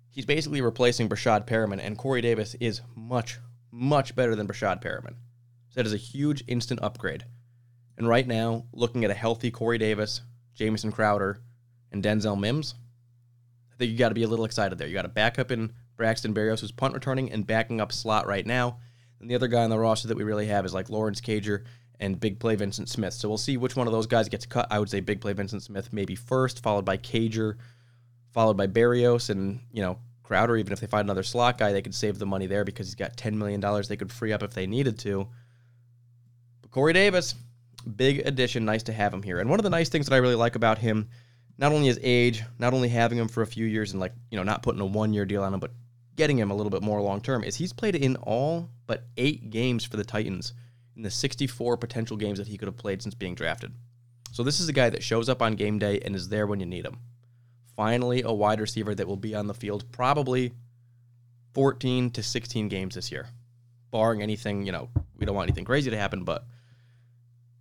he's 0.09 0.25
basically 0.25 0.61
replacing 0.61 1.09
Breshad 1.09 1.47
Perriman, 1.47 1.79
and 1.79 1.97
Corey 1.97 2.21
Davis 2.21 2.55
is 2.55 2.81
much, 2.95 3.39
much 3.71 4.15
better 4.15 4.35
than 4.35 4.47
Breshad 4.47 4.81
Perriman. 4.81 5.15
So 5.69 5.75
that 5.75 5.85
is 5.85 5.93
a 5.93 5.97
huge 5.97 6.43
instant 6.47 6.79
upgrade. 6.81 7.25
And 7.97 8.07
right 8.07 8.27
now, 8.27 8.65
looking 8.73 9.05
at 9.05 9.11
a 9.11 9.15
healthy 9.15 9.51
Corey 9.51 9.77
Davis, 9.77 10.21
Jamison 10.53 10.91
Crowder, 10.91 11.41
and 11.91 12.03
Denzel 12.03 12.39
Mims, 12.39 12.75
I 13.71 13.77
think 13.77 13.91
you 13.91 13.97
got 13.97 14.09
to 14.09 14.15
be 14.15 14.23
a 14.23 14.27
little 14.27 14.45
excited 14.45 14.77
there. 14.77 14.87
You 14.87 14.93
got 14.93 15.05
a 15.05 15.09
backup 15.09 15.51
in 15.51 15.73
Braxton 15.97 16.33
Berrios, 16.33 16.61
who's 16.61 16.71
punt 16.71 16.93
returning 16.93 17.31
and 17.31 17.45
backing 17.45 17.79
up 17.79 17.91
slot 17.91 18.27
right 18.27 18.45
now. 18.45 18.79
And 19.19 19.29
the 19.29 19.35
other 19.35 19.47
guy 19.47 19.63
on 19.63 19.69
the 19.69 19.79
roster 19.79 20.07
that 20.07 20.17
we 20.17 20.23
really 20.23 20.47
have 20.47 20.65
is 20.65 20.73
like 20.73 20.89
Lawrence 20.89 21.21
Cager 21.21 21.63
and 21.99 22.19
big 22.19 22.39
play 22.39 22.55
Vyncint 22.55 22.89
Smith. 22.89 23.13
So 23.13 23.27
we'll 23.27 23.37
see 23.37 23.57
which 23.57 23.75
one 23.75 23.87
of 23.87 23.93
those 23.93 24.07
guys 24.07 24.29
gets 24.29 24.45
cut. 24.45 24.67
I 24.71 24.79
would 24.79 24.89
say 24.89 24.99
big 24.99 25.21
play 25.21 25.33
Vyncint 25.33 25.61
Smith 25.61 25.91
maybe 25.93 26.15
first, 26.15 26.61
followed 26.61 26.85
by 26.85 26.97
Cager, 26.97 27.55
followed 28.33 28.57
by 28.57 28.67
Berrios, 28.67 29.29
and 29.29 29.59
you 29.71 29.81
know 29.81 29.99
Crowder. 30.23 30.57
Even 30.57 30.73
if 30.73 30.79
they 30.79 30.87
find 30.87 31.05
another 31.05 31.23
slot 31.23 31.57
guy, 31.57 31.71
they 31.71 31.81
could 31.81 31.95
save 31.95 32.19
the 32.19 32.25
money 32.25 32.47
there 32.47 32.65
because 32.65 32.87
he's 32.87 32.95
got 32.95 33.17
ten 33.17 33.37
million 33.37 33.59
dollars 33.59 33.87
they 33.87 33.97
could 33.97 34.11
free 34.11 34.33
up 34.33 34.43
if 34.43 34.53
they 34.53 34.67
needed 34.67 34.99
to. 34.99 35.27
But 36.61 36.71
Corey 36.71 36.93
Davis, 36.93 37.35
big 37.95 38.19
addition. 38.25 38.65
Nice 38.65 38.83
to 38.83 38.93
have 38.93 39.13
him 39.13 39.23
here. 39.23 39.39
And 39.39 39.49
one 39.49 39.59
of 39.59 39.63
the 39.63 39.69
nice 39.69 39.89
things 39.89 40.07
that 40.07 40.15
I 40.15 40.19
really 40.19 40.35
like 40.35 40.55
about 40.55 40.77
him 40.77 41.09
not 41.57 41.71
only 41.71 41.87
his 41.87 41.99
age, 42.01 42.43
not 42.59 42.73
only 42.73 42.89
having 42.89 43.17
him 43.17 43.27
for 43.27 43.41
a 43.41 43.47
few 43.47 43.65
years 43.65 43.91
and 43.91 43.99
like, 43.99 44.13
you 44.29 44.37
know, 44.37 44.43
not 44.43 44.63
putting 44.63 44.81
a 44.81 44.85
one 44.85 45.13
year 45.13 45.25
deal 45.25 45.43
on 45.43 45.53
him, 45.53 45.59
but 45.59 45.71
getting 46.15 46.37
him 46.37 46.51
a 46.51 46.55
little 46.55 46.69
bit 46.69 46.81
more 46.81 47.01
long 47.01 47.21
term, 47.21 47.43
is 47.43 47.55
he's 47.55 47.73
played 47.73 47.95
in 47.95 48.15
all 48.17 48.69
but 48.87 49.05
eight 49.17 49.49
games 49.49 49.85
for 49.85 49.97
the 49.97 50.03
Titans 50.03 50.53
in 50.95 51.03
the 51.03 51.11
64 51.11 51.77
potential 51.77 52.17
games 52.17 52.37
that 52.37 52.47
he 52.47 52.57
could 52.57 52.67
have 52.67 52.77
played 52.77 53.01
since 53.01 53.15
being 53.15 53.35
drafted. 53.35 53.73
So 54.31 54.43
this 54.43 54.59
is 54.59 54.67
a 54.67 54.73
guy 54.73 54.89
that 54.89 55.03
shows 55.03 55.29
up 55.29 55.41
on 55.41 55.55
game 55.55 55.79
day 55.79 55.99
and 55.99 56.15
is 56.15 56.29
there 56.29 56.47
when 56.47 56.59
you 56.59 56.65
need 56.65 56.85
him. 56.85 56.99
Finally, 57.75 58.21
a 58.23 58.31
wide 58.31 58.59
receiver 58.59 58.95
that 58.95 59.07
will 59.07 59.17
be 59.17 59.35
on 59.35 59.47
the 59.47 59.53
field 59.53 59.91
probably 59.91 60.53
14 61.53 62.11
to 62.11 62.23
16 62.23 62.67
games 62.67 62.95
this 62.95 63.11
year, 63.11 63.27
barring 63.91 64.21
anything, 64.21 64.65
you 64.65 64.71
know, 64.71 64.89
we 65.17 65.25
don't 65.25 65.35
want 65.35 65.47
anything 65.47 65.65
crazy 65.65 65.89
to 65.89 65.97
happen, 65.97 66.23
but 66.23 66.45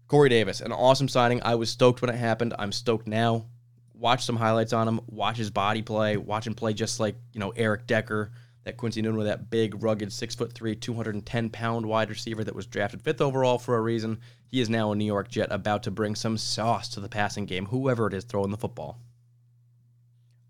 Corey 0.09 0.29
Davis, 0.29 0.61
an 0.61 0.73
awesome 0.73 1.09
signing. 1.09 1.43
I 1.43 1.55
was 1.55 1.71
stoked 1.71 2.03
when 2.03 2.11
it 2.11 2.17
happened. 2.17 2.55
I'm 2.59 2.73
stoked 2.73 3.07
now 3.07 3.47
watch 3.95 4.25
some 4.25 4.37
highlights 4.37 4.73
on 4.73 4.87
him, 4.87 5.01
watch 5.07 5.37
his 5.37 5.51
body 5.51 5.83
play, 5.83 6.17
watch 6.17 6.47
him 6.47 6.55
play 6.55 6.75
just 6.75 7.01
like, 7.01 7.17
you 7.33 7.41
know, 7.41 7.51
Eric 7.57 7.87
Decker, 7.87 8.33
that 8.65 8.77
Quincy 8.77 9.03
Enunwa, 9.03 9.25
that 9.25 9.51
big, 9.51 9.83
rugged, 9.83 10.13
six 10.13 10.35
foot 10.35 10.53
three, 10.53 10.75
210 10.75 11.51
pound 11.51 11.87
wide 11.87 12.11
receiver 12.11 12.43
that 12.45 12.55
was 12.55 12.67
drafted 12.67 13.03
fifth 13.03 13.21
overall 13.21 13.59
for 13.59 13.77
a 13.77 13.81
reason. 13.81 14.19
He 14.49 14.61
is 14.61 14.71
now 14.71 14.93
a 14.93 14.97
New 14.97 15.05
York 15.05 15.29
Jet 15.29 15.49
about 15.51 15.83
to 15.85 15.91
bring 15.91 16.15
some 16.15 16.39
sauce 16.39 16.89
to 16.91 17.01
the 17.01 17.09
passing 17.09 17.47
game, 17.47 17.67
whoever 17.67 18.07
it 18.07 18.15
is 18.15 18.25
throwing 18.25 18.51
the 18.51 18.57
football. 18.57 18.99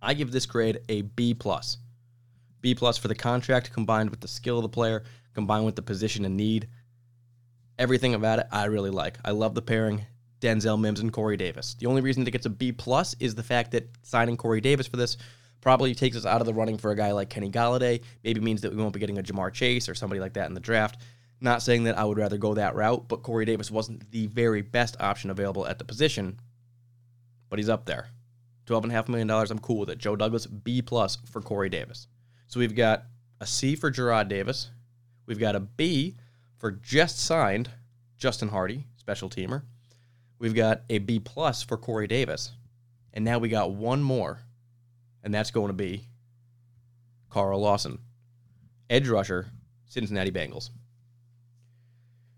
I 0.01 0.15
give 0.15 0.31
this 0.31 0.47
grade 0.47 0.81
a 0.89 1.03
B 1.03 1.35
plus. 1.35 1.79
B 2.61 2.75
plus 2.75 2.99
for 2.99 3.09
the 3.09 3.15
contract 3.15 3.73
combined 3.73 4.11
with 4.11 4.21
the 4.21 4.29
skill 4.29 4.59
of 4.59 4.63
the 4.63 4.69
player, 4.69 5.03
combined 5.35 5.67
with 5.67 5.77
the 5.77 5.83
position 5.83 6.25
and 6.25 6.37
need. 6.37 6.69
Everything 7.79 8.15
about 8.15 8.39
it 8.39 8.47
I 8.53 8.67
really 8.67 8.91
like. 8.91 9.19
I 9.25 9.33
love 9.33 9.55
the 9.55 9.63
pairing. 9.63 10.07
Denzel 10.45 10.79
Mims, 10.79 11.01
and 11.01 11.13
Corey 11.13 11.39
Davis. 11.39 11.75
The 11.75 11.87
only 11.87 12.03
reason 12.03 12.27
it 12.27 12.31
gets 12.31 12.45
a 12.45 12.51
B 12.51 12.71
plus 12.71 13.15
is 13.19 13.35
the 13.35 13.43
fact 13.43 13.71
that 13.71 13.89
signing 14.03 14.37
Corey 14.37 14.61
Davis 14.61 14.87
for 14.87 14.99
this 14.99 15.17
probably 15.65 15.95
takes 15.95 16.15
us 16.15 16.27
out 16.27 16.43
of 16.43 16.47
the 16.47 16.53
running 16.53 16.77
for 16.77 16.91
a 16.91 16.97
guy 16.97 17.11
like 17.13 17.31
Kenny 17.31 17.51
Golladay. 17.51 18.03
Maybe 18.23 18.39
means 18.39 18.61
that 18.61 18.71
we 18.71 18.77
won't 18.77 18.93
be 18.93 19.01
getting 19.01 19.19
a 19.19 19.23
Ja'Marr 19.23 19.51
Chase 19.51 19.89
or 19.89 19.95
somebody 19.95 20.21
like 20.21 20.35
that 20.35 20.47
in 20.47 20.55
the 20.55 20.61
draft. 20.61 21.01
Not 21.41 21.63
saying 21.63 21.85
that 21.85 21.99
I 21.99 22.05
would 22.05 22.19
rather 22.19 22.37
go 22.37 22.53
that 22.55 22.75
route, 22.75 23.09
but 23.09 23.23
Corey 23.23 23.47
Davis 23.47 23.71
wasn't 23.71 24.11
the 24.11 24.27
very 24.27 24.61
best 24.61 24.97
option 25.01 25.31
available 25.31 25.67
at 25.67 25.79
the 25.79 25.85
position, 25.85 26.39
but 27.49 27.59
he's 27.59 27.71
up 27.71 27.87
there. 27.87 28.09
$12.5 28.67 29.09
million, 29.09 29.31
I'm 29.31 29.59
cool 29.59 29.79
with 29.79 29.91
it. 29.91 29.99
Joe 29.99 30.17
Douglas, 30.17 30.47
B 30.47 30.83
plus 30.83 31.17
for 31.31 31.41
Corey 31.41 31.71
Davis. 31.71 32.09
So 32.47 32.61
we've 32.61 32.77
got 32.77 33.05
a 33.41 33.47
C 33.47 33.75
for 33.75 33.91
Jarrad 33.91 34.29
Davis. 34.29 34.71
We've 35.27 35.39
got 35.39 35.57
a 35.57 35.61
B 35.61 36.15
for 36.59 36.73
just 36.73 37.19
signed 37.19 37.71
Justin 38.19 38.51
Hardee, 38.51 38.85
special 38.97 39.31
teamer. 39.31 39.63
We've 40.39 40.55
got 40.55 40.83
a 40.91 40.99
B 40.99 41.21
plus 41.21 41.63
for 41.63 41.79
Corey 41.79 42.07
Davis. 42.07 42.53
And 43.15 43.25
now 43.25 43.39
we 43.39 43.49
got 43.49 43.73
one 43.73 44.03
more, 44.03 44.41
and 45.25 45.35
that's 45.35 45.51
going 45.51 45.69
to 45.69 45.73
be 45.73 46.07
Carl 47.31 47.61
Lawson, 47.61 47.99
edge 48.89 49.09
rusher, 49.09 49.47
Cincinnati 49.87 50.31
Bengals. 50.31 50.71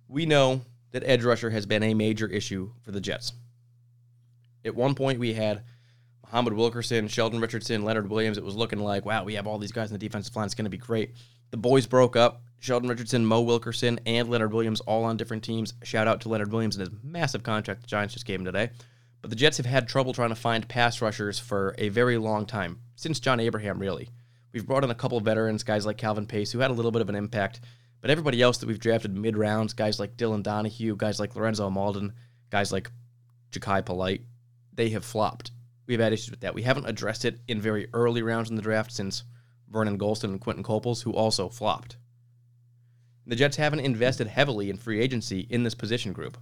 We 0.09 0.25
know 0.25 0.62
that 0.92 1.03
edge 1.05 1.25
rusher 1.25 1.51
has 1.51 1.66
been 1.66 1.83
a 1.83 1.92
major 1.92 2.29
issue 2.29 2.70
for 2.83 2.92
the 2.92 3.01
Jets. 3.01 3.33
At 4.64 4.75
one 4.75 4.94
point, 4.94 5.18
we 5.18 5.35
had 5.35 5.64
Muhammad 6.25 6.55
Wilkerson, 6.55 7.09
Sheldon 7.09 7.40
Richardson, 7.40 7.85
Leonard 7.85 8.09
Williams. 8.09 8.38
It 8.38 8.44
was 8.44 8.57
looking 8.57 8.79
like, 8.79 9.05
wow, 9.05 9.25
we 9.25 9.35
have 9.35 9.46
all 9.46 9.59
these 9.59 9.72
guys 9.72 9.90
in 9.90 9.94
the 9.94 9.99
defensive 9.99 10.35
line. 10.35 10.46
It's 10.46 10.55
going 10.55 10.64
to 10.64 10.70
be 10.70 10.79
great. 10.79 11.14
The 11.51 11.57
boys 11.57 11.87
broke 11.87 12.16
up. 12.16 12.42
Sheldon 12.59 12.88
Richardson, 12.88 13.27
Mo 13.27 13.42
Wilkerson, 13.42 14.01
and 14.07 14.31
Leonard 14.31 14.53
Williams 14.53 14.81
all 14.81 15.05
on 15.05 15.16
different 15.16 15.44
teams. 15.44 15.75
Shout 15.83 16.09
out 16.09 16.22
to 16.22 16.29
Leonard 16.29 16.51
Williams 16.51 16.77
and 16.77 16.88
his 16.88 16.99
massive 17.03 17.42
contract 17.42 17.83
the 17.83 17.87
Giants 17.87 18.14
just 18.14 18.27
gave 18.27 18.40
him 18.40 18.46
today. 18.46 18.70
But 19.26 19.30
the 19.30 19.36
Jets 19.36 19.56
have 19.56 19.66
had 19.66 19.88
trouble 19.88 20.12
trying 20.12 20.28
to 20.28 20.36
find 20.36 20.68
pass 20.68 21.02
rushers 21.02 21.36
for 21.36 21.74
a 21.78 21.88
very 21.88 22.16
long 22.16 22.46
time, 22.46 22.78
since 22.94 23.18
John 23.18 23.40
Abraham, 23.40 23.80
really. 23.80 24.08
We've 24.52 24.64
brought 24.64 24.84
in 24.84 24.90
a 24.90 24.94
couple 24.94 25.18
of 25.18 25.24
veterans, 25.24 25.64
guys 25.64 25.84
like 25.84 25.96
Calvin 25.96 26.26
Pace, 26.26 26.52
who 26.52 26.60
had 26.60 26.70
a 26.70 26.74
little 26.74 26.92
bit 26.92 27.02
of 27.02 27.08
an 27.08 27.16
impact. 27.16 27.58
But 28.00 28.12
everybody 28.12 28.40
else 28.40 28.58
that 28.58 28.68
we've 28.68 28.78
drafted 28.78 29.16
mid 29.16 29.36
rounds, 29.36 29.72
guys 29.72 29.98
like 29.98 30.16
Dylan 30.16 30.44
Donahue, 30.44 30.94
guys 30.94 31.18
like 31.18 31.34
Lorenzo 31.34 31.68
Mauldin, 31.68 32.12
guys 32.50 32.70
like 32.70 32.88
Jachai 33.50 33.84
Polite, 33.84 34.22
they 34.72 34.90
have 34.90 35.04
flopped. 35.04 35.50
We've 35.88 35.98
had 35.98 36.12
issues 36.12 36.30
with 36.30 36.42
that. 36.42 36.54
We 36.54 36.62
haven't 36.62 36.86
addressed 36.86 37.24
it 37.24 37.40
in 37.48 37.60
very 37.60 37.88
early 37.92 38.22
rounds 38.22 38.50
in 38.50 38.54
the 38.54 38.62
draft 38.62 38.92
since 38.92 39.24
Vernon 39.68 39.98
Gholston 39.98 40.30
and 40.30 40.40
Quinton 40.40 40.62
Coples, 40.62 41.02
who 41.02 41.12
also 41.12 41.48
flopped. 41.48 41.96
The 43.26 43.34
Jets 43.34 43.56
haven't 43.56 43.80
invested 43.80 44.28
heavily 44.28 44.70
in 44.70 44.76
free 44.76 45.00
agency 45.00 45.48
in 45.50 45.64
this 45.64 45.74
position 45.74 46.12
group. 46.12 46.38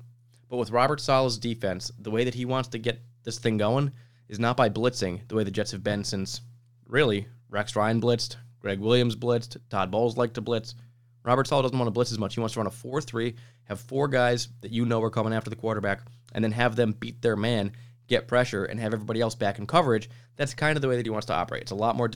But 0.48 0.56
with 0.58 0.70
Robert 0.70 1.00
Saleh's 1.00 1.38
defense, 1.38 1.90
the 1.98 2.10
way 2.10 2.24
that 2.24 2.34
he 2.34 2.44
wants 2.44 2.68
to 2.70 2.78
get 2.78 3.02
this 3.22 3.38
thing 3.38 3.56
going 3.56 3.92
is 4.28 4.38
not 4.38 4.56
by 4.56 4.68
blitzing 4.68 5.26
the 5.28 5.34
way 5.34 5.44
the 5.44 5.50
Jets 5.50 5.72
have 5.72 5.84
been 5.84 6.04
since, 6.04 6.40
really, 6.86 7.26
Rex 7.48 7.76
Ryan 7.76 8.00
blitzed, 8.00 8.36
Gregg 8.60 8.80
Williams 8.80 9.16
blitzed, 9.16 9.58
Todd 9.70 9.90
Bowles 9.90 10.16
liked 10.16 10.34
to 10.34 10.40
blitz. 10.40 10.74
Robert 11.22 11.46
Saleh 11.46 11.62
doesn't 11.62 11.78
want 11.78 11.86
to 11.86 11.92
blitz 11.92 12.12
as 12.12 12.18
much. 12.18 12.34
He 12.34 12.40
wants 12.40 12.54
to 12.54 12.60
run 12.60 12.66
a 12.66 12.70
4 12.70 13.00
3, 13.00 13.34
have 13.64 13.80
four 13.80 14.08
guys 14.08 14.48
that 14.60 14.72
you 14.72 14.84
know 14.84 15.02
are 15.02 15.10
coming 15.10 15.32
after 15.32 15.50
the 15.50 15.56
quarterback, 15.56 16.02
and 16.32 16.44
then 16.44 16.52
have 16.52 16.76
them 16.76 16.92
beat 16.92 17.22
their 17.22 17.36
man, 17.36 17.72
get 18.08 18.28
pressure, 18.28 18.64
and 18.64 18.78
have 18.78 18.92
everybody 18.92 19.20
else 19.20 19.34
back 19.34 19.58
in 19.58 19.66
coverage. 19.66 20.10
That's 20.36 20.52
kind 20.52 20.76
of 20.76 20.82
the 20.82 20.88
way 20.88 20.96
that 20.96 21.06
he 21.06 21.10
wants 21.10 21.26
to 21.26 21.34
operate. 21.34 21.62
It's 21.62 21.70
a 21.70 21.76
lot 21.76 21.96
more 21.96 22.10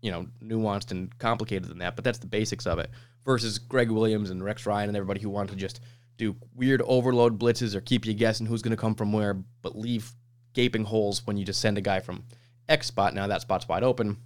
you 0.00 0.10
know, 0.10 0.26
nuanced 0.42 0.90
and 0.90 1.16
complicated 1.18 1.68
than 1.68 1.78
that, 1.78 1.96
but 1.96 2.04
that's 2.04 2.18
the 2.18 2.26
basics 2.26 2.66
of 2.66 2.78
it. 2.78 2.90
Versus 3.24 3.58
Gregg 3.58 3.90
Williams 3.90 4.30
and 4.30 4.42
Rex 4.42 4.64
Ryan 4.64 4.88
and 4.88 4.96
everybody 4.96 5.20
who 5.20 5.30
wanted 5.30 5.50
to 5.52 5.56
just 5.56 5.80
do 6.18 6.36
weird 6.54 6.82
overload 6.82 7.38
blitzes 7.38 7.74
or 7.74 7.80
keep 7.80 8.04
you 8.04 8.12
guessing 8.12 8.46
who's 8.46 8.60
going 8.60 8.76
to 8.76 8.80
come 8.80 8.94
from 8.94 9.12
where, 9.12 9.34
but 9.62 9.78
leave 9.78 10.10
gaping 10.52 10.84
holes 10.84 11.26
when 11.26 11.36
you 11.36 11.44
just 11.44 11.60
send 11.60 11.78
a 11.78 11.80
guy 11.80 12.00
from 12.00 12.24
X 12.68 12.88
spot. 12.88 13.14
Now 13.14 13.28
that 13.28 13.40
spot's 13.40 13.68
wide 13.68 13.84
open. 13.84 14.18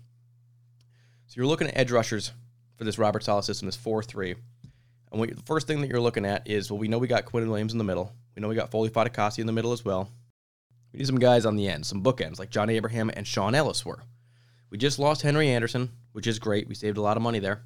So 1.26 1.35
you're 1.37 1.46
looking 1.46 1.68
at 1.68 1.76
edge 1.76 1.92
rushers 1.92 2.33
for 2.76 2.85
this 2.85 2.98
Robert 2.98 3.22
Saleh 3.22 3.44
system, 3.44 3.66
this 3.66 3.76
4 3.76 4.02
3. 4.02 4.35
And 5.12 5.20
what, 5.20 5.37
the 5.37 5.42
first 5.42 5.66
thing 5.66 5.83
that 5.83 5.90
you're 5.90 6.00
looking 6.00 6.24
at 6.24 6.48
is 6.48 6.70
well, 6.70 6.78
we 6.78 6.88
know 6.88 6.98
we 6.98 7.07
got 7.07 7.26
Quinn 7.26 7.48
Williams 7.48 7.72
in 7.72 7.78
the 7.78 7.85
middle. 7.85 8.12
We 8.35 8.40
know 8.40 8.48
we 8.48 8.55
got 8.55 8.70
Foley 8.70 8.88
Fatukasi 8.88 9.38
in 9.38 9.46
the 9.46 9.52
middle 9.52 9.72
as 9.72 9.85
well. 9.85 10.09
We 10.92 10.98
need 10.98 11.07
some 11.07 11.18
guys 11.18 11.46
on 11.46 11.57
the 11.57 11.68
end, 11.68 11.87
some 11.87 12.02
bookends 12.02 12.38
like 12.38 12.50
John 12.50 12.70
Abraham 12.70 13.11
and 13.14 13.26
Shaun 13.26 13.55
Ellis 13.55 13.85
were. 13.85 14.02
We 14.70 14.78
just 14.78 14.98
lost 14.98 15.20
Henry 15.20 15.50
Anderson, 15.50 15.90
which 16.12 16.26
is 16.26 16.38
great. 16.38 16.66
We 16.66 16.74
saved 16.74 16.96
a 16.96 17.02
lot 17.02 17.18
of 17.18 17.22
money 17.22 17.38
there. 17.38 17.62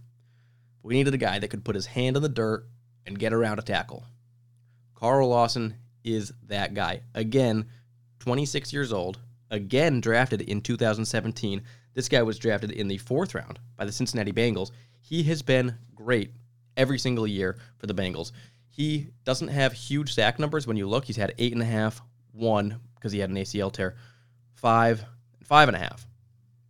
But 0.82 0.88
we 0.88 0.94
needed 0.94 1.14
a 1.14 1.18
guy 1.18 1.38
that 1.38 1.48
could 1.48 1.64
put 1.64 1.76
his 1.76 1.86
hand 1.86 2.16
in 2.16 2.22
the 2.22 2.28
dirt 2.28 2.66
and 3.06 3.18
get 3.18 3.32
around 3.32 3.60
a 3.60 3.62
tackle. 3.62 4.04
Carl 4.96 5.28
Lawson 5.28 5.76
is 6.04 6.32
that 6.48 6.74
guy. 6.74 7.02
Again, 7.14 7.66
26 8.20 8.72
years 8.72 8.92
old, 8.92 9.18
again 9.50 10.00
drafted 10.00 10.40
in 10.40 10.60
2017. 10.62 11.62
This 11.94 12.08
guy 12.08 12.22
was 12.22 12.38
drafted 12.38 12.70
in 12.70 12.88
the 12.88 12.98
fourth 12.98 13.34
round 13.34 13.58
by 13.76 13.84
the 13.84 13.92
Cincinnati 13.92 14.32
Bengals. 14.32 14.70
He 15.00 15.22
has 15.24 15.42
been 15.42 15.76
great 15.94 16.32
every 16.76 16.98
single 16.98 17.26
year 17.26 17.58
for 17.78 17.86
the 17.86 17.94
Bengals. 17.94 18.32
He 18.70 19.08
doesn't 19.24 19.48
have 19.48 19.72
huge 19.72 20.14
sack 20.14 20.38
numbers 20.38 20.66
when 20.66 20.76
you 20.76 20.88
look. 20.88 21.04
He's 21.04 21.16
had 21.16 21.34
eight 21.38 21.52
and 21.52 21.62
a 21.62 21.66
half, 21.66 22.02
one 22.32 22.80
because 22.94 23.12
he 23.12 23.18
had 23.18 23.30
an 23.30 23.36
ACL 23.36 23.72
tear, 23.72 23.96
five, 24.54 25.04
five 25.44 25.68
and 25.68 25.76
a 25.76 25.80
half. 25.80 26.06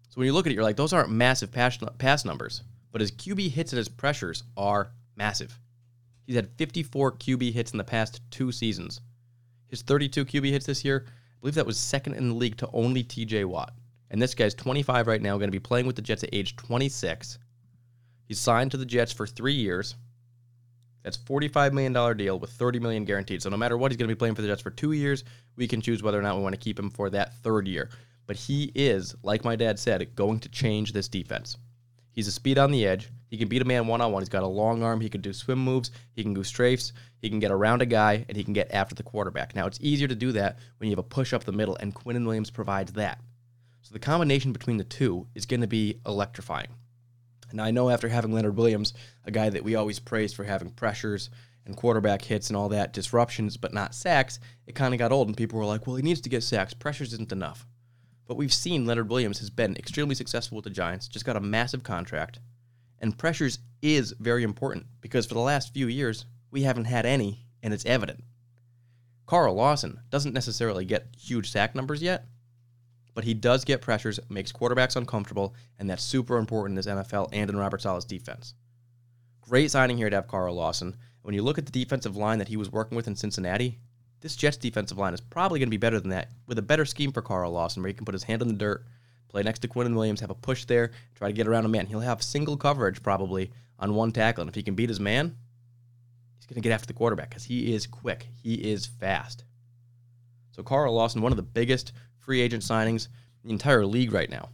So 0.08 0.14
when 0.16 0.26
you 0.26 0.32
look 0.32 0.46
at 0.46 0.52
it, 0.52 0.56
you're 0.56 0.64
like, 0.64 0.76
those 0.76 0.92
aren't 0.92 1.10
massive 1.10 1.52
pass, 1.52 1.78
pass 1.98 2.24
numbers, 2.24 2.62
but 2.90 3.00
his 3.00 3.12
QB 3.12 3.50
hits 3.50 3.72
and 3.72 3.78
his 3.78 3.88
pressures 3.88 4.42
are 4.56 4.90
massive. 5.14 5.58
He's 6.26 6.36
had 6.36 6.50
54 6.56 7.12
QB 7.12 7.52
hits 7.52 7.72
in 7.72 7.78
the 7.78 7.84
past 7.84 8.20
two 8.30 8.52
seasons. 8.52 9.00
His 9.68 9.82
32 9.82 10.24
QB 10.24 10.50
hits 10.50 10.66
this 10.66 10.84
year, 10.84 11.06
I 11.06 11.10
believe 11.40 11.54
that 11.54 11.66
was 11.66 11.78
second 11.78 12.14
in 12.14 12.28
the 12.28 12.34
league 12.34 12.56
to 12.58 12.68
only 12.72 13.04
TJ 13.04 13.44
Watt. 13.44 13.72
And 14.10 14.20
this 14.20 14.34
guy's 14.34 14.54
25 14.54 15.06
right 15.06 15.22
now, 15.22 15.36
going 15.36 15.48
to 15.48 15.52
be 15.52 15.58
playing 15.58 15.86
with 15.86 15.96
the 15.96 16.02
Jets 16.02 16.22
at 16.22 16.30
age 16.32 16.56
26. 16.56 17.38
He's 18.24 18.40
signed 18.40 18.70
to 18.72 18.76
the 18.76 18.86
Jets 18.86 19.12
for 19.12 19.26
three 19.26 19.54
years. 19.54 19.94
That's 21.02 21.16
$45 21.16 21.72
million 21.72 22.16
deal 22.16 22.38
with 22.38 22.50
30 22.50 22.80
million 22.80 23.04
guaranteed. 23.04 23.42
So 23.42 23.50
no 23.50 23.56
matter 23.56 23.76
what, 23.76 23.92
he's 23.92 23.96
going 23.96 24.08
to 24.08 24.14
be 24.14 24.18
playing 24.18 24.34
for 24.34 24.42
the 24.42 24.48
Jets 24.48 24.62
for 24.62 24.70
two 24.70 24.92
years. 24.92 25.24
We 25.56 25.68
can 25.68 25.80
choose 25.80 26.02
whether 26.02 26.18
or 26.18 26.22
not 26.22 26.36
we 26.36 26.42
want 26.42 26.54
to 26.54 26.60
keep 26.60 26.78
him 26.78 26.90
for 26.90 27.10
that 27.10 27.34
third 27.42 27.68
year 27.68 27.90
but 28.26 28.36
he 28.36 28.72
is, 28.74 29.14
like 29.22 29.44
my 29.44 29.56
dad 29.56 29.78
said, 29.78 30.14
going 30.16 30.40
to 30.40 30.48
change 30.48 30.92
this 30.92 31.08
defense. 31.08 31.56
He's 32.10 32.28
a 32.28 32.32
speed 32.32 32.58
on 32.58 32.70
the 32.70 32.86
edge. 32.86 33.08
He 33.28 33.36
can 33.36 33.48
beat 33.48 33.62
a 33.62 33.66
man 33.66 33.86
one 33.86 34.00
on 34.00 34.12
one. 34.12 34.22
He's 34.22 34.28
got 34.28 34.42
a 34.42 34.48
long 34.48 34.82
arm. 34.82 35.00
He 35.00 35.08
can 35.08 35.20
do 35.20 35.32
swim 35.32 35.58
moves. 35.58 35.90
He 36.14 36.22
can 36.22 36.34
do 36.34 36.42
strafes. 36.42 36.92
He 37.18 37.28
can 37.28 37.40
get 37.40 37.50
around 37.50 37.82
a 37.82 37.86
guy, 37.86 38.24
and 38.28 38.36
he 38.36 38.44
can 38.44 38.52
get 38.52 38.72
after 38.72 38.94
the 38.94 39.02
quarterback. 39.02 39.54
Now, 39.54 39.66
it's 39.66 39.80
easier 39.80 40.08
to 40.08 40.14
do 40.14 40.32
that 40.32 40.58
when 40.78 40.88
you 40.88 40.92
have 40.92 41.04
a 41.04 41.08
push 41.08 41.32
up 41.32 41.44
the 41.44 41.52
middle, 41.52 41.76
and 41.76 41.94
Quinnen 41.94 42.24
Williams 42.24 42.50
provides 42.50 42.92
that. 42.92 43.20
So 43.82 43.92
the 43.92 43.98
combination 43.98 44.52
between 44.52 44.76
the 44.76 44.84
two 44.84 45.26
is 45.34 45.46
going 45.46 45.60
to 45.60 45.66
be 45.66 46.00
electrifying. 46.06 46.70
Now, 47.52 47.64
I 47.64 47.70
know 47.70 47.90
after 47.90 48.08
having 48.08 48.32
Leonard 48.32 48.56
Williams, 48.56 48.94
a 49.24 49.30
guy 49.30 49.48
that 49.50 49.64
we 49.64 49.76
always 49.76 50.00
praise 50.00 50.32
for 50.32 50.44
having 50.44 50.70
pressures 50.70 51.30
and 51.64 51.76
quarterback 51.76 52.22
hits 52.22 52.48
and 52.48 52.56
all 52.56 52.68
that, 52.70 52.92
disruptions, 52.92 53.56
but 53.56 53.72
not 53.72 53.94
sacks, 53.94 54.38
it 54.66 54.74
kind 54.74 54.94
of 54.94 54.98
got 54.98 55.12
old, 55.12 55.28
and 55.28 55.36
people 55.36 55.58
were 55.58 55.64
like, 55.64 55.86
well, 55.86 55.96
he 55.96 56.02
needs 56.02 56.20
to 56.22 56.28
get 56.28 56.42
sacks. 56.42 56.74
Pressures 56.74 57.12
isn't 57.12 57.32
enough. 57.32 57.66
But 58.26 58.36
we've 58.36 58.52
seen 58.52 58.86
Leonard 58.86 59.08
Williams 59.08 59.38
has 59.38 59.50
been 59.50 59.76
extremely 59.76 60.14
successful 60.14 60.56
with 60.56 60.64
the 60.64 60.70
Giants, 60.70 61.08
just 61.08 61.24
got 61.24 61.36
a 61.36 61.40
massive 61.40 61.82
contract. 61.82 62.40
And 63.00 63.16
pressures 63.16 63.58
is 63.82 64.14
very 64.18 64.42
important 64.42 64.86
because 65.00 65.26
for 65.26 65.34
the 65.34 65.40
last 65.40 65.74
few 65.74 65.86
years, 65.86 66.24
we 66.50 66.62
haven't 66.62 66.86
had 66.86 67.06
any, 67.06 67.46
and 67.62 67.74
it's 67.74 67.84
evident. 67.84 68.24
Carl 69.26 69.54
Lawson 69.54 70.00
doesn't 70.10 70.34
necessarily 70.34 70.84
get 70.84 71.14
huge 71.18 71.50
sack 71.50 71.74
numbers 71.74 72.00
yet, 72.00 72.26
but 73.14 73.24
he 73.24 73.34
does 73.34 73.64
get 73.64 73.80
pressures, 73.80 74.20
makes 74.28 74.52
quarterbacks 74.52 74.96
uncomfortable, 74.96 75.54
and 75.78 75.90
that's 75.90 76.04
super 76.04 76.38
important 76.38 76.72
in 76.72 76.76
this 76.76 76.86
NFL 76.86 77.30
and 77.32 77.50
in 77.50 77.56
Robert 77.56 77.82
Saleh's 77.82 78.04
defense. 78.04 78.54
Great 79.40 79.70
signing 79.70 79.96
here 79.96 80.10
to 80.10 80.16
have 80.16 80.28
Carl 80.28 80.54
Lawson. 80.54 80.96
When 81.22 81.34
you 81.34 81.42
look 81.42 81.58
at 81.58 81.66
the 81.66 81.72
defensive 81.72 82.16
line 82.16 82.38
that 82.38 82.48
he 82.48 82.56
was 82.56 82.70
working 82.70 82.94
with 82.94 83.08
in 83.08 83.16
Cincinnati, 83.16 83.80
this 84.20 84.36
Jets 84.36 84.56
defensive 84.56 84.98
line 84.98 85.14
is 85.14 85.20
probably 85.20 85.58
going 85.58 85.68
to 85.68 85.70
be 85.70 85.76
better 85.76 86.00
than 86.00 86.10
that 86.10 86.30
with 86.46 86.58
a 86.58 86.62
better 86.62 86.84
scheme 86.84 87.12
for 87.12 87.22
Carl 87.22 87.52
Lawson 87.52 87.82
where 87.82 87.88
he 87.88 87.94
can 87.94 88.04
put 88.04 88.14
his 88.14 88.24
hand 88.24 88.42
in 88.42 88.48
the 88.48 88.54
dirt, 88.54 88.84
play 89.36 89.42
next 89.42 89.58
to 89.58 89.68
Quinnen 89.68 89.94
Williams, 89.94 90.20
have 90.20 90.30
a 90.30 90.34
push 90.34 90.64
there, 90.64 90.92
try 91.14 91.28
to 91.28 91.34
get 91.34 91.46
around 91.46 91.66
a 91.66 91.68
man. 91.68 91.84
He'll 91.84 92.00
have 92.00 92.22
single 92.22 92.56
coverage 92.56 93.02
probably 93.02 93.50
on 93.78 93.94
one 93.94 94.10
tackle. 94.10 94.40
And 94.40 94.48
if 94.48 94.54
he 94.54 94.62
can 94.62 94.74
beat 94.74 94.88
his 94.88 94.98
man, 94.98 95.36
he's 96.36 96.46
going 96.46 96.54
to 96.54 96.66
get 96.66 96.72
after 96.72 96.86
the 96.86 96.94
quarterback 96.94 97.28
because 97.28 97.44
he 97.44 97.74
is 97.74 97.86
quick. 97.86 98.28
He 98.42 98.54
is 98.54 98.86
fast. 98.86 99.44
So 100.52 100.62
Carl 100.62 100.94
Lawson, 100.94 101.20
one 101.20 101.32
of 101.32 101.36
the 101.36 101.42
biggest 101.42 101.92
free 102.18 102.40
agent 102.40 102.62
signings 102.62 103.08
in 103.42 103.48
the 103.48 103.52
entire 103.52 103.84
league 103.84 104.14
right 104.14 104.30
now. 104.30 104.48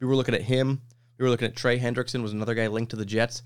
We 0.00 0.06
were 0.06 0.16
looking 0.16 0.34
at 0.34 0.40
him. 0.40 0.80
We 1.18 1.24
were 1.24 1.30
looking 1.30 1.48
at 1.48 1.54
Trey 1.54 1.78
Hendrickson 1.78 2.22
was 2.22 2.32
another 2.32 2.54
guy 2.54 2.68
linked 2.68 2.92
to 2.92 2.96
the 2.96 3.04
Jets 3.04 3.42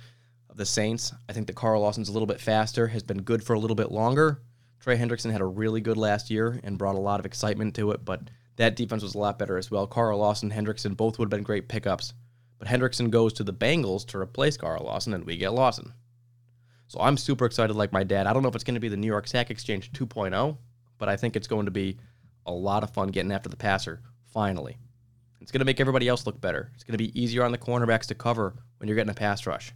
of 0.49 0.57
the 0.57 0.65
Saints. 0.65 1.13
I 1.29 1.33
think 1.33 1.49
that 1.49 1.57
Carl 1.57 1.83
Lawson's 1.83 2.09
a 2.09 2.13
little 2.13 2.29
bit 2.29 2.41
faster, 2.41 2.87
has 2.87 3.03
been 3.03 3.23
good 3.23 3.43
for 3.43 3.55
a 3.55 3.59
little 3.59 3.75
bit 3.75 3.91
longer. 3.91 4.43
Trey 4.79 4.97
Hendrickson 4.97 5.33
had 5.33 5.41
a 5.41 5.45
really 5.45 5.81
good 5.81 5.97
last 5.97 6.31
year 6.31 6.61
and 6.63 6.79
brought 6.79 6.95
a 6.95 7.01
lot 7.01 7.19
of 7.19 7.27
excitement 7.27 7.75
to 7.75 7.91
it, 7.91 8.05
but 8.05 8.31
that 8.57 8.77
defense 8.77 9.03
was 9.03 9.15
a 9.15 9.19
lot 9.19 9.39
better 9.39 9.57
as 9.57 9.71
well. 9.71 9.87
Carl 9.87 10.19
Lawson, 10.19 10.51
Hendrickson, 10.51 10.97
both 10.97 11.19
would 11.19 11.27
have 11.27 11.31
been 11.31 11.43
great 11.43 11.69
pickups. 11.69 12.15
But 12.59 12.69
Hendrickson 12.69 13.11
goes 13.11 13.33
to 13.35 13.45
the 13.45 13.53
Bengals 13.53 14.07
to 14.09 14.19
replace 14.19 14.57
Carl 14.57 14.85
Lawson, 14.85 15.13
and 15.13 15.25
we 15.25 15.37
get 15.37 15.53
Lawson. 15.53 15.93
So 16.89 17.01
I'm 17.01 17.17
super 17.17 17.45
excited 17.45 17.75
like 17.75 17.93
my 17.93 18.05
dad. 18.05 18.27
I 18.27 18.33
don't 18.33 18.43
know 18.43 18.49
if 18.49 18.55
it's 18.55 18.65
going 18.65 18.75
to 18.75 18.81
be 18.81 18.89
the 18.89 18.97
New 18.97 19.07
York 19.07 19.27
Sack 19.27 19.51
Exchange 19.51 19.93
2.0, 19.93 20.57
but 20.99 21.09
I 21.09 21.17
think 21.17 21.37
it's 21.37 21.49
going 21.49 21.67
to 21.67 21.71
be 21.71 21.99
a 22.47 22.53
lot 22.53 22.83
of 22.83 22.91
fun 22.91 23.09
getting 23.09 23.33
after 23.33 23.49
the 23.49 23.57
passer, 23.57 24.01
finally. 24.33 24.79
It's 25.41 25.53
going 25.53 25.61
to 25.61 25.67
make 25.67 25.81
everybody 25.81 26.09
else 26.09 26.27
look 26.27 26.41
better. 26.41 26.71
It's 26.75 26.85
going 26.85 26.97
to 26.97 27.05
be 27.05 27.21
easier 27.21 27.45
on 27.45 27.53
the 27.53 27.59
cornerbacks 27.59 28.07
to 28.07 28.15
cover 28.15 28.55
when 28.79 28.89
you're 28.89 28.97
getting 28.97 29.11
a 29.11 29.15
pass 29.15 29.47
rush. 29.47 29.73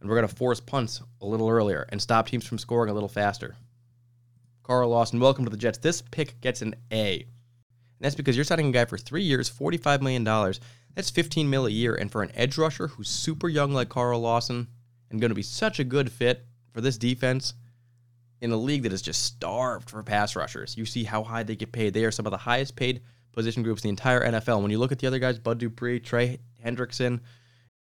And 0.00 0.08
we're 0.08 0.16
going 0.16 0.28
to 0.28 0.34
force 0.34 0.60
punts 0.60 1.02
a 1.20 1.26
little 1.26 1.48
earlier 1.48 1.86
and 1.90 2.00
stop 2.00 2.28
teams 2.28 2.46
from 2.46 2.58
scoring 2.58 2.90
a 2.90 2.94
little 2.94 3.08
faster. 3.08 3.56
Carl 4.62 4.88
Lawson, 4.88 5.20
welcome 5.20 5.44
to 5.44 5.50
the 5.50 5.56
Jets. 5.56 5.78
This 5.78 6.02
pick 6.02 6.40
gets 6.40 6.62
an 6.62 6.74
A. 6.92 7.26
And 7.98 8.04
that's 8.04 8.14
because 8.14 8.36
you're 8.36 8.44
signing 8.44 8.68
a 8.68 8.72
guy 8.72 8.84
for 8.84 8.98
three 8.98 9.22
years, 9.22 9.50
$45 9.50 10.02
million. 10.02 10.24
That's 10.94 11.10
15 11.10 11.48
mil 11.48 11.66
a 11.66 11.70
year. 11.70 11.94
And 11.94 12.10
for 12.10 12.22
an 12.22 12.32
edge 12.34 12.58
rusher 12.58 12.88
who's 12.88 13.08
super 13.08 13.48
young 13.48 13.72
like 13.72 13.88
Carl 13.88 14.20
Lawson 14.20 14.68
and 15.10 15.20
going 15.20 15.30
to 15.30 15.34
be 15.34 15.42
such 15.42 15.78
a 15.78 15.84
good 15.84 16.12
fit 16.12 16.46
for 16.72 16.80
this 16.80 16.98
defense 16.98 17.54
in 18.40 18.52
a 18.52 18.56
league 18.56 18.82
that 18.82 18.92
is 18.92 19.02
just 19.02 19.24
starved 19.24 19.88
for 19.88 20.02
pass 20.02 20.36
rushers, 20.36 20.76
you 20.76 20.84
see 20.84 21.04
how 21.04 21.22
high 21.22 21.42
they 21.42 21.56
get 21.56 21.72
paid. 21.72 21.94
They 21.94 22.04
are 22.04 22.10
some 22.10 22.26
of 22.26 22.32
the 22.32 22.36
highest 22.36 22.76
paid 22.76 23.02
position 23.32 23.62
groups 23.62 23.82
in 23.82 23.88
the 23.88 23.92
entire 23.92 24.30
NFL. 24.30 24.60
When 24.60 24.70
you 24.70 24.78
look 24.78 24.92
at 24.92 24.98
the 24.98 25.06
other 25.06 25.18
guys, 25.18 25.38
Bud 25.38 25.58
Dupree, 25.58 26.00
Trey 26.00 26.38
Hendrickson, 26.64 27.20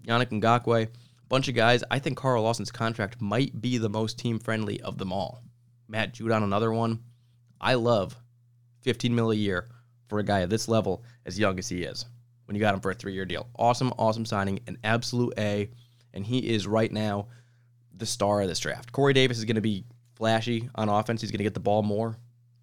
Yannick 0.06 0.30
Ngakoue, 0.30 0.90
bunch 1.28 1.48
of 1.50 1.56
guys, 1.56 1.84
I 1.92 2.00
think 2.00 2.18
Carl 2.18 2.44
Lawson's 2.44 2.72
contract 2.72 3.22
might 3.22 3.60
be 3.62 3.78
the 3.78 3.90
most 3.90 4.18
team 4.18 4.40
friendly 4.40 4.80
of 4.82 4.98
them 4.98 5.12
all. 5.12 5.42
Matt 5.88 6.14
Judon, 6.14 6.44
another 6.44 6.72
one. 6.72 7.00
I 7.60 7.76
love 7.76 8.16
15 8.82 9.14
mil 9.14 9.32
a 9.32 9.36
year 9.36 9.68
for 10.08 10.20
a 10.20 10.24
guy 10.24 10.42
at 10.42 10.50
this 10.50 10.68
level, 10.68 11.04
as 11.26 11.40
young 11.40 11.58
as 11.60 11.70
he 11.70 11.84
is. 11.84 12.06
When 12.46 12.56
you 12.56 12.62
got 12.62 12.76
him 12.76 12.80
for 12.80 12.92
a 12.92 12.96
three-year 12.96 13.26
deal, 13.26 13.48
awesome, 13.58 13.92
awesome 13.98 14.26
signing, 14.26 14.60
an 14.68 14.78
absolute 14.84 15.34
A, 15.38 15.70
and 16.14 16.26
he 16.26 16.40
is 16.40 16.68
right 16.68 16.92
now 16.92 17.28
the 17.98 18.06
star 18.06 18.42
of 18.42 18.48
this 18.48 18.60
draft. 18.60 18.92
Corey 18.92 19.14
Davis 19.14 19.38
is 19.38 19.46
going 19.46 19.56
to 19.56 19.62
be 19.62 19.84
flashy 20.16 20.70
on 20.76 20.90
offense. 20.90 21.22
He's 21.22 21.32
going 21.32 21.40
to 21.40 21.44
get 21.44 21.54
the 21.54 21.60
ball 21.60 21.82
more, 21.82 22.18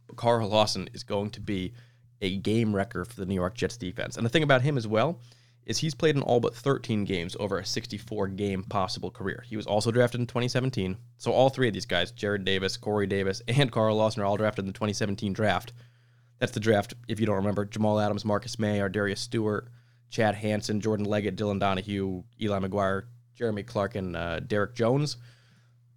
but 0.06 0.16
Carl 0.16 0.48
Lawson 0.48 0.88
is 0.92 1.02
going 1.02 1.30
to 1.30 1.40
be 1.40 1.72
a 2.20 2.36
game 2.36 2.74
wrecker 2.74 3.04
for 3.04 3.16
the 3.16 3.26
New 3.26 3.34
York 3.34 3.54
Jets 3.54 3.76
defense. 3.76 4.16
And 4.16 4.24
the 4.24 4.30
thing 4.30 4.44
about 4.44 4.62
him 4.62 4.76
as 4.76 4.86
well 4.86 5.20
is 5.66 5.78
he's 5.78 5.94
played 5.94 6.16
in 6.16 6.22
all 6.22 6.40
but 6.40 6.54
13 6.54 7.04
games 7.04 7.36
over 7.38 7.58
a 7.58 7.64
64 7.64 8.28
game 8.28 8.64
possible 8.64 9.10
career. 9.10 9.44
He 9.46 9.56
was 9.56 9.66
also 9.66 9.90
drafted 9.90 10.20
in 10.20 10.26
2017. 10.26 10.96
So 11.18 11.32
all 11.32 11.50
three 11.50 11.68
of 11.68 11.74
these 11.74 11.86
guys, 11.86 12.12
Jarrad 12.12 12.44
Davis, 12.44 12.76
Corey 12.76 13.06
Davis, 13.06 13.42
and 13.48 13.70
Carl 13.70 13.96
Lawson, 13.96 14.22
are 14.22 14.26
all 14.26 14.36
drafted 14.36 14.64
in 14.64 14.66
the 14.68 14.72
2017 14.72 15.32
draft. 15.32 15.72
That's 16.42 16.50
the 16.50 16.58
draft, 16.58 16.94
if 17.06 17.20
you 17.20 17.26
don't 17.26 17.36
remember. 17.36 17.64
Jamal 17.64 18.00
Adams, 18.00 18.24
Marcus 18.24 18.58
Maye, 18.58 18.80
Ardarius 18.80 19.18
Stewart, 19.18 19.68
Chad 20.10 20.34
Hansen, 20.34 20.80
Jordan 20.80 21.06
Leggett, 21.06 21.36
Dylan 21.36 21.60
Donahue, 21.60 22.24
Eli 22.40 22.58
McGuire, 22.58 23.04
Jeremy 23.36 23.62
Clark, 23.62 23.94
and 23.94 24.16
uh, 24.16 24.40
Derrick 24.40 24.74
Jones. 24.74 25.18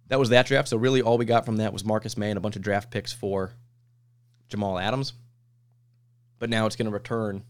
That 0.06 0.20
was 0.20 0.28
that 0.28 0.46
draft. 0.46 0.68
So 0.68 0.76
really 0.76 1.02
all 1.02 1.18
we 1.18 1.24
got 1.24 1.46
from 1.46 1.56
that 1.56 1.72
was 1.72 1.84
Marcus 1.84 2.16
Maye 2.16 2.30
and 2.30 2.38
a 2.38 2.40
bunch 2.40 2.54
of 2.54 2.62
draft 2.62 2.92
picks 2.92 3.12
for 3.12 3.54
Jamal 4.48 4.78
Adams. 4.78 5.14
But 6.38 6.48
now 6.48 6.66
it's 6.66 6.76
going 6.76 6.86
to 6.86 6.92
return 6.92 7.42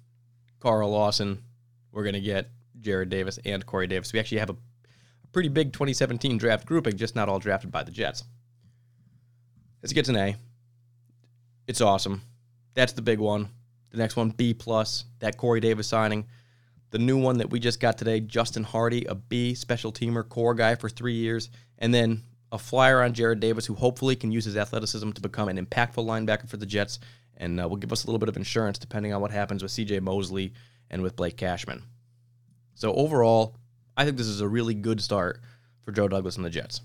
Carl 0.60 0.88
Lawson, 0.88 1.42
we're 1.92 2.02
going 2.02 2.14
to 2.14 2.20
get 2.22 2.48
Jarrad 2.80 3.10
Davis 3.10 3.38
and 3.44 3.66
Corey 3.66 3.88
Davis. 3.88 4.10
We 4.10 4.20
actually 4.20 4.38
have 4.38 4.48
a, 4.48 4.54
a, 4.54 5.26
pretty 5.32 5.50
big 5.50 5.74
2017 5.74 6.38
draft 6.38 6.64
grouping, 6.64 6.96
just 6.96 7.14
not 7.14 7.28
all 7.28 7.40
drafted 7.40 7.70
by 7.70 7.82
the 7.82 7.90
Jets. 7.90 8.24
This 9.82 9.92
gets 9.92 10.08
an 10.08 10.16
A. 10.16 10.36
It's 11.66 11.82
awesome. 11.82 12.22
That's 12.76 12.92
the 12.92 13.02
big 13.02 13.18
one. 13.18 13.48
The 13.90 13.96
next 13.96 14.14
one, 14.16 14.30
B 14.30 14.54
plus. 14.54 15.06
That 15.18 15.36
Corey 15.36 15.60
Davis 15.60 15.88
signing. 15.88 16.26
The 16.90 16.98
new 16.98 17.18
one 17.18 17.38
that 17.38 17.50
we 17.50 17.58
just 17.58 17.80
got 17.80 17.98
today, 17.98 18.20
Justin 18.20 18.62
Hardee, 18.62 19.06
a 19.06 19.14
B 19.14 19.54
special 19.54 19.92
teamer, 19.92 20.26
core 20.28 20.54
guy 20.54 20.76
for 20.76 20.88
three 20.88 21.14
years, 21.14 21.50
and 21.78 21.92
then 21.92 22.22
a 22.52 22.58
flyer 22.58 23.02
on 23.02 23.12
Jarrad 23.12 23.40
Davis, 23.40 23.66
who 23.66 23.74
hopefully 23.74 24.14
can 24.14 24.30
use 24.30 24.44
his 24.44 24.56
athleticism 24.56 25.10
to 25.10 25.20
become 25.20 25.48
an 25.48 25.58
impactful 25.58 25.96
linebacker 25.96 26.48
for 26.48 26.58
the 26.58 26.66
Jets, 26.66 27.00
and 27.38 27.60
uh, 27.60 27.68
will 27.68 27.76
give 27.76 27.92
us 27.92 28.04
a 28.04 28.06
little 28.06 28.20
bit 28.20 28.28
of 28.28 28.36
insurance 28.36 28.78
depending 28.78 29.12
on 29.12 29.20
what 29.20 29.32
happens 29.32 29.62
with 29.62 29.72
C.J. 29.72 30.00
Mosley 30.00 30.52
and 30.90 31.02
with 31.02 31.16
Blake 31.16 31.36
Cashman. 31.36 31.82
So 32.74 32.92
overall, 32.92 33.56
I 33.96 34.04
think 34.04 34.16
this 34.16 34.28
is 34.28 34.42
a 34.42 34.48
really 34.48 34.74
good 34.74 35.00
start 35.00 35.40
for 35.82 35.92
Joe 35.92 36.08
Douglas 36.08 36.36
and 36.36 36.44
the 36.44 36.50
Jets. 36.50 36.82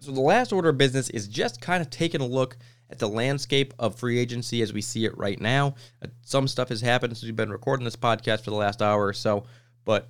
So 0.00 0.12
the 0.12 0.20
last 0.20 0.52
order 0.52 0.68
of 0.68 0.78
business 0.78 1.10
is 1.10 1.26
just 1.26 1.60
kind 1.60 1.80
of 1.80 1.90
taking 1.90 2.20
a 2.20 2.26
look 2.26 2.56
at 2.90 2.98
the 2.98 3.08
landscape 3.08 3.74
of 3.78 3.96
free 3.96 4.18
agency 4.18 4.62
as 4.62 4.72
we 4.72 4.80
see 4.80 5.04
it 5.04 5.16
right 5.18 5.40
now. 5.40 5.74
Uh, 6.02 6.08
some 6.22 6.46
stuff 6.46 6.68
has 6.68 6.80
happened 6.80 7.16
since 7.16 7.24
we've 7.24 7.34
been 7.34 7.50
recording 7.50 7.84
this 7.84 7.96
podcast 7.96 8.44
for 8.44 8.50
the 8.50 8.56
last 8.56 8.80
hour 8.82 9.04
or 9.04 9.12
so, 9.12 9.44
but 9.84 10.08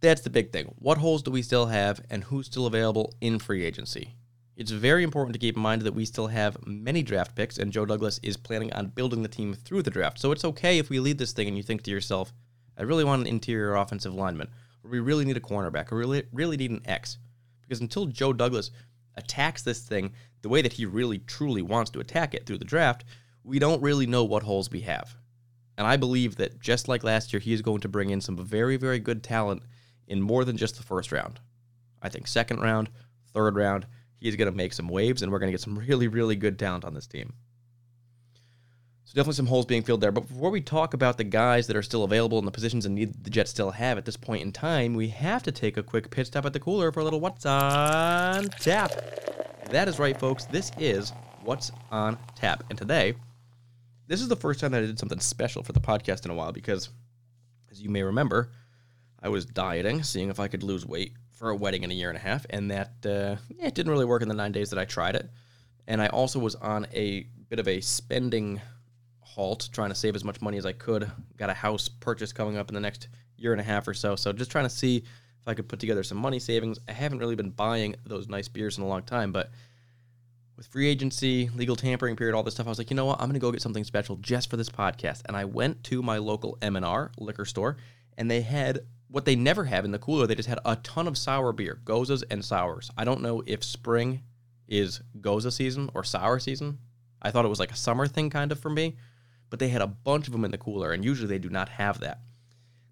that's 0.00 0.22
the 0.22 0.30
big 0.30 0.52
thing. 0.52 0.74
What 0.78 0.98
holes 0.98 1.22
do 1.22 1.30
we 1.30 1.42
still 1.42 1.66
have 1.66 2.00
and 2.10 2.24
who's 2.24 2.46
still 2.46 2.66
available 2.66 3.14
in 3.20 3.38
free 3.38 3.64
agency? 3.64 4.16
It's 4.56 4.70
very 4.70 5.02
important 5.02 5.32
to 5.34 5.40
keep 5.40 5.56
in 5.56 5.62
mind 5.62 5.82
that 5.82 5.94
we 5.94 6.04
still 6.04 6.28
have 6.28 6.64
many 6.64 7.02
draft 7.02 7.34
picks, 7.34 7.58
and 7.58 7.72
Joe 7.72 7.86
Douglas 7.86 8.20
is 8.22 8.36
planning 8.36 8.72
on 8.72 8.86
building 8.86 9.22
the 9.22 9.28
team 9.28 9.54
through 9.54 9.82
the 9.82 9.90
draft. 9.90 10.18
So 10.20 10.30
it's 10.30 10.44
okay 10.44 10.78
if 10.78 10.90
we 10.90 11.00
lead 11.00 11.18
this 11.18 11.32
thing 11.32 11.48
and 11.48 11.56
you 11.56 11.62
think 11.62 11.82
to 11.82 11.90
yourself, 11.90 12.32
I 12.78 12.82
really 12.82 13.02
want 13.04 13.22
an 13.22 13.26
interior 13.26 13.74
offensive 13.74 14.14
lineman, 14.14 14.48
or 14.84 14.90
we 14.90 15.00
really 15.00 15.24
need 15.24 15.36
a 15.36 15.40
cornerback, 15.40 15.90
or 15.90 15.96
really, 15.96 16.24
really 16.32 16.56
need 16.56 16.70
an 16.70 16.82
X. 16.84 17.18
Because 17.62 17.80
until 17.80 18.06
Joe 18.06 18.32
Douglas 18.32 18.70
attacks 19.16 19.62
this 19.62 19.80
thing 19.80 20.12
the 20.42 20.48
way 20.48 20.60
that 20.60 20.74
he 20.74 20.84
really 20.84 21.18
truly 21.18 21.62
wants 21.62 21.90
to 21.90 22.00
attack 22.00 22.34
it 22.34 22.44
through 22.44 22.58
the 22.58 22.64
draft, 22.64 23.04
we 23.44 23.58
don't 23.58 23.82
really 23.82 24.06
know 24.06 24.24
what 24.24 24.42
holes 24.42 24.70
we 24.70 24.80
have. 24.80 25.16
And 25.76 25.86
I 25.86 25.96
believe 25.96 26.36
that 26.36 26.60
just 26.60 26.86
like 26.86 27.02
last 27.02 27.32
year, 27.32 27.40
he 27.40 27.52
is 27.52 27.62
going 27.62 27.80
to 27.80 27.88
bring 27.88 28.10
in 28.10 28.20
some 28.20 28.36
very, 28.36 28.76
very 28.76 28.98
good 28.98 29.22
talent 29.22 29.62
in 30.06 30.20
more 30.20 30.44
than 30.44 30.56
just 30.56 30.76
the 30.76 30.82
first 30.82 31.12
round. 31.12 31.40
I 32.02 32.08
think 32.10 32.26
second 32.26 32.60
round, 32.60 32.90
third 33.32 33.56
round, 33.56 33.86
he's 34.18 34.36
going 34.36 34.50
to 34.50 34.56
make 34.56 34.72
some 34.72 34.88
waves, 34.88 35.22
and 35.22 35.32
we're 35.32 35.38
going 35.38 35.48
to 35.48 35.54
get 35.54 35.60
some 35.60 35.78
really, 35.88 36.08
really 36.08 36.36
good 36.36 36.58
talent 36.58 36.84
on 36.84 36.94
this 36.94 37.06
team. 37.06 37.32
So 39.04 39.12
definitely 39.14 39.34
some 39.34 39.46
holes 39.46 39.66
being 39.66 39.82
filled 39.82 40.00
there. 40.00 40.12
But 40.12 40.28
before 40.28 40.50
we 40.50 40.62
talk 40.62 40.94
about 40.94 41.18
the 41.18 41.24
guys 41.24 41.66
that 41.66 41.76
are 41.76 41.82
still 41.82 42.04
available 42.04 42.38
in 42.38 42.46
the 42.46 42.50
positions 42.50 42.86
and 42.86 42.94
need 42.94 43.22
the 43.22 43.30
Jets 43.30 43.50
still 43.50 43.70
have 43.70 43.98
at 43.98 44.06
this 44.06 44.16
point 44.16 44.42
in 44.42 44.50
time, 44.50 44.94
we 44.94 45.08
have 45.08 45.42
to 45.42 45.52
take 45.52 45.76
a 45.76 45.82
quick 45.82 46.10
pit 46.10 46.26
stop 46.26 46.46
at 46.46 46.54
the 46.54 46.60
cooler 46.60 46.90
for 46.90 47.00
a 47.00 47.04
little 47.04 47.20
what's 47.20 47.44
on 47.44 48.48
tap. 48.60 48.92
That 49.70 49.88
is 49.88 49.98
right, 49.98 50.18
folks. 50.18 50.46
This 50.46 50.72
is 50.78 51.12
what's 51.42 51.70
on 51.90 52.16
tap, 52.34 52.64
and 52.70 52.78
today, 52.78 53.14
this 54.06 54.20
is 54.20 54.28
the 54.28 54.36
first 54.36 54.60
time 54.60 54.72
that 54.72 54.82
I 54.82 54.86
did 54.86 54.98
something 54.98 55.20
special 55.20 55.62
for 55.62 55.72
the 55.72 55.80
podcast 55.80 56.24
in 56.24 56.30
a 56.30 56.34
while 56.34 56.52
because, 56.52 56.88
as 57.70 57.80
you 57.80 57.90
may 57.90 58.02
remember, 58.02 58.52
I 59.22 59.28
was 59.28 59.44
dieting, 59.44 60.02
seeing 60.02 60.30
if 60.30 60.40
I 60.40 60.48
could 60.48 60.62
lose 60.62 60.86
weight 60.86 61.12
for 61.32 61.50
a 61.50 61.56
wedding 61.56 61.82
in 61.82 61.90
a 61.90 61.94
year 61.94 62.08
and 62.08 62.16
a 62.16 62.20
half, 62.20 62.46
and 62.50 62.70
that 62.70 62.92
uh, 63.04 63.36
it 63.58 63.74
didn't 63.74 63.92
really 63.92 64.04
work 64.04 64.22
in 64.22 64.28
the 64.28 64.34
nine 64.34 64.52
days 64.52 64.70
that 64.70 64.78
I 64.78 64.84
tried 64.84 65.16
it. 65.16 65.28
And 65.86 66.00
I 66.00 66.06
also 66.08 66.38
was 66.38 66.54
on 66.54 66.86
a 66.94 67.26
bit 67.48 67.58
of 67.58 67.68
a 67.68 67.80
spending 67.80 68.60
halt, 69.34 69.68
trying 69.72 69.90
to 69.90 69.94
save 69.94 70.14
as 70.14 70.24
much 70.24 70.40
money 70.40 70.58
as 70.58 70.66
I 70.66 70.72
could. 70.72 71.10
Got 71.36 71.50
a 71.50 71.54
house 71.54 71.88
purchase 71.88 72.32
coming 72.32 72.56
up 72.56 72.68
in 72.68 72.74
the 72.74 72.80
next 72.80 73.08
year 73.36 73.52
and 73.52 73.60
a 73.60 73.64
half 73.64 73.88
or 73.88 73.94
so, 73.94 74.14
so 74.16 74.32
just 74.32 74.50
trying 74.50 74.64
to 74.64 74.70
see 74.70 74.98
if 74.98 75.48
I 75.48 75.54
could 75.54 75.68
put 75.68 75.80
together 75.80 76.02
some 76.02 76.18
money 76.18 76.38
savings. 76.38 76.78
I 76.88 76.92
haven't 76.92 77.18
really 77.18 77.34
been 77.34 77.50
buying 77.50 77.96
those 78.06 78.28
nice 78.28 78.48
beers 78.48 78.78
in 78.78 78.84
a 78.84 78.86
long 78.86 79.02
time, 79.02 79.32
but 79.32 79.50
with 80.56 80.68
free 80.68 80.88
agency, 80.88 81.50
legal 81.54 81.74
tampering 81.74 82.14
period, 82.14 82.36
all 82.36 82.44
this 82.44 82.54
stuff, 82.54 82.66
I 82.66 82.70
was 82.70 82.78
like, 82.78 82.90
you 82.90 82.96
know 82.96 83.06
what? 83.06 83.20
I'm 83.20 83.26
going 83.26 83.34
to 83.34 83.40
go 83.40 83.50
get 83.50 83.60
something 83.60 83.82
special 83.82 84.16
just 84.16 84.48
for 84.48 84.56
this 84.56 84.68
podcast. 84.68 85.22
And 85.26 85.36
I 85.36 85.44
went 85.44 85.82
to 85.84 86.00
my 86.00 86.18
local 86.18 86.56
M&R 86.62 87.10
liquor 87.18 87.44
store, 87.44 87.76
and 88.16 88.30
they 88.30 88.40
had 88.40 88.80
what 89.08 89.24
they 89.24 89.36
never 89.36 89.64
have 89.64 89.84
in 89.84 89.90
the 89.92 89.98
cooler, 89.98 90.26
they 90.26 90.34
just 90.34 90.48
had 90.48 90.58
a 90.64 90.76
ton 90.76 91.06
of 91.06 91.16
sour 91.16 91.52
beer, 91.52 91.80
goses 91.84 92.22
and 92.24 92.44
sours. 92.44 92.90
I 92.96 93.04
don't 93.04 93.22
know 93.22 93.42
if 93.46 93.62
spring 93.62 94.22
is 94.66 95.00
gose 95.20 95.52
season 95.52 95.88
or 95.94 96.02
sour 96.02 96.40
season. 96.40 96.78
I 97.22 97.30
thought 97.30 97.44
it 97.44 97.48
was 97.48 97.60
like 97.60 97.70
a 97.70 97.76
summer 97.76 98.06
thing 98.06 98.28
kind 98.28 98.50
of 98.50 98.58
for 98.58 98.70
me, 98.70 98.96
but 99.50 99.58
they 99.58 99.68
had 99.68 99.82
a 99.82 99.86
bunch 99.86 100.26
of 100.26 100.32
them 100.32 100.44
in 100.44 100.50
the 100.50 100.58
cooler, 100.58 100.92
and 100.92 101.04
usually 101.04 101.28
they 101.28 101.38
do 101.38 101.50
not 101.50 101.68
have 101.68 102.00
that. 102.00 102.20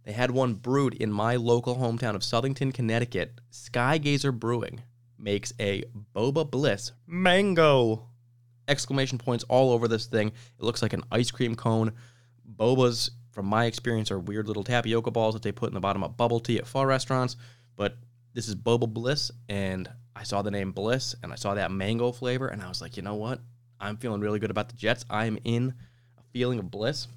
They 0.04 0.12
had 0.12 0.30
one 0.30 0.54
brewed 0.54 0.94
in 0.94 1.12
my 1.12 1.36
local 1.36 1.76
hometown 1.76 2.14
of 2.14 2.22
Southington, 2.22 2.74
Connecticut. 2.74 3.40
Skygazer 3.52 4.36
Brewing 4.36 4.80
makes 5.18 5.52
a 5.60 5.84
Boba 6.14 6.50
Bliss 6.50 6.92
mango! 7.06 8.08
Exclamation 8.68 9.18
points 9.18 9.44
all 9.48 9.70
over 9.70 9.88
this 9.88 10.06
thing. 10.06 10.28
It 10.28 10.64
looks 10.64 10.82
like 10.82 10.92
an 10.92 11.04
ice 11.10 11.30
cream 11.30 11.54
cone. 11.54 11.92
Boba's 12.56 13.10
from 13.32 13.46
my 13.46 13.64
experience, 13.64 14.10
are 14.10 14.18
weird 14.18 14.46
little 14.46 14.62
tapioca 14.62 15.10
balls 15.10 15.34
that 15.34 15.42
they 15.42 15.52
put 15.52 15.70
in 15.70 15.74
the 15.74 15.80
bottom 15.80 16.04
of 16.04 16.16
bubble 16.16 16.38
tea 16.38 16.58
at 16.58 16.66
pho 16.66 16.84
restaurants. 16.84 17.36
But 17.76 17.96
this 18.34 18.46
is 18.46 18.54
Boba 18.54 18.92
Bliss, 18.92 19.30
and 19.48 19.90
I 20.14 20.22
saw 20.22 20.42
the 20.42 20.50
name 20.50 20.72
Bliss, 20.72 21.14
and 21.22 21.32
I 21.32 21.36
saw 21.36 21.54
that 21.54 21.70
mango 21.70 22.12
flavor, 22.12 22.48
and 22.48 22.62
I 22.62 22.68
was 22.68 22.80
like, 22.80 22.96
you 22.96 23.02
know 23.02 23.14
what? 23.14 23.40
I'm 23.80 23.96
feeling 23.96 24.20
really 24.20 24.38
good 24.38 24.50
about 24.50 24.68
the 24.68 24.76
Jets. 24.76 25.04
I'm 25.10 25.38
in 25.44 25.74
feeling 26.32 26.58
of 26.58 26.70
bliss, 26.70 27.08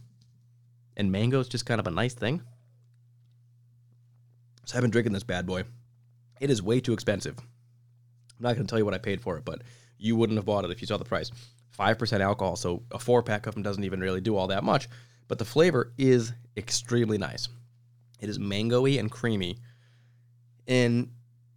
and 0.97 1.11
mango 1.11 1.39
is 1.39 1.47
just 1.47 1.65
kind 1.65 1.79
of 1.79 1.87
a 1.87 1.91
nice 1.91 2.13
thing. 2.13 2.41
So 4.65 4.77
I've 4.77 4.81
been 4.81 4.91
drinking 4.91 5.13
this 5.13 5.23
bad 5.23 5.45
boy. 5.45 5.63
It 6.39 6.49
is 6.49 6.61
way 6.61 6.79
too 6.79 6.93
expensive. 6.93 7.37
I'm 7.37 8.43
not 8.43 8.55
going 8.55 8.65
to 8.65 8.69
tell 8.69 8.79
you 8.79 8.85
what 8.85 8.93
I 8.93 8.97
paid 8.97 9.21
for 9.21 9.37
it, 9.37 9.45
but 9.45 9.61
you 9.97 10.15
wouldn't 10.15 10.37
have 10.37 10.45
bought 10.45 10.65
it 10.65 10.71
if 10.71 10.81
you 10.81 10.87
saw 10.87 10.97
the 10.97 11.05
price. 11.05 11.31
5% 11.77 12.19
alcohol, 12.21 12.55
so 12.55 12.83
a 12.91 12.99
four 12.99 13.21
pack 13.21 13.47
of 13.47 13.53
them 13.53 13.63
doesn't 13.63 13.83
even 13.83 13.99
really 13.99 14.21
do 14.21 14.35
all 14.35 14.47
that 14.47 14.63
much 14.63 14.87
but 15.27 15.39
the 15.39 15.45
flavor 15.45 15.91
is 15.97 16.33
extremely 16.55 17.17
nice. 17.17 17.47
It 18.19 18.29
is 18.29 18.39
mangoey 18.39 18.99
and 18.99 19.11
creamy, 19.11 19.57
and 20.67 21.09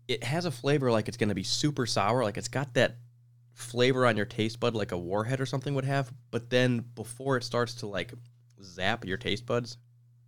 it 0.06 0.24
has 0.24 0.44
a 0.44 0.50
flavor 0.50 0.90
like 0.90 1.08
it's 1.08 1.16
going 1.16 1.28
to 1.28 1.34
be 1.34 1.44
super 1.44 1.86
sour. 1.86 2.24
Like 2.24 2.36
it's 2.36 2.48
got 2.48 2.74
that 2.74 2.96
flavor 3.58 4.06
on 4.06 4.16
your 4.16 4.24
taste 4.24 4.60
bud 4.60 4.74
like 4.74 4.92
a 4.92 4.98
warhead 4.98 5.40
or 5.40 5.46
something 5.46 5.74
would 5.74 5.84
have, 5.84 6.12
but 6.30 6.48
then 6.48 6.84
before 6.94 7.36
it 7.36 7.42
starts 7.42 7.74
to 7.74 7.86
like 7.88 8.14
zap 8.62 9.04
your 9.04 9.16
taste 9.16 9.44
buds 9.46 9.78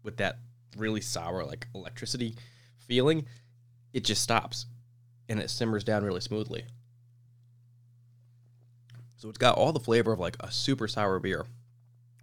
with 0.03 0.17
that 0.17 0.41
really 0.77 1.01
sour 1.01 1.45
like 1.45 1.69
electricity 1.73 2.35
feeling, 2.77 3.25
it 3.93 4.05
just 4.05 4.21
stops 4.21 4.67
and 5.29 5.39
it 5.39 5.49
simmers 5.49 5.85
down 5.85 6.05
really 6.05 6.21
smoothly. 6.21 6.65
So 9.17 9.29
it's 9.29 9.39
got 9.39 9.57
all 9.57 9.73
the 9.73 9.79
flavor 9.79 10.13
of 10.13 10.19
like 10.19 10.37
a 10.41 10.51
super 10.51 10.89
sour 10.89 11.21
beer 11.21 11.47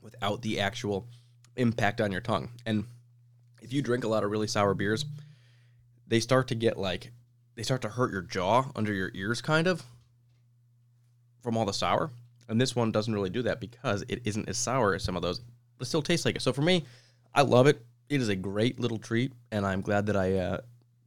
without 0.01 0.41
the 0.41 0.59
actual 0.59 1.07
impact 1.55 2.01
on 2.01 2.11
your 2.11 2.21
tongue. 2.21 2.49
And 2.65 2.83
if 3.61 3.71
you 3.71 3.81
drink 3.81 4.03
a 4.03 4.09
lot 4.09 4.25
of 4.25 4.31
really 4.31 4.47
sour 4.47 4.73
beers, 4.73 5.05
they 6.05 6.19
start 6.19 6.49
to 6.49 6.55
get 6.55 6.77
like 6.77 7.11
they 7.55 7.63
start 7.63 7.81
to 7.83 7.89
hurt 7.89 8.11
your 8.11 8.23
jaw 8.23 8.71
under 8.75 8.93
your 8.93 9.11
ears 9.13 9.41
kind 9.41 9.67
of 9.67 9.83
from 11.47 11.55
all 11.55 11.63
the 11.63 11.71
sour. 11.71 12.11
And 12.49 12.59
this 12.59 12.75
one 12.75 12.91
doesn't 12.91 13.13
really 13.13 13.29
do 13.29 13.41
that 13.43 13.61
because 13.61 14.03
it 14.09 14.19
isn't 14.25 14.49
as 14.49 14.57
sour 14.57 14.95
as 14.95 15.03
some 15.03 15.15
of 15.15 15.21
those. 15.21 15.39
It 15.79 15.85
still 15.85 16.01
tastes 16.01 16.25
like 16.25 16.35
it. 16.35 16.41
So 16.41 16.51
for 16.51 16.61
me, 16.61 16.83
I 17.33 17.43
love 17.43 17.67
it. 17.67 17.81
It 18.09 18.19
is 18.19 18.27
a 18.27 18.35
great 18.35 18.81
little 18.81 18.97
treat, 18.97 19.31
and 19.49 19.65
I'm 19.65 19.79
glad 19.79 20.07
that 20.07 20.17
I, 20.17 20.37
uh, 20.37 20.57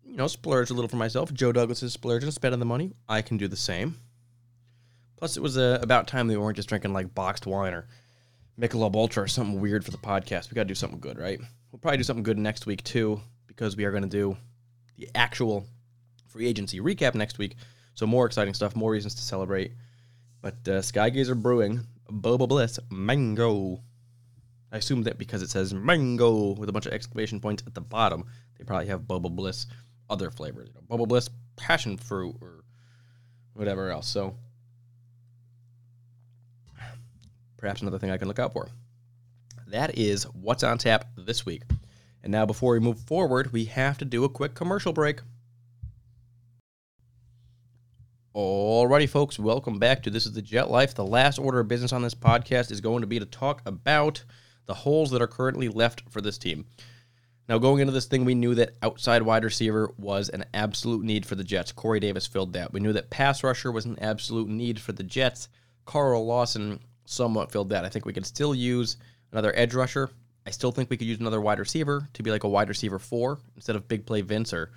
you 0.02 0.16
know, 0.16 0.28
splurged 0.28 0.70
a 0.70 0.74
little 0.74 0.88
for 0.88 0.96
myself. 0.96 1.30
Joe 1.34 1.52
Douglas 1.52 1.82
is 1.82 1.92
splurging, 1.92 2.30
spending 2.30 2.58
the 2.58 2.64
money. 2.64 2.94
I 3.06 3.20
can 3.20 3.36
do 3.36 3.48
the 3.48 3.54
same. 3.56 3.96
Plus, 5.18 5.36
it 5.36 5.42
was 5.42 5.58
uh, 5.58 5.78
about 5.82 6.06
time 6.06 6.26
the 6.26 6.40
weren't 6.40 6.56
just 6.56 6.70
drinking 6.70 6.94
like 6.94 7.14
boxed 7.14 7.46
wine 7.46 7.74
or 7.74 7.86
Michelob 8.58 8.94
Ultra 8.94 9.24
or 9.24 9.28
something 9.28 9.60
weird 9.60 9.84
for 9.84 9.90
the 9.90 9.98
podcast. 9.98 10.50
We 10.50 10.54
got 10.54 10.62
to 10.62 10.68
do 10.68 10.74
something 10.74 11.00
good, 11.00 11.18
right? 11.18 11.38
We'll 11.70 11.80
probably 11.80 11.98
do 11.98 12.04
something 12.04 12.22
good 12.22 12.38
next 12.38 12.64
week 12.64 12.82
too, 12.82 13.20
because 13.46 13.76
we 13.76 13.84
are 13.84 13.90
going 13.90 14.04
to 14.04 14.08
do 14.08 14.38
the 14.96 15.10
actual 15.14 15.66
free 16.28 16.46
agency 16.46 16.80
recap 16.80 17.14
next 17.14 17.36
week. 17.36 17.56
So 17.92 18.06
more 18.06 18.24
exciting 18.24 18.54
stuff, 18.54 18.74
more 18.74 18.90
reasons 18.90 19.14
to 19.16 19.22
celebrate. 19.22 19.72
But 20.42 20.54
uh, 20.66 20.80
Skygazer 20.80 21.40
Brewing, 21.40 21.80
Boba 22.08 22.48
Bliss, 22.48 22.78
Mango. 22.90 23.82
I 24.72 24.78
assume 24.78 25.02
that 25.02 25.18
because 25.18 25.42
it 25.42 25.50
says 25.50 25.74
Mango 25.74 26.52
with 26.52 26.68
a 26.68 26.72
bunch 26.72 26.86
of 26.86 26.92
exclamation 26.92 27.40
points 27.40 27.62
at 27.66 27.74
the 27.74 27.80
bottom, 27.80 28.24
they 28.56 28.64
probably 28.64 28.86
have 28.86 29.02
Boba 29.02 29.30
Bliss 29.30 29.66
other 30.08 30.30
flavors. 30.30 30.68
You 30.68 30.74
know, 30.74 30.96
Boba 30.96 31.08
Bliss 31.08 31.28
passion 31.56 31.96
fruit 31.96 32.36
or 32.40 32.64
whatever 33.54 33.90
else. 33.90 34.08
So 34.08 34.36
perhaps 37.56 37.82
another 37.82 37.98
thing 37.98 38.10
I 38.10 38.16
can 38.16 38.28
look 38.28 38.38
out 38.38 38.52
for. 38.52 38.68
That 39.68 39.96
is 39.98 40.24
what's 40.24 40.64
on 40.64 40.78
tap 40.78 41.06
this 41.16 41.46
week. 41.46 41.62
And 42.22 42.32
now, 42.32 42.44
before 42.44 42.72
we 42.72 42.80
move 42.80 43.00
forward, 43.00 43.52
we 43.52 43.64
have 43.66 43.96
to 43.98 44.04
do 44.04 44.24
a 44.24 44.28
quick 44.28 44.54
commercial 44.54 44.92
break. 44.92 45.20
Alrighty, 48.32 49.08
folks, 49.08 49.40
welcome 49.40 49.80
back 49.80 50.04
to 50.04 50.10
This 50.10 50.24
is 50.24 50.32
the 50.32 50.40
Jet 50.40 50.70
Life. 50.70 50.94
The 50.94 51.04
last 51.04 51.40
order 51.40 51.58
of 51.58 51.66
business 51.66 51.92
on 51.92 52.02
this 52.02 52.14
podcast 52.14 52.70
is 52.70 52.80
going 52.80 53.00
to 53.00 53.08
be 53.08 53.18
to 53.18 53.26
talk 53.26 53.60
about 53.66 54.22
the 54.66 54.74
holes 54.74 55.10
that 55.10 55.20
are 55.20 55.26
currently 55.26 55.68
left 55.68 56.04
for 56.10 56.20
this 56.20 56.38
team. 56.38 56.64
Now, 57.48 57.58
going 57.58 57.80
into 57.80 57.92
this 57.92 58.06
thing, 58.06 58.24
we 58.24 58.36
knew 58.36 58.54
that 58.54 58.76
outside 58.82 59.22
wide 59.22 59.42
receiver 59.42 59.92
was 59.98 60.28
an 60.28 60.44
absolute 60.54 61.02
need 61.02 61.26
for 61.26 61.34
the 61.34 61.42
Jets. 61.42 61.72
Corey 61.72 61.98
Davis 61.98 62.24
filled 62.24 62.52
that. 62.52 62.72
We 62.72 62.78
knew 62.78 62.92
that 62.92 63.10
pass 63.10 63.42
rusher 63.42 63.72
was 63.72 63.84
an 63.84 63.98
absolute 63.98 64.48
need 64.48 64.80
for 64.80 64.92
the 64.92 65.02
Jets. 65.02 65.48
Carl 65.84 66.24
Lawson 66.24 66.78
somewhat 67.06 67.50
filled 67.50 67.70
that. 67.70 67.84
I 67.84 67.88
think 67.88 68.06
we 68.06 68.12
could 68.12 68.26
still 68.26 68.54
use 68.54 68.96
another 69.32 69.52
edge 69.56 69.74
rusher. 69.74 70.08
I 70.46 70.50
still 70.50 70.70
think 70.70 70.88
we 70.88 70.96
could 70.96 71.08
use 71.08 71.18
another 71.18 71.40
wide 71.40 71.58
receiver 71.58 72.08
to 72.12 72.22
be 72.22 72.30
like 72.30 72.44
a 72.44 72.48
wide 72.48 72.68
receiver 72.68 73.00
four 73.00 73.40
instead 73.56 73.74
of 73.74 73.88
big 73.88 74.06
play 74.06 74.20
Vince 74.20 74.52
or 74.52 74.70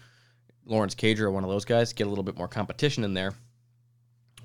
Lawrence 0.66 0.95
Cager 0.95 1.22
or 1.22 1.32
one 1.32 1.43
of 1.43 1.49
those 1.49 1.66
guys. 1.66 1.93
Get 1.93 2.07
a 2.07 2.09
little 2.09 2.24
bit 2.24 2.38
more 2.38 2.47
competition 2.47 3.03
in 3.03 3.14
there. 3.14 3.34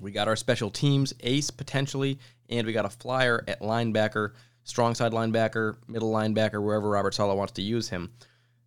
We 0.01 0.11
got 0.11 0.27
our 0.27 0.35
special 0.35 0.69
teams 0.69 1.13
ace 1.21 1.51
potentially, 1.51 2.19
and 2.49 2.65
we 2.65 2.73
got 2.73 2.85
a 2.85 2.89
flyer 2.89 3.43
at 3.47 3.61
linebacker, 3.61 4.31
strong 4.63 4.95
side 4.95 5.11
linebacker, 5.11 5.77
middle 5.87 6.11
linebacker, 6.11 6.63
wherever 6.63 6.89
Robert 6.89 7.13
Saleh 7.13 7.35
wants 7.35 7.53
to 7.53 7.61
use 7.61 7.89
him. 7.89 8.11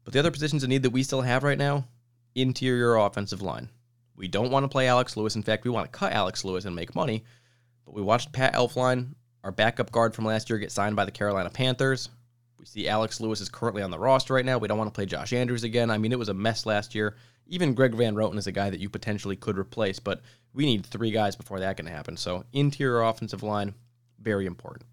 But 0.05 0.13
the 0.13 0.19
other 0.19 0.31
positions 0.31 0.63
of 0.63 0.69
need 0.69 0.83
that 0.83 0.91
we 0.91 1.03
still 1.03 1.23
have 1.23 1.45
right 1.45 1.59
now, 1.59 1.87
interior 2.35 2.97
offensive 2.97 3.41
line. 3.41 3.69
We 4.17 4.29
don't 4.29 4.51
want 4.51 4.65
to 4.65 4.69
play 4.69 4.89
Alex 4.89 5.17
Lewis. 5.17 5.37
In 5.37 5.43
fact, 5.43 5.65
we 5.65 5.71
want 5.71 5.91
to 5.91 5.99
cut 5.99 6.13
Alex 6.13 6.45
Lewis 6.45 6.65
and 6.65 6.77
make 6.77 6.95
money. 6.95 7.25
But 7.85 7.95
we 7.95 8.03
watched 8.03 8.33
Pat 8.33 8.55
Elflein, 8.55 9.15
our 9.43 9.53
backup 9.53 9.91
guard 9.91 10.15
from 10.15 10.27
last 10.27 10.51
year, 10.51 10.59
get 10.59 10.71
signed 10.71 10.97
by 10.97 11.05
the 11.05 11.11
Carolina 11.11 11.51
Panthers. 11.51 12.09
We 12.59 12.67
see 12.67 12.89
Alex 12.89 13.21
Lewis 13.21 13.41
is 13.41 13.49
currently 13.49 13.83
on 13.83 13.91
the 13.91 13.99
roster 13.99 14.35
right 14.35 14.45
now. 14.45 14.59
We 14.59 14.69
don't 14.69 14.79
want 14.79 14.89
to 14.89 14.95
play 14.95 15.07
Josh 15.07 15.33
Andrews 15.33 15.65
again. 15.65 15.91
I 15.91 15.99
mean, 15.99 16.13
it 16.13 16.19
was 16.19 16.29
a 16.29 16.35
mess 16.35 16.67
last 16.67 16.95
year. 16.95 17.17
Even 17.53 17.75
Greg 17.75 17.95
Van 17.95 18.15
Roten 18.15 18.39
is 18.39 18.47
a 18.47 18.53
guy 18.53 18.71
that 18.71 18.81
you 18.81 18.89
potentially 18.89 19.37
could 19.37 19.59
replace, 19.59 19.99
but 19.99 20.23
we 20.55 20.65
need 20.65 20.87
three 20.87 21.11
guys 21.11 21.37
before 21.37 21.61
that 21.61 21.77
can 21.77 21.85
happen. 21.85 22.17
So 22.17 22.45
interior 22.55 23.03
offensive 23.03 23.43
line, 23.43 23.75
very 24.19 24.47
important. 24.47 24.87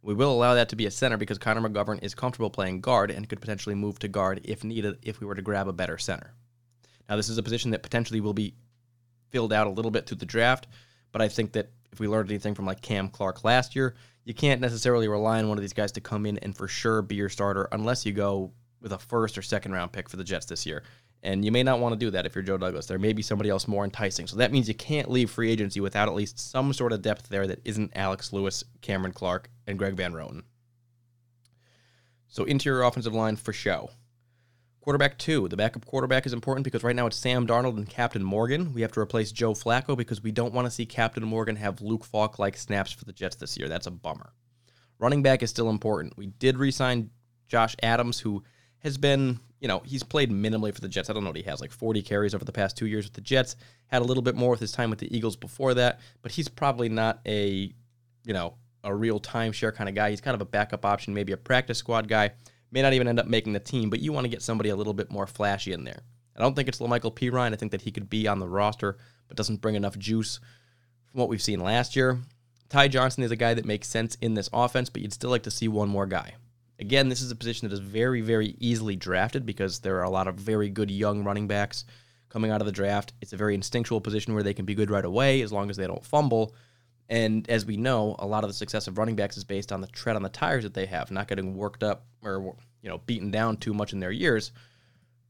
We 0.00 0.14
will 0.14 0.30
allow 0.30 0.54
that 0.54 0.68
to 0.68 0.76
be 0.76 0.86
a 0.86 0.92
center 0.92 1.16
because 1.16 1.38
Connor 1.38 1.68
McGovern 1.68 2.00
is 2.04 2.14
comfortable 2.14 2.50
playing 2.50 2.82
guard 2.82 3.10
and 3.10 3.28
could 3.28 3.40
potentially 3.40 3.74
move 3.74 3.98
to 3.98 4.06
guard 4.06 4.42
if 4.44 4.62
needed 4.62 4.98
if 5.02 5.18
we 5.18 5.26
were 5.26 5.34
to 5.34 5.42
grab 5.42 5.66
a 5.66 5.72
better 5.72 5.98
center. 5.98 6.32
Now, 7.08 7.16
this 7.16 7.28
is 7.28 7.36
a 7.38 7.42
position 7.42 7.72
that 7.72 7.82
potentially 7.82 8.20
will 8.20 8.32
be 8.32 8.54
filled 9.30 9.52
out 9.52 9.66
a 9.66 9.70
little 9.70 9.90
bit 9.90 10.06
through 10.06 10.18
the 10.18 10.24
draft, 10.24 10.68
but 11.10 11.20
I 11.20 11.26
think 11.26 11.50
that 11.54 11.72
if 11.90 11.98
we 11.98 12.06
learned 12.06 12.30
anything 12.30 12.54
from 12.54 12.64
like 12.64 12.80
Cam 12.80 13.08
Clark 13.08 13.42
last 13.42 13.74
year, 13.74 13.96
you 14.24 14.34
can't 14.34 14.60
necessarily 14.60 15.08
rely 15.08 15.40
on 15.40 15.48
one 15.48 15.58
of 15.58 15.62
these 15.62 15.72
guys 15.72 15.90
to 15.90 16.00
come 16.00 16.26
in 16.26 16.38
and 16.38 16.56
for 16.56 16.68
sure 16.68 17.02
be 17.02 17.16
your 17.16 17.28
starter 17.28 17.66
unless 17.72 18.06
you 18.06 18.12
go 18.12 18.52
with 18.80 18.92
a 18.92 18.98
first 18.98 19.36
or 19.36 19.42
second 19.42 19.72
round 19.72 19.90
pick 19.90 20.08
for 20.08 20.16
the 20.16 20.22
Jets 20.22 20.46
this 20.46 20.64
year. 20.64 20.84
And 21.24 21.42
you 21.42 21.50
may 21.50 21.62
not 21.62 21.80
want 21.80 21.94
to 21.94 21.98
do 21.98 22.10
that 22.10 22.26
if 22.26 22.34
you're 22.34 22.44
Joe 22.44 22.58
Douglas. 22.58 22.86
There 22.86 22.98
may 22.98 23.14
be 23.14 23.22
somebody 23.22 23.48
else 23.48 23.66
more 23.66 23.82
enticing. 23.82 24.26
So 24.26 24.36
that 24.36 24.52
means 24.52 24.68
you 24.68 24.74
can't 24.74 25.10
leave 25.10 25.30
free 25.30 25.50
agency 25.50 25.80
without 25.80 26.06
at 26.06 26.14
least 26.14 26.38
some 26.38 26.72
sort 26.74 26.92
of 26.92 27.00
depth 27.00 27.30
there 27.30 27.46
that 27.46 27.60
isn't 27.64 27.92
Alex 27.94 28.32
Lewis, 28.32 28.62
Cameron 28.82 29.12
Clark, 29.12 29.48
and 29.66 29.78
Greg 29.78 29.94
Van 29.94 30.12
Roten. 30.12 30.42
So 32.28 32.44
interior 32.44 32.82
offensive 32.82 33.14
line 33.14 33.36
for 33.36 33.54
show. 33.54 33.90
Quarterback 34.80 35.16
two. 35.16 35.48
The 35.48 35.56
backup 35.56 35.86
quarterback 35.86 36.26
is 36.26 36.34
important 36.34 36.64
because 36.64 36.84
right 36.84 36.94
now 36.94 37.06
it's 37.06 37.16
Sam 37.16 37.46
Darnold 37.46 37.78
and 37.78 37.88
Captain 37.88 38.22
Morgan. 38.22 38.74
We 38.74 38.82
have 38.82 38.92
to 38.92 39.00
replace 39.00 39.32
Joe 39.32 39.54
Flacco 39.54 39.96
because 39.96 40.22
we 40.22 40.30
don't 40.30 40.52
want 40.52 40.66
to 40.66 40.70
see 40.70 40.84
Captain 40.84 41.24
Morgan 41.24 41.56
have 41.56 41.80
Luke 41.80 42.04
Falk 42.04 42.38
like 42.38 42.54
snaps 42.58 42.92
for 42.92 43.06
the 43.06 43.14
Jets 43.14 43.36
this 43.36 43.56
year. 43.56 43.66
That's 43.66 43.86
a 43.86 43.90
bummer. 43.90 44.34
Running 44.98 45.22
back 45.22 45.42
is 45.42 45.48
still 45.48 45.70
important. 45.70 46.18
We 46.18 46.26
did 46.26 46.58
re 46.58 46.70
sign 46.70 47.08
Josh 47.48 47.76
Adams, 47.82 48.20
who 48.20 48.44
has 48.80 48.98
been, 48.98 49.40
you 49.64 49.68
know, 49.68 49.80
he's 49.82 50.02
played 50.02 50.30
minimally 50.30 50.74
for 50.74 50.82
the 50.82 50.90
Jets. 50.90 51.08
I 51.08 51.14
don't 51.14 51.24
know 51.24 51.30
what 51.30 51.38
he 51.38 51.42
has, 51.44 51.62
like 51.62 51.72
40 51.72 52.02
carries 52.02 52.34
over 52.34 52.44
the 52.44 52.52
past 52.52 52.76
two 52.76 52.84
years 52.84 53.06
with 53.06 53.14
the 53.14 53.22
Jets. 53.22 53.56
Had 53.86 54.02
a 54.02 54.04
little 54.04 54.22
bit 54.22 54.34
more 54.34 54.50
with 54.50 54.60
his 54.60 54.72
time 54.72 54.90
with 54.90 54.98
the 54.98 55.16
Eagles 55.16 55.36
before 55.36 55.72
that, 55.72 56.00
but 56.20 56.32
he's 56.32 56.48
probably 56.48 56.90
not 56.90 57.20
a, 57.24 57.72
you 58.26 58.34
know, 58.34 58.56
a 58.84 58.94
real 58.94 59.18
timeshare 59.18 59.74
kind 59.74 59.88
of 59.88 59.94
guy. 59.94 60.10
He's 60.10 60.20
kind 60.20 60.34
of 60.34 60.42
a 60.42 60.44
backup 60.44 60.84
option, 60.84 61.14
maybe 61.14 61.32
a 61.32 61.38
practice 61.38 61.78
squad 61.78 62.08
guy. 62.08 62.32
May 62.72 62.82
not 62.82 62.92
even 62.92 63.08
end 63.08 63.18
up 63.18 63.26
making 63.26 63.54
the 63.54 63.58
team, 63.58 63.88
but 63.88 64.00
you 64.00 64.12
want 64.12 64.26
to 64.26 64.28
get 64.28 64.42
somebody 64.42 64.68
a 64.68 64.76
little 64.76 64.92
bit 64.92 65.10
more 65.10 65.26
flashy 65.26 65.72
in 65.72 65.84
there. 65.84 66.02
I 66.36 66.42
don't 66.42 66.54
think 66.54 66.68
it's 66.68 66.80
La'Mical 66.80 67.16
Perine. 67.16 67.54
I 67.54 67.56
think 67.56 67.72
that 67.72 67.80
he 67.80 67.90
could 67.90 68.10
be 68.10 68.28
on 68.28 68.40
the 68.40 68.48
roster, 68.48 68.98
but 69.28 69.38
doesn't 69.38 69.62
bring 69.62 69.76
enough 69.76 69.96
juice 69.98 70.40
from 71.06 71.20
what 71.20 71.30
we've 71.30 71.40
seen 71.40 71.60
last 71.60 71.96
year. 71.96 72.18
Ty 72.68 72.88
Johnson 72.88 73.22
is 73.22 73.30
a 73.30 73.36
guy 73.36 73.54
that 73.54 73.64
makes 73.64 73.88
sense 73.88 74.18
in 74.20 74.34
this 74.34 74.50
offense, 74.52 74.90
but 74.90 75.00
you'd 75.00 75.14
still 75.14 75.30
like 75.30 75.44
to 75.44 75.50
see 75.50 75.68
one 75.68 75.88
more 75.88 76.04
guy. 76.04 76.34
Again, 76.78 77.08
this 77.08 77.22
is 77.22 77.30
a 77.30 77.36
position 77.36 77.68
that 77.68 77.74
is 77.74 77.80
very, 77.80 78.20
very 78.20 78.56
easily 78.58 78.96
drafted 78.96 79.46
because 79.46 79.78
there 79.80 79.98
are 79.98 80.04
a 80.04 80.10
lot 80.10 80.26
of 80.26 80.34
very 80.36 80.68
good 80.68 80.90
young 80.90 81.22
running 81.22 81.46
backs 81.46 81.84
coming 82.28 82.50
out 82.50 82.60
of 82.60 82.66
the 82.66 82.72
draft. 82.72 83.12
It's 83.20 83.32
a 83.32 83.36
very 83.36 83.54
instinctual 83.54 84.00
position 84.00 84.34
where 84.34 84.42
they 84.42 84.54
can 84.54 84.64
be 84.64 84.74
good 84.74 84.90
right 84.90 85.04
away 85.04 85.42
as 85.42 85.52
long 85.52 85.70
as 85.70 85.76
they 85.76 85.86
don't 85.86 86.04
fumble. 86.04 86.54
And 87.08 87.48
as 87.48 87.64
we 87.64 87.76
know, 87.76 88.16
a 88.18 88.26
lot 88.26 88.44
of 88.44 88.50
the 88.50 88.54
success 88.54 88.88
of 88.88 88.98
running 88.98 89.14
backs 89.14 89.36
is 89.36 89.44
based 89.44 89.70
on 89.70 89.80
the 89.80 89.86
tread 89.88 90.16
on 90.16 90.22
the 90.22 90.28
tires 90.28 90.64
that 90.64 90.74
they 90.74 90.86
have, 90.86 91.10
not 91.10 91.28
getting 91.28 91.54
worked 91.54 91.82
up 91.82 92.06
or 92.22 92.56
you 92.82 92.88
know 92.88 92.98
beaten 92.98 93.30
down 93.30 93.56
too 93.58 93.74
much 93.74 93.92
in 93.92 94.00
their 94.00 94.10
years. 94.10 94.50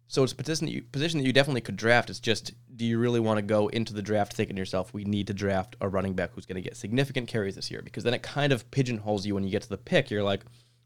So 0.06 0.22
it's 0.22 0.32
a 0.32 0.36
position 0.36 0.66
that 0.66 0.72
you, 0.72 0.82
position 0.82 1.18
that 1.18 1.26
you 1.26 1.32
definitely 1.32 1.62
could 1.62 1.76
draft. 1.76 2.10
It's 2.10 2.20
just, 2.20 2.52
do 2.76 2.84
you 2.84 2.98
really 2.98 3.20
want 3.20 3.38
to 3.38 3.42
go 3.42 3.68
into 3.68 3.92
the 3.94 4.02
draft 4.02 4.34
thinking 4.34 4.54
to 4.56 4.60
yourself, 4.60 4.92
we 4.92 5.04
need 5.04 5.26
to 5.28 5.34
draft 5.34 5.76
a 5.80 5.88
running 5.88 6.12
back 6.12 6.32
who's 6.32 6.46
going 6.46 6.62
to 6.62 6.66
get 6.66 6.76
significant 6.76 7.26
carries 7.26 7.56
this 7.56 7.70
year? 7.70 7.80
Because 7.82 8.04
then 8.04 8.14
it 8.14 8.22
kind 8.22 8.52
of 8.52 8.70
pigeonholes 8.70 9.26
you 9.26 9.34
when 9.34 9.44
you 9.44 9.50
get 9.50 9.62
to 9.62 9.68
the 9.68 9.78
pick. 9.78 10.10
You're 10.10 10.22
like, 10.22 10.42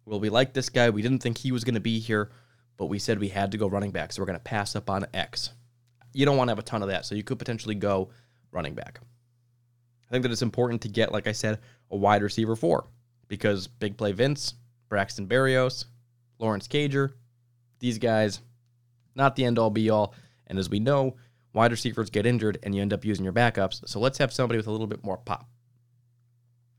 well, 0.08 0.20
we 0.20 0.30
like 0.30 0.54
this 0.54 0.70
guy. 0.70 0.88
We 0.90 1.02
didn't 1.02 1.22
think 1.22 1.38
he 1.38 1.52
was 1.52 1.64
going 1.64 1.74
to 1.74 1.80
be 1.80 1.98
here, 1.98 2.30
but 2.76 2.86
we 2.86 2.98
said 2.98 3.18
we 3.18 3.28
had 3.28 3.52
to 3.52 3.58
go 3.58 3.66
running 3.66 3.90
back, 3.90 4.12
so 4.12 4.22
we're 4.22 4.26
going 4.26 4.38
to 4.38 4.44
pass 4.44 4.74
up 4.74 4.88
on 4.88 5.06
X. 5.12 5.50
You 6.14 6.24
don't 6.24 6.36
want 6.36 6.48
to 6.48 6.52
have 6.52 6.58
a 6.58 6.62
ton 6.62 6.82
of 6.82 6.88
that, 6.88 7.04
so 7.04 7.14
you 7.14 7.22
could 7.22 7.38
potentially 7.38 7.74
go 7.74 8.10
running 8.50 8.74
back. 8.74 9.00
I 10.08 10.10
think 10.10 10.22
that 10.22 10.32
it's 10.32 10.42
important 10.42 10.80
to 10.82 10.88
get, 10.88 11.12
like 11.12 11.26
I 11.26 11.32
said, 11.32 11.58
a 11.90 11.96
wide 11.96 12.22
receiver 12.22 12.56
four 12.56 12.86
because 13.28 13.66
big 13.66 13.98
play 13.98 14.12
Vince, 14.12 14.54
Braxton 14.88 15.26
Berrios, 15.26 15.84
Lawrence 16.38 16.66
Cager, 16.66 17.12
these 17.78 17.98
guys, 17.98 18.40
not 19.14 19.36
the 19.36 19.44
end 19.44 19.58
all 19.58 19.68
be 19.68 19.90
all. 19.90 20.14
And 20.46 20.58
as 20.58 20.70
we 20.70 20.80
know, 20.80 21.16
wide 21.52 21.70
receivers 21.70 22.08
get 22.08 22.24
injured 22.24 22.58
and 22.62 22.74
you 22.74 22.80
end 22.80 22.94
up 22.94 23.04
using 23.04 23.24
your 23.24 23.34
backups. 23.34 23.86
So 23.86 24.00
let's 24.00 24.16
have 24.16 24.32
somebody 24.32 24.56
with 24.56 24.66
a 24.66 24.72
little 24.72 24.86
bit 24.86 25.04
more 25.04 25.18
pop. 25.18 25.46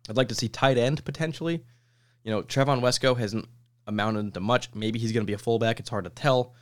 I'd 0.09 0.17
like 0.17 0.29
to 0.29 0.35
see 0.35 0.49
tight 0.49 0.79
end 0.79 1.05
potentially. 1.05 1.63
You 2.23 2.31
know, 2.31 2.43
Trevon 2.43 2.81
Wesco 2.81 3.17
hasn't 3.17 3.47
amounted 3.87 4.33
to 4.33 4.39
much. 4.39 4.69
Maybe 4.73 4.99
he's 4.99 5.11
going 5.11 5.25
to 5.25 5.29
be 5.29 5.33
a 5.33 5.37
fullback. 5.37 5.79
It's 5.79 5.89
hard 5.89 6.03
to 6.03 6.09
tell. 6.09 6.53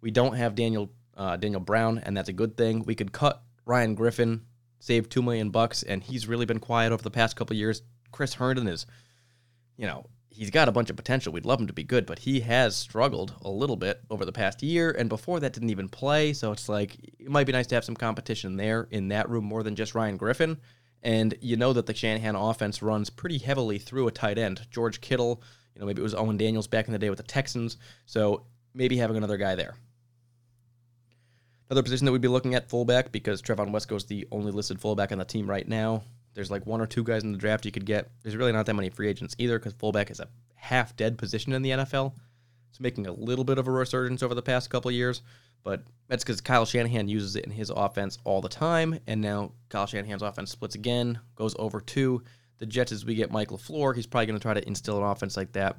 We 0.00 0.10
don't 0.10 0.34
have 0.34 0.54
Daniel 0.54 0.90
uh, 1.16 1.36
Daniel 1.36 1.60
Brown, 1.60 1.98
and 1.98 2.16
that's 2.16 2.28
a 2.28 2.32
good 2.32 2.56
thing. 2.56 2.84
We 2.84 2.94
could 2.94 3.12
cut 3.12 3.42
Ryan 3.64 3.94
Griffin 3.94 4.42
save 4.78 5.08
two 5.08 5.22
million 5.22 5.50
bucks, 5.50 5.82
and 5.82 6.02
he's 6.02 6.28
really 6.28 6.46
been 6.46 6.60
quiet 6.60 6.92
over 6.92 7.02
the 7.02 7.10
past 7.10 7.36
couple 7.36 7.56
years. 7.56 7.82
Chris 8.12 8.34
Herndon 8.34 8.68
is, 8.68 8.86
you 9.76 9.86
know, 9.86 10.06
he's 10.30 10.50
got 10.50 10.68
a 10.68 10.72
bunch 10.72 10.90
of 10.90 10.96
potential. 10.96 11.32
We'd 11.32 11.46
love 11.46 11.60
him 11.60 11.66
to 11.66 11.72
be 11.72 11.82
good, 11.82 12.06
but 12.06 12.20
he 12.20 12.40
has 12.40 12.76
struggled 12.76 13.34
a 13.42 13.50
little 13.50 13.76
bit 13.76 14.00
over 14.10 14.24
the 14.24 14.32
past 14.32 14.62
year, 14.62 14.90
and 14.90 15.08
before 15.08 15.40
that 15.40 15.52
didn't 15.52 15.70
even 15.70 15.88
play. 15.88 16.32
So 16.32 16.52
it's 16.52 16.68
like 16.68 16.96
it 17.18 17.30
might 17.30 17.46
be 17.46 17.52
nice 17.52 17.66
to 17.68 17.74
have 17.74 17.84
some 17.84 17.96
competition 17.96 18.56
there 18.56 18.88
in 18.90 19.08
that 19.08 19.28
room 19.28 19.44
more 19.44 19.62
than 19.62 19.76
just 19.76 19.94
Ryan 19.94 20.16
Griffin. 20.16 20.58
And 21.06 21.36
you 21.40 21.56
know 21.56 21.72
that 21.72 21.86
the 21.86 21.94
Shanahan 21.94 22.34
offense 22.34 22.82
runs 22.82 23.10
pretty 23.10 23.38
heavily 23.38 23.78
through 23.78 24.08
a 24.08 24.10
tight 24.10 24.38
end. 24.38 24.66
George 24.72 25.00
Kittle, 25.00 25.40
you 25.72 25.80
know, 25.80 25.86
maybe 25.86 26.00
it 26.00 26.02
was 26.02 26.16
Owen 26.16 26.36
Daniels 26.36 26.66
back 26.66 26.88
in 26.88 26.92
the 26.92 26.98
day 26.98 27.10
with 27.10 27.18
the 27.18 27.22
Texans. 27.22 27.76
So 28.06 28.42
maybe 28.74 28.96
having 28.96 29.16
another 29.16 29.36
guy 29.36 29.54
there. 29.54 29.76
Another 31.70 31.84
position 31.84 32.06
that 32.06 32.12
we'd 32.12 32.22
be 32.22 32.26
looking 32.26 32.56
at 32.56 32.68
fullback 32.68 33.12
because 33.12 33.40
Trevon 33.40 33.70
Wesco 33.70 33.94
is 33.94 34.06
the 34.06 34.26
only 34.32 34.50
listed 34.50 34.80
fullback 34.80 35.12
on 35.12 35.18
the 35.18 35.24
team 35.24 35.48
right 35.48 35.66
now. 35.68 36.02
There's 36.34 36.50
like 36.50 36.66
one 36.66 36.80
or 36.80 36.86
two 36.86 37.04
guys 37.04 37.22
in 37.22 37.30
the 37.30 37.38
draft 37.38 37.64
you 37.64 37.70
could 37.70 37.86
get. 37.86 38.10
There's 38.24 38.34
really 38.34 38.50
not 38.50 38.66
that 38.66 38.74
many 38.74 38.90
free 38.90 39.08
agents 39.08 39.36
either 39.38 39.60
because 39.60 39.74
fullback 39.74 40.10
is 40.10 40.18
a 40.18 40.26
half 40.56 40.96
dead 40.96 41.18
position 41.18 41.52
in 41.52 41.62
the 41.62 41.70
NFL. 41.70 42.14
It's 42.76 42.80
making 42.82 43.06
a 43.06 43.12
little 43.12 43.44
bit 43.44 43.56
of 43.56 43.68
a 43.68 43.70
resurgence 43.70 44.22
over 44.22 44.34
the 44.34 44.42
past 44.42 44.68
couple 44.68 44.90
years, 44.90 45.22
but 45.64 45.82
that's 46.08 46.22
because 46.22 46.42
Kyle 46.42 46.66
Shanahan 46.66 47.08
uses 47.08 47.34
it 47.34 47.46
in 47.46 47.50
his 47.50 47.70
offense 47.70 48.18
all 48.24 48.42
the 48.42 48.50
time. 48.50 49.00
And 49.06 49.22
now 49.22 49.52
Kyle 49.70 49.86
Shanahan's 49.86 50.20
offense 50.20 50.50
splits 50.50 50.74
again, 50.74 51.18
goes 51.36 51.56
over 51.58 51.80
to 51.80 52.22
the 52.58 52.66
Jets 52.66 52.92
as 52.92 53.06
we 53.06 53.14
get 53.14 53.32
Mike 53.32 53.48
LaFleur. 53.48 53.96
He's 53.96 54.06
probably 54.06 54.26
going 54.26 54.38
to 54.38 54.42
try 54.42 54.52
to 54.52 54.66
instill 54.68 54.98
an 54.98 55.04
offense 55.04 55.38
like 55.38 55.52
that. 55.52 55.78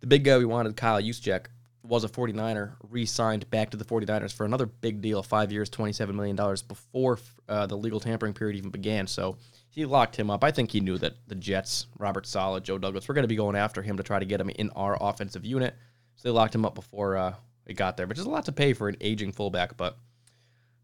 The 0.00 0.06
big 0.06 0.24
guy 0.24 0.38
we 0.38 0.46
wanted, 0.46 0.78
Kyle 0.78 0.98
Juszczyk, 0.98 1.48
was 1.82 2.04
a 2.04 2.08
49er, 2.08 2.72
re 2.88 3.04
signed 3.04 3.50
back 3.50 3.68
to 3.70 3.76
the 3.76 3.84
49ers 3.84 4.32
for 4.32 4.46
another 4.46 4.64
big 4.64 5.02
deal, 5.02 5.22
five 5.22 5.52
years, 5.52 5.68
$27 5.68 6.14
million 6.14 6.36
before 6.66 7.18
uh, 7.50 7.66
the 7.66 7.76
legal 7.76 8.00
tampering 8.00 8.32
period 8.32 8.56
even 8.56 8.70
began. 8.70 9.06
So 9.06 9.36
he 9.68 9.84
locked 9.84 10.16
him 10.16 10.30
up. 10.30 10.42
I 10.42 10.52
think 10.52 10.70
he 10.70 10.80
knew 10.80 10.96
that 10.98 11.16
the 11.26 11.34
Jets, 11.34 11.86
Robert 11.98 12.26
Saleh, 12.26 12.62
Joe 12.62 12.78
Douglas, 12.78 13.06
were 13.06 13.14
going 13.14 13.24
to 13.24 13.28
be 13.28 13.36
going 13.36 13.56
after 13.56 13.82
him 13.82 13.98
to 13.98 14.02
try 14.02 14.18
to 14.18 14.24
get 14.24 14.40
him 14.40 14.50
in 14.50 14.70
our 14.70 14.96
offensive 15.00 15.44
unit. 15.44 15.74
So 16.20 16.28
they 16.28 16.34
locked 16.34 16.54
him 16.54 16.66
up 16.66 16.74
before 16.74 17.16
uh, 17.16 17.34
it 17.64 17.74
got 17.74 17.96
there, 17.96 18.06
which 18.06 18.18
is 18.18 18.26
a 18.26 18.30
lot 18.30 18.44
to 18.44 18.52
pay 18.52 18.74
for 18.74 18.90
an 18.90 18.96
aging 19.00 19.32
fullback. 19.32 19.78
But 19.78 19.96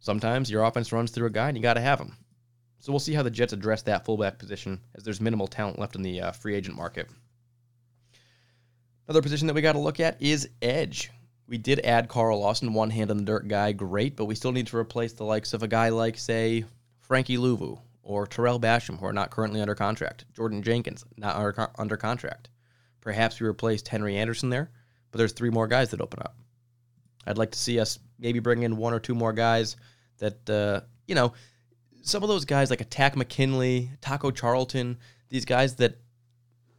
sometimes 0.00 0.50
your 0.50 0.64
offense 0.64 0.92
runs 0.92 1.10
through 1.10 1.26
a 1.26 1.30
guy 1.30 1.48
and 1.48 1.58
you 1.58 1.62
got 1.62 1.74
to 1.74 1.82
have 1.82 2.00
him. 2.00 2.16
So 2.78 2.90
we'll 2.90 3.00
see 3.00 3.12
how 3.12 3.22
the 3.22 3.30
Jets 3.30 3.52
address 3.52 3.82
that 3.82 4.06
fullback 4.06 4.38
position 4.38 4.80
as 4.94 5.04
there's 5.04 5.20
minimal 5.20 5.46
talent 5.46 5.78
left 5.78 5.94
in 5.94 6.00
the 6.00 6.22
uh, 6.22 6.32
free 6.32 6.54
agent 6.54 6.74
market. 6.74 7.10
Another 9.06 9.20
position 9.20 9.46
that 9.46 9.52
we 9.52 9.60
got 9.60 9.72
to 9.72 9.78
look 9.78 10.00
at 10.00 10.22
is 10.22 10.48
edge. 10.62 11.10
We 11.46 11.58
did 11.58 11.80
add 11.80 12.08
Carl 12.08 12.40
Lawson, 12.40 12.72
one 12.72 12.88
hand 12.88 13.10
on 13.10 13.18
the 13.18 13.24
dirt 13.24 13.46
guy, 13.46 13.72
great, 13.72 14.16
but 14.16 14.24
we 14.24 14.36
still 14.36 14.52
need 14.52 14.68
to 14.68 14.78
replace 14.78 15.12
the 15.12 15.24
likes 15.24 15.52
of 15.52 15.62
a 15.62 15.68
guy 15.68 15.90
like, 15.90 16.16
say, 16.16 16.64
Frankie 17.00 17.36
Luvu 17.36 17.78
or 18.02 18.26
Tarell 18.26 18.58
Basham, 18.58 18.98
who 18.98 19.04
are 19.04 19.12
not 19.12 19.30
currently 19.30 19.60
under 19.60 19.74
contract. 19.74 20.24
Jordan 20.34 20.62
Jenkins, 20.62 21.04
not 21.18 21.36
under, 21.36 21.68
under 21.78 21.96
contract. 21.98 22.48
Perhaps 23.02 23.38
we 23.38 23.46
replaced 23.46 23.86
Henry 23.86 24.16
Anderson 24.16 24.48
there, 24.48 24.70
but 25.16 25.20
there's 25.20 25.32
three 25.32 25.48
more 25.48 25.66
guys 25.66 25.88
that 25.92 26.02
open 26.02 26.20
up. 26.20 26.36
I'd 27.26 27.38
like 27.38 27.52
to 27.52 27.58
see 27.58 27.80
us 27.80 27.98
maybe 28.18 28.38
bring 28.38 28.64
in 28.64 28.76
one 28.76 28.92
or 28.92 29.00
two 29.00 29.14
more 29.14 29.32
guys 29.32 29.76
that, 30.18 30.50
uh, 30.50 30.82
you 31.06 31.14
know, 31.14 31.32
some 32.02 32.22
of 32.22 32.28
those 32.28 32.44
guys 32.44 32.68
like 32.68 32.82
a 32.82 32.84
Takk 32.84 33.16
McKinley, 33.16 33.90
Taco 34.02 34.30
Charlton, 34.30 34.98
these 35.30 35.46
guys 35.46 35.76
that 35.76 35.96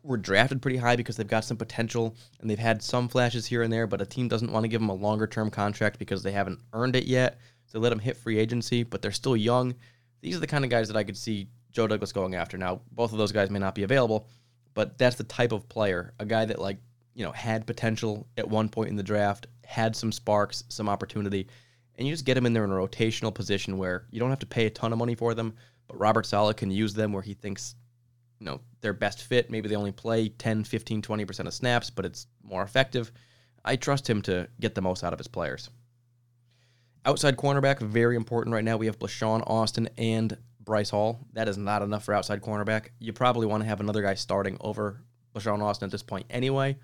were 0.03 0.17
drafted 0.17 0.61
pretty 0.61 0.77
high 0.77 0.95
because 0.95 1.17
they've 1.17 1.27
got 1.27 1.45
some 1.45 1.57
potential 1.57 2.15
and 2.39 2.47
they've 2.47 2.59
had 2.59 2.83
some 2.83 3.07
flashes 3.07 3.47
here 3.47 3.63
and 3.63 3.73
there, 3.73 3.87
but 3.87 4.03
a 4.03 4.05
team 4.05 4.27
doesn't 4.27 4.51
want 4.51 4.63
to 4.63 4.69
give 4.69 4.81
them 4.81 4.89
a 4.89 4.93
longer 4.93 5.25
term 5.25 5.49
contract 5.49 5.97
because 5.97 6.21
they 6.21 6.31
haven't 6.31 6.59
earned 6.73 6.95
it 6.95 7.05
yet. 7.05 7.39
So 7.65 7.79
let 7.79 7.89
them 7.89 7.97
hit 7.97 8.17
free 8.17 8.37
agency, 8.37 8.83
but 8.83 9.01
they're 9.01 9.11
still 9.11 9.35
young. 9.35 9.73
These 10.21 10.37
are 10.37 10.41
the 10.41 10.45
kind 10.45 10.63
of 10.63 10.69
guys 10.69 10.89
that 10.89 10.97
I 10.97 11.03
could 11.03 11.17
see 11.17 11.47
Joe 11.71 11.87
Douglas 11.87 12.13
going 12.13 12.35
after. 12.35 12.55
Now, 12.55 12.81
both 12.91 13.13
of 13.13 13.17
those 13.17 13.31
guys 13.31 13.49
may 13.49 13.57
not 13.57 13.73
be 13.73 13.81
available, 13.81 14.27
but 14.75 14.99
that's 14.99 15.15
the 15.15 15.23
type 15.23 15.53
of 15.53 15.67
player, 15.67 16.13
a 16.19 16.25
guy 16.25 16.45
that 16.45 16.59
like, 16.59 16.77
you 17.17 17.23
know, 17.23 17.31
had 17.31 17.65
potential 17.65 18.27
at 18.37 18.47
one 18.47 18.69
point 18.69 18.91
in 18.91 18.95
the 18.95 19.01
draft, 19.01 19.47
had 19.65 19.95
some 19.95 20.11
sparks, 20.11 20.63
some 20.69 20.87
opportunity, 20.87 21.47
and 21.95 22.07
you 22.07 22.13
just 22.13 22.25
get 22.25 22.35
them 22.35 22.45
in 22.45 22.53
there 22.53 22.63
in 22.63 22.69
a 22.69 22.75
rotational 22.75 23.33
position 23.33 23.79
where 23.79 24.05
you 24.11 24.19
don't 24.19 24.29
have 24.29 24.37
to 24.37 24.45
pay 24.45 24.67
a 24.67 24.69
ton 24.69 24.93
of 24.93 24.99
money 24.99 25.15
for 25.15 25.33
them, 25.33 25.55
but 25.87 25.99
Robert 25.99 26.27
Saleh 26.27 26.55
can 26.55 26.69
use 26.69 26.93
them 26.93 27.11
where 27.11 27.23
he 27.23 27.33
thinks 27.33 27.73
you 28.39 28.45
know 28.45 28.61
their 28.81 28.93
best 28.93 29.23
fit. 29.23 29.49
Maybe 29.49 29.67
they 29.67 29.75
only 29.75 29.91
play 29.91 30.29
10, 30.29 30.63
15, 30.63 31.01
20% 31.01 31.47
of 31.47 31.53
snaps, 31.55 31.89
but 31.89 32.05
it's 32.05 32.27
more 32.43 32.61
effective. 32.61 33.11
I 33.65 33.77
trust 33.77 34.07
him 34.07 34.21
to 34.21 34.47
get 34.59 34.75
the 34.75 34.81
most 34.81 35.03
out 35.03 35.11
of 35.11 35.17
his 35.17 35.27
players. 35.27 35.71
Outside 37.03 37.35
cornerback, 37.35 37.79
very 37.79 38.15
important 38.15 38.53
right 38.53 38.63
now. 38.63 38.77
We 38.77 38.85
have 38.85 38.99
Blessuan 38.99 39.41
Austin 39.47 39.89
and 39.97 40.37
Bryce 40.59 40.91
Hall. 40.91 41.25
That 41.33 41.47
is 41.47 41.57
not 41.57 41.81
enough 41.81 42.03
for 42.03 42.13
outside 42.13 42.41
cornerback. 42.41 42.89
You 42.99 43.11
probably 43.11 43.47
want 43.47 43.63
to 43.63 43.69
have 43.69 43.79
another 43.79 44.03
guy 44.03 44.13
starting 44.13 44.57
over 44.61 45.01
Blessuan 45.33 45.63
Austin 45.63 45.87
at 45.87 45.91
this 45.91 46.03
point 46.03 46.27
anyway. 46.29 46.77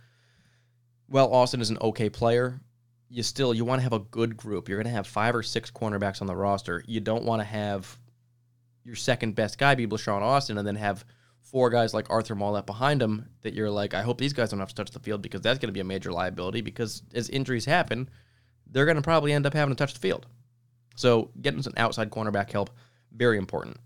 Well, 1.14 1.32
Austin 1.32 1.61
is 1.61 1.70
an 1.70 1.78
okay 1.80 2.09
player. 2.09 2.59
You 3.07 3.22
still 3.22 3.53
you 3.53 3.66
want 3.66 3.78
to 3.78 3.84
have 3.84 3.93
a 3.93 3.99
good 3.99 4.36
group. 4.36 4.68
You're 4.68 4.80
going 4.80 4.91
to 4.91 4.97
have 4.97 5.05
five 5.05 5.36
or 5.36 5.43
six 5.43 5.70
cornerbacks 5.70 6.22
on 6.22 6.28
the 6.28 6.36
roster. 6.36 6.84
You 6.88 7.01
don't 7.01 7.24
want 7.24 7.39
to 7.39 7.45
have 7.45 7.99
your 8.84 8.95
second 8.95 9.36
best 9.36 9.59
guy 9.59 9.76
be 9.76 9.86
Blessuan 9.86 10.24
Austin 10.24 10.57
and 10.57 10.68
then 10.68 10.76
have 10.76 11.05
four 11.43 11.70
guys 11.70 11.93
like 11.93 12.09
Arthur 12.09 12.34
Maulet 12.34 12.66
behind 12.66 12.99
him 12.99 13.30
that 13.43 13.53
you're 13.53 13.70
like, 13.70 13.93
I 13.93 14.01
hope 14.01 14.18
these 14.18 14.34
guys 14.34 14.49
don't 14.49 14.59
have 14.59 14.70
to 14.70 14.74
touch 14.76 14.89
the 14.89 14.99
field 14.99 15.22
because 15.22 15.41
that's 15.41 15.59
going 15.59 15.68
to 15.68 15.74
be 15.74 15.82
a 15.82 15.84
major 15.84 16.11
liability 16.11 16.61
because 16.61 17.03
as 17.14 17.30
injuries 17.30 17.66
happen, 17.66 18.09
they're 18.72 18.86
going 18.86 18.95
to 18.95 19.03
probably 19.03 19.34
end 19.34 19.45
up 19.45 19.53
having 19.53 19.76
to 19.76 19.78
touch 19.78 19.93
the 19.93 19.99
field. 19.99 20.26
So 20.95 21.30
getting 21.39 21.61
some 21.61 21.74
outside 21.78 22.09
cornerback 22.09 22.51
help, 22.51 22.72
very 23.16 23.38
important. 23.38 23.78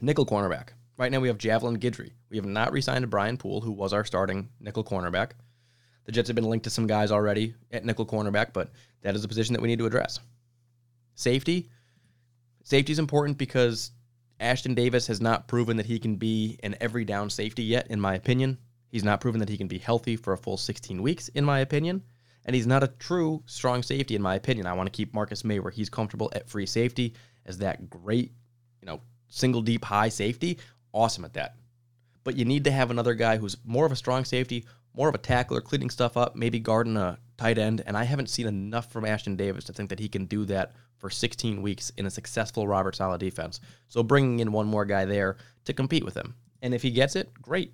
Nickel 0.00 0.24
cornerback. 0.24 0.68
Right 0.96 1.12
now 1.12 1.20
we 1.20 1.28
have 1.28 1.36
Javelin 1.36 1.78
Guidry. 1.78 2.12
We 2.30 2.38
have 2.38 2.46
not 2.46 2.72
re-signed 2.72 3.10
Brian 3.10 3.36
Poole, 3.36 3.60
who 3.60 3.72
was 3.72 3.92
our 3.92 4.06
starting 4.06 4.48
nickel 4.58 4.84
cornerback. 4.84 5.32
The 6.04 6.12
Jets 6.12 6.28
have 6.28 6.36
been 6.36 6.48
linked 6.48 6.64
to 6.64 6.70
some 6.70 6.86
guys 6.86 7.10
already 7.10 7.54
at 7.70 7.84
nickel 7.84 8.06
cornerback, 8.06 8.52
but 8.52 8.70
that 9.02 9.14
is 9.14 9.24
a 9.24 9.28
position 9.28 9.52
that 9.54 9.62
we 9.62 9.68
need 9.68 9.78
to 9.78 9.86
address. 9.86 10.20
Safety. 11.14 11.70
Safety 12.64 12.92
is 12.92 12.98
important 12.98 13.38
because 13.38 13.92
Ashtyn 14.40 14.74
Davis 14.74 15.06
has 15.06 15.20
not 15.20 15.46
proven 15.46 15.76
that 15.76 15.86
he 15.86 15.98
can 15.98 16.16
be 16.16 16.58
an 16.62 16.76
every 16.80 17.04
down 17.04 17.30
safety 17.30 17.62
yet, 17.62 17.86
in 17.88 18.00
my 18.00 18.14
opinion. 18.14 18.58
He's 18.88 19.04
not 19.04 19.20
proven 19.20 19.38
that 19.40 19.48
he 19.48 19.56
can 19.56 19.68
be 19.68 19.78
healthy 19.78 20.16
for 20.16 20.32
a 20.32 20.38
full 20.38 20.56
16 20.56 21.00
weeks, 21.00 21.28
in 21.28 21.44
my 21.44 21.60
opinion. 21.60 22.02
And 22.44 22.56
he's 22.56 22.66
not 22.66 22.82
a 22.82 22.88
true 22.88 23.42
strong 23.46 23.82
safety, 23.82 24.16
in 24.16 24.22
my 24.22 24.34
opinion. 24.34 24.66
I 24.66 24.72
want 24.72 24.86
to 24.88 24.96
keep 24.96 25.14
Marcus 25.14 25.44
Maye 25.44 25.60
where 25.60 25.70
he's 25.70 25.88
comfortable 25.88 26.30
at 26.34 26.48
free 26.48 26.66
safety 26.66 27.14
as 27.46 27.58
that 27.58 27.88
great, 27.88 28.32
you 28.80 28.86
know, 28.86 29.00
single 29.28 29.62
deep 29.62 29.84
high 29.84 30.08
safety. 30.08 30.58
Awesome 30.92 31.24
at 31.24 31.34
that. 31.34 31.56
But 32.24 32.36
you 32.36 32.44
need 32.44 32.64
to 32.64 32.72
have 32.72 32.90
another 32.90 33.14
guy 33.14 33.36
who's 33.36 33.56
more 33.64 33.86
of 33.86 33.92
a 33.92 33.96
strong 33.96 34.24
safety, 34.24 34.66
more 34.94 35.08
of 35.08 35.14
a 35.14 35.18
tackler, 35.18 35.60
cleaning 35.60 35.90
stuff 35.90 36.16
up, 36.16 36.36
maybe 36.36 36.60
guarding 36.60 36.96
a 36.96 37.18
tight 37.36 37.58
end. 37.58 37.82
And 37.86 37.96
I 37.96 38.04
haven't 38.04 38.30
seen 38.30 38.46
enough 38.46 38.90
from 38.90 39.04
Ashtyn 39.04 39.36
Davis 39.36 39.64
to 39.64 39.72
think 39.72 39.90
that 39.90 39.98
he 39.98 40.08
can 40.08 40.26
do 40.26 40.44
that 40.46 40.72
for 40.98 41.10
16 41.10 41.62
weeks 41.62 41.90
in 41.96 42.06
a 42.06 42.10
successful 42.10 42.68
Robert 42.68 42.94
Saleh 42.94 43.18
defense. 43.18 43.60
So 43.88 44.02
bringing 44.02 44.40
in 44.40 44.52
one 44.52 44.66
more 44.66 44.84
guy 44.84 45.04
there 45.04 45.36
to 45.64 45.72
compete 45.72 46.04
with 46.04 46.16
him. 46.16 46.34
And 46.60 46.74
if 46.74 46.82
he 46.82 46.90
gets 46.90 47.16
it, 47.16 47.32
great. 47.40 47.72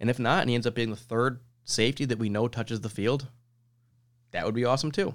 And 0.00 0.10
if 0.10 0.18
not, 0.18 0.40
and 0.40 0.50
he 0.50 0.54
ends 0.54 0.66
up 0.66 0.74
being 0.74 0.90
the 0.90 0.96
third 0.96 1.40
safety 1.64 2.04
that 2.06 2.18
we 2.18 2.28
know 2.28 2.48
touches 2.48 2.80
the 2.80 2.88
field, 2.88 3.28
that 4.32 4.44
would 4.44 4.54
be 4.54 4.64
awesome 4.64 4.90
too. 4.90 5.14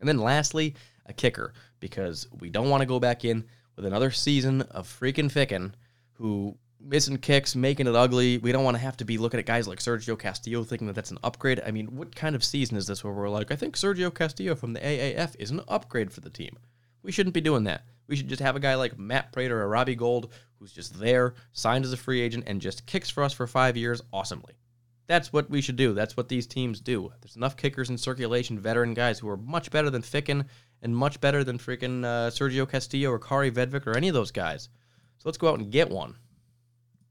And 0.00 0.08
then 0.08 0.18
lastly, 0.18 0.74
a 1.06 1.12
kicker, 1.12 1.52
because 1.80 2.26
we 2.40 2.50
don't 2.50 2.70
want 2.70 2.82
to 2.82 2.86
go 2.86 3.00
back 3.00 3.24
in 3.24 3.44
with 3.76 3.84
another 3.84 4.10
season 4.10 4.62
of 4.62 4.86
freaking 4.86 5.30
Ficken 5.30 5.72
who 6.14 6.56
missing 6.80 7.18
kicks, 7.18 7.54
making 7.54 7.86
it 7.86 7.94
ugly. 7.94 8.38
We 8.38 8.52
don't 8.52 8.64
want 8.64 8.76
to 8.76 8.82
have 8.82 8.96
to 8.98 9.04
be 9.04 9.18
looking 9.18 9.40
at 9.40 9.46
guys 9.46 9.68
like 9.68 9.78
Sergio 9.78 10.18
Castillo 10.18 10.64
thinking 10.64 10.86
that 10.86 10.94
that's 10.94 11.10
an 11.10 11.18
upgrade. 11.22 11.60
I 11.64 11.70
mean, 11.70 11.96
what 11.96 12.14
kind 12.14 12.34
of 12.34 12.44
season 12.44 12.76
is 12.76 12.86
this 12.86 13.04
where 13.04 13.12
we're 13.12 13.28
like, 13.28 13.50
I 13.50 13.56
think 13.56 13.76
Sergio 13.76 14.12
Castillo 14.12 14.54
from 14.54 14.72
the 14.72 14.80
AAF 14.80 15.36
is 15.38 15.50
an 15.50 15.60
upgrade 15.68 16.12
for 16.12 16.20
the 16.20 16.30
team? 16.30 16.58
We 17.02 17.12
shouldn't 17.12 17.34
be 17.34 17.40
doing 17.40 17.64
that. 17.64 17.84
We 18.06 18.16
should 18.16 18.28
just 18.28 18.42
have 18.42 18.56
a 18.56 18.60
guy 18.60 18.74
like 18.74 18.98
Matt 18.98 19.32
Prater 19.32 19.62
or 19.62 19.68
Robbie 19.68 19.94
Gould 19.94 20.32
who's 20.60 20.72
just 20.72 20.98
there, 21.00 21.34
signed 21.52 21.84
as 21.84 21.92
a 21.92 21.96
free 21.96 22.20
agent, 22.20 22.44
and 22.46 22.60
just 22.60 22.86
kicks 22.86 23.08
for 23.08 23.22
us 23.22 23.32
for 23.32 23.46
five 23.46 23.76
years 23.76 24.02
awesomely. 24.12 24.54
That's 25.06 25.32
what 25.32 25.50
we 25.50 25.60
should 25.60 25.76
do. 25.76 25.94
That's 25.94 26.16
what 26.16 26.28
these 26.28 26.46
teams 26.46 26.80
do. 26.80 27.10
There's 27.20 27.34
enough 27.34 27.56
kickers 27.56 27.90
in 27.90 27.98
circulation, 27.98 28.60
veteran 28.60 28.94
guys 28.94 29.18
who 29.18 29.28
are 29.28 29.38
much 29.38 29.70
better 29.70 29.90
than 29.90 30.02
Ficken 30.02 30.44
and 30.82 30.94
much 30.94 31.20
better 31.20 31.42
than 31.42 31.58
freaking 31.58 32.04
uh, 32.04 32.30
Sergio 32.30 32.68
Castillo 32.68 33.10
or 33.10 33.18
Kaare 33.18 33.50
Vedvik 33.50 33.86
or 33.86 33.96
any 33.96 34.08
of 34.08 34.14
those 34.14 34.30
guys. 34.30 34.68
So 35.18 35.28
let's 35.28 35.38
go 35.38 35.48
out 35.48 35.58
and 35.58 35.72
get 35.72 35.90
one. 35.90 36.14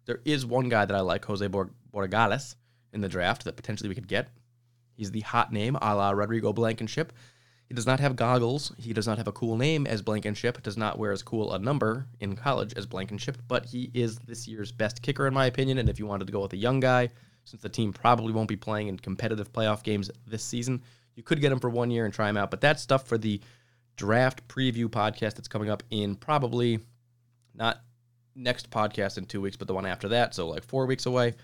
There 0.10 0.22
is 0.26 0.44
one 0.44 0.70
guy 0.70 0.86
that 0.86 0.98
I 0.98 1.02
like, 1.02 1.24
Jose 1.26 1.48
Borregales, 1.48 2.56
in 2.94 3.02
the 3.02 3.08
draft 3.08 3.44
that 3.44 3.56
potentially 3.56 3.90
we 3.90 3.94
could 3.94 4.08
get. 4.08 4.30
He's 4.96 5.12
the 5.12 5.20
hot 5.20 5.54
name, 5.54 5.78
a 5.80 5.94
la 5.94 6.10
Rodrigo 6.10 6.52
Blankenship. 6.52 7.14
He 7.68 7.76
does 7.76 7.86
not 7.86 8.00
have 8.00 8.16
goggles. 8.16 8.74
He 8.80 8.92
does 8.92 9.06
not 9.06 9.20
have 9.20 9.28
a 9.28 9.32
cool 9.32 9.56
name 9.56 9.86
as 9.86 10.02
Blankenship. 10.02 10.64
Does 10.64 10.78
not 10.78 10.98
wear 10.98 11.12
as 11.12 11.22
cool 11.22 11.54
a 11.54 11.60
number 11.60 12.08
in 12.20 12.36
college 12.36 12.74
as 12.74 12.88
Blankenship. 12.88 13.38
But 13.48 13.68
he 13.68 13.92
is 13.94 14.18
this 14.18 14.48
year's 14.48 14.72
best 14.72 15.04
kicker, 15.04 15.28
in 15.28 15.34
my 15.36 15.46
opinion. 15.46 15.78
And 15.78 15.88
if 15.88 16.00
you 16.00 16.08
wanted 16.08 16.26
to 16.26 16.34
go 16.34 16.42
with 16.42 16.54
a 16.54 16.58
young 16.58 16.80
guy, 16.80 17.10
since 17.44 17.62
the 17.62 17.70
team 17.70 17.94
probably 17.94 18.34
won't 18.34 18.50
be 18.50 18.56
playing 18.56 18.88
in 18.88 18.98
competitive 18.98 19.54
playoff 19.54 19.84
games 19.84 20.10
this 20.26 20.44
season, 20.44 20.82
you 21.14 21.22
could 21.22 21.40
get 21.40 21.52
him 21.52 21.60
for 21.60 21.70
one 21.70 21.92
year 21.92 22.06
and 22.06 22.14
try 22.16 22.28
him 22.28 22.38
out. 22.38 22.50
But 22.50 22.62
that's 22.62 22.82
stuff 22.82 23.08
for 23.08 23.20
the 23.20 23.40
draft 23.96 24.48
preview 24.48 24.88
podcast 24.88 25.36
that's 25.36 25.48
coming 25.48 25.70
up 25.70 25.84
in 25.92 26.16
probably 26.16 26.80
Not 27.54 27.84
next 28.40 28.70
podcast 28.70 29.18
in 29.18 29.26
two 29.26 29.42
weeks, 29.42 29.58
but 29.58 29.68
the 29.68 29.74
one 29.74 29.86
after 29.86 30.08
that. 30.10 30.34
So 30.34 30.48
like 30.48 30.64
four 30.64 30.86
weeks 30.86 31.06
away. 31.06 31.36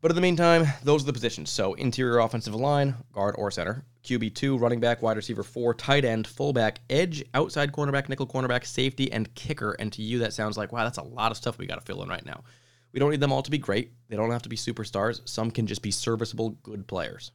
But 0.00 0.10
in 0.10 0.16
the 0.16 0.20
meantime, 0.20 0.66
those 0.82 1.02
are 1.02 1.06
the 1.06 1.14
positions. 1.14 1.50
So 1.50 1.72
interior 1.74 2.18
offensive 2.18 2.54
line, 2.54 2.94
guard 3.12 3.36
or 3.38 3.50
center, 3.50 3.84
QB 4.02 4.34
two, 4.34 4.58
running 4.58 4.78
back, 4.80 5.00
wide 5.00 5.16
receiver 5.16 5.42
four, 5.42 5.72
tight 5.72 6.04
end, 6.04 6.26
fullback, 6.26 6.80
edge, 6.90 7.24
outside 7.32 7.72
cornerback, 7.72 8.10
nickel 8.10 8.26
cornerback, 8.26 8.66
safety, 8.66 9.10
and 9.10 9.34
kicker. 9.34 9.72
And 9.78 9.90
to 9.94 10.02
you, 10.02 10.18
that 10.18 10.34
sounds 10.34 10.58
like 10.58 10.72
wow, 10.72 10.84
that's 10.84 10.98
a 10.98 11.02
lot 11.02 11.30
of 11.30 11.38
stuff 11.38 11.56
we 11.56 11.66
got 11.66 11.76
to 11.76 11.86
fill 11.86 12.02
in 12.02 12.10
right 12.10 12.26
now. 12.26 12.44
We 12.92 13.00
don't 13.00 13.10
need 13.10 13.20
them 13.20 13.32
all 13.32 13.42
to 13.42 13.50
be 13.50 13.58
great. 13.58 13.92
They 14.08 14.16
don't 14.16 14.30
have 14.30 14.42
to 14.42 14.48
be 14.48 14.56
superstars. 14.56 15.26
Some 15.26 15.50
can 15.50 15.66
just 15.66 15.82
be 15.82 15.90
serviceable, 15.90 16.50
good 16.62 16.86
players. 16.86 17.32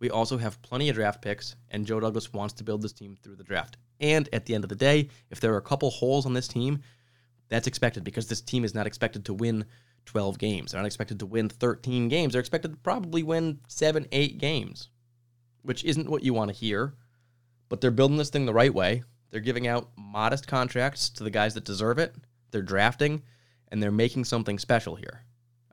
We 0.00 0.10
also 0.10 0.38
have 0.38 0.62
plenty 0.62 0.88
of 0.88 0.94
draft 0.94 1.20
picks, 1.20 1.56
and 1.70 1.86
Joe 1.86 2.00
Douglas 2.00 2.32
wants 2.32 2.54
to 2.54 2.64
build 2.64 2.82
this 2.82 2.92
team 2.92 3.16
through 3.22 3.36
the 3.36 3.44
draft. 3.44 3.76
And 4.00 4.28
at 4.32 4.46
the 4.46 4.54
end 4.54 4.64
of 4.64 4.70
the 4.70 4.76
day, 4.76 5.08
if 5.30 5.40
there 5.40 5.52
are 5.54 5.58
a 5.58 5.62
couple 5.62 5.90
holes 5.90 6.24
on 6.24 6.32
this 6.32 6.48
team, 6.48 6.80
that's 7.48 7.66
expected 7.66 8.04
because 8.04 8.28
this 8.28 8.40
team 8.40 8.64
is 8.64 8.74
not 8.74 8.86
expected 8.86 9.24
to 9.26 9.34
win 9.34 9.64
12 10.06 10.38
games. 10.38 10.72
They're 10.72 10.80
not 10.80 10.86
expected 10.86 11.18
to 11.20 11.26
win 11.26 11.48
13 11.48 12.08
games. 12.08 12.32
They're 12.32 12.40
expected 12.40 12.72
to 12.72 12.78
probably 12.78 13.22
win 13.22 13.60
seven, 13.68 14.06
eight 14.12 14.38
games, 14.38 14.88
which 15.62 15.84
isn't 15.84 16.08
what 16.08 16.22
you 16.22 16.34
want 16.34 16.50
to 16.50 16.56
hear. 16.56 16.94
But 17.68 17.80
they're 17.80 17.90
building 17.90 18.16
this 18.16 18.30
thing 18.30 18.46
the 18.46 18.54
right 18.54 18.72
way. 18.72 19.02
They're 19.30 19.40
giving 19.40 19.66
out 19.66 19.90
modest 19.96 20.46
contracts 20.46 21.10
to 21.10 21.24
the 21.24 21.30
guys 21.30 21.54
that 21.54 21.64
deserve 21.64 21.98
it. 21.98 22.14
They're 22.50 22.62
drafting, 22.62 23.22
and 23.68 23.82
they're 23.82 23.90
making 23.90 24.24
something 24.24 24.58
special 24.58 24.96
here. 24.96 25.22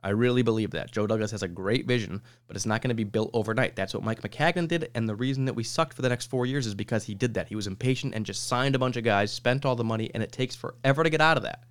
I 0.02 0.10
really 0.10 0.42
believe 0.42 0.70
that. 0.72 0.92
Joe 0.92 1.06
Douglas 1.06 1.30
has 1.32 1.42
a 1.42 1.48
great 1.48 1.86
vision, 1.86 2.22
but 2.46 2.56
it's 2.56 2.66
not 2.66 2.82
going 2.82 2.90
to 2.90 2.94
be 2.94 3.04
built 3.04 3.30
overnight. 3.32 3.76
That's 3.76 3.94
what 3.94 4.04
Mike 4.04 4.22
Maccagnan 4.22 4.68
did, 4.68 4.90
and 4.94 5.08
the 5.08 5.16
reason 5.16 5.44
that 5.46 5.54
we 5.54 5.64
sucked 5.64 5.94
for 5.94 6.02
the 6.02 6.08
next 6.08 6.30
four 6.30 6.46
years 6.46 6.66
is 6.66 6.74
because 6.74 7.04
he 7.04 7.14
did 7.14 7.34
that. 7.34 7.48
He 7.48 7.56
was 7.56 7.66
impatient 7.66 8.14
and 8.14 8.24
just 8.24 8.46
signed 8.46 8.74
a 8.74 8.78
bunch 8.78 8.96
of 8.96 9.04
guys, 9.04 9.32
spent 9.32 9.64
all 9.64 9.74
the 9.74 9.84
money, 9.84 10.10
and 10.14 10.22
it 10.22 10.32
takes 10.32 10.54
forever 10.54 11.02
to 11.02 11.10
get 11.10 11.20
out 11.20 11.36
of 11.36 11.42
that. 11.42 11.64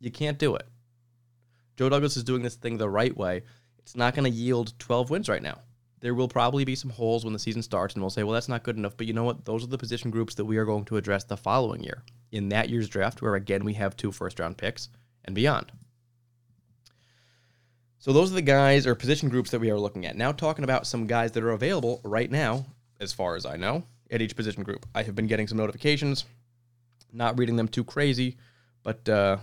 You 0.00 0.10
can't 0.10 0.38
do 0.38 0.54
it. 0.54 0.66
Joe 1.76 1.88
Douglas 1.88 2.16
is 2.16 2.24
doing 2.24 2.42
this 2.42 2.54
thing 2.54 2.78
the 2.78 2.88
right 2.88 3.14
way. 3.16 3.42
It's 3.78 3.96
not 3.96 4.14
going 4.14 4.30
to 4.30 4.36
yield 4.36 4.72
12 4.78 5.10
wins 5.10 5.28
right 5.28 5.42
now. 5.42 5.60
There 6.00 6.14
will 6.14 6.28
probably 6.28 6.64
be 6.64 6.74
some 6.74 6.90
holes 6.90 7.24
when 7.24 7.32
the 7.32 7.38
season 7.38 7.62
starts, 7.62 7.94
and 7.94 8.02
we'll 8.02 8.10
say, 8.10 8.22
well, 8.22 8.34
that's 8.34 8.48
not 8.48 8.62
good 8.62 8.76
enough. 8.76 8.96
But 8.96 9.06
you 9.06 9.12
know 9.12 9.24
what? 9.24 9.44
Those 9.44 9.64
are 9.64 9.68
the 9.68 9.78
position 9.78 10.10
groups 10.10 10.34
that 10.34 10.44
we 10.44 10.56
are 10.56 10.64
going 10.64 10.84
to 10.86 10.96
address 10.96 11.24
the 11.24 11.36
following 11.36 11.82
year 11.82 12.02
in 12.32 12.48
that 12.50 12.68
year's 12.68 12.88
draft, 12.88 13.22
where 13.22 13.34
again 13.34 13.64
we 13.64 13.74
have 13.74 13.96
two 13.96 14.12
first 14.12 14.38
round 14.38 14.56
picks 14.56 14.88
and 15.24 15.34
beyond. 15.34 15.72
So 17.98 18.12
those 18.12 18.30
are 18.30 18.34
the 18.34 18.42
guys 18.42 18.86
or 18.86 18.94
position 18.94 19.28
groups 19.28 19.50
that 19.50 19.60
we 19.60 19.70
are 19.70 19.78
looking 19.78 20.06
at. 20.06 20.16
Now 20.16 20.32
talking 20.32 20.64
about 20.64 20.86
some 20.86 21.06
guys 21.06 21.32
that 21.32 21.42
are 21.42 21.50
available 21.50 22.00
right 22.04 22.30
now, 22.30 22.66
as 23.00 23.12
far 23.12 23.36
as 23.36 23.46
I 23.46 23.56
know, 23.56 23.84
at 24.10 24.22
each 24.22 24.36
position 24.36 24.62
group. 24.62 24.86
I 24.94 25.02
have 25.02 25.14
been 25.14 25.26
getting 25.26 25.46
some 25.46 25.58
notifications, 25.58 26.24
not 27.12 27.38
reading 27.38 27.56
them 27.56 27.68
too 27.68 27.84
crazy, 27.84 28.36
but 28.82 29.08
uh, 29.08 29.38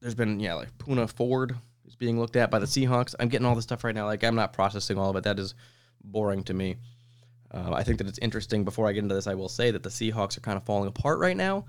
there's 0.00 0.14
been 0.14 0.40
yeah 0.40 0.54
like 0.54 0.76
Poona 0.78 1.08
Ford 1.08 1.56
is 1.86 1.96
being 1.96 2.18
looked 2.18 2.36
at 2.36 2.50
by 2.50 2.58
the 2.58 2.66
Seahawks. 2.66 3.14
I'm 3.18 3.28
getting 3.28 3.46
all 3.46 3.54
this 3.54 3.64
stuff 3.64 3.84
right 3.84 3.94
now. 3.94 4.06
Like 4.06 4.24
I'm 4.24 4.34
not 4.34 4.52
processing 4.52 4.98
all 4.98 5.10
of 5.10 5.16
it. 5.16 5.24
That 5.24 5.38
is 5.38 5.54
boring 6.02 6.42
to 6.44 6.54
me. 6.54 6.76
Uh, 7.50 7.72
I 7.72 7.82
think 7.82 7.98
that 7.98 8.08
it's 8.08 8.18
interesting. 8.18 8.64
Before 8.64 8.88
I 8.88 8.92
get 8.92 9.02
into 9.02 9.14
this, 9.14 9.26
I 9.26 9.34
will 9.34 9.48
say 9.48 9.70
that 9.70 9.82
the 9.82 9.90
Seahawks 9.90 10.36
are 10.36 10.40
kind 10.40 10.56
of 10.56 10.64
falling 10.64 10.88
apart 10.88 11.18
right 11.18 11.36
now. 11.36 11.66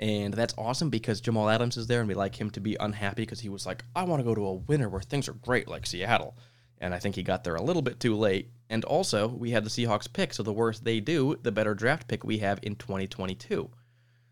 And 0.00 0.34
that's 0.34 0.54
awesome 0.58 0.90
because 0.90 1.20
Jamal 1.20 1.48
Adams 1.48 1.76
is 1.76 1.86
there, 1.86 2.00
and 2.00 2.08
we 2.08 2.14
like 2.14 2.38
him 2.40 2.50
to 2.50 2.60
be 2.60 2.76
unhappy 2.80 3.22
because 3.22 3.40
he 3.40 3.48
was 3.48 3.64
like, 3.64 3.84
I 3.94 4.04
want 4.04 4.20
to 4.20 4.24
go 4.24 4.34
to 4.34 4.46
a 4.46 4.54
winner 4.54 4.88
where 4.88 5.00
things 5.00 5.28
are 5.28 5.34
great, 5.34 5.68
like 5.68 5.86
Seattle. 5.86 6.36
And 6.78 6.92
I 6.92 6.98
think 6.98 7.14
he 7.14 7.22
got 7.22 7.44
there 7.44 7.54
a 7.54 7.62
little 7.62 7.82
bit 7.82 8.00
too 8.00 8.16
late. 8.16 8.50
And 8.68 8.84
also, 8.84 9.28
we 9.28 9.50
had 9.50 9.64
the 9.64 9.70
Seahawks 9.70 10.12
pick, 10.12 10.34
so 10.34 10.42
the 10.42 10.52
worse 10.52 10.80
they 10.80 11.00
do, 11.00 11.38
the 11.42 11.52
better 11.52 11.74
draft 11.74 12.08
pick 12.08 12.24
we 12.24 12.38
have 12.38 12.58
in 12.62 12.74
2022. 12.76 13.70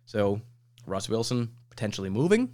So, 0.04 0.40
Russ 0.84 1.08
Wilson 1.08 1.52
potentially 1.70 2.10
moving, 2.10 2.52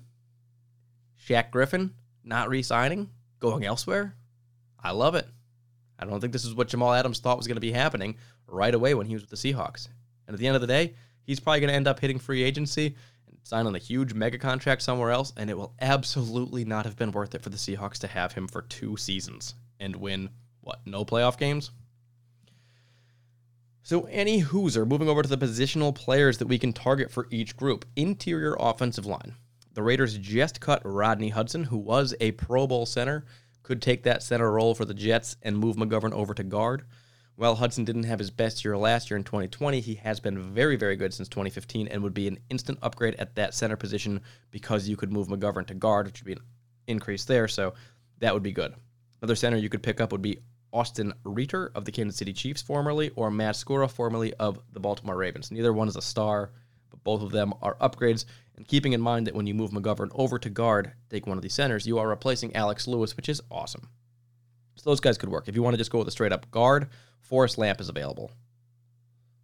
Shaq 1.19 1.51
Griffin 1.51 1.95
not 2.25 2.49
re 2.49 2.63
signing, 2.63 3.11
going 3.41 3.65
elsewhere. 3.65 4.15
I 4.83 4.93
love 4.93 5.15
it. 5.15 5.27
I 5.99 6.05
don't 6.05 6.21
think 6.21 6.33
this 6.33 6.45
is 6.45 6.55
what 6.55 6.69
Jamal 6.69 6.93
Adams 6.93 7.19
thought 7.19 7.37
was 7.37 7.47
going 7.47 7.57
to 7.57 7.61
be 7.61 7.73
happening 7.73 8.17
right 8.47 8.75
away 8.75 8.95
when 8.95 9.07
he 9.07 9.15
was 9.15 9.23
with 9.23 9.31
the 9.31 9.53
Seahawks. 9.53 9.89
And 10.27 10.35
at 10.35 10.39
the 10.39 10.47
end 10.47 10.55
of 10.55 10.61
the 10.61 10.69
day, 10.69 10.95
he's 11.29 11.39
probably 11.39 11.61
going 11.61 11.69
to 11.69 11.77
end 11.77 11.87
up 11.87 12.01
hitting 12.01 12.19
free 12.19 12.43
agency 12.43 12.97
and 13.27 13.37
sign 13.43 13.67
on 13.67 13.77
a 13.77 13.79
huge 13.79 14.15
mega 14.15 14.39
contract 14.39 14.81
somewhere 14.81 15.11
else, 15.11 15.33
and 15.37 15.51
it 15.51 15.57
will 15.57 15.75
absolutely 15.81 16.65
not 16.65 16.87
have 16.87 16.97
been 16.97 17.13
worth 17.13 17.35
it 17.35 17.43
for 17.43 17.51
the 17.51 17.57
Seahawks 17.57 17.99
to 17.99 18.09
have 18.09 18.33
him 18.33 18.49
for 18.49 18.63
two 18.63 18.97
seasons 18.97 19.55
and 19.79 19.95
win, 19.95 20.31
what, 20.63 20.81
no 20.87 21.05
playoff 21.05 21.39
games? 21.39 21.71
So, 23.83 24.05
any 24.05 24.43
Hooser, 24.43 24.87
moving 24.87 25.09
over 25.09 25.23
to 25.23 25.29
the 25.29 25.39
positional 25.39 25.95
players 25.95 26.39
that 26.39 26.49
we 26.49 26.59
can 26.59 26.73
target 26.73 27.11
for 27.11 27.27
each 27.31 27.57
group. 27.57 27.85
Interior 27.95 28.57
offensive 28.59 29.07
line. 29.07 29.35
The 29.75 29.83
Raiders 29.83 30.17
just 30.19 30.61
cut 30.61 30.83
Rodney 30.85 31.29
Hudson, 31.29 31.65
who 31.65 31.79
was 31.79 32.15
a 32.21 32.33
Pro 32.33 32.67
Bowl 32.67 32.87
center, 32.87 33.25
could 33.63 33.83
take 33.83 34.03
that 34.05 34.23
center 34.23 34.51
role 34.51 34.75
for 34.75 34.87
the 34.87 34.95
Jets 34.95 35.37
and 35.43 35.59
move 35.59 35.77
McGovern 35.77 36.13
over 36.13 36.33
to 36.35 36.43
guard. 36.43 36.85
While 37.39 37.55
Hudson 37.55 37.85
didn't 37.85 38.03
have 38.03 38.19
his 38.19 38.33
best 38.33 38.65
year 38.65 38.77
last 38.77 39.11
year 39.11 39.17
in 39.17 39.23
2020, 39.23 39.79
he 39.79 39.95
has 39.95 40.19
been 40.19 40.53
very, 40.53 40.75
very 40.75 40.97
good 40.97 41.15
since 41.15 41.29
2015 41.29 41.87
and 41.87 42.03
would 42.03 42.13
be 42.13 42.27
an 42.27 42.41
instant 42.51 42.81
upgrade 42.83 43.15
at 43.15 43.37
that 43.37 43.55
center 43.55 43.77
position 43.77 44.23
because 44.51 44.89
you 44.89 44.97
could 44.97 45.13
move 45.13 45.29
McGovern 45.29 45.65
to 45.69 45.75
guard, 45.75 46.07
which 46.07 46.21
would 46.21 46.27
be 46.27 46.33
an 46.33 46.41
increase 46.89 47.25
there. 47.27 47.47
So 47.47 47.75
that 48.19 48.35
would 48.35 48.43
be 48.43 48.51
good. 48.51 48.75
Another 49.23 49.37
center 49.37 49.57
you 49.57 49.69
could 49.69 49.85
pick 49.85 50.01
up 50.01 50.11
would 50.11 50.21
be 50.21 50.41
Austin 50.73 51.13
Reiter 51.23 51.71
of 51.77 51.85
the 51.85 51.93
Kansas 51.93 52.19
City 52.19 52.33
Chiefs 52.33 52.61
formerly, 52.61 53.11
or 53.11 53.31
Matt 53.31 53.55
Skura 53.55 53.89
formerly 53.89 54.35
of 54.35 54.59
the 54.73 54.81
Baltimore 54.81 55.17
Ravens. 55.17 55.53
Neither 55.53 55.73
one 55.73 55.87
is 55.87 55.95
a 55.95 56.03
star, 56.03 56.51
but 56.91 57.05
both 57.05 57.23
of 57.23 57.31
them 57.31 57.55
are 57.63 57.77
upgrades. 57.77 58.25
And 58.57 58.67
keeping 58.67 58.95
in 58.95 59.01
mind 59.01 59.29
that 59.29 59.37
when 59.37 59.47
you 59.47 59.55
move 59.55 59.71
McGovern 59.71 60.11
over 60.13 60.41
to 60.41 60.51
guard, 60.51 60.91
take 61.09 61.29
one 61.29 61.39
of 61.39 61.43
these 61.45 61.55
centers, 61.55 61.87
you 61.87 62.01
are 62.01 62.09
replacing 62.09 62.57
Alex 62.57 62.89
Lewis, 62.89 63.17
which 63.17 63.29
is 63.29 63.41
awesome. 63.49 63.89
So 64.79 64.91
those 64.91 65.01
guys 65.01 65.19
could 65.19 65.29
work. 65.29 65.49
If 65.49 65.57
you 65.57 65.63
want 65.63 65.75
to 65.75 65.79
just 65.79 65.91
go 65.91 65.99
with 65.99 66.09
a 66.09 66.13
straight 66.13 66.33
up 66.33 66.51
guard, 66.51 66.89
Forrest 67.21 67.59
Lamp 67.59 67.81
is 67.81 67.89
available. 67.89 68.31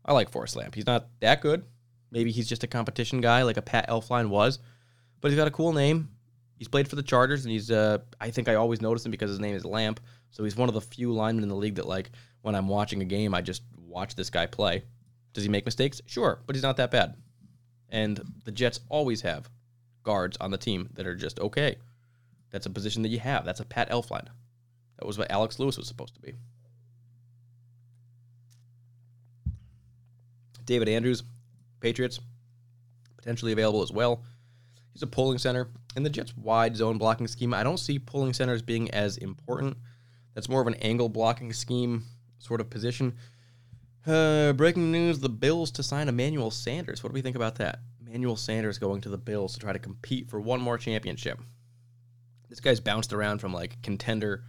I 0.05 0.13
like 0.13 0.31
Forrest 0.31 0.57
Lamp. 0.57 0.75
He's 0.75 0.87
not 0.87 1.09
that 1.21 1.41
good. 1.41 1.65
Maybe 2.11 2.31
he's 2.31 2.49
just 2.49 2.63
a 2.63 2.69
competition 2.69 3.21
guy 3.21 3.43
like 3.43 3.57
a 3.57 3.63
Pat 3.63 3.89
Elflein 3.89 4.29
was, 4.29 4.61
but 5.21 5.31
he's 5.31 5.39
got 5.39 5.49
a 5.49 5.53
cool 5.53 5.73
name. 5.73 6.11
He's 6.57 6.69
played 6.69 6.87
for 6.87 6.95
the 6.95 7.03
Chargers, 7.03 7.45
and 7.45 7.53
he's 7.53 7.71
uh, 7.71 7.99
I 8.21 8.31
think 8.31 8.49
I 8.49 8.55
always 8.55 8.81
notice 8.81 9.05
him 9.05 9.11
because 9.11 9.31
his 9.31 9.41
name 9.41 9.57
is 9.57 9.65
Lamp. 9.65 9.99
So 10.31 10.45
he's 10.45 10.57
one 10.57 10.69
of 10.69 10.75
the 10.75 10.81
few 10.81 11.13
linemen 11.13 11.43
in 11.43 11.49
the 11.49 11.57
league 11.57 11.75
that 11.77 11.89
like 11.89 12.11
when 12.43 12.55
I'm 12.55 12.69
watching 12.69 13.03
a 13.03 13.07
game, 13.07 13.35
I 13.35 13.41
just 13.41 13.63
watch 13.77 14.15
this 14.15 14.31
guy 14.31 14.47
play. 14.47 14.85
Does 15.33 15.43
he 15.43 15.49
make 15.49 15.65
mistakes? 15.65 16.01
Sure, 16.07 16.41
but 16.47 16.55
he's 16.55 16.63
not 16.63 16.77
that 16.77 16.93
bad. 16.93 17.17
And 17.89 18.21
the 18.45 18.53
Jets 18.53 18.81
always 18.89 19.21
have 19.23 19.51
guards 20.05 20.37
on 20.37 20.53
the 20.53 20.59
team 20.59 20.91
that 20.95 21.07
are 21.07 21.17
just 21.17 21.41
okay. 21.41 21.77
That's 22.51 22.67
a 22.67 22.71
position 22.71 23.03
that 23.03 23.09
you 23.09 23.19
have. 23.19 23.45
That's 23.45 23.61
a 23.61 23.65
Pat 23.65 23.91
Elflein. 23.91 24.29
That 25.05 25.09
was 25.09 25.19
what 25.19 25.31
Alex 25.31 25.59
Lewis 25.59 25.77
was 25.77 25.87
supposed 25.87 26.15
to 26.15 26.21
be. 26.23 26.33
David 30.65 30.89
Andrews, 30.89 31.23
Patriots, 31.81 32.21
potentially 33.19 33.53
available 33.53 33.83
as 33.83 33.93
well. 33.93 34.23
He's 34.95 35.03
a 35.03 35.07
pulling 35.07 35.37
center. 35.37 35.69
In 35.95 36.05
the 36.05 36.09
Jets' 36.09 36.35
wide 36.39 36.75
zone 36.75 36.97
blocking 36.97 37.29
scheme, 37.29 37.53
I 37.53 37.63
don't 37.63 37.77
see 37.77 37.99
pulling 37.99 38.33
centers 38.33 38.63
being 38.63 38.91
as 38.93 39.19
important. 39.19 39.77
That's 40.33 40.49
more 40.49 40.63
of 40.63 40.69
an 40.69 40.77
angle 40.77 41.11
blocking 41.11 41.53
scheme 41.53 42.05
sort 42.39 42.63
of 42.63 42.71
position. 42.71 43.13
Uh, 44.07 44.55
breaking 44.55 44.91
news 44.91 45.19
the 45.19 45.29
Bills 45.29 45.71
to 45.73 45.83
sign 45.83 46.09
Emmanuel 46.09 46.51
Sanders. 46.51 47.03
What 47.03 47.11
do 47.11 47.15
we 47.15 47.21
think 47.21 47.37
about 47.37 47.57
that? 47.57 47.81
Emmanuel 48.01 48.37
Sanders 48.37 48.79
going 48.79 49.03
to 49.03 49.11
the 49.11 49.19
Bills 49.19 49.53
to 49.53 49.61
try 49.61 49.75
to 49.75 49.79
compete 49.79 50.31
for 50.31 50.41
one 50.41 50.63
more 50.63 50.79
championship. 50.79 51.43
This 52.49 52.61
guy's 52.61 52.81
bounced 52.81 53.13
around 53.13 53.43
from 53.43 53.53
like 53.53 53.83
contender 53.83 54.45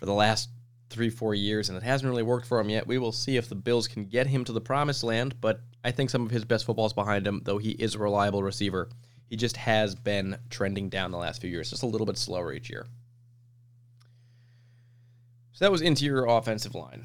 for 0.00 0.06
the 0.06 0.14
last 0.14 0.48
three, 0.88 1.10
four 1.10 1.34
years, 1.34 1.68
and 1.68 1.78
it 1.78 1.84
hasn't 1.84 2.08
really 2.08 2.22
worked 2.22 2.46
for 2.46 2.58
him 2.58 2.70
yet. 2.70 2.86
We 2.86 2.98
will 2.98 3.12
see 3.12 3.36
if 3.36 3.48
the 3.48 3.54
Bills 3.54 3.86
can 3.86 4.06
get 4.06 4.26
him 4.26 4.44
to 4.46 4.52
the 4.52 4.60
promised 4.60 5.04
land, 5.04 5.40
but 5.40 5.60
I 5.84 5.92
think 5.92 6.10
some 6.10 6.24
of 6.24 6.32
his 6.32 6.44
best 6.44 6.64
football 6.64 6.86
is 6.86 6.92
behind 6.92 7.26
him, 7.26 7.42
though 7.44 7.58
he 7.58 7.70
is 7.70 7.94
a 7.94 7.98
reliable 7.98 8.42
receiver. 8.42 8.88
He 9.28 9.36
just 9.36 9.58
has 9.58 9.94
been 9.94 10.38
trending 10.48 10.88
down 10.88 11.12
the 11.12 11.18
last 11.18 11.40
few 11.40 11.50
years, 11.50 11.70
just 11.70 11.84
a 11.84 11.86
little 11.86 12.06
bit 12.06 12.18
slower 12.18 12.52
each 12.52 12.70
year. 12.70 12.86
So 15.52 15.64
that 15.64 15.70
was 15.70 15.82
interior 15.82 16.24
offensive 16.24 16.74
line. 16.74 17.04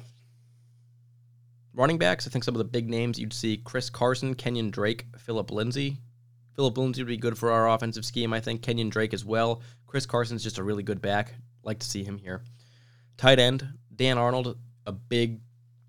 Running 1.74 1.98
backs, 1.98 2.26
I 2.26 2.30
think 2.30 2.42
some 2.42 2.54
of 2.54 2.58
the 2.58 2.64
big 2.64 2.88
names 2.88 3.18
you'd 3.18 3.34
see 3.34 3.58
Chris 3.58 3.90
Carson, 3.90 4.34
Kenyon 4.34 4.70
Drake, 4.70 5.04
Phillip 5.18 5.50
Lindsay. 5.50 5.98
Phillip 6.54 6.78
Lindsay 6.78 7.02
would 7.02 7.08
be 7.08 7.18
good 7.18 7.36
for 7.36 7.52
our 7.52 7.68
offensive 7.68 8.06
scheme. 8.06 8.32
I 8.32 8.40
think 8.40 8.62
Kenyon 8.62 8.88
Drake 8.88 9.12
as 9.12 9.26
well. 9.26 9.60
Chris 9.86 10.06
Carson's 10.06 10.42
just 10.42 10.56
a 10.56 10.64
really 10.64 10.82
good 10.82 11.02
back. 11.02 11.34
Like 11.62 11.78
to 11.80 11.86
see 11.86 12.02
him 12.02 12.16
here. 12.16 12.42
Tight 13.16 13.38
end, 13.38 13.66
Dan 13.94 14.18
Arnold, 14.18 14.58
a 14.86 14.92
big, 14.92 15.40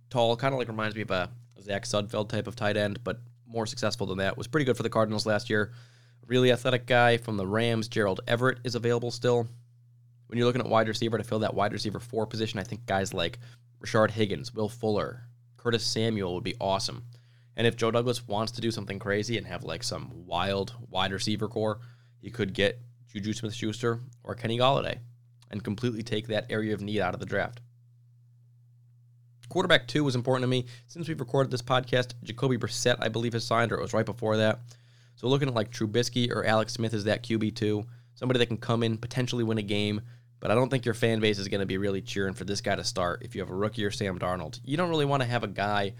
tall, 0.09 0.36
kind 0.38 0.53
of 0.53 0.59
like 0.59 0.67
reminds 0.67 0.95
me 0.95 1.01
of 1.01 1.11
a 1.11 1.30
Zach 1.61 1.84
Sudfeld 1.84 2.30
type 2.30 2.47
of 2.47 2.55
tight 2.55 2.78
end, 2.78 3.03
but 3.03 3.19
more 3.45 3.65
successful 3.65 4.07
than 4.07 4.19
that. 4.19 4.38
Was 4.38 4.47
pretty 4.47 4.65
good 4.65 4.78
for 4.78 4.84
the 4.84 4.89
Cardinals 4.89 5.25
last 5.25 5.49
year. 5.49 5.73
Really 6.25 6.51
athletic 6.51 6.86
guy 6.86 7.17
from 7.17 7.38
the 7.38 7.47
Rams, 7.47 7.88
Gerald 7.88 8.21
Everett, 8.28 8.59
is 8.63 8.75
available 8.75 9.11
still. 9.11 9.47
When 10.28 10.38
you're 10.38 10.45
looking 10.45 10.61
at 10.61 10.67
wide 10.67 10.88
receiver 10.88 11.17
to 11.17 11.23
fill 11.23 11.39
that 11.39 11.53
wide 11.53 11.73
receiver 11.73 11.99
four 11.99 12.25
position, 12.25 12.59
I 12.59 12.63
think 12.63 12.86
guys 12.86 13.13
like 13.13 13.39
Rashard 13.82 14.11
Higgins, 14.11 14.53
Will 14.53 14.69
Fuller, 14.69 15.23
Curtis 15.55 15.86
Samuel 15.86 16.34
would 16.34 16.43
be 16.43 16.55
awesome. 16.59 17.03
And 17.55 17.65
if 17.65 17.75
Joe 17.75 17.91
Douglas 17.91 18.28
wants 18.28 18.51
to 18.53 18.61
do 18.61 18.71
something 18.71 18.99
crazy 18.99 19.38
and 19.38 19.47
have 19.47 19.63
like 19.63 19.84
some 19.84 20.11
wild 20.25 20.73
wide 20.89 21.11
receiver 21.11 21.47
core, 21.47 21.80
he 22.19 22.30
could 22.30 22.53
get 22.53 22.80
Juju 23.07 23.34
Smith 23.34 23.53
Schuster 23.53 24.01
or 24.23 24.36
Kenny 24.36 24.57
Golladay 24.57 24.99
and 25.51 25.63
completely 25.63 26.03
take 26.03 26.27
that 26.27 26.45
area 26.49 26.73
of 26.73 26.81
need 26.81 26.99
out 26.99 27.13
of 27.13 27.19
the 27.19 27.25
draft. 27.25 27.61
Quarterback 29.49 29.87
two 29.87 30.03
was 30.03 30.15
important 30.15 30.43
to 30.43 30.47
me. 30.47 30.65
Since 30.87 31.07
we've 31.07 31.19
recorded 31.19 31.51
this 31.51 31.61
podcast, 31.61 32.13
Jacoby 32.23 32.57
Brissett, 32.57 32.97
I 32.99 33.07
believe, 33.07 33.33
has 33.33 33.45
signed, 33.45 33.71
or 33.71 33.77
it 33.77 33.81
was 33.81 33.93
right 33.93 34.05
before 34.05 34.37
that. 34.37 34.59
So 35.15 35.27
looking 35.27 35.47
at 35.47 35.55
like 35.55 35.71
Trubisky 35.71 36.31
or 36.31 36.45
Alex 36.45 36.73
Smith 36.73 36.93
is 36.93 37.05
that 37.05 37.23
QB2, 37.23 37.85
somebody 38.15 38.39
that 38.39 38.47
can 38.47 38.57
come 38.57 38.83
in, 38.83 38.97
potentially 38.97 39.43
win 39.43 39.57
a 39.57 39.63
game, 39.63 40.01
but 40.39 40.51
I 40.51 40.55
don't 40.55 40.69
think 40.69 40.85
your 40.85 40.93
fan 40.93 41.19
base 41.19 41.39
is 41.39 41.47
going 41.47 41.61
to 41.61 41.65
be 41.65 41.77
really 41.77 42.01
cheering 42.01 42.33
for 42.33 42.43
this 42.43 42.61
guy 42.61 42.75
to 42.75 42.83
start 42.83 43.23
if 43.23 43.33
you 43.33 43.41
have 43.41 43.49
a 43.49 43.55
rookie 43.55 43.85
or 43.85 43.91
Sam 43.91 44.19
Darnold. 44.19 44.59
You 44.63 44.77
don't 44.77 44.89
really 44.89 45.05
want 45.05 45.23
to 45.23 45.29
have 45.29 45.43
a 45.43 45.47
guy 45.47 45.93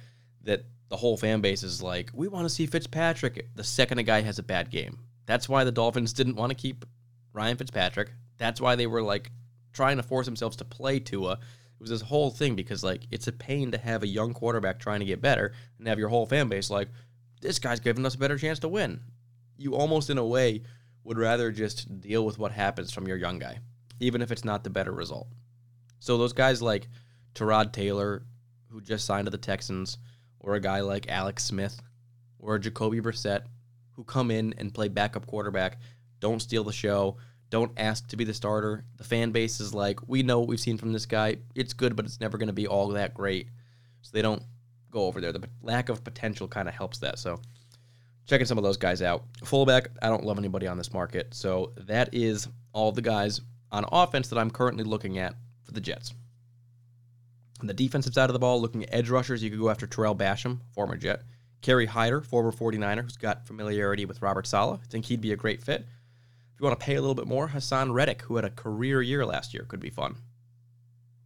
that 0.44 0.66
the 0.90 0.98
whole 0.98 1.18
fan 1.18 1.42
base 1.42 1.64
is 1.64 1.82
like, 1.82 2.12
we 2.14 2.28
want 2.28 2.46
to 2.46 2.54
see 2.54 2.66
Fitzpatrick 2.66 3.48
the 3.56 3.64
second 3.64 3.98
a 3.98 4.04
guy 4.04 4.22
has 4.22 4.40
a 4.40 4.44
bad 4.44 4.70
game. 4.70 5.00
That's 5.26 5.50
why 5.50 5.64
the 5.64 5.72
Dolphins 5.72 6.14
didn't 6.14 6.36
want 6.36 6.52
to 6.52 6.56
keep 6.56 6.86
Ryan 7.34 7.58
Fitzpatrick. 7.58 8.12
That's 8.38 8.62
why 8.62 8.76
they 8.76 8.88
were 8.88 9.02
like 9.02 9.32
trying 9.78 9.98
to 9.98 10.04
force 10.04 10.26
themselves 10.26 10.58
to 10.58 10.66
play 10.66 11.00
Tua. 11.00 11.34
It 11.34 11.80
was 11.80 11.92
this 11.92 12.02
whole 12.02 12.32
thing 12.32 12.56
because 12.56 12.84
like 12.84 13.04
it's 13.12 13.28
a 13.28 13.32
pain 13.32 13.72
to 13.72 13.78
have 13.78 14.02
a 14.02 14.08
young 14.08 14.34
quarterback 14.34 14.80
trying 14.80 15.00
to 15.02 15.06
get 15.06 15.22
better 15.22 15.54
and 15.78 15.88
have 15.88 16.00
your 16.00 16.10
whole 16.10 16.26
fan 16.26 16.50
base 16.50 16.72
like, 16.72 16.90
this 17.42 17.60
guy's 17.60 17.80
giving 17.80 18.04
us 18.04 18.16
a 18.16 18.18
better 18.18 18.40
chance 18.40 18.58
to 18.60 18.68
win. 18.68 19.00
You 19.56 19.76
almost 19.76 20.10
in 20.10 20.18
a 20.18 20.26
way 20.26 20.64
would 21.04 21.20
rather 21.20 21.52
just 21.52 22.02
deal 22.02 22.26
with 22.26 22.40
what 22.40 22.52
happens 22.52 22.92
from 22.92 23.08
your 23.08 23.18
young 23.18 23.38
guy, 23.38 23.60
even 24.00 24.24
if 24.24 24.32
it's 24.32 24.44
not 24.44 24.64
the 24.64 24.72
better 24.72 24.92
result. 24.92 25.28
So 26.00 26.18
those 26.18 26.34
guys 26.34 26.60
like 26.60 26.88
Tyrod 27.36 27.72
Taylor, 27.72 28.24
who 28.72 28.82
just 28.82 29.06
signed 29.06 29.28
to 29.28 29.32
the 29.32 29.38
Texans, 29.38 30.00
or 30.40 30.56
a 30.56 30.60
guy 30.60 30.80
like 30.80 31.08
Alex 31.08 31.46
Smith, 31.46 31.80
or 32.40 32.58
Jacoby 32.58 33.00
Brissett, 33.00 33.44
who 33.92 34.04
come 34.04 34.32
in 34.32 34.56
and 34.58 34.74
play 34.74 34.88
backup 34.88 35.28
quarterback, 35.28 35.80
don't 36.20 36.42
steal 36.42 36.64
the 36.64 36.74
show, 36.74 37.18
don't 37.50 37.72
ask 37.78 38.08
to 38.10 38.18
be 38.18 38.24
the 38.24 38.34
starter. 38.34 38.84
The 38.98 39.04
fan 39.04 39.32
base 39.32 39.60
is 39.60 39.74
like, 39.74 40.08
we 40.08 40.24
know 40.24 40.40
what 40.40 40.48
we've 40.48 40.60
seen 40.60 40.78
from 40.78 40.94
this 40.94 41.06
guy. 41.06 41.38
It's 41.56 41.74
good, 41.74 41.96
but 41.96 42.06
it's 42.06 42.20
never 42.20 42.38
going 42.38 42.48
to 42.48 42.54
be 42.54 42.68
all 42.68 42.90
that 42.90 43.14
great. 43.14 43.50
So 44.02 44.12
they 44.14 44.22
don't 44.22 44.44
go 44.92 45.06
over 45.06 45.22
there. 45.22 45.32
The 45.32 45.48
lack 45.62 45.90
of 45.90 46.04
potential 46.04 46.48
kind 46.48 46.68
of 46.68 46.74
helps 46.74 47.00
that. 47.00 47.20
So 47.20 47.40
checking 48.26 48.46
some 48.46 48.58
of 48.58 48.64
those 48.64 48.78
guys 48.78 49.02
out. 49.02 49.24
Fullback, 49.44 49.90
I 50.02 50.08
don't 50.08 50.26
love 50.26 50.38
anybody 50.38 50.68
on 50.68 50.78
this 50.78 50.94
market. 50.94 51.34
So 51.34 51.74
that 51.78 52.10
is 52.14 52.48
all 52.74 52.92
the 52.92 53.02
guys 53.02 53.42
on 53.72 53.86
offense 53.92 54.28
that 54.30 54.40
I'm 54.40 54.52
currently 54.52 54.84
looking 54.84 55.18
at 55.18 55.34
for 55.64 55.72
the 55.72 55.82
Jets. 55.82 56.14
On 57.60 57.68
the 57.68 57.74
defensive 57.74 58.14
side 58.14 58.30
of 58.30 58.34
the 58.34 58.40
ball, 58.40 58.62
looking 58.62 58.84
at 58.84 58.94
edge 58.94 59.10
rushers, 59.10 59.42
you 59.42 59.50
could 59.50 59.60
go 59.60 59.70
after 59.70 59.88
Terrell 59.88 60.16
Basham, 60.16 60.60
former 60.74 60.96
Jet. 60.96 61.24
Kerry 61.62 61.88
Hyder, 61.88 62.22
former 62.22 62.52
49er, 62.52 63.02
who's 63.02 63.18
got 63.18 63.48
familiarity 63.48 64.06
with 64.06 64.22
Robert 64.22 64.46
Saleh. 64.46 64.80
I 64.82 64.86
think 64.88 65.06
he'd 65.06 65.22
be 65.22 65.32
a 65.32 65.36
great 65.36 65.64
fit. 65.64 65.86
If 66.58 66.62
you 66.62 66.70
want 66.70 66.80
to 66.80 66.86
pay 66.88 66.96
a 66.96 67.02
little 67.02 67.14
bit 67.14 67.28
more, 67.28 67.50
Haason 67.50 67.94
Reddick, 67.94 68.24
who 68.24 68.36
had 68.36 68.44
a 68.44 68.50
career 68.50 69.00
year 69.00 69.24
last 69.24 69.54
year, 69.54 69.64
could 69.68 69.80
be 69.80 69.92
fun. 69.92 70.16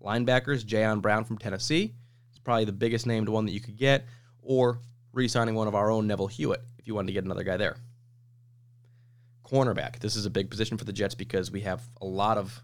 Linebackers, 0.03 0.65
Jayon 0.65 1.01
Brown 1.01 1.23
from 1.23 1.37
Tennessee. 1.37 1.93
It's 2.31 2.39
probably 2.39 2.65
the 2.65 2.73
biggest 2.73 3.07
named 3.07 3.29
one 3.29 3.45
that 3.45 3.53
you 3.53 3.61
could 3.61 3.77
get. 3.77 4.07
Or 4.41 4.79
re 5.13 5.29
signing 5.29 5.55
one 5.55 5.69
of 5.69 5.73
our 5.73 5.89
own, 5.89 6.05
Neville 6.05 6.27
Hewitt, 6.27 6.61
if 6.77 6.85
you 6.85 6.95
wanted 6.95 7.07
to 7.07 7.13
get 7.13 7.23
another 7.23 7.45
guy 7.45 7.55
there. 7.55 7.77
Cornerback. 9.45 9.99
This 9.99 10.17
is 10.17 10.25
a 10.25 10.29
big 10.29 10.49
position 10.49 10.77
for 10.77 10.83
the 10.83 10.91
Jets 10.91 11.15
because 11.15 11.49
we 11.49 11.61
have 11.61 11.81
a 12.01 12.05
lot 12.05 12.37
of 12.37 12.61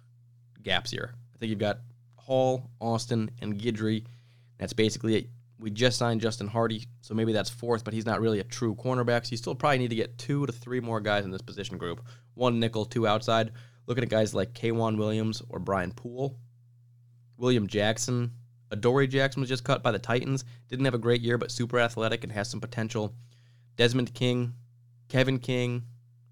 gaps 0.61 0.91
here. 0.91 1.13
I 1.33 1.37
think 1.37 1.51
you've 1.51 1.59
got 1.59 1.79
Hall, 2.17 2.69
Austin, 2.81 3.31
and 3.41 3.57
Guidry. 3.57 4.03
That's 4.57 4.73
basically 4.73 5.15
it. 5.15 5.29
We 5.57 5.69
just 5.69 5.97
signed 5.97 6.19
Justin 6.19 6.49
Hardee, 6.49 6.85
so 6.99 7.13
maybe 7.13 7.31
that's 7.31 7.49
fourth, 7.49 7.85
but 7.85 7.93
he's 7.93 8.05
not 8.05 8.19
really 8.19 8.41
a 8.41 8.43
true 8.43 8.75
cornerback. 8.75 9.25
So 9.25 9.31
you 9.31 9.37
still 9.37 9.55
probably 9.55 9.77
need 9.77 9.91
to 9.91 9.95
get 9.95 10.17
two 10.17 10.45
to 10.45 10.51
three 10.51 10.81
more 10.81 10.99
guys 10.99 11.23
in 11.23 11.31
this 11.31 11.41
position 11.41 11.77
group. 11.77 12.05
One 12.37 12.59
nickel, 12.59 12.85
two 12.85 13.07
outside. 13.07 13.51
Looking 13.87 14.03
at 14.03 14.09
guys 14.09 14.33
like 14.33 14.53
K'Waun 14.53 14.97
Williams 14.97 15.41
or 15.49 15.59
Brian 15.59 15.91
Poole. 15.91 16.37
William 17.35 17.67
Jackson. 17.67 18.31
Adoree 18.69 19.07
Jackson 19.07 19.41
was 19.41 19.49
just 19.49 19.63
cut 19.63 19.81
by 19.81 19.91
the 19.91 19.99
Titans. 19.99 20.45
Didn't 20.69 20.85
have 20.85 20.93
a 20.93 20.99
great 20.99 21.21
year, 21.21 21.37
but 21.37 21.51
super 21.51 21.79
athletic 21.79 22.23
and 22.23 22.31
has 22.31 22.49
some 22.49 22.61
potential. 22.61 23.15
Desmond 23.75 24.13
King, 24.13 24.53
Kevin 25.07 25.39
King, 25.39 25.83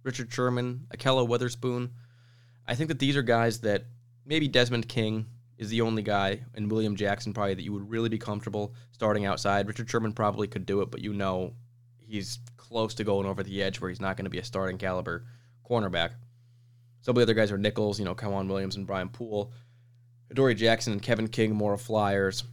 Richard 0.04 0.32
Sherman, 0.32 0.86
Ahkello 0.96 1.28
Witherspoon. 1.28 1.92
I 2.68 2.76
think 2.76 2.90
that 2.90 3.00
these 3.00 3.16
are 3.16 3.24
guys 3.24 3.62
that 3.62 3.86
maybe 4.26 4.48
Desmond 4.48 4.88
King 4.88 5.26
is 5.58 5.70
the 5.70 5.82
only 5.82 6.04
guy, 6.04 6.42
and 6.54 6.70
William 6.70 6.96
Jackson 6.96 7.34
probably 7.34 7.54
that 7.54 7.64
you 7.64 7.74
would 7.74 7.90
really 7.90 8.10
be 8.10 8.18
comfortable 8.18 8.74
starting 8.92 9.26
outside. 9.26 9.68
Richard 9.68 9.90
Sherman 9.90 10.12
probably 10.14 10.48
could 10.48 10.66
do 10.66 10.82
it, 10.82 10.92
but 10.92 11.02
you 11.02 11.14
know 11.14 11.54
he's 11.98 12.40
close 12.58 12.94
to 12.96 13.04
going 13.04 13.26
over 13.26 13.42
the 13.42 13.64
edge 13.64 13.80
where 13.80 13.90
he's 13.90 14.02
not 14.02 14.18
going 14.18 14.26
to 14.26 14.30
be 14.30 14.40
a 14.40 14.44
starting 14.44 14.78
caliber 14.78 15.26
cornerback. 15.70 16.12
Some 17.02 17.12
of 17.12 17.16
the 17.18 17.24
other 17.24 17.34
guys 17.34 17.52
are 17.52 17.58
Nichols, 17.58 18.00
you 18.00 18.06
know, 18.06 18.16
K'Waun 18.16 18.48
Williams 18.48 18.76
and 18.76 18.88
Brian 18.88 19.10
Poole. 19.10 19.52
Dory 20.34 20.56
Jackson 20.56 20.94
and 20.94 21.02
Kevin 21.02 21.28
King, 21.28 21.54
more 21.56 21.78
flyers. 21.78 22.44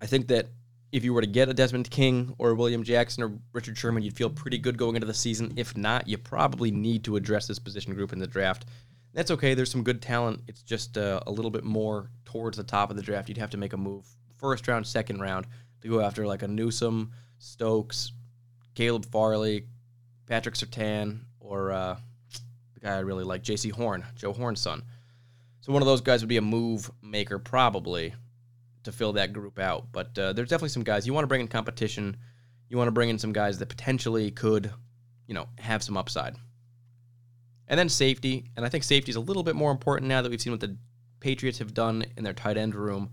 I 0.00 0.06
think 0.06 0.28
that 0.28 0.48
if 0.90 1.04
you 1.04 1.14
were 1.14 1.20
to 1.20 1.26
get 1.26 1.48
a 1.48 1.54
Desmond 1.54 1.90
King 1.90 2.34
or 2.38 2.54
William 2.54 2.82
Jackson 2.82 3.22
or 3.22 3.38
Richard 3.52 3.78
Sherman, 3.78 4.02
you'd 4.02 4.16
feel 4.16 4.28
pretty 4.28 4.58
good 4.58 4.76
going 4.76 4.96
into 4.96 5.06
the 5.06 5.14
season. 5.14 5.52
If 5.56 5.76
not, 5.76 6.08
you 6.08 6.18
probably 6.18 6.70
need 6.70 7.04
to 7.04 7.16
address 7.16 7.46
this 7.46 7.58
position 7.58 7.94
group 7.94 8.12
in 8.12 8.18
the 8.18 8.26
draft. 8.26 8.66
That's 9.14 9.30
okay. 9.30 9.54
There's 9.54 9.70
some 9.70 9.84
good 9.84 10.02
talent. 10.02 10.42
It's 10.48 10.62
just 10.62 10.98
uh, 10.98 11.20
a 11.26 11.30
little 11.30 11.50
bit 11.50 11.64
more 11.64 12.10
towards 12.24 12.56
the 12.56 12.64
top 12.64 12.90
of 12.90 12.96
the 12.96 13.02
draft. 13.02 13.28
You'd 13.28 13.38
have 13.38 13.50
to 13.50 13.56
make 13.56 13.72
a 13.72 13.76
move 13.76 14.06
first 14.36 14.66
round, 14.68 14.86
second 14.86 15.20
round 15.20 15.46
to 15.82 15.88
go 15.88 16.00
after 16.00 16.26
like 16.26 16.42
a 16.42 16.48
Newsome, 16.48 17.12
Stokes, 17.38 18.12
Caleb 18.74 19.06
Farley, 19.06 19.66
Patrick 20.26 20.56
Surtain, 20.56 21.20
or 21.40 21.72
uh, 21.72 21.96
guy 22.82 22.96
I 22.96 23.00
really 23.00 23.24
like, 23.24 23.42
Jaycee 23.42 23.72
Horn, 23.72 24.04
Joe 24.14 24.32
Horn's 24.32 24.60
son. 24.60 24.82
So 25.60 25.72
one 25.72 25.82
of 25.82 25.86
those 25.86 26.00
guys 26.00 26.20
would 26.22 26.28
be 26.28 26.38
a 26.38 26.42
move 26.42 26.90
maker 27.02 27.38
probably 27.38 28.14
to 28.82 28.92
fill 28.92 29.12
that 29.14 29.32
group 29.32 29.58
out. 29.58 29.92
But 29.92 30.18
uh, 30.18 30.32
there's 30.32 30.48
definitely 30.48 30.70
some 30.70 30.82
guys 30.82 31.06
you 31.06 31.14
want 31.14 31.22
to 31.22 31.28
bring 31.28 31.40
in 31.40 31.48
competition. 31.48 32.16
You 32.68 32.76
want 32.76 32.88
to 32.88 32.92
bring 32.92 33.10
in 33.10 33.18
some 33.18 33.32
guys 33.32 33.58
that 33.58 33.68
potentially 33.68 34.30
could, 34.30 34.72
you 35.26 35.34
know, 35.34 35.46
have 35.58 35.82
some 35.82 35.96
upside. 35.96 36.34
And 37.68 37.78
then 37.78 37.88
safety, 37.88 38.50
and 38.56 38.66
I 38.66 38.68
think 38.68 38.84
safety 38.84 39.10
is 39.10 39.16
a 39.16 39.20
little 39.20 39.42
bit 39.42 39.54
more 39.54 39.70
important 39.70 40.08
now 40.08 40.20
that 40.20 40.30
we've 40.30 40.40
seen 40.40 40.52
what 40.52 40.60
the 40.60 40.76
Patriots 41.20 41.58
have 41.58 41.72
done 41.72 42.04
in 42.16 42.24
their 42.24 42.32
tight 42.32 42.56
end 42.56 42.74
room. 42.74 43.10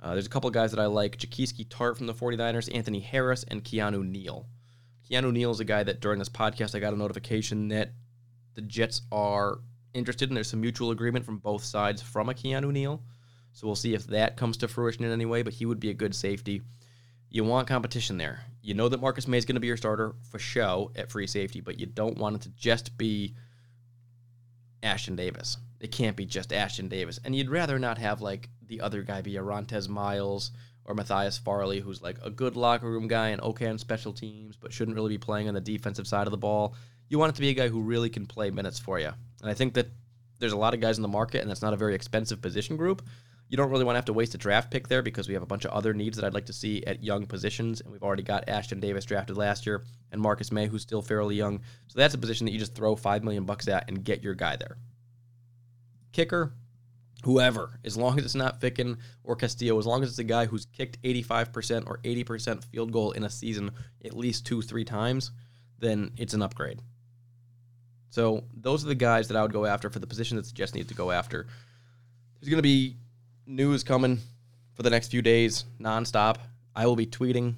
Uh, 0.00 0.12
there's 0.12 0.26
a 0.26 0.30
couple 0.30 0.48
guys 0.50 0.70
that 0.70 0.80
I 0.80 0.86
like 0.86 1.18
Jaquiski 1.18 1.66
Tartt 1.66 1.96
from 1.96 2.06
the 2.06 2.14
49ers, 2.14 2.72
Anthony 2.72 3.00
Harris, 3.00 3.44
and 3.48 3.64
Keanu 3.64 4.08
Neal. 4.08 4.46
Keanu 5.10 5.32
Neal 5.32 5.50
is 5.50 5.58
a 5.58 5.64
guy 5.64 5.82
that 5.82 6.00
during 6.00 6.20
this 6.20 6.28
podcast 6.28 6.76
I 6.76 6.78
got 6.78 6.94
a 6.94 6.96
notification 6.96 7.68
that 7.68 7.92
the 8.58 8.62
Jets 8.62 9.02
are 9.12 9.60
interested, 9.94 10.30
and 10.30 10.36
there's 10.36 10.50
some 10.50 10.60
mutual 10.60 10.90
agreement 10.90 11.24
from 11.24 11.38
both 11.38 11.62
sides 11.62 12.02
from 12.02 12.28
a 12.28 12.34
Keanu 12.34 12.72
Neal. 12.72 13.00
So 13.52 13.68
we'll 13.68 13.76
see 13.76 13.94
if 13.94 14.04
that 14.08 14.36
comes 14.36 14.56
to 14.56 14.66
fruition 14.66 15.04
in 15.04 15.12
any 15.12 15.26
way, 15.26 15.42
but 15.42 15.52
he 15.52 15.64
would 15.64 15.78
be 15.78 15.90
a 15.90 15.94
good 15.94 16.12
safety. 16.12 16.62
You 17.30 17.44
want 17.44 17.68
competition 17.68 18.18
there. 18.18 18.40
You 18.60 18.74
know 18.74 18.88
that 18.88 19.00
Marcus 19.00 19.28
Maye 19.28 19.38
is 19.38 19.44
going 19.44 19.54
to 19.54 19.60
be 19.60 19.68
your 19.68 19.76
starter 19.76 20.16
for 20.28 20.40
show 20.40 20.90
at 20.96 21.12
free 21.12 21.28
safety, 21.28 21.60
but 21.60 21.78
you 21.78 21.86
don't 21.86 22.18
want 22.18 22.34
it 22.34 22.42
to 22.42 22.48
just 22.48 22.98
be 22.98 23.36
Ashtyn 24.82 25.14
Davis. 25.14 25.56
It 25.78 25.92
can't 25.92 26.16
be 26.16 26.26
just 26.26 26.50
Ashtyn 26.50 26.88
Davis. 26.88 27.20
And 27.24 27.36
you'd 27.36 27.50
rather 27.50 27.78
not 27.78 27.98
have 27.98 28.20
like 28.20 28.48
the 28.66 28.80
other 28.80 29.02
guy 29.02 29.22
be 29.22 29.36
a 29.36 29.40
Rontez 29.40 29.88
Miles 29.88 30.50
or 30.84 30.96
Matthias 30.96 31.38
Farley, 31.38 31.78
who's 31.78 32.02
like 32.02 32.18
a 32.24 32.30
good 32.30 32.56
locker 32.56 32.90
room 32.90 33.06
guy 33.06 33.28
and 33.28 33.40
okay 33.40 33.68
on 33.68 33.78
special 33.78 34.12
teams, 34.12 34.56
but 34.56 34.72
shouldn't 34.72 34.96
really 34.96 35.10
be 35.10 35.18
playing 35.18 35.46
on 35.46 35.54
the 35.54 35.60
defensive 35.60 36.08
side 36.08 36.26
of 36.26 36.32
the 36.32 36.36
ball. 36.36 36.74
You 37.08 37.18
want 37.18 37.30
it 37.30 37.34
to 37.36 37.40
be 37.40 37.48
a 37.48 37.54
guy 37.54 37.68
who 37.68 37.80
really 37.80 38.10
can 38.10 38.26
play 38.26 38.50
minutes 38.50 38.78
for 38.78 38.98
you. 38.98 39.10
And 39.40 39.50
I 39.50 39.54
think 39.54 39.74
that 39.74 39.88
there's 40.38 40.52
a 40.52 40.56
lot 40.56 40.74
of 40.74 40.80
guys 40.80 40.98
in 40.98 41.02
the 41.02 41.08
market, 41.08 41.40
and 41.40 41.50
that's 41.50 41.62
not 41.62 41.72
a 41.72 41.76
very 41.76 41.94
expensive 41.94 42.40
position 42.40 42.76
group. 42.76 43.02
You 43.48 43.56
don't 43.56 43.70
really 43.70 43.84
want 43.84 43.94
to 43.94 43.98
have 43.98 44.04
to 44.06 44.12
waste 44.12 44.34
a 44.34 44.38
draft 44.38 44.70
pick 44.70 44.88
there 44.88 45.02
because 45.02 45.26
we 45.26 45.34
have 45.34 45.42
a 45.42 45.46
bunch 45.46 45.64
of 45.64 45.70
other 45.70 45.94
needs 45.94 46.18
that 46.18 46.26
I'd 46.26 46.34
like 46.34 46.46
to 46.46 46.52
see 46.52 46.84
at 46.84 47.02
young 47.02 47.26
positions, 47.26 47.80
and 47.80 47.90
we've 47.90 48.02
already 48.02 48.22
got 48.22 48.46
Ashtyn 48.46 48.80
Davis 48.80 49.06
drafted 49.06 49.38
last 49.38 49.66
year 49.66 49.84
and 50.12 50.20
Marcus 50.20 50.52
Maye, 50.52 50.66
who's 50.66 50.82
still 50.82 51.00
fairly 51.00 51.34
young. 51.34 51.60
So 51.86 51.98
that's 51.98 52.14
a 52.14 52.18
position 52.18 52.44
that 52.44 52.52
you 52.52 52.58
just 52.58 52.74
throw 52.74 52.94
five 52.94 53.24
million 53.24 53.44
bucks 53.44 53.66
at 53.68 53.88
and 53.88 54.04
get 54.04 54.22
your 54.22 54.34
guy 54.34 54.56
there. 54.56 54.76
Kicker, 56.12 56.52
whoever, 57.24 57.80
as 57.84 57.96
long 57.96 58.18
as 58.18 58.24
it's 58.26 58.34
not 58.34 58.60
Ficken 58.60 58.98
or 59.24 59.34
Castillo, 59.34 59.78
as 59.78 59.86
long 59.86 60.02
as 60.02 60.10
it's 60.10 60.18
a 60.18 60.24
guy 60.24 60.44
who's 60.44 60.66
kicked 60.66 61.00
85% 61.02 61.86
or 61.86 61.98
80% 62.04 62.64
field 62.64 62.92
goal 62.92 63.12
in 63.12 63.24
a 63.24 63.30
season 63.30 63.70
at 64.04 64.16
least 64.16 64.46
two, 64.46 64.60
three 64.60 64.84
times, 64.84 65.30
then 65.78 66.12
it's 66.18 66.34
an 66.34 66.42
upgrade. 66.42 66.82
So 68.10 68.44
those 68.54 68.84
are 68.84 68.88
the 68.88 68.94
guys 68.94 69.28
that 69.28 69.36
I 69.36 69.42
would 69.42 69.52
go 69.52 69.66
after 69.66 69.90
for 69.90 69.98
the 69.98 70.06
position 70.06 70.36
that 70.36 70.46
the 70.46 70.52
Jets 70.52 70.74
need 70.74 70.88
to 70.88 70.94
go 70.94 71.10
after. 71.10 71.46
There's 72.40 72.48
going 72.48 72.58
to 72.58 72.62
be 72.62 72.96
news 73.46 73.82
coming 73.82 74.18
for 74.74 74.82
the 74.82 74.90
next 74.90 75.08
few 75.08 75.22
days, 75.22 75.64
nonstop. 75.80 76.36
I 76.74 76.86
will 76.86 76.96
be 76.96 77.06
tweeting 77.06 77.56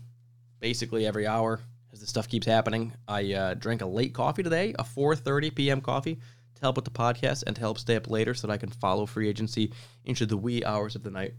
basically 0.59 1.07
every 1.07 1.27
hour 1.27 1.61
as 1.93 2.01
this 2.01 2.09
stuff 2.09 2.29
keeps 2.29 2.47
happening. 2.47 2.95
I 3.07 3.33
uh, 3.33 3.55
drank 3.55 3.83
a 3.83 3.87
late 3.87 4.15
coffee 4.15 4.43
today, 4.43 4.75
a 4.79 4.85
4:30 4.85 5.55
p.m. 5.55 5.81
coffee, 5.81 6.15
to 6.15 6.61
help 6.61 6.77
with 6.77 6.85
the 6.85 6.91
podcast 6.91 7.45
and 7.47 7.55
to 7.57 7.61
help 7.61 7.79
stay 7.79 7.97
up 7.97 8.09
later 8.09 8.35
so 8.35 8.47
that 8.47 8.53
I 8.53 8.57
can 8.57 8.71
follow 8.71 9.07
free 9.07 9.29
agency 9.29 9.73
into 10.05 10.27
the 10.27 10.37
wee 10.37 10.65
hours 10.65 10.97
of 10.97 11.03
the 11.03 11.11
night. 11.11 11.35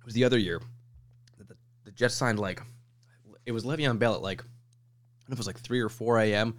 It 0.00 0.04
was 0.04 0.14
the 0.14 0.24
other 0.24 0.38
year 0.38 0.60
that 1.38 1.48
the, 1.48 1.56
the 1.84 1.92
Jets 1.92 2.14
signed 2.14 2.38
like 2.38 2.62
it 3.46 3.52
was 3.52 3.64
Le'Veon 3.64 3.98
Bell 3.98 4.14
at 4.14 4.22
like, 4.22 4.42
I 4.42 4.44
don't 4.44 5.30
know 5.30 5.32
if 5.32 5.38
it 5.38 5.38
was 5.38 5.46
like 5.46 5.60
3 5.60 5.80
or 5.80 5.88
4 5.88 6.18
a.m. 6.20 6.58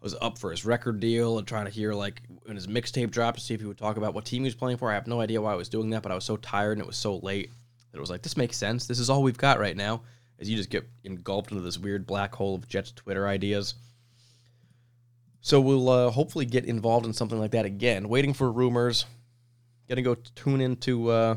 Was 0.00 0.14
up 0.20 0.38
for 0.38 0.50
his 0.50 0.64
record 0.64 1.00
deal 1.00 1.38
and 1.38 1.46
trying 1.46 1.64
to 1.64 1.70
hear 1.70 1.92
like 1.92 2.22
when 2.44 2.54
his 2.54 2.68
mixtape 2.68 3.10
dropped 3.10 3.38
to 3.38 3.44
see 3.44 3.54
if 3.54 3.60
he 3.60 3.66
would 3.66 3.78
talk 3.78 3.96
about 3.96 4.14
what 4.14 4.24
team 4.24 4.42
he 4.42 4.46
was 4.46 4.54
playing 4.54 4.76
for. 4.76 4.90
I 4.90 4.94
have 4.94 5.08
no 5.08 5.20
idea 5.20 5.42
why 5.42 5.52
I 5.52 5.56
was 5.56 5.68
doing 5.68 5.90
that, 5.90 6.02
but 6.02 6.12
I 6.12 6.14
was 6.14 6.24
so 6.24 6.36
tired 6.36 6.72
and 6.72 6.80
it 6.80 6.86
was 6.86 6.96
so 6.96 7.16
late 7.16 7.50
that 7.90 7.98
it 7.98 8.00
was 8.00 8.10
like, 8.10 8.22
this 8.22 8.36
makes 8.36 8.56
sense. 8.56 8.86
This 8.86 9.00
is 9.00 9.10
all 9.10 9.22
we've 9.22 9.38
got 9.38 9.58
right 9.58 9.76
now. 9.76 10.02
As 10.38 10.48
you 10.48 10.56
just 10.56 10.70
get 10.70 10.86
engulfed 11.02 11.50
into 11.50 11.62
this 11.62 11.78
weird 11.78 12.06
black 12.06 12.34
hole 12.34 12.54
of 12.54 12.68
Jets 12.68 12.92
Twitter 12.92 13.26
ideas. 13.26 13.74
So 15.40 15.60
we'll 15.60 15.88
uh, 15.88 16.10
hopefully 16.10 16.44
get 16.44 16.66
involved 16.66 17.06
in 17.06 17.12
something 17.12 17.38
like 17.38 17.52
that 17.52 17.64
again. 17.64 18.08
Waiting 18.08 18.34
for 18.34 18.52
rumors. 18.52 19.06
Gonna 19.88 20.02
go 20.02 20.16
tune 20.34 20.60
into 20.60 21.08
uh, 21.08 21.36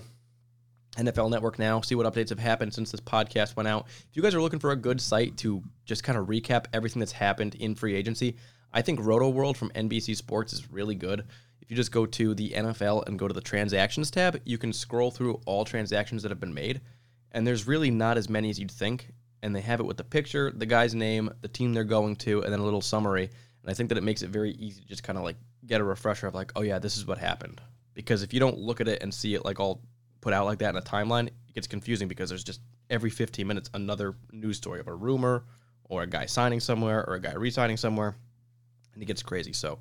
NFL 0.97 1.29
Network 1.31 1.59
now, 1.59 1.81
see 1.81 1.95
what 1.95 2.11
updates 2.11 2.29
have 2.29 2.39
happened 2.39 2.73
since 2.73 2.91
this 2.91 3.01
podcast 3.01 3.55
went 3.55 3.67
out. 3.67 3.87
If 3.87 4.15
you 4.17 4.21
guys 4.21 4.35
are 4.35 4.41
looking 4.41 4.59
for 4.59 4.71
a 4.71 4.75
good 4.75 4.99
site 4.99 5.37
to 5.37 5.63
just 5.85 6.03
kind 6.03 6.17
of 6.17 6.27
recap 6.27 6.65
everything 6.73 6.99
that's 6.99 7.11
happened 7.11 7.55
in 7.55 7.75
free 7.75 7.95
agency, 7.95 8.35
I 8.73 8.81
think 8.81 8.99
Rotoworld 8.99 9.57
from 9.57 9.71
NBC 9.71 10.15
Sports 10.15 10.53
is 10.53 10.71
really 10.71 10.95
good. 10.95 11.25
If 11.61 11.69
you 11.69 11.75
just 11.75 11.91
go 11.91 12.05
to 12.05 12.33
the 12.33 12.51
NFL 12.51 13.07
and 13.07 13.19
go 13.19 13.27
to 13.27 13.33
the 13.33 13.41
transactions 13.41 14.09
tab, 14.11 14.41
you 14.43 14.57
can 14.57 14.73
scroll 14.73 15.11
through 15.11 15.39
all 15.45 15.65
transactions 15.65 16.23
that 16.23 16.29
have 16.29 16.39
been 16.39 16.53
made, 16.53 16.81
and 17.31 17.45
there's 17.45 17.67
really 17.67 17.91
not 17.91 18.17
as 18.17 18.29
many 18.29 18.49
as 18.49 18.59
you'd 18.59 18.71
think. 18.71 19.09
And 19.41 19.55
they 19.55 19.61
have 19.61 19.79
it 19.79 19.85
with 19.85 19.95
the 19.95 20.03
picture, 20.03 20.51
the 20.51 20.65
guy's 20.65 20.93
name, 20.93 21.31
the 21.41 21.47
team 21.47 21.73
they're 21.73 21.85
going 21.85 22.17
to, 22.17 22.43
and 22.43 22.51
then 22.51 22.59
a 22.59 22.63
little 22.63 22.81
summary. 22.81 23.23
And 23.23 23.71
I 23.71 23.73
think 23.73 23.87
that 23.89 23.97
it 23.97 24.03
makes 24.03 24.21
it 24.21 24.29
very 24.29 24.51
easy 24.51 24.81
to 24.81 24.87
just 24.87 25.03
kind 25.03 25.17
of 25.17 25.23
like 25.23 25.37
get 25.65 25.79
a 25.79 25.83
refresher 25.83 26.27
of 26.27 26.35
like, 26.35 26.51
oh 26.57 26.61
yeah, 26.61 26.77
this 26.79 26.97
is 26.97 27.05
what 27.05 27.17
happened. 27.17 27.61
Because 27.93 28.21
if 28.21 28.33
you 28.33 28.41
don't 28.41 28.57
look 28.57 28.81
at 28.81 28.89
it 28.89 29.01
and 29.01 29.13
see 29.13 29.35
it 29.35 29.45
like 29.45 29.59
all 29.59 29.81
put 30.21 30.33
out 30.33 30.45
like 30.45 30.59
that 30.59 30.69
in 30.69 30.77
a 30.77 30.81
timeline, 30.81 31.27
it 31.27 31.53
gets 31.53 31.67
confusing 31.67 32.07
because 32.07 32.29
there's 32.29 32.43
just 32.43 32.61
every 32.89 33.09
15 33.09 33.45
minutes 33.45 33.69
another 33.73 34.15
news 34.31 34.57
story 34.57 34.79
of 34.79 34.87
a 34.87 34.93
rumor 34.93 35.43
or 35.85 36.03
a 36.03 36.07
guy 36.07 36.25
signing 36.25 36.59
somewhere 36.59 37.07
or 37.07 37.15
a 37.15 37.19
guy 37.19 37.33
re-signing 37.33 37.77
somewhere, 37.77 38.15
and 38.93 39.01
it 39.01 39.05
gets 39.05 39.23
crazy. 39.23 39.53
So, 39.53 39.79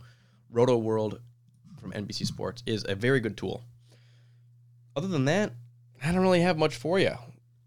Rotoworld 0.52 1.20
from 1.80 1.92
NBC 1.92 2.26
Sports 2.26 2.62
is 2.66 2.84
a 2.88 2.94
very 2.94 3.20
good 3.20 3.36
tool. 3.36 3.62
Other 4.96 5.08
than 5.08 5.26
that, 5.26 5.52
I 6.02 6.12
don't 6.12 6.22
really 6.22 6.40
have 6.40 6.58
much 6.58 6.76
for 6.76 6.98
you. 6.98 7.14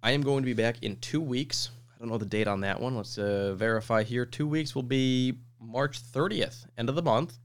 I 0.04 0.12
am 0.12 0.22
going 0.22 0.42
to 0.42 0.46
be 0.46 0.54
back 0.54 0.78
in 0.82 0.98
two 0.98 1.22
weeks. 1.22 1.70
I 1.96 2.00
don't 2.00 2.10
know 2.10 2.18
the 2.18 2.26
date 2.26 2.48
on 2.48 2.62
that 2.62 2.82
one. 2.82 2.96
Let's 2.96 3.18
uh, 3.18 3.54
verify 3.56 4.04
here. 4.04 4.26
Two 4.26 4.48
weeks 4.48 4.74
will 4.74 4.84
be 4.84 5.38
March 5.60 6.02
30th, 6.02 6.66
end 6.78 6.90
of 6.90 6.96
the 6.96 7.04
month 7.04 7.38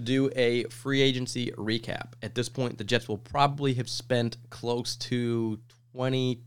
to 0.00 0.04
do 0.04 0.30
a 0.34 0.64
free 0.64 1.02
agency 1.02 1.52
recap. 1.52 2.12
At 2.22 2.34
this 2.34 2.48
point, 2.48 2.78
the 2.78 2.84
Jets 2.84 3.08
will 3.08 3.18
probably 3.18 3.74
have 3.74 3.88
spent 3.88 4.38
close 4.48 4.96
to 4.96 5.60
20 5.92 6.40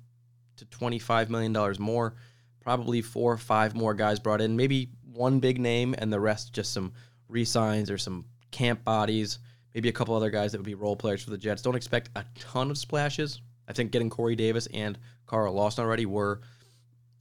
to 0.58 0.66
25 0.66 1.30
million 1.30 1.54
dollars 1.54 1.80
more, 1.80 2.16
probably 2.62 3.02
four 3.02 3.34
or 3.34 3.38
five 3.38 3.76
more 3.76 3.94
guys 3.94 4.20
brought 4.20 4.42
in, 4.42 4.56
maybe 4.56 4.90
one 5.12 5.40
big 5.40 5.60
name 5.60 5.94
and 5.98 6.12
the 6.12 6.20
rest 6.20 6.54
just 6.54 6.74
some 6.74 6.94
re-signs 7.28 7.92
or 7.92 7.98
some 7.98 8.26
camp 8.52 8.84
bodies, 8.84 9.40
maybe 9.74 9.90
a 9.90 9.94
couple 9.94 10.16
other 10.16 10.30
guys 10.30 10.52
that 10.52 10.58
would 10.58 10.66
be 10.66 10.76
role 10.76 10.96
players 10.96 11.24
for 11.24 11.30
the 11.30 11.38
Jets. 11.38 11.62
Don't 11.62 11.76
expect 11.76 12.10
a 12.16 12.26
ton 12.36 12.72
of 12.72 12.78
splashes. 12.78 13.42
I 13.68 13.74
think 13.74 13.92
getting 13.92 14.10
Corey 14.10 14.36
Davis 14.36 14.68
and 14.74 14.98
Carl 15.26 15.54
Lawson 15.54 15.84
already 15.84 16.06
were 16.06 16.42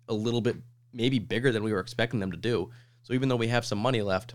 a 0.08 0.14
little 0.14 0.40
bit 0.40 0.56
maybe 0.92 1.18
bigger 1.18 1.52
than 1.52 1.62
we 1.62 1.72
were 1.72 1.80
expecting 1.80 2.20
them 2.20 2.30
to 2.32 2.36
do. 2.36 2.70
So 3.02 3.12
even 3.14 3.28
though 3.28 3.36
we 3.36 3.48
have 3.48 3.64
some 3.64 3.78
money 3.78 4.02
left, 4.02 4.34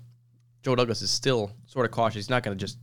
Joe 0.68 0.76
Douglas 0.76 1.02
is 1.02 1.10
still 1.10 1.54
sort 1.66 1.86
of 1.86 1.94
cautious. 1.94 2.16
He's 2.16 2.30
not 2.30 2.44
going 2.44 2.58
to 2.58 2.62
just 2.62 2.78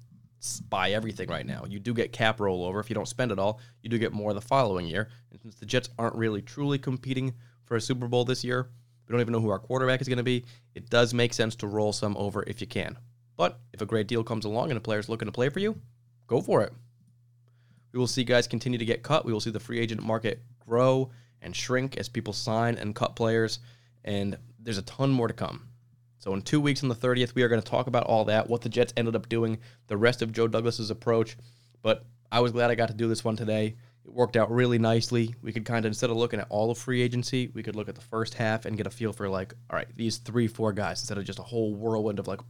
buy 0.70 0.92
everything 0.92 1.28
right 1.28 1.44
now. 1.44 1.66
You 1.68 1.78
do 1.78 1.92
get 1.92 2.12
cap 2.12 2.38
rollover. 2.38 2.80
If 2.80 2.88
you 2.88 2.94
don't 2.94 3.06
spend 3.06 3.30
it 3.30 3.38
all, 3.38 3.60
you 3.82 3.90
do 3.90 3.98
get 3.98 4.14
more 4.14 4.32
the 4.32 4.40
following 4.40 4.86
year. 4.86 5.10
And 5.30 5.38
since 5.42 5.56
the 5.56 5.66
Jets 5.66 5.90
aren't 5.98 6.14
really 6.14 6.40
truly 6.40 6.78
competing 6.78 7.34
for 7.66 7.76
a 7.76 7.82
Super 7.82 8.08
Bowl 8.08 8.24
this 8.24 8.42
year, 8.42 8.70
we 9.06 9.12
don't 9.12 9.20
even 9.20 9.32
know 9.32 9.40
who 9.40 9.50
our 9.50 9.58
quarterback 9.58 10.00
is 10.00 10.08
going 10.08 10.16
to 10.16 10.24
be. 10.24 10.46
It 10.74 10.88
does 10.88 11.12
make 11.12 11.34
sense 11.34 11.56
to 11.56 11.66
roll 11.66 11.92
some 11.92 12.16
over 12.16 12.42
if 12.46 12.62
you 12.62 12.66
can. 12.66 12.96
But 13.36 13.60
if 13.74 13.82
a 13.82 13.86
great 13.86 14.06
deal 14.06 14.24
comes 14.24 14.46
along 14.46 14.70
and 14.70 14.78
a 14.78 14.80
player's 14.80 15.10
looking 15.10 15.26
to 15.26 15.32
play 15.32 15.50
for 15.50 15.60
you, 15.60 15.78
go 16.26 16.40
for 16.40 16.62
it. 16.62 16.72
We 17.92 17.98
will 17.98 18.06
see 18.06 18.24
guys 18.24 18.46
continue 18.46 18.78
to 18.78 18.86
get 18.86 19.02
cut. 19.02 19.26
We 19.26 19.32
will 19.34 19.40
see 19.40 19.50
the 19.50 19.60
free 19.60 19.78
agent 19.78 20.02
market 20.02 20.40
grow 20.58 21.10
and 21.42 21.54
shrink 21.54 21.98
as 21.98 22.08
people 22.08 22.32
sign 22.32 22.78
and 22.78 22.94
cut 22.94 23.14
players. 23.14 23.58
And 24.06 24.38
there's 24.58 24.78
a 24.78 24.82
ton 24.82 25.10
more 25.10 25.28
to 25.28 25.34
come. 25.34 25.68
So 26.24 26.32
in 26.32 26.40
two 26.40 26.58
weeks 26.58 26.82
on 26.82 26.88
the 26.88 26.94
30th, 26.94 27.34
we 27.34 27.42
are 27.42 27.48
going 27.48 27.60
to 27.60 27.70
talk 27.70 27.86
about 27.86 28.04
all 28.04 28.24
that, 28.24 28.48
what 28.48 28.62
the 28.62 28.70
Jets 28.70 28.94
ended 28.96 29.14
up 29.14 29.28
doing, 29.28 29.58
the 29.88 29.96
rest 29.98 30.22
of 30.22 30.32
Joe 30.32 30.48
Douglas's 30.48 30.90
approach. 30.90 31.36
But 31.82 32.06
I 32.32 32.40
was 32.40 32.52
glad 32.52 32.70
I 32.70 32.76
got 32.76 32.88
to 32.88 32.94
do 32.94 33.08
this 33.08 33.22
one 33.22 33.36
today. 33.36 33.76
It 34.06 34.10
worked 34.10 34.34
out 34.38 34.50
really 34.50 34.78
nicely. 34.78 35.34
We 35.42 35.52
could 35.52 35.66
kind 35.66 35.84
of 35.84 35.90
instead 35.90 36.08
of 36.08 36.16
looking 36.16 36.40
at 36.40 36.46
all 36.48 36.70
of 36.70 36.78
free 36.78 37.02
agency, 37.02 37.50
we 37.52 37.62
could 37.62 37.76
look 37.76 37.90
at 37.90 37.94
the 37.94 38.00
first 38.00 38.32
half 38.32 38.64
and 38.64 38.74
get 38.74 38.86
a 38.86 38.90
feel 38.90 39.12
for 39.12 39.28
like, 39.28 39.52
all 39.68 39.76
right, 39.76 39.86
these 39.96 40.16
three, 40.16 40.46
four 40.46 40.72
guys 40.72 41.02
instead 41.02 41.18
of 41.18 41.26
just 41.26 41.40
a 41.40 41.42
whole 41.42 41.74
whirlwind 41.74 42.18
of 42.18 42.26
like, 42.26 42.40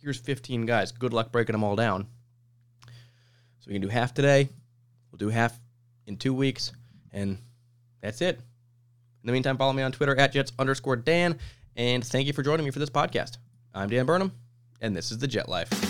here's 0.00 0.16
15 0.16 0.64
guys. 0.64 0.90
Good 0.90 1.12
luck 1.12 1.30
breaking 1.30 1.52
them 1.52 1.64
all 1.64 1.76
down. 1.76 2.06
So 2.86 3.66
we 3.66 3.74
can 3.74 3.82
do 3.82 3.88
half 3.88 4.14
today. 4.14 4.48
We'll 5.12 5.18
do 5.18 5.28
half 5.28 5.60
in 6.06 6.16
two 6.16 6.32
weeks, 6.32 6.72
and 7.12 7.36
that's 8.00 8.22
it. 8.22 8.36
In 8.36 9.26
the 9.26 9.32
meantime, 9.32 9.58
follow 9.58 9.74
me 9.74 9.82
on 9.82 9.92
Twitter 9.92 10.18
at 10.18 10.32
Jets 10.32 10.52
underscore 10.58 10.96
Dan 10.96 11.38
and 11.78 12.04
thank 12.04 12.26
you 12.26 12.34
for 12.34 12.42
joining 12.42 12.66
me 12.66 12.70
for 12.70 12.80
this 12.80 12.90
podcast. 12.90 13.38
I'm 13.72 13.88
Dan 13.88 14.04
Burnham, 14.04 14.32
and 14.82 14.94
this 14.94 15.10
is 15.10 15.18
The 15.18 15.28
Jet 15.28 15.48
Life. 15.48 15.87